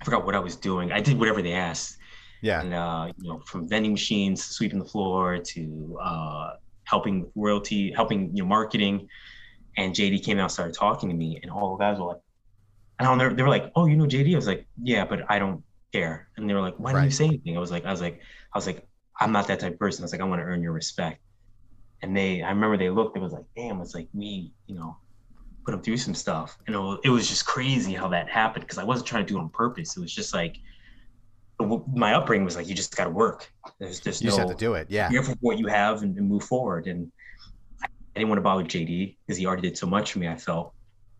I 0.00 0.04
forgot 0.04 0.24
what 0.24 0.34
I 0.34 0.38
was 0.38 0.56
doing. 0.56 0.90
I 0.90 1.00
did 1.00 1.18
whatever 1.18 1.42
they 1.42 1.52
asked, 1.52 1.96
yeah. 2.42 2.60
and 2.60 2.74
uh, 2.74 3.12
you 3.16 3.28
know, 3.28 3.40
from 3.46 3.68
vending 3.68 3.92
machines, 3.92 4.44
sweeping 4.44 4.78
the 4.78 4.84
floor, 4.84 5.38
to 5.38 5.98
uh, 6.02 6.50
helping 6.84 7.22
with 7.22 7.30
royalty, 7.34 7.92
helping 7.92 8.36
you 8.36 8.42
know 8.42 8.48
marketing. 8.48 9.08
And 9.78 9.94
JD 9.94 10.22
came 10.22 10.38
out, 10.38 10.42
and 10.42 10.52
started 10.52 10.74
talking 10.74 11.08
to 11.08 11.14
me, 11.14 11.40
and 11.42 11.50
all 11.50 11.76
the 11.76 11.82
guys 11.82 11.98
were 11.98 12.08
like, 12.08 12.20
and 12.98 13.08
I 13.08 13.16
don't, 13.16 13.36
they 13.36 13.42
were 13.42 13.48
like, 13.48 13.72
"Oh, 13.74 13.86
you 13.86 13.96
know 13.96 14.04
JD?" 14.04 14.32
I 14.32 14.36
was 14.36 14.46
like, 14.46 14.66
"Yeah, 14.82 15.04
but 15.06 15.30
I 15.30 15.38
don't 15.38 15.62
care." 15.92 16.28
And 16.36 16.50
they 16.50 16.52
were 16.52 16.60
like, 16.60 16.76
"Why 16.76 16.92
didn't 16.92 17.06
you 17.06 17.10
say 17.10 17.26
anything?" 17.26 17.56
I 17.56 17.60
was 17.60 17.70
like, 17.70 17.86
"I 17.86 17.90
was 17.90 18.02
like, 18.02 18.20
I 18.52 18.58
was 18.58 18.66
like, 18.66 18.86
I'm 19.18 19.32
not 19.32 19.46
that 19.46 19.60
type 19.60 19.74
of 19.74 19.78
person." 19.78 20.02
I 20.02 20.04
was 20.04 20.12
like, 20.12 20.20
"I 20.20 20.24
want 20.24 20.40
to 20.40 20.44
earn 20.44 20.62
your 20.62 20.72
respect." 20.72 21.20
And 22.02 22.16
they, 22.16 22.42
I 22.42 22.50
remember 22.50 22.76
they 22.76 22.90
looked. 22.90 23.16
It 23.16 23.20
was 23.20 23.32
like, 23.32 23.46
"Damn!" 23.56 23.80
It's 23.80 23.94
like 23.94 24.08
we, 24.12 24.52
you 24.66 24.74
know, 24.74 24.96
put 25.64 25.70
them 25.70 25.82
through 25.82 25.96
some 25.96 26.14
stuff. 26.14 26.58
And 26.66 26.74
it 26.74 26.78
was, 26.78 26.98
it 27.04 27.08
was 27.10 27.28
just 27.28 27.46
crazy 27.46 27.92
how 27.94 28.08
that 28.08 28.28
happened 28.28 28.64
because 28.64 28.78
I 28.78 28.84
wasn't 28.84 29.06
trying 29.06 29.24
to 29.24 29.32
do 29.32 29.38
it 29.38 29.40
on 29.40 29.48
purpose. 29.48 29.96
It 29.96 30.00
was 30.00 30.14
just 30.14 30.34
like 30.34 30.56
my 31.60 32.14
upbringing 32.14 32.44
was 32.44 32.56
like, 32.56 32.68
you 32.68 32.74
just 32.74 32.96
got 32.96 33.04
to 33.04 33.10
work. 33.10 33.50
There's 33.78 34.00
just 34.00 34.20
You 34.22 34.26
no 34.30 34.36
just 34.36 34.48
have 34.48 34.56
to 34.56 34.64
do 34.64 34.74
it. 34.74 34.88
Yeah. 34.90 35.08
be 35.08 35.14
careful 35.14 35.36
what 35.40 35.58
you 35.58 35.66
have 35.68 36.02
and, 36.02 36.16
and 36.18 36.28
move 36.28 36.42
forward. 36.44 36.86
And 36.86 37.10
I 37.84 37.88
didn't 38.16 38.28
want 38.28 38.38
to 38.38 38.42
bother 38.42 38.64
JD 38.64 39.16
because 39.26 39.38
he 39.38 39.46
already 39.46 39.62
did 39.62 39.78
so 39.78 39.86
much 39.86 40.12
for 40.12 40.18
me. 40.18 40.28
I 40.28 40.36
felt 40.36 40.74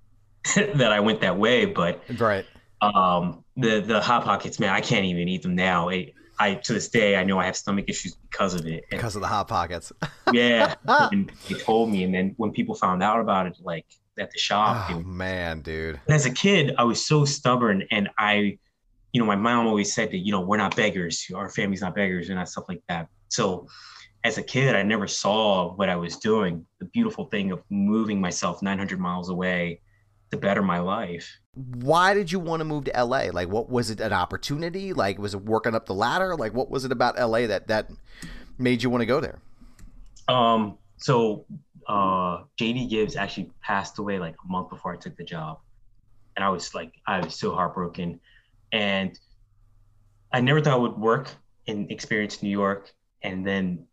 that 0.57 0.93
I 0.93 1.01
went 1.01 1.21
that 1.21 1.37
way, 1.39 1.65
but 1.65 2.03
Right. 2.19 2.45
um, 2.81 3.45
the 3.57 3.81
the 3.81 4.01
hot 4.01 4.25
pockets, 4.25 4.59
man, 4.59 4.71
I 4.71 4.81
can't 4.81 5.05
even 5.05 5.29
eat 5.29 5.43
them 5.43 5.55
now. 5.55 5.89
It, 5.91 6.13
I 6.39 6.55
to 6.55 6.73
this 6.73 6.89
day, 6.89 7.17
I 7.17 7.23
know 7.25 7.39
I 7.39 7.45
have 7.47 7.57
stomach 7.57 7.85
issues 7.89 8.17
because 8.29 8.55
of 8.55 8.67
it. 8.67 8.85
And 8.91 8.99
Because 8.99 9.15
of 9.15 9.21
the 9.23 9.29
hot 9.29 9.47
pockets. 9.47 9.93
yeah, 10.33 10.75
and 10.89 11.31
they 11.49 11.55
told 11.55 11.91
me, 11.91 12.03
and 12.05 12.13
then 12.13 12.35
when 12.39 12.51
people 12.51 12.75
found 12.75 13.03
out 13.03 13.21
about 13.21 13.47
it, 13.47 13.57
like 13.61 13.87
at 14.19 14.31
the 14.33 14.39
shop, 14.39 14.91
Oh 14.91 15.01
man, 15.01 15.61
dude. 15.61 16.01
as 16.09 16.27
a 16.27 16.31
kid, 16.31 16.75
I 16.79 16.85
was 16.85 17.07
so 17.07 17.25
stubborn, 17.25 17.85
and 17.93 18.09
I, 18.19 18.59
you 19.13 19.21
know, 19.21 19.27
my 19.27 19.37
mom 19.37 19.67
always 19.67 19.93
said 19.93 20.11
that 20.11 20.19
you 20.19 20.33
know 20.33 20.41
we're 20.41 20.57
not 20.57 20.75
beggars, 20.75 21.27
our 21.35 21.49
family's 21.49 21.81
not 21.81 21.95
beggars, 21.95 22.29
and 22.29 22.39
that 22.39 22.49
stuff 22.49 22.65
like 22.69 22.83
that. 22.89 23.09
So, 23.29 23.67
as 24.25 24.39
a 24.39 24.43
kid, 24.43 24.75
I 24.75 24.83
never 24.83 25.07
saw 25.07 25.75
what 25.75 25.89
I 25.89 25.97
was 25.97 26.17
doing. 26.17 26.65
The 26.79 26.87
beautiful 26.87 27.27
thing 27.27 27.51
of 27.51 27.63
moving 27.71 28.21
myself 28.21 28.63
900 28.63 28.99
miles 28.99 29.29
away 29.29 29.81
to 30.33 30.37
better 30.39 30.63
my 30.63 30.79
life. 30.79 31.39
Why 31.55 32.15
did 32.15 32.33
you 32.33 32.41
want 32.41 32.61
to 32.61 32.65
move 32.65 32.85
to 32.85 33.05
LA? 33.05 33.27
Like 33.33 33.49
what 33.49 33.69
was 33.69 33.91
it 33.91 34.01
an 34.01 34.13
opportunity? 34.13 34.93
Like 34.93 35.19
was 35.19 35.35
it 35.35 35.43
working 35.43 35.75
up 35.75 35.87
the 35.87 35.95
ladder? 35.95 36.35
Like 36.35 36.55
what 36.55 36.71
was 36.71 36.85
it 36.85 36.93
about 36.93 37.19
LA 37.19 37.47
that 37.47 37.69
that 37.69 37.91
made 38.59 38.83
you 38.83 38.91
want 38.91 39.03
to 39.03 39.07
go 39.07 39.21
there? 39.21 39.39
Um, 40.29 40.79
so 40.97 41.45
uh, 41.87 42.45
JD 42.59 42.89
Gibbs 42.89 43.17
actually 43.17 43.51
passed 43.61 43.99
away 43.99 44.19
like 44.19 44.35
a 44.45 44.51
month 44.51 44.71
before 44.71 44.95
I 44.95 44.97
took 44.97 45.17
the 45.17 45.25
job, 45.25 45.59
and 46.37 46.45
I 46.45 46.49
was 46.49 46.75
like, 46.75 46.95
I 47.07 47.21
was 47.21 47.35
so 47.35 47.55
heartbroken, 47.55 48.19
and 48.73 49.19
I 50.33 50.41
never 50.41 50.61
thought 50.61 50.75
I 50.75 50.77
would 50.77 50.97
work 50.99 51.29
and 51.69 51.91
experience 51.91 52.43
New 52.43 52.51
York, 52.51 52.91
and 53.23 53.47
then 53.47 53.87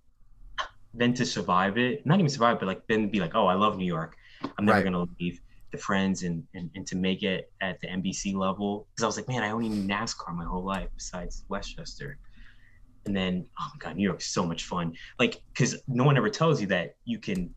then 0.94 1.14
to 1.14 1.26
survive 1.26 1.78
it, 1.78 2.04
not 2.06 2.18
even 2.18 2.30
survive, 2.30 2.60
but 2.60 2.66
like 2.66 2.82
then 2.88 3.10
be 3.10 3.20
like, 3.20 3.36
oh, 3.36 3.46
I 3.46 3.54
love 3.54 3.78
New 3.78 3.86
York. 3.86 4.16
I'm 4.58 4.66
never 4.66 4.78
Right. 4.80 4.86
gonna 4.86 5.06
leave 5.20 5.40
the 5.72 5.78
friends 5.78 6.24
and, 6.24 6.44
and 6.56 6.72
and 6.76 6.88
to 6.88 6.96
make 6.96 7.22
it 7.22 7.52
at 7.62 7.80
the 7.82 7.88
NBC 7.88 8.34
level 8.34 8.88
because 8.96 9.04
I 9.04 9.08
was 9.08 9.18
like, 9.18 9.28
man, 9.28 9.44
I 9.44 9.52
only 9.52 9.70
knew 9.70 9.88
NASCAR 9.88 10.34
my 10.36 10.46
whole 10.46 10.64
life 10.66 10.90
besides 10.96 11.44
West 11.50 11.76
Chester. 11.76 12.18
And 13.06 13.16
then, 13.16 13.46
oh 13.60 13.68
my 13.74 13.78
God, 13.80 13.96
New 13.98 14.04
York's 14.04 14.34
so 14.34 14.46
much 14.46 14.64
fun. 14.66 14.94
Like, 15.20 15.42
because 15.54 15.82
no 15.88 16.04
one 16.04 16.18
ever 16.18 16.30
tells 16.30 16.60
you 16.60 16.68
that 16.68 16.96
you 17.06 17.20
can 17.20 17.54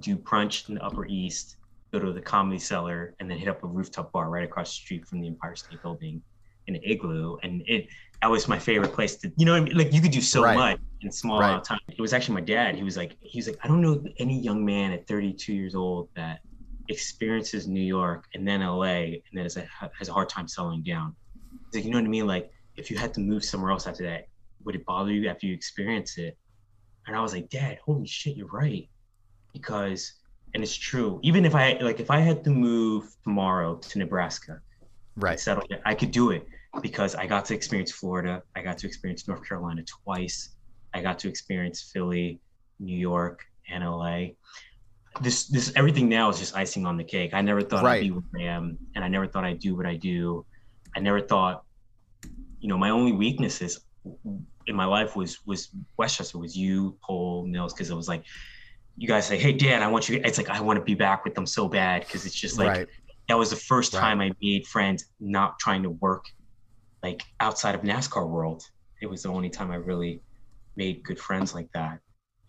do 0.00 0.16
brunch 0.16 0.68
in 0.68 0.74
the 0.76 0.84
Upper 0.84 1.06
East, 1.06 1.56
go 1.92 1.98
to 1.98 2.12
the 2.12 2.20
Comedy 2.20 2.58
Cellar, 2.58 3.14
and 3.20 3.30
then 3.30 3.38
hit 3.38 3.48
up 3.48 3.62
a 3.64 3.66
rooftop 3.66 4.12
bar 4.12 4.28
right 4.28 4.44
across 4.44 4.70
the 4.70 4.74
street 4.74 5.06
from 5.06 5.20
the 5.20 5.28
Empire 5.28 5.56
State 5.56 5.82
Building 5.82 6.14
in 6.14 6.22
an 6.76 6.82
igloo. 6.84 7.36
And 7.42 7.62
it 7.66 7.86
that 8.22 8.30
was 8.30 8.48
my 8.48 8.58
favorite 8.58 8.92
place 8.92 9.16
to, 9.16 9.32
you 9.36 9.46
know, 9.46 9.54
I 9.54 9.60
mean? 9.60 9.76
like 9.76 9.92
you 9.92 10.00
could 10.00 10.10
do 10.10 10.20
so 10.20 10.42
Right. 10.42 10.54
much 10.54 10.80
in 11.00 11.08
a 11.08 11.12
small 11.12 11.40
Right. 11.40 11.48
amount 11.48 11.62
of 11.62 11.68
time. 11.68 11.80
It 11.88 12.00
was 12.00 12.12
actually 12.12 12.34
my 12.34 12.40
dad. 12.42 12.74
He 12.76 12.82
was 12.82 12.96
like, 12.96 13.16
he 13.22 13.38
was 13.38 13.46
like, 13.46 13.58
I 13.64 13.68
don't 13.68 13.80
know 13.80 14.04
any 14.18 14.38
young 14.38 14.64
man 14.64 14.92
at 14.92 15.06
32 15.06 15.54
years 15.54 15.74
old 15.74 16.10
that 16.16 16.40
experiences 16.88 17.66
New 17.66 17.82
York 17.82 18.24
and 18.34 18.46
then 18.46 18.60
LA 18.60 18.84
and 18.84 19.22
then 19.32 19.44
has 19.44 19.56
a, 19.56 19.66
has 19.98 20.08
a 20.08 20.12
hard 20.12 20.28
time 20.28 20.48
settling 20.48 20.82
down. 20.82 21.16
He's 21.70 21.78
like, 21.80 21.84
you 21.86 21.92
know 21.92 21.98
what 21.98 22.04
I 22.04 22.08
mean? 22.08 22.26
Like, 22.26 22.50
if 22.76 22.90
you 22.90 22.98
had 22.98 23.14
to 23.14 23.20
move 23.20 23.44
somewhere 23.44 23.70
else 23.70 23.86
after 23.86 24.04
that, 24.04 24.24
would 24.64 24.74
it 24.74 24.84
bother 24.84 25.12
you 25.12 25.28
after 25.28 25.46
you 25.46 25.54
experience 25.54 26.18
it? 26.18 26.36
And 27.06 27.16
I 27.16 27.20
was 27.22 27.32
like, 27.32 27.48
Dad, 27.48 27.78
holy 27.84 28.06
shit, 28.06 28.36
you're 28.36 28.48
right. 28.48 28.88
Because, 29.54 30.12
and 30.52 30.62
it's 30.62 30.76
true. 30.76 31.20
Even 31.22 31.44
if 31.44 31.54
I 31.54 31.78
like, 31.80 32.00
if 32.00 32.10
I 32.10 32.18
had 32.18 32.44
to 32.44 32.50
move 32.50 33.04
tomorrow 33.24 33.76
to 33.76 33.98
Nebraska, 33.98 34.60
right, 35.16 35.40
settle, 35.40 35.62
I 35.86 35.94
could 35.94 36.10
do 36.10 36.30
it 36.30 36.46
because 36.82 37.14
I 37.14 37.26
got 37.26 37.44
to 37.46 37.54
experience 37.54 37.90
Florida. 37.92 38.42
I 38.54 38.62
got 38.62 38.78
to 38.78 38.86
experience 38.86 39.26
North 39.26 39.46
Carolina 39.46 39.82
twice. 40.04 40.50
I 40.94 41.02
got 41.02 41.18
to 41.20 41.28
experience 41.28 41.90
Philly, 41.92 42.40
New 42.78 42.96
York, 42.96 43.44
and 43.68 43.84
LA. 43.84 44.28
This, 45.20 45.46
this, 45.48 45.72
everything 45.74 46.08
now 46.08 46.28
is 46.28 46.38
just 46.38 46.54
icing 46.56 46.86
on 46.86 46.96
the 46.96 47.04
cake. 47.04 47.34
I 47.34 47.40
never 47.40 47.60
thought 47.60 47.82
right. 47.82 47.96
I'd 47.96 48.02
be 48.02 48.10
where 48.10 48.22
I 48.38 48.42
am, 48.42 48.78
and 48.94 49.04
I 49.04 49.08
never 49.08 49.26
thought 49.26 49.44
I'd 49.44 49.58
do 49.58 49.76
what 49.76 49.86
I 49.86 49.96
do. 49.96 50.46
I 50.96 51.00
never 51.00 51.20
thought, 51.20 51.64
you 52.60 52.68
know, 52.68 52.78
my 52.78 52.90
only 52.90 53.12
weaknesses 53.12 53.80
in 54.66 54.76
my 54.76 54.84
life 54.84 55.16
was 55.16 55.38
was 55.46 55.70
West 55.96 56.18
Chester, 56.18 56.38
was 56.38 56.56
you, 56.56 56.96
Paul, 57.02 57.46
Mills, 57.46 57.72
because 57.72 57.90
it 57.90 57.94
was 57.94 58.08
like, 58.08 58.24
you 58.96 59.08
guys 59.08 59.26
say, 59.26 59.38
hey, 59.38 59.52
Dan, 59.52 59.82
I 59.82 59.88
want 59.88 60.08
you. 60.08 60.20
It's 60.24 60.38
like 60.38 60.48
I 60.48 60.60
want 60.60 60.78
to 60.78 60.84
be 60.84 60.94
back 60.94 61.24
with 61.24 61.34
them 61.34 61.46
so 61.46 61.68
bad 61.68 62.02
because 62.02 62.24
it's 62.24 62.34
just 62.34 62.58
like 62.58 62.68
right. 62.68 62.88
that 63.28 63.38
was 63.38 63.50
the 63.50 63.56
first 63.56 63.94
right. 63.94 64.00
time 64.00 64.20
I 64.20 64.32
made 64.40 64.66
friends 64.66 65.06
not 65.18 65.58
trying 65.58 65.82
to 65.82 65.90
work 65.90 66.24
like 67.02 67.22
outside 67.40 67.74
of 67.74 67.82
NASCAR 67.82 68.28
world. 68.28 68.64
It 69.00 69.06
was 69.06 69.22
the 69.22 69.30
only 69.30 69.48
time 69.48 69.70
I 69.70 69.76
really 69.76 70.20
made 70.76 71.02
good 71.02 71.18
friends 71.18 71.54
like 71.54 71.70
that 71.72 72.00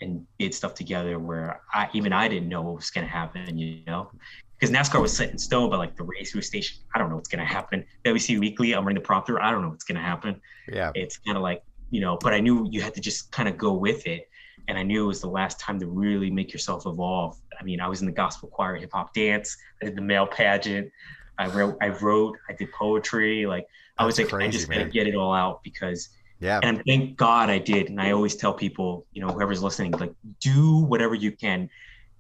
and 0.02 0.26
did 0.40 0.54
stuff 0.54 0.74
together 0.74 1.20
where 1.20 1.62
I 1.74 1.90
even 1.94 2.12
I 2.12 2.28
didn't 2.28 2.50
know 2.50 2.62
what 2.62 2.76
was 2.76 2.90
gonna 2.90 3.08
happen, 3.08 3.58
you 3.58 3.84
know. 3.88 4.12
Because 4.60 4.76
NASCAR 4.76 5.02
was 5.02 5.16
set 5.16 5.32
in 5.32 5.38
stone, 5.38 5.70
but 5.70 5.80
like 5.80 5.96
the 5.96 6.04
race 6.04 6.36
was 6.36 6.48
station, 6.48 6.82
I 6.94 7.00
don't 7.00 7.10
know 7.10 7.16
what's 7.16 7.30
gonna 7.30 7.46
happen. 7.46 7.86
WC 8.04 8.40
Weekly, 8.40 8.74
I'm 8.74 8.84
running 8.86 9.02
the 9.02 9.06
prompter, 9.06 9.42
I 9.42 9.52
don't 9.52 9.62
know 9.62 9.70
what's 9.70 9.84
gonna 9.86 10.02
happen. 10.02 10.40
Yeah. 10.68 10.92
It's 10.96 11.18
kind 11.18 11.38
of 11.38 11.44
like, 11.44 11.64
you 11.90 12.02
know, 12.02 12.18
but 12.22 12.34
I 12.34 12.40
knew 12.40 12.68
you 12.70 12.82
had 12.82 12.94
to 12.96 13.02
just 13.02 13.32
kind 13.32 13.48
of 13.48 13.58
go 13.58 13.74
with 13.74 14.06
it. 14.08 14.28
And 14.68 14.78
I 14.78 14.84
knew 14.84 15.06
it 15.06 15.08
was 15.08 15.22
the 15.22 15.28
last 15.28 15.60
time 15.60 15.80
to 15.80 15.88
really 15.88 16.30
make 16.30 16.54
yourself 16.54 16.86
evolve. 16.86 17.40
I 17.60 17.64
mean, 17.64 17.82
I 17.82 17.88
was 17.88 18.02
in 18.02 18.06
the 18.06 18.12
gospel 18.12 18.50
choir, 18.50 18.76
hip 18.76 18.92
hop 18.94 19.14
dance, 19.14 19.58
I 19.82 19.86
did 19.86 19.96
the 19.96 20.02
male 20.02 20.28
pageant, 20.28 20.92
I 21.38 21.48
wrote, 21.48 21.78
I 21.82 21.90
wrote, 21.90 22.38
I 22.48 22.54
did 22.54 22.72
poetry. 22.72 23.46
Like 23.46 23.66
I 23.98 24.06
was 24.06 24.18
like, 24.18 24.30
crazy, 24.30 24.48
I 24.48 24.52
just 24.52 24.70
man. 24.70 24.80
gotta 24.80 24.90
get 24.90 25.08
it 25.08 25.16
all 25.16 25.34
out 25.34 25.64
because 25.64 26.10
yeah. 26.42 26.60
And 26.64 26.82
thank 26.88 27.18
God 27.18 27.50
I 27.52 27.60
did. 27.60 27.90
And 27.90 28.02
I 28.02 28.12
always 28.12 28.36
tell 28.36 28.52
people, 28.52 29.06
you 29.14 29.22
know, 29.22 29.28
whoever's 29.28 29.62
listening, 29.62 29.92
like 29.92 30.14
do 30.40 30.80
whatever 30.80 31.14
you 31.14 31.32
can 31.32 31.70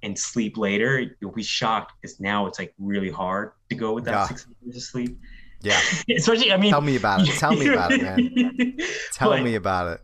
and 0.04 0.18
sleep 0.18 0.58
later. 0.58 1.16
You'll 1.20 1.32
be 1.32 1.44
shocked 1.44 1.94
because 2.00 2.20
now 2.20 2.46
it's 2.46 2.60
like 2.60 2.74
really 2.78 3.10
hard 3.10 3.54
to 3.70 3.76
go 3.76 3.94
with 3.94 4.06
that 4.06 4.12
yeah. 4.12 4.28
six 4.28 4.46
hours 4.46 4.76
of 4.76 4.84
sleep. 4.84 5.20
Yeah. 5.62 5.80
Especially, 6.16 6.52
I 6.52 6.58
mean, 6.58 6.70
tell 6.70 6.82
me 6.82 6.96
about 6.96 7.28
it. 7.28 7.32
Tell 7.34 7.56
me 7.56 7.68
about 7.68 7.92
it, 7.92 8.02
man. 8.02 8.78
Tell 9.14 9.36
me 9.38 9.56
about 9.56 9.88
it. 9.88 10.02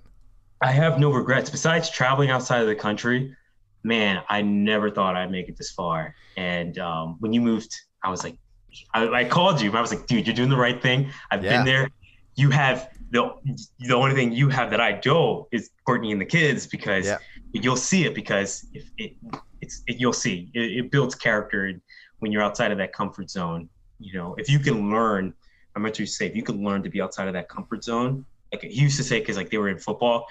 I 0.62 0.72
have 0.72 1.00
no 1.00 1.12
regrets. 1.12 1.52
Besides 1.52 1.92
traveling 1.92 2.32
outside 2.32 2.62
of 2.62 2.68
the 2.68 2.76
country, 2.76 3.36
man, 3.84 4.24
I 4.30 4.42
never 4.42 4.90
thought 4.90 5.16
I'd 5.16 5.30
make 5.30 5.48
it 5.48 5.58
this 5.58 5.72
far. 5.72 6.16
And 6.36 6.80
um, 6.80 7.18
when 7.20 7.34
you 7.34 7.42
moved, 7.42 7.72
I 8.04 8.10
was 8.10 8.24
like, 8.24 8.38
I, 8.94 9.08
I, 9.08 9.24
called 9.26 9.62
you. 9.62 9.76
I 9.76 9.82
was 9.82 9.94
like, 9.94 10.08
dude, 10.08 10.28
you're 10.28 10.36
doing 10.36 10.50
the 10.50 10.58
right 10.58 10.82
thing. 10.82 11.10
I've 11.32 11.44
yeah. 11.44 11.58
been 11.58 11.66
there. 11.66 11.90
You 12.36 12.50
have 12.52 12.90
the 13.12 13.34
the 13.80 13.96
only 13.96 14.16
thing 14.16 14.32
you 14.32 14.50
have 14.50 14.70
that 14.72 14.82
I 14.82 14.94
don't 14.94 15.48
is 15.52 15.72
Courtney 15.86 16.12
and 16.12 16.20
the 16.20 16.26
kids 16.26 16.68
because 16.68 17.06
yeah. 17.06 17.18
you'll 17.54 17.78
see 17.78 18.06
it 18.06 18.14
because 18.14 18.68
if 18.74 18.90
it 18.98 19.14
it's 19.62 19.84
it, 19.88 20.00
you'll 20.00 20.14
see 20.14 20.52
it, 20.54 20.60
it, 20.60 20.92
builds 20.92 21.16
character 21.16 21.80
when 22.20 22.32
you're 22.32 22.44
outside 22.44 22.72
of 22.72 22.78
that 22.78 22.94
comfort 22.94 23.30
zone. 23.30 23.70
You 24.00 24.14
know, 24.14 24.36
if 24.38 24.50
you 24.50 24.60
can 24.60 24.92
learn, 24.92 25.34
I'm 25.76 25.82
meant 25.82 25.96
to 25.96 26.06
say, 26.06 26.28
if 26.28 26.36
you 26.36 26.44
can 26.44 26.64
learn 26.64 26.84
to 26.84 26.90
be 26.90 27.02
outside 27.02 27.28
of 27.28 27.34
that 27.34 27.50
comfort 27.50 27.84
zone, 27.84 28.26
like 28.52 28.62
he 28.62 28.70
used 28.70 28.98
to 28.98 29.04
say, 29.04 29.20
because 29.20 29.38
like 29.38 29.50
they 29.50 29.58
were 29.58 29.70
in 29.70 29.80
football, 29.80 30.28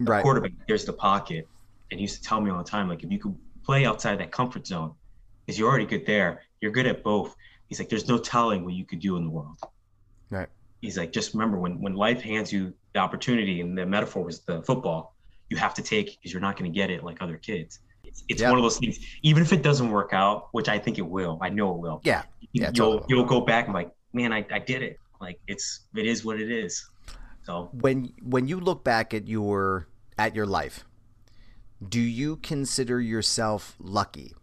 right. 0.00 0.22
quarterback, 0.22 0.52
there's 0.66 0.84
the 0.84 0.92
pocket, 0.92 1.46
and 1.90 2.00
he 2.00 2.02
used 2.02 2.22
to 2.22 2.28
tell 2.28 2.40
me 2.40 2.50
all 2.50 2.58
the 2.58 2.64
time, 2.64 2.88
like 2.88 3.04
if 3.04 3.12
you 3.12 3.18
could 3.18 3.36
play 3.64 3.84
outside 3.86 4.18
that 4.18 4.32
comfort 4.32 4.66
zone, 4.66 4.94
because 5.44 5.58
you're 5.58 5.68
already 5.68 5.86
good 5.86 6.06
there, 6.06 6.42
you're 6.60 6.72
good 6.72 6.86
at 6.86 7.02
both 7.02 7.36
he's 7.68 7.78
like, 7.78 7.88
there's 7.88 8.08
no 8.08 8.18
telling 8.18 8.64
what 8.64 8.74
you 8.74 8.84
could 8.84 9.00
do 9.00 9.16
in 9.16 9.24
the 9.24 9.30
world. 9.30 9.58
Right. 10.30 10.48
He's 10.80 10.98
like, 10.98 11.12
just 11.12 11.32
remember 11.32 11.58
when 11.58 11.80
when 11.80 11.94
life 11.94 12.20
hands 12.20 12.52
you 12.52 12.74
the 12.92 13.00
opportunity, 13.00 13.60
and 13.60 13.76
the 13.76 13.86
metaphor 13.86 14.22
was 14.24 14.40
the 14.40 14.62
football, 14.62 15.14
you 15.48 15.56
have 15.56 15.74
to 15.74 15.82
take 15.82 16.06
because 16.06 16.32
you're 16.32 16.42
not 16.42 16.56
going 16.56 16.70
to 16.70 16.74
get 16.74 16.90
it 16.90 17.02
like 17.02 17.22
other 17.22 17.36
kids. 17.36 17.80
It's, 18.04 18.22
it's 18.28 18.42
one 18.42 18.56
of 18.56 18.62
those 18.62 18.78
things. 18.78 18.98
Even 19.22 19.42
if 19.42 19.52
it 19.52 19.62
doesn't 19.62 19.90
work 19.90 20.12
out, 20.12 20.48
which 20.52 20.68
I 20.68 20.78
think 20.78 20.98
it 20.98 21.06
will, 21.06 21.38
I 21.40 21.48
know 21.48 21.74
it 21.74 21.78
will. 21.78 22.00
Yeah. 22.04 22.22
yeah 22.52 22.70
you'll 22.74 23.00
totally. 23.00 23.06
you'll 23.08 23.24
go 23.24 23.40
back 23.40 23.64
and 23.66 23.74
like, 23.74 23.90
man, 24.12 24.32
I, 24.32 24.46
I 24.50 24.58
did 24.58 24.82
it. 24.82 24.98
Like 25.20 25.40
it's 25.48 25.80
it 25.94 26.06
is 26.06 26.24
what 26.24 26.40
it 26.40 26.50
is. 26.50 26.86
So 27.44 27.70
when 27.72 28.12
when 28.22 28.46
you 28.46 28.60
look 28.60 28.84
back 28.84 29.14
at 29.14 29.26
your 29.26 29.88
at 30.18 30.34
your 30.34 30.46
life, 30.46 30.84
do 31.86 32.00
you 32.00 32.36
consider 32.36 33.00
yourself 33.00 33.74
lucky? 33.78 34.34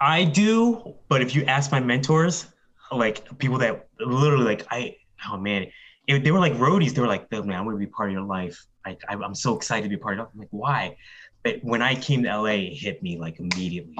I 0.00 0.24
do, 0.24 0.94
but 1.08 1.22
if 1.22 1.34
you 1.34 1.44
ask 1.44 1.72
my 1.72 1.80
mentors, 1.80 2.46
like 2.92 3.38
people 3.38 3.58
that 3.58 3.88
literally 3.98 4.44
like 4.44 4.66
I 4.70 4.96
oh 5.28 5.36
man, 5.36 5.66
it, 6.06 6.24
they 6.24 6.30
were 6.30 6.38
like 6.38 6.54
roadies. 6.54 6.94
They 6.94 7.00
were 7.00 7.08
like, 7.08 7.30
man, 7.30 7.52
I'm 7.52 7.64
gonna 7.64 7.76
be 7.76 7.86
part 7.86 8.10
of 8.10 8.12
your 8.12 8.22
life. 8.22 8.64
I, 8.84 8.96
I 9.08 9.14
am 9.14 9.34
so 9.34 9.56
excited 9.56 9.82
to 9.82 9.88
be 9.88 9.96
part 9.96 10.18
of 10.18 10.26
it. 10.26 10.30
I'm 10.32 10.38
like, 10.40 10.48
why? 10.50 10.96
But 11.42 11.58
when 11.62 11.82
I 11.82 11.94
came 11.94 12.22
to 12.22 12.36
LA, 12.36 12.44
it 12.46 12.74
hit 12.74 13.02
me 13.02 13.18
like 13.18 13.38
immediately 13.38 13.96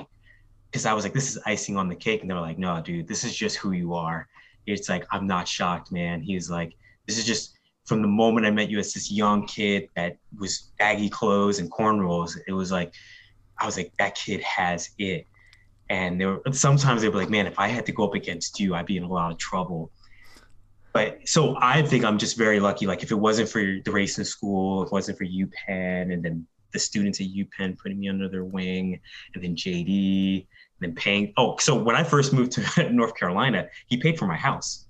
because 0.71 0.87
I 0.87 0.93
was 0.93 1.05
like, 1.05 1.15
this 1.15 1.35
is 1.35 1.43
icing 1.47 1.77
on 1.77 1.89
the 1.89 1.97
cake, 1.97 2.21
and 2.21 2.31
they 2.31 2.35
were 2.35 2.41
like, 2.41 2.59
no, 2.59 2.81
dude, 2.81 3.09
this 3.09 3.25
is 3.25 3.35
just 3.35 3.57
who 3.57 3.73
you 3.73 3.95
are. 3.95 4.27
It's 4.67 4.89
like 4.89 5.07
I'm 5.11 5.27
not 5.27 5.49
shocked, 5.49 5.93
man. 5.93 6.23
He's 6.23 6.51
like, 6.51 6.75
this 7.07 7.19
is 7.19 7.25
just 7.25 7.59
from 7.87 8.03
the 8.03 8.09
moment 8.09 8.47
I 8.47 8.51
met 8.51 8.69
you 8.69 8.79
as 8.79 8.93
this 8.93 9.11
young 9.11 9.47
kid 9.47 9.89
that 9.97 10.17
was 10.39 10.71
baggy 10.79 11.09
clothes 11.09 11.59
and 11.59 11.71
cornrows. 11.71 12.37
It 12.47 12.53
was 12.53 12.71
like, 12.71 12.93
I 13.59 13.67
was 13.67 13.79
like, 13.79 13.93
that 13.99 14.15
kid 14.15 14.43
has 14.43 14.91
it 14.99 15.27
and 15.91 16.21
they 16.21 16.27
were 16.27 16.43
sometimes 16.53 17.03
they 17.03 17.09
were 17.09 17.19
like, 17.19 17.31
man, 17.31 17.47
if 17.47 17.59
I 17.59 17.69
had 17.69 17.87
to 17.87 17.93
go 17.93 18.05
up 18.05 18.15
against 18.15 18.61
you, 18.61 18.75
I'd 18.75 18.87
be 18.87 18.97
in 18.97 19.05
a 19.05 19.09
lot 19.09 19.33
of 19.33 19.39
trouble. 19.39 19.91
But 20.93 21.29
so 21.29 21.57
I 21.61 21.83
think 21.83 22.05
I'm 22.05 22.19
just 22.19 22.37
very 22.37 22.61
lucky. 22.61 22.87
Like 22.87 23.03
if 23.03 23.11
it 23.11 23.19
wasn't 23.19 23.49
for 23.49 23.63
the 23.63 23.91
race 23.91 24.19
in 24.19 24.25
school, 24.25 24.83
if 24.83 24.87
it 24.89 24.93
wasn't 24.93 25.19
for 25.19 25.25
UPenn, 25.25 26.13
and 26.13 26.25
then 26.25 26.47
the 26.73 26.79
students 26.79 27.21
at 27.21 27.27
UPenn 27.27 27.79
putting 27.79 28.01
me 28.01 28.09
under 28.09 28.29
their 28.29 28.45
wing, 28.45 29.01
and 29.35 29.45
then 29.45 29.55
JD, 29.55 30.41
and 30.41 30.47
then 30.81 30.95
paying. 30.95 31.33
Oh, 31.37 31.57
so 31.59 31.75
when 31.75 31.97
I 31.97 32.03
first 32.03 32.33
moved 32.33 32.53
to 32.53 32.91
North 32.93 33.15
Carolina, 33.15 33.69
he 33.87 33.97
paid 33.97 34.19
for 34.19 34.27
my 34.27 34.37
house. 34.37 34.87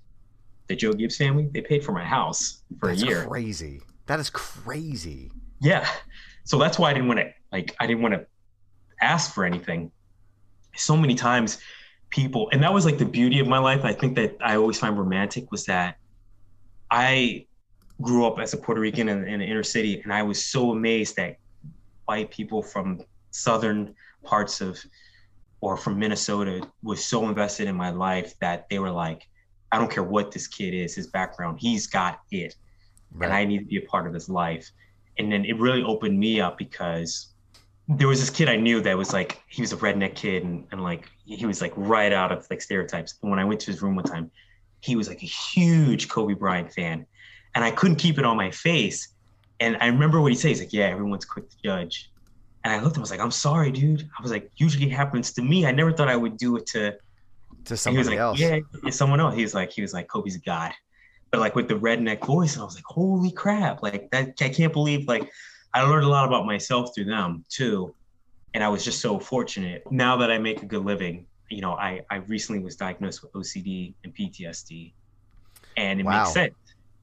The 0.69 0.77
Joe 0.77 0.93
Gibbs 0.93 1.16
family, 1.16 1.49
they 1.53 1.62
paid 1.62 1.85
for 1.85 1.93
my 1.93 2.05
house 2.05 2.62
for 2.79 2.89
that's 2.89 3.03
a 3.03 3.07
year. 3.07 3.27
Crazy. 3.27 3.81
That 4.07 4.20
is 4.20 4.31
crazy. 4.31 5.31
Yeah. 5.61 5.89
So 6.45 6.59
that's 6.59 6.79
why 6.79 6.91
I 6.91 6.95
didn't 6.95 7.09
want 7.09 7.20
to 7.20 7.31
like 7.53 7.75
I 7.81 7.87
didn't 7.87 8.03
want 8.03 8.15
to 8.15 8.27
ask 9.01 9.33
for 9.33 9.45
anything 9.45 9.91
so 10.78 10.96
many 10.96 11.14
times 11.14 11.59
people 12.10 12.48
and 12.52 12.62
that 12.62 12.72
was 12.72 12.84
like 12.84 12.98
the 12.98 13.05
beauty 13.05 13.38
of 13.38 13.46
my 13.46 13.59
life. 13.59 13.84
I 13.84 13.92
think 13.92 14.16
that 14.16 14.36
i 14.40 14.56
always 14.56 14.78
find 14.78 14.96
romantic 14.98 15.50
was 15.50 15.64
that 15.66 15.96
i 16.90 17.44
grew 18.00 18.26
up 18.26 18.38
as 18.38 18.55
a 18.55 18.56
puerto 18.56 18.80
rican 18.80 19.09
in, 19.09 19.26
in 19.26 19.40
the 19.40 19.44
inner 19.44 19.62
city 19.62 20.00
and 20.00 20.12
i 20.12 20.22
was 20.22 20.42
so 20.42 20.70
amazed 20.70 21.16
that 21.16 21.36
white 22.06 22.30
people 22.30 22.62
from 22.62 23.00
southern 23.30 23.94
parts 24.22 24.60
of 24.60 24.78
or 25.60 25.76
from 25.76 25.98
minnesota 25.98 26.66
was 26.82 27.05
so 27.05 27.28
invested 27.28 27.68
in 27.68 27.74
my 27.74 27.90
life 27.90 28.38
that 28.40 28.68
they 28.70 28.78
were 28.78 28.90
like 28.90 29.28
i 29.72 29.78
don't 29.78 29.90
care 29.90 30.05
what 30.05 30.30
this 30.30 30.46
kid 30.46 30.72
is 30.72 30.94
his 30.94 31.09
background 31.09 31.59
he's 31.60 31.86
got 31.86 32.20
it. 32.30 32.55
Right. 33.12 33.26
and 33.26 33.34
i 33.34 33.44
need 33.44 33.59
to 33.59 33.64
be 33.64 33.78
a 33.78 33.82
part 33.82 34.06
of 34.06 34.14
his 34.14 34.28
life. 34.28 34.70
And 35.18 35.32
then 35.32 35.44
it 35.44 35.59
really 35.59 35.82
opened 35.82 36.18
me 36.18 36.40
up 36.40 36.59
because 36.59 37.34
there 37.89 38.06
was 38.06 38.20
this 38.20 38.28
kid 38.28 38.48
I 38.48 38.56
knew 38.56 38.82
that 38.82 38.97
was 38.97 39.15
like 39.15 39.43
he 39.48 39.62
was 39.62 39.73
a 39.73 39.77
redneck 39.77 40.15
kid 40.15 40.44
and, 40.44 40.66
and 40.70 40.82
like 40.82 41.10
he 41.24 41.47
was 41.47 41.62
like 41.62 41.73
right 41.74 42.12
out 42.12 42.31
of 42.31 42.47
like 42.51 42.60
stereotypes. 42.60 43.19
And 43.23 43.31
when 43.31 43.39
I 43.39 43.44
went 43.44 43.60
to 43.60 43.70
his 43.70 43.81
room 43.81 43.97
one 43.97 44.05
time, 44.05 44.31
he 44.81 44.94
was 44.94 45.09
like 45.09 45.23
a 45.23 45.27
huge 45.27 46.09
Kobe 46.09 46.35
Bryant 46.35 46.73
fan. 46.73 47.06
And 47.55 47.65
I 47.65 47.70
couldn't 47.70 47.97
keep 47.97 48.19
it 48.19 48.24
on 48.24 48.36
my 48.36 48.51
face. 48.51 49.09
And 49.60 49.78
I 49.81 49.86
remember 49.86 50.20
what 50.20 50.31
he 50.31 50.36
said. 50.36 50.48
He's 50.48 50.60
like, 50.60 50.73
Yeah, 50.73 50.86
everyone's 50.86 51.24
quick 51.24 51.48
to 51.48 51.56
judge. 51.65 52.10
And 52.65 52.74
I 52.74 52.81
looked 52.82 52.94
at 52.94 52.97
him, 52.97 53.01
I 53.01 53.05
was 53.05 53.10
like, 53.10 53.20
I'm 53.20 53.31
sorry, 53.31 53.70
dude. 53.70 54.09
I 54.19 54.23
was 54.23 54.31
like, 54.31 54.51
usually 54.56 54.86
it 54.86 54.93
happens 54.93 55.32
to 55.35 55.43
me. 55.43 55.65
I 55.65 55.70
never 55.70 55.93
thought 55.93 56.09
I 56.09 56.16
would 56.16 56.36
do 56.36 56.56
it 56.56 56.66
to 56.66 56.97
to 57.65 57.77
somebody 57.77 58.09
like, 58.09 58.19
else. 58.19 58.39
Yeah, 58.39 58.59
it's 58.85 58.97
someone 58.97 59.20
else. 59.20 59.35
He 59.35 59.43
was 59.43 59.55
like, 59.55 59.70
he 59.70 59.81
was 59.81 59.94
like, 59.94 60.09
Kobe's 60.09 60.36
a 60.36 60.40
god. 60.40 60.73
But 61.31 61.40
like 61.40 61.55
with 61.55 61.69
the 61.69 61.74
redneck 61.74 62.24
voice, 62.27 62.55
and 62.55 62.62
I 62.62 62.65
was 62.65 62.74
like, 62.74 62.85
holy 62.85 63.31
crap. 63.31 63.82
Like 63.82 64.10
that 64.10 64.35
I 64.40 64.48
can't 64.51 64.73
believe 64.73 65.09
like 65.09 65.31
I 65.74 65.82
learned 65.82 66.05
a 66.05 66.09
lot 66.09 66.27
about 66.27 66.47
myself 66.47 66.95
through 66.95 67.07
them 67.07 67.45
too. 67.49 67.95
And 68.55 68.65
I 68.65 68.69
was 68.69 68.85
just 68.85 69.01
so 69.01 69.19
fortunate. 69.19 69.82
Now 69.90 70.16
that 70.16 70.31
I 70.31 70.39
make 70.39 70.62
a 70.62 70.66
good 70.66 70.85
living, 70.85 71.27
you 71.51 71.61
know, 71.61 71.73
I, 71.73 72.03
I 72.11 72.16
recently 72.16 72.62
was 72.62 72.77
diagnosed 72.77 73.23
with 73.23 73.32
OCD 73.32 73.95
and 74.05 74.15
PTSD. 74.15 74.93
And 75.77 76.01
it 76.01 76.05
wow. 76.05 76.23
makes 76.23 76.32
sense. 76.32 76.55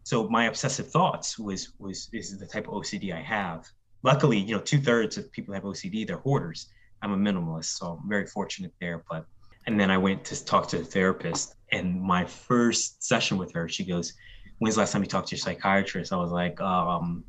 So 0.03 0.27
my 0.29 0.45
obsessive 0.45 0.91
thoughts 0.91 1.39
was 1.39 1.73
was 1.79 2.09
is 2.13 2.37
the 2.37 2.45
type 2.45 2.67
of 2.67 2.73
OCD 2.73 3.13
I 3.13 3.21
have. 3.21 3.67
Luckily, 4.03 4.37
you 4.37 4.55
know, 4.55 4.61
two 4.61 4.79
thirds 4.79 5.17
of 5.17 5.31
people 5.31 5.53
have 5.55 5.63
OCD, 5.63 6.05
they're 6.05 6.17
hoarders. 6.17 6.67
I'm 7.01 7.11
a 7.11 7.17
minimalist, 7.17 7.77
so 7.77 7.99
I'm 8.01 8.07
very 8.09 8.27
fortunate 8.27 8.71
there. 8.79 9.03
But 9.09 9.25
and 9.65 9.79
then 9.79 9.89
I 9.89 9.97
went 9.97 10.23
to 10.25 10.45
talk 10.45 10.67
to 10.69 10.79
a 10.79 10.83
therapist, 10.83 11.55
and 11.71 11.99
my 11.99 12.23
first 12.23 13.03
session 13.03 13.37
with 13.39 13.51
her, 13.53 13.67
she 13.67 13.83
goes, 13.83 14.13
"When's 14.59 14.75
the 14.75 14.81
last 14.81 14.91
time 14.91 15.01
you 15.01 15.09
talked 15.09 15.29
to 15.29 15.35
your 15.35 15.41
psychiatrist?" 15.41 16.13
I 16.13 16.17
was 16.17 16.31
like, 16.31 16.61
um, 16.61 17.23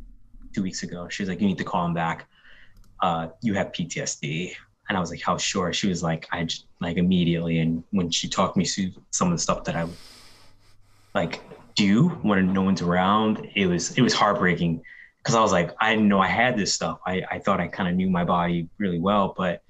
two 0.57 0.63
weeks 0.63 0.83
ago. 0.83 1.07
She 1.09 1.23
was 1.23 1.29
like, 1.29 1.41
you 1.41 1.47
need 1.47 1.59
to 1.59 1.65
call 1.65 1.85
him 1.85 1.93
back. 1.93 2.29
Uh, 3.03 3.29
you 3.43 3.53
have 3.55 3.73
PTSD. 3.73 4.55
And 4.89 4.97
I 4.97 5.01
was 5.01 5.11
like, 5.11 5.21
how 5.21 5.37
sure? 5.37 5.73
She 5.73 5.89
was 5.89 6.03
like, 6.03 6.27
I 6.33 6.45
just 6.45 6.67
like 6.81 6.97
immediately. 6.97 7.59
And 7.59 7.85
when 7.91 8.11
she 8.11 8.27
talked 8.29 8.57
me 8.57 8.65
through 8.65 8.93
some 9.11 9.29
of 9.29 9.35
the 9.35 9.43
stuff 9.43 9.65
that 9.65 9.77
I 9.77 9.87
like 11.15 11.43
do 11.75 12.09
when 12.09 12.53
no 12.55 12.63
one's 12.63 12.81
around, 12.81 13.51
it 13.55 13.67
was 13.67 13.99
it 13.99 14.03
was 14.03 14.15
heartbreaking 14.15 14.83
because 15.19 15.35
I 15.35 15.41
was 15.41 15.53
like, 15.53 15.73
I 15.81 15.91
didn't 15.91 16.09
know 16.09 16.21
I 16.21 16.29
had 16.29 16.57
this 16.57 16.73
stuff. 16.73 17.01
I, 17.07 17.23
I 17.31 17.39
thought 17.39 17.61
I 17.61 17.69
kind 17.69 17.89
of 17.89 17.95
knew 17.97 18.09
my 18.09 18.25
body 18.25 18.69
really 18.79 19.01
well, 19.01 19.35
but 19.37 19.63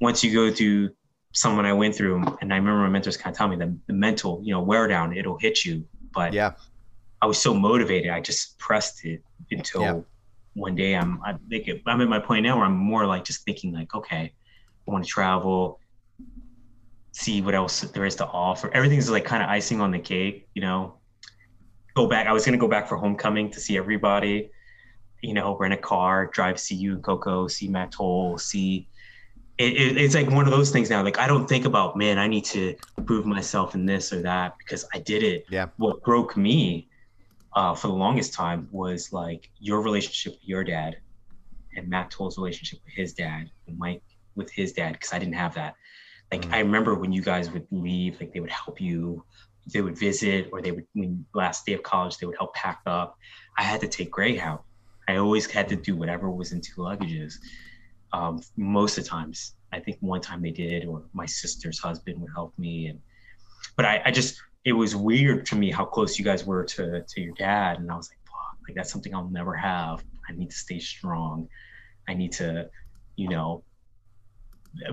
once 0.00 0.24
you 0.24 0.32
go 0.32 0.54
through 0.54 0.90
someone 1.32 1.66
I 1.66 1.72
went 1.72 1.94
through, 1.94 2.24
and 2.40 2.52
I 2.54 2.56
remember 2.56 2.80
my 2.80 2.88
mentors 2.88 3.16
kind 3.16 3.34
of 3.34 3.38
telling 3.38 3.58
me 3.58 3.64
that 3.64 3.76
the 3.86 3.92
mental, 3.92 4.40
you 4.42 4.52
know, 4.54 4.62
wear 4.62 4.88
down, 4.88 5.14
it'll 5.14 5.38
hit 5.38 5.64
you. 5.64 5.84
But 6.14 6.32
yeah, 6.32 6.52
I 7.22 7.26
was 7.26 7.38
so 7.38 7.52
motivated, 7.52 8.10
I 8.10 8.20
just 8.20 8.58
pressed 8.58 9.04
it 9.04 9.22
until 9.50 9.82
Yeah. 9.82 10.00
one 10.54 10.74
day 10.74 10.94
I'm 10.94 11.20
I 11.22 11.34
think 11.48 11.68
it, 11.68 11.82
I'm 11.86 12.00
at 12.00 12.08
my 12.08 12.18
point 12.18 12.44
now 12.44 12.56
where 12.56 12.64
I'm 12.64 12.76
more 12.76 13.06
like 13.06 13.24
just 13.24 13.44
thinking 13.44 13.72
like, 13.72 13.94
okay, 13.94 14.32
I 14.86 14.90
want 14.90 15.04
to 15.04 15.10
travel, 15.10 15.80
see 17.12 17.42
what 17.42 17.54
else 17.54 17.80
there 17.80 18.04
is 18.06 18.16
to 18.16 18.26
offer. 18.26 18.70
Everything's 18.72 19.10
like 19.10 19.24
kind 19.24 19.42
of 19.42 19.48
icing 19.48 19.80
on 19.80 19.90
the 19.90 19.98
cake, 19.98 20.48
you 20.54 20.62
know. 20.62 20.96
Go 21.94 22.06
back. 22.06 22.26
I 22.26 22.32
was 22.32 22.44
gonna 22.44 22.56
go 22.56 22.68
back 22.68 22.88
for 22.88 22.96
homecoming 22.96 23.50
to 23.50 23.60
see 23.60 23.76
everybody, 23.76 24.50
you 25.22 25.34
know, 25.34 25.56
rent 25.58 25.74
a 25.74 25.76
car, 25.76 26.26
drive, 26.26 26.58
see 26.58 26.76
you 26.76 26.94
and 26.94 27.02
Coco, 27.02 27.48
see 27.48 27.68
Matt 27.68 27.92
Toll, 27.92 28.38
see. 28.38 28.88
It, 29.58 29.74
it, 29.74 29.96
it's 29.98 30.14
like 30.14 30.30
one 30.30 30.46
of 30.46 30.52
those 30.52 30.70
things 30.70 30.88
now. 30.88 31.02
Like 31.02 31.18
I 31.18 31.26
don't 31.26 31.46
think 31.46 31.66
about, 31.66 31.96
man, 31.96 32.16
I 32.16 32.26
need 32.26 32.46
to 32.46 32.74
prove 33.04 33.26
myself 33.26 33.74
in 33.74 33.84
this 33.84 34.10
or 34.10 34.22
that 34.22 34.56
because 34.56 34.86
I 34.94 35.00
did 35.00 35.22
it. 35.22 35.44
Yeah. 35.50 35.66
What 35.76 36.02
broke 36.02 36.36
me 36.36 36.88
uh, 37.54 37.74
for 37.74 37.88
the 37.88 37.94
longest 37.94 38.32
time 38.32 38.68
was 38.70 39.12
like 39.12 39.50
your 39.58 39.82
relationship 39.82 40.34
with 40.34 40.48
your 40.48 40.64
dad 40.64 40.96
and 41.76 41.88
Matt 41.88 42.10
Toll's 42.10 42.38
relationship 42.38 42.80
with 42.84 42.94
his 42.94 43.14
dad 43.14 43.50
and 43.66 43.78
Mike 43.78 44.02
with 44.36 44.50
his 44.52 44.72
dad 44.72 44.92
because 44.92 45.12
I 45.12 45.18
didn't 45.18 45.34
have 45.34 45.54
that. 45.54 45.74
Like 46.32 46.42
Mm. 46.42 46.52
I 46.52 46.58
remember 46.60 46.94
when 46.94 47.12
you 47.12 47.22
guys 47.22 47.50
would 47.50 47.66
leave, 47.70 48.20
like 48.20 48.32
they 48.32 48.40
would 48.40 48.50
help 48.50 48.80
you, 48.80 49.24
they 49.72 49.80
would 49.80 49.98
visit, 49.98 50.48
or 50.52 50.62
they 50.62 50.70
would 50.72 50.86
when 50.94 51.24
last 51.34 51.66
day 51.66 51.72
of 51.72 51.82
college 51.82 52.18
they 52.18 52.26
would 52.26 52.36
help 52.36 52.54
pack 52.54 52.80
up. 52.86 53.16
I 53.58 53.62
had 53.62 53.80
to 53.80 53.88
take 53.88 54.10
Greyhound. 54.10 54.60
I 55.08 55.16
always 55.16 55.50
had 55.50 55.68
to 55.68 55.76
do 55.76 55.96
whatever 55.96 56.30
was 56.30 56.52
in 56.52 56.60
two 56.60 56.76
luggages. 56.76 57.34
Um, 58.12 58.40
most 58.56 58.96
of 58.96 59.04
the 59.04 59.10
times, 59.10 59.54
I 59.72 59.80
think 59.80 59.98
one 60.00 60.20
time 60.20 60.40
they 60.42 60.50
did, 60.50 60.84
or 60.86 61.02
my 61.12 61.26
sister's 61.26 61.78
husband 61.78 62.20
would 62.20 62.30
help 62.32 62.56
me, 62.58 62.86
and 62.86 63.00
but 63.76 63.84
I, 63.84 64.02
I 64.06 64.10
just 64.10 64.40
it 64.64 64.72
was 64.72 64.94
weird 64.94 65.46
to 65.46 65.56
me 65.56 65.70
how 65.70 65.84
close 65.84 66.18
you 66.18 66.24
guys 66.24 66.44
were 66.44 66.64
to 66.64 67.02
to 67.02 67.20
your 67.20 67.34
dad, 67.34 67.78
and 67.78 67.90
I 67.90 67.96
was 67.96 68.10
like, 68.10 68.18
fuck, 68.26 68.58
like 68.68 68.76
that's 68.76 68.92
something 68.92 69.14
I'll 69.14 69.28
never 69.30 69.54
have. 69.54 70.04
I 70.28 70.32
need 70.32 70.50
to 70.50 70.56
stay 70.56 70.78
strong. 70.78 71.48
I 72.08 72.14
need 72.14 72.32
to, 72.32 72.68
you 73.16 73.28
know, 73.28 73.62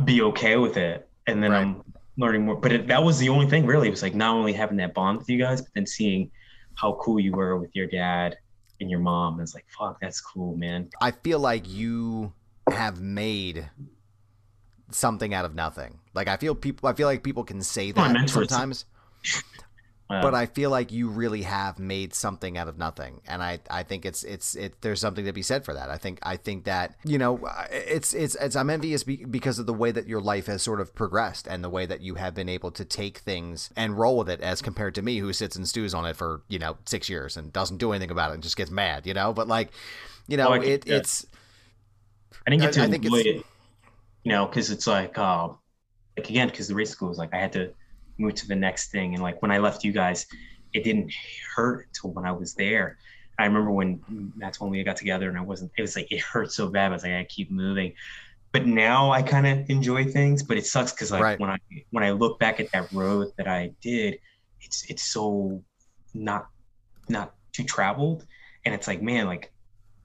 be 0.06 0.22
okay 0.22 0.58
with 0.58 0.78
it. 0.78 1.10
And 1.28 1.44
then 1.44 1.52
Right. 1.52 1.62
I'm 1.62 1.84
learning 2.18 2.46
more. 2.46 2.56
But 2.56 2.72
it, 2.72 2.88
that 2.88 3.04
was 3.04 3.20
the 3.20 3.30
only 3.30 3.48
thing 3.48 3.66
really. 3.66 3.88
It 3.88 3.92
was 3.92 4.02
like 4.02 4.16
not 4.16 4.36
only 4.36 4.54
having 4.54 4.78
that 4.78 4.94
bond 4.94 5.20
with 5.20 5.30
you 5.30 5.38
guys, 5.38 5.62
but 5.62 5.72
then 5.76 5.86
seeing 5.86 6.32
how 6.76 6.94
cool 7.02 7.20
you 7.20 7.32
were 7.32 7.58
with 7.58 7.72
your 7.76 7.88
dad 7.88 8.38
and 8.80 8.90
your 8.90 9.00
mom. 9.00 9.40
It's 9.40 9.54
like, 9.54 9.66
fuck, 9.78 10.00
that's 10.00 10.22
cool, 10.22 10.56
man. 10.56 10.90
I 11.02 11.12
feel 11.12 11.40
like 11.40 11.68
you 11.68 12.34
have 12.70 13.02
made 13.02 13.70
something 14.92 15.34
out 15.34 15.46
of 15.46 15.56
nothing. 15.56 16.00
Like 16.14 16.28
I 16.28 16.38
feel 16.38 16.56
people 16.56 16.88
I 16.90 16.94
feel 16.94 17.08
like 17.08 17.24
people 17.24 17.44
can 17.44 17.62
say 17.62 17.92
that 17.92 18.30
sometimes, 18.30 18.86
but 20.10 20.34
I 20.34 20.46
feel 20.46 20.70
like 20.70 20.92
you 20.94 21.10
really 21.10 21.42
have 21.42 21.80
made 21.80 22.14
something 22.14 22.58
out 22.58 22.68
of 22.70 22.78
nothing. 22.78 23.20
And 23.28 23.44
I 23.44 23.60
I 23.70 23.84
think 23.84 24.06
it's 24.06 24.24
it's 24.24 24.56
it 24.56 24.82
there's 24.82 25.02
something 25.02 25.26
to 25.26 25.34
be 25.34 25.42
said 25.42 25.66
for 25.66 25.74
that. 25.74 25.90
I 25.90 25.98
think 25.98 26.20
I 26.24 26.38
think 26.38 26.64
that, 26.64 26.96
you 27.04 27.18
know, 27.18 27.46
it's 27.72 28.14
it's 28.14 28.36
it's 28.36 28.56
I'm 28.56 28.70
envious 28.70 29.04
be, 29.04 29.26
because 29.26 29.60
of 29.60 29.66
the 29.66 29.74
way 29.74 29.92
that 29.92 30.08
your 30.08 30.22
life 30.22 30.46
has 30.46 30.62
sort 30.64 30.80
of 30.80 30.96
progressed 30.96 31.46
and 31.46 31.62
the 31.64 31.70
way 31.70 31.86
that 31.86 32.00
you 32.02 32.16
have 32.16 32.34
been 32.34 32.48
able 32.48 32.72
to 32.72 32.86
take 32.86 33.18
things 33.18 33.70
and 33.76 33.98
roll 34.00 34.18
with 34.18 34.30
it 34.30 34.40
as 34.40 34.62
compared 34.62 34.96
to 34.96 35.02
me 35.02 35.18
who 35.18 35.34
sits 35.34 35.58
and 35.58 35.68
stews 35.68 35.94
on 35.94 36.06
it 36.06 36.16
for, 36.16 36.42
you 36.48 36.58
know, 36.60 36.78
6 36.86 37.10
years 37.10 37.36
and 37.36 37.52
doesn't 37.52 37.78
do 37.78 37.92
anything 37.92 38.12
about 38.12 38.32
it 38.32 38.36
and 38.36 38.44
just 38.44 38.56
gets 38.56 38.72
mad, 38.72 39.06
you 39.06 39.14
know? 39.14 39.34
But 39.34 39.50
like, 39.50 39.72
you 40.30 40.38
know, 40.38 40.58
get 40.58 40.68
it 40.70 40.86
that. 40.86 40.96
it's 40.96 41.26
I 42.46 42.50
didn't 42.52 42.62
get 42.62 42.74
to 42.74 42.82
I- 42.82 42.86
enjoy 42.86 43.18
it's- 43.20 43.36
it, 43.42 43.46
you 44.24 44.32
know, 44.32 44.46
because 44.46 44.72
it's 44.72 44.88
like, 44.88 45.18
uh, 45.18 45.50
like 46.18 46.30
again, 46.30 46.48
because 46.48 46.68
the 46.70 46.76
race 46.76 46.92
school 46.92 47.10
was 47.10 47.18
like, 47.18 47.34
I 47.34 47.38
had 47.40 47.52
to 47.54 47.74
move 48.18 48.36
to 48.36 48.48
the 48.48 48.56
next 48.56 48.92
thing, 48.92 49.14
and 49.14 49.24
like 49.24 49.42
when 49.42 49.52
I 49.52 49.58
left 49.60 49.84
you 49.84 49.92
guys, 49.92 50.26
it 50.74 50.84
didn't 50.84 51.12
hurt 51.56 51.88
until 51.88 52.12
when 52.12 52.26
I 52.26 52.32
was 52.32 52.54
there. 52.54 52.98
I 53.40 53.46
remember 53.46 53.72
when 53.72 54.34
that's 54.38 54.60
when 54.60 54.72
we 54.72 54.84
got 54.84 54.98
together, 54.98 55.30
and 55.30 55.38
I 55.38 55.42
wasn't. 55.42 55.72
It 55.78 55.82
was 55.82 55.96
like 55.96 56.12
it 56.12 56.22
hurt 56.22 56.52
so 56.52 56.70
bad. 56.70 56.92
I 56.92 56.94
was 56.94 57.04
like, 57.04 57.14
I 57.14 57.24
keep 57.26 57.52
moving, 57.52 57.94
but 58.52 58.66
now 58.66 59.12
I 59.12 59.22
kind 59.22 59.46
of 59.46 59.70
enjoy 59.70 60.06
things. 60.06 60.42
But 60.44 60.58
it 60.58 60.66
sucks 60.66 60.92
because 60.92 61.12
like 61.12 61.24
Right. 61.24 61.40
when 61.40 61.50
I 61.50 61.58
when 61.92 62.04
I 62.04 62.12
look 62.12 62.40
back 62.40 62.60
at 62.60 62.72
that 62.72 62.92
road 62.92 63.32
that 63.38 63.48
I 63.48 63.72
did, 63.82 64.20
it's 64.62 64.90
it's 64.90 65.04
so 65.04 65.64
not 66.14 66.48
not 67.10 67.36
too 67.54 67.64
traveled, 67.64 68.26
and 68.66 68.74
it's 68.74 68.88
like 68.88 69.02
man, 69.02 69.28
like 69.28 69.52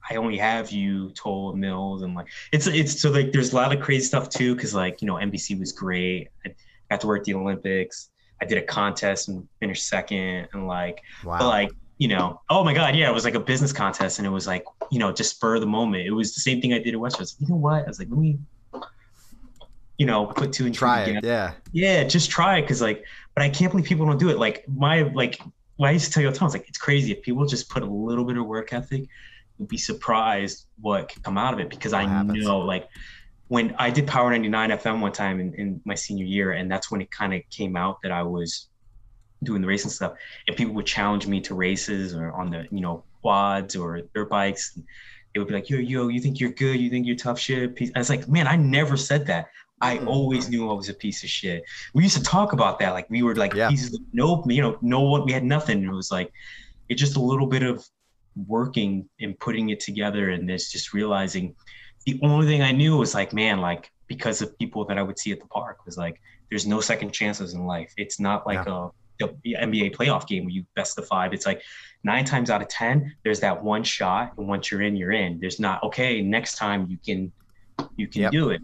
I 0.09 0.17
only 0.17 0.37
have 0.37 0.71
you, 0.71 1.11
Toll, 1.11 1.53
Mills, 1.53 2.03
and 2.03 2.13
like 2.13 2.27
it's 2.51 2.67
it's 2.67 3.01
so 3.01 3.09
like 3.09 3.31
there's 3.31 3.53
a 3.53 3.55
lot 3.55 3.73
of 3.75 3.81
crazy 3.81 4.05
stuff 4.05 4.29
too 4.29 4.53
because 4.53 4.75
like 4.75 5.01
you 5.01 5.07
know 5.07 5.15
NBC 5.15 5.59
was 5.59 5.71
great. 5.71 6.27
I 6.45 6.53
got 6.93 7.01
to 7.01 7.07
work 7.07 7.19
at 7.19 7.25
the 7.25 7.33
Olympics. 7.33 8.09
I 8.41 8.45
did 8.45 8.57
a 8.57 8.61
contest 8.61 9.29
and 9.29 9.47
finished 9.59 9.87
second, 9.87 10.47
and 10.53 10.67
like 10.67 11.01
wow. 11.23 11.39
but 11.39 11.47
like 11.47 11.71
you 11.97 12.07
know, 12.07 12.41
oh 12.49 12.63
my 12.63 12.73
god, 12.73 12.95
yeah, 12.95 13.09
it 13.09 13.13
was 13.13 13.23
like 13.23 13.35
a 13.35 13.39
business 13.39 13.71
contest, 13.71 14.19
and 14.19 14.27
it 14.27 14.31
was 14.31 14.47
like 14.47 14.65
you 14.91 14.99
know 14.99 15.11
just 15.11 15.35
spur 15.35 15.55
of 15.55 15.61
the 15.61 15.67
moment. 15.67 16.05
It 16.05 16.11
was 16.11 16.33
the 16.33 16.41
same 16.41 16.61
thing 16.61 16.73
I 16.73 16.79
did 16.79 16.93
at 16.93 16.99
Westwood. 16.99 17.27
Like, 17.27 17.41
you 17.41 17.47
know 17.47 17.55
what? 17.55 17.83
I 17.83 17.87
was 17.87 17.99
like, 17.99 18.09
let 18.09 18.19
me, 18.19 18.37
you 19.97 20.05
know, 20.05 20.25
put 20.25 20.51
two 20.51 20.65
and 20.65 20.75
Try 20.75 21.03
it. 21.03 21.23
Yeah. 21.23 21.53
yeah, 21.71 22.03
just 22.03 22.29
try 22.29 22.57
it. 22.57 22.67
Cause 22.67 22.81
like, 22.81 23.05
but 23.35 23.43
I 23.43 23.49
can't 23.49 23.71
believe 23.71 23.85
people 23.85 24.05
don't 24.05 24.19
do 24.19 24.29
it. 24.29 24.37
Like 24.37 24.67
my, 24.67 25.03
like, 25.13 25.39
well, 25.77 25.89
I 25.89 25.93
used 25.93 26.05
to 26.05 26.11
tell 26.11 26.21
you 26.21 26.27
all 26.27 26.33
the 26.33 26.39
time, 26.39 26.47
it's 26.47 26.55
like, 26.55 26.67
it's 26.67 26.77
crazy. 26.77 27.11
If 27.11 27.21
people 27.21 27.45
just 27.45 27.69
put 27.69 27.83
a 27.83 27.85
little 27.85 28.25
bit 28.25 28.37
of 28.37 28.45
work 28.45 28.73
ethic, 28.73 29.07
you'd 29.57 29.69
be 29.69 29.77
surprised 29.77 30.65
what 30.81 31.09
can 31.09 31.21
come 31.21 31.37
out 31.37 31.53
of 31.53 31.59
it. 31.59 31.69
Because 31.69 31.93
I 31.93 32.03
happens. 32.03 32.43
know 32.43 32.59
like 32.59 32.89
when 33.47 33.75
I 33.77 33.89
did 33.89 34.07
Power 34.07 34.29
99 34.31 34.69
FM 34.71 34.99
one 35.01 35.11
time 35.11 35.39
in, 35.39 35.53
in 35.55 35.81
my 35.85 35.95
senior 35.95 36.25
year, 36.25 36.53
and 36.53 36.71
that's 36.71 36.89
when 36.91 37.01
it 37.01 37.11
kind 37.11 37.33
of 37.33 37.41
came 37.51 37.75
out 37.75 37.97
that 38.03 38.11
I 38.11 38.23
was 38.23 38.69
doing 39.43 39.61
the 39.61 39.67
racing 39.67 39.91
stuff 39.91 40.13
and 40.47 40.55
people 40.55 40.73
would 40.73 40.85
challenge 40.85 41.27
me 41.27 41.41
to 41.41 41.53
races 41.53 42.15
or 42.15 42.31
on 42.31 42.49
the, 42.49 42.65
you 42.71 42.79
know, 42.79 43.03
quads 43.21 43.75
or 43.75 44.01
dirt 44.15 44.29
bikes. 44.29 44.79
It 45.33 45.39
would 45.39 45.47
be 45.49 45.53
like, 45.53 45.69
yo, 45.69 45.77
yo, 45.79 46.07
you 46.07 46.21
think 46.21 46.39
you're 46.39 46.51
good? 46.51 46.79
You 46.79 46.89
think 46.89 47.05
you're 47.05 47.15
tough 47.17 47.39
shit? 47.39 47.75
Piece. 47.75 47.91
I 47.95 47.99
was 47.99 48.09
like, 48.09 48.27
man, 48.29 48.47
I 48.47 48.55
never 48.55 48.95
said 48.95 49.27
that. 49.27 49.47
I 49.81 49.97
Mm. 49.97 50.07
always 50.07 50.47
knew 50.49 50.69
I 50.69 50.73
was 50.73 50.87
a 50.87 50.93
piece 50.93 51.23
of 51.23 51.29
shit. 51.29 51.63
We 51.93 52.03
used 52.03 52.15
to 52.17 52.23
talk 52.23 52.53
about 52.53 52.79
that. 52.79 52.91
Like 52.93 53.09
we 53.09 53.21
were 53.21 53.35
like 53.35 53.53
Yeah. 53.53 53.67
pieces 53.69 53.93
of 53.93 53.99
nope, 54.13 54.45
you 54.49 54.61
know, 54.61 54.77
no 54.81 55.01
one 55.01 55.25
we 55.25 55.33
had 55.33 55.43
nothing. 55.43 55.83
It 55.83 55.91
was 55.91 56.09
like 56.11 56.31
it's 56.87 57.01
just 57.01 57.17
a 57.17 57.21
little 57.21 57.47
bit 57.47 57.63
of 57.63 57.85
working 58.47 59.09
and 59.19 59.37
putting 59.39 59.69
it 59.69 59.79
together 59.81 60.29
and 60.29 60.47
this 60.49 60.71
just 60.71 60.93
realizing 60.93 61.55
the 62.05 62.19
only 62.23 62.47
thing 62.47 62.61
I 62.61 62.71
knew 62.71 62.97
was 62.97 63.13
like, 63.13 63.33
man, 63.33 63.59
like 63.59 63.91
because 64.07 64.41
of 64.41 64.57
people 64.59 64.85
that 64.85 64.97
I 64.97 65.03
would 65.03 65.17
see 65.17 65.31
at 65.31 65.39
the 65.39 65.47
park 65.47 65.85
was 65.85 65.97
like, 65.97 66.21
there's 66.49 66.67
no 66.67 66.81
second 66.81 67.11
chances 67.13 67.53
in 67.53 67.65
life. 67.65 67.93
It's 67.97 68.19
not 68.19 68.45
like 68.45 68.65
a 68.67 68.89
the 69.19 69.55
NBA 69.57 69.95
playoff 69.95 70.27
game 70.27 70.43
where 70.43 70.51
you 70.51 70.65
best 70.75 70.97
of 70.97 71.07
five. 71.07 71.33
It's 71.33 71.45
like 71.45 71.61
nine 72.03 72.25
times 72.25 72.49
out 72.49 72.61
of 72.61 72.67
ten, 72.67 73.15
there's 73.23 73.39
that 73.39 73.63
one 73.63 73.83
shot, 73.83 74.33
and 74.37 74.47
once 74.47 74.69
you're 74.69 74.81
in, 74.81 74.95
you're 74.95 75.13
in. 75.13 75.39
There's 75.39 75.59
not 75.59 75.81
okay. 75.83 76.21
Next 76.21 76.57
time 76.57 76.87
you 76.89 76.97
can, 77.05 77.31
you 77.95 78.07
can 78.07 78.23
Yep. 78.23 78.31
do 78.31 78.49
it. 78.49 78.61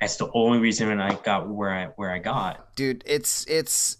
That's 0.00 0.16
the 0.16 0.30
only 0.32 0.58
reason 0.58 1.00
I 1.00 1.14
got 1.16 1.48
where 1.48 1.72
I 1.72 1.86
where 1.96 2.12
I 2.12 2.18
got. 2.20 2.74
dude 2.76 3.02
it's 3.06 3.44
it's 3.46 3.96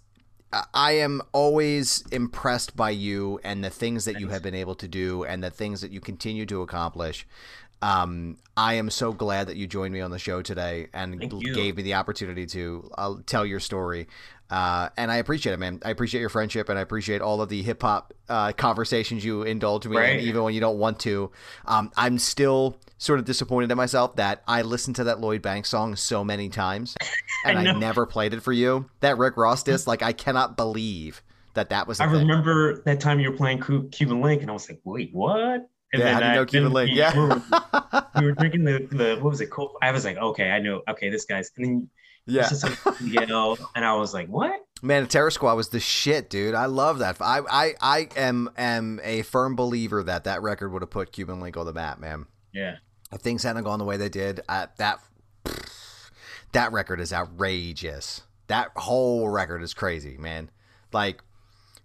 i 0.73 0.93
am 0.93 1.21
always 1.33 2.03
impressed 2.11 2.75
by 2.77 2.89
you 2.91 3.39
and 3.45 3.63
the 3.63 3.69
things 3.71 4.05
that 4.07 4.19
you 4.19 4.29
have 4.29 4.43
been 4.43 4.55
able 4.55 4.75
to 4.75 4.89
do 4.89 5.25
and 5.25 5.43
the 5.45 5.51
things 5.51 5.81
that 5.83 5.91
you 5.91 6.01
continue 6.01 6.47
to 6.47 6.63
accomplish 6.63 7.27
um, 7.83 8.37
I 8.57 8.75
am 8.75 8.91
so 8.91 9.13
glad 9.13 9.47
that 9.49 9.57
you 9.57 9.67
joined 9.67 9.95
me 9.95 10.01
on 10.01 10.11
the 10.11 10.19
show 10.19 10.43
today 10.43 10.89
and 10.93 11.21
gave 11.55 11.77
me 11.77 11.83
the 11.83 11.95
opportunity 11.95 12.47
to 12.47 12.91
uh, 12.99 13.15
tell 13.27 13.47
your 13.47 13.61
story. 13.61 14.09
Uh, 14.51 14.89
and 14.97 15.11
I 15.13 15.17
appreciate 15.17 15.53
it, 15.53 15.59
man. 15.59 15.79
I 15.85 15.91
appreciate 15.91 16.21
your 16.21 16.31
friendship 16.31 16.69
and 16.71 16.79
I 16.79 16.83
appreciate 16.83 17.21
all 17.21 17.43
of 17.43 17.51
the 17.51 17.63
hip 17.63 17.83
hop 17.83 18.15
uh, 18.29 18.53
conversations 18.53 19.25
you 19.25 19.43
indulge 19.43 19.87
me 19.87 19.97
Right. 19.97 20.19
in, 20.19 20.25
even 20.27 20.43
when 20.43 20.55
you 20.55 20.61
don't 20.61 20.79
want 20.79 20.99
to. 21.01 21.31
Um, 21.67 21.93
I'm 21.97 22.19
still 22.19 22.79
sort 22.97 23.19
of 23.19 23.27
disappointed 23.27 23.71
in 23.71 23.77
myself 23.77 24.17
that 24.17 24.43
I 24.49 24.63
listened 24.63 24.97
to 24.97 25.05
that 25.05 25.21
Lloyd 25.21 25.43
Banks 25.43 25.69
song 25.69 25.95
so 25.97 26.25
many 26.25 26.49
times 26.49 26.97
and 27.45 27.59
I 27.59 27.71
I, 27.71 27.79
never 27.79 28.07
played 28.07 28.33
it 28.33 28.41
for 28.41 28.53
you. 28.53 28.89
That 29.01 29.19
Rick 29.19 29.37
Ross 29.37 29.63
disc, 29.63 29.87
like 29.87 30.03
I 30.03 30.13
cannot 30.15 30.57
believe 30.57 31.23
that 31.55 31.69
that 31.69 31.87
was. 31.87 32.01
I 32.01 32.07
thing. 32.07 32.15
remember 32.27 32.83
that 32.83 33.01
time 33.01 33.21
you 33.21 33.31
were 33.31 33.37
playing 33.37 33.61
Cuban 33.91 34.21
Link, 34.21 34.43
and 34.43 34.51
I 34.51 34.55
was 34.55 34.69
like, 34.69 34.81
wait, 34.85 35.11
what? 35.13 35.69
And 35.93 36.03
Yeah, 36.03 36.13
how 36.13 36.19
do 36.21 36.25
you 36.27 36.31
I- 36.31 36.35
know 36.35 36.45
Cuban 36.47 36.65
then 36.65 36.73
Link? 36.75 36.91
we- 36.91 36.99
Yeah. 36.99 37.15
we 37.15 37.21
were, 37.29 37.43
we 38.21 38.25
were 38.27 38.33
drinking 38.33 38.65
the, 38.65 38.89
the 38.91 39.15
what 39.21 39.31
was 39.31 39.41
it? 39.41 39.51
Coke. 39.51 39.77
I 39.83 39.91
was 39.91 40.05
like, 40.05 40.17
okay, 40.19 40.51
I 40.51 40.59
know. 40.61 40.83
Okay, 40.89 41.09
this 41.11 41.25
guy's. 41.25 41.51
And 41.57 41.65
then 41.67 41.91
yeah. 42.27 42.43
yeah. 42.43 42.49
just 42.49 42.65
like 42.65 43.01
Miguel, 43.01 43.57
and 43.75 43.85
I 43.85 43.95
was 43.95 44.13
like, 44.13 44.29
what? 44.29 44.53
Man, 44.83 45.07
Terror 45.07 45.31
Squad 45.31 45.55
was 45.55 45.71
the 45.71 45.81
shit, 45.81 46.29
dude. 46.31 46.55
I 46.55 46.67
love 46.67 46.99
that. 47.01 47.17
I 47.21 47.41
I, 47.51 47.75
I 47.81 48.09
am 48.17 48.51
am 48.57 49.01
a 49.03 49.23
firm 49.23 49.57
believer 49.57 50.03
that 50.05 50.25
that 50.25 50.43
record 50.43 50.73
would 50.73 50.83
have 50.83 50.91
put 50.91 51.11
Cuban 51.11 51.41
Link 51.41 51.57
on 51.57 51.65
the 51.67 51.73
map, 51.73 51.99
man. 51.99 52.27
Yeah. 52.53 52.77
If 53.11 53.23
things 53.23 53.43
hadn't 53.43 53.65
gone 53.65 53.79
the 53.79 53.85
way 53.87 53.97
they 53.97 54.11
did, 54.11 54.41
I, 54.49 54.69
that 54.77 55.01
that 56.53 56.73
record 56.73 57.01
is 57.01 57.13
outrageous. 57.13 58.23
That 58.49 58.71
whole 58.77 59.29
record 59.29 59.63
is 59.63 59.75
crazy, 59.75 60.17
man. 60.19 60.51
Like, 60.93 61.23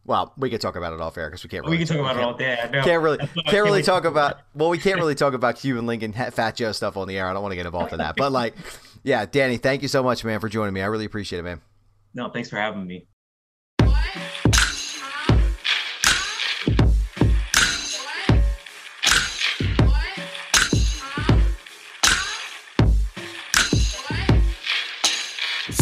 well, 0.06 0.34
we 0.38 0.50
could 0.50 0.60
talk 0.60 0.76
about 0.76 0.94
it 0.94 1.00
off 1.00 1.18
air 1.18 1.30
because 1.30 1.44
we 1.44 1.50
can't. 1.50 1.66
Really 1.66 1.78
we 1.78 1.86
can 1.86 1.96
talk 1.96 2.06
about 2.06 2.18
it 2.18 2.24
all 2.24 2.34
day. 2.34 2.60
I 2.62 2.70
know. 2.70 2.84
Can't 2.84 3.02
really, 3.02 3.18
can't 3.46 3.64
really 3.64 3.84
talk 3.84 4.04
about. 4.04 4.40
Well, 4.54 4.70
we 4.70 4.78
can't 4.78 4.98
really 4.98 5.16
talk 5.24 5.34
about 5.34 5.58
Cuban 5.58 5.86
Link 5.86 6.04
and 6.04 6.14
Fat 6.14 6.56
Joe 6.56 6.74
stuff 6.74 6.98
on 6.98 7.08
the 7.08 7.18
air. 7.18 7.28
I 7.28 7.34
don't 7.34 7.42
want 7.42 7.54
to 7.54 7.56
get 7.56 7.66
involved 7.66 7.94
in 7.94 8.00
that. 8.00 8.16
But 8.18 8.32
like, 8.32 8.54
yeah, 9.04 9.26
Danny, 9.26 9.58
thank 9.58 9.82
you 9.82 9.88
so 9.88 10.04
much, 10.04 10.26
man, 10.26 10.40
for 10.40 10.50
joining 10.50 10.74
me. 10.74 10.82
I 10.82 10.88
really 10.88 11.06
appreciate 11.06 11.40
it, 11.40 11.44
man. 11.44 11.62
No, 12.14 12.30
thanks 12.30 12.50
for 12.50 12.58
having 12.58 12.86
me. 12.86 13.08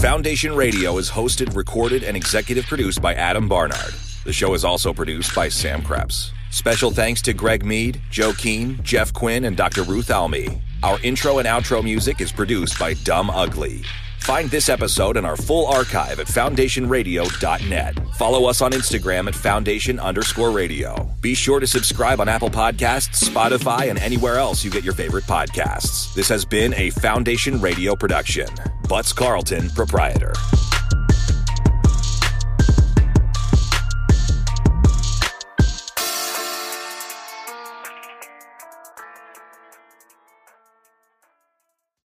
Foundation 0.02 0.56
Radio 0.56 0.98
is 0.98 1.12
hosted, 1.12 1.56
recorded, 1.56 2.04
and 2.04 2.18
executive 2.18 2.66
produced 2.66 3.04
by 3.04 3.14
Adam 3.14 3.48
Barnard. 3.48 3.94
The 4.24 4.34
show 4.34 4.54
is 4.54 4.64
also 4.64 4.94
produced 4.94 5.34
by 5.34 5.50
Sam 5.50 5.82
Krepps. 5.82 6.32
Special 6.52 6.92
thanks 6.92 7.22
to 7.24 7.34
Greg 7.34 7.66
Mead, 7.66 8.00
Joe 8.12 8.34
Keane, 8.34 8.82
Geoff 8.84 9.14
Quinn, 9.14 9.46
and 9.46 9.58
Dr. 9.58 9.84
Ruth 9.84 10.12
Almy. 10.12 10.62
Our 10.84 11.00
intro 11.02 11.40
and 11.40 11.48
outro 11.48 11.84
music 11.84 12.22
is 12.22 12.32
produced 12.32 12.78
by 12.78 12.94
Dumb 12.94 13.30
Ugly. 13.30 13.84
Find 14.20 14.52
this 14.52 14.70
episode 14.70 15.18
and 15.18 15.26
our 15.26 15.36
full 15.36 15.66
archive 15.66 16.20
at 16.20 16.28
foundationradio.net. 16.28 18.16
Follow 18.18 18.46
us 18.46 18.62
on 18.62 18.72
Instagram 18.72 19.28
at 19.28 19.34
foundation 19.34 20.00
underscore 20.00 20.52
radio. 20.52 21.10
Be 21.22 21.34
sure 21.34 21.60
to 21.60 21.66
subscribe 21.66 22.22
on 22.22 22.30
Apple 22.30 22.52
Podcasts, 22.52 23.28
Spotify, 23.28 23.90
and 23.90 23.98
anywhere 23.98 24.38
else 24.38 24.64
you 24.64 24.70
get 24.70 24.84
your 24.84 24.94
favorite 24.94 25.24
podcasts. 25.24 26.14
This 26.14 26.30
has 26.30 26.46
been 26.46 26.76
a 26.76 26.92
Foundation 26.92 27.60
Radio 27.60 27.96
production. 27.96 28.48
Butts 28.88 29.12
Carlton, 29.12 29.72
proprietor. 29.72 30.34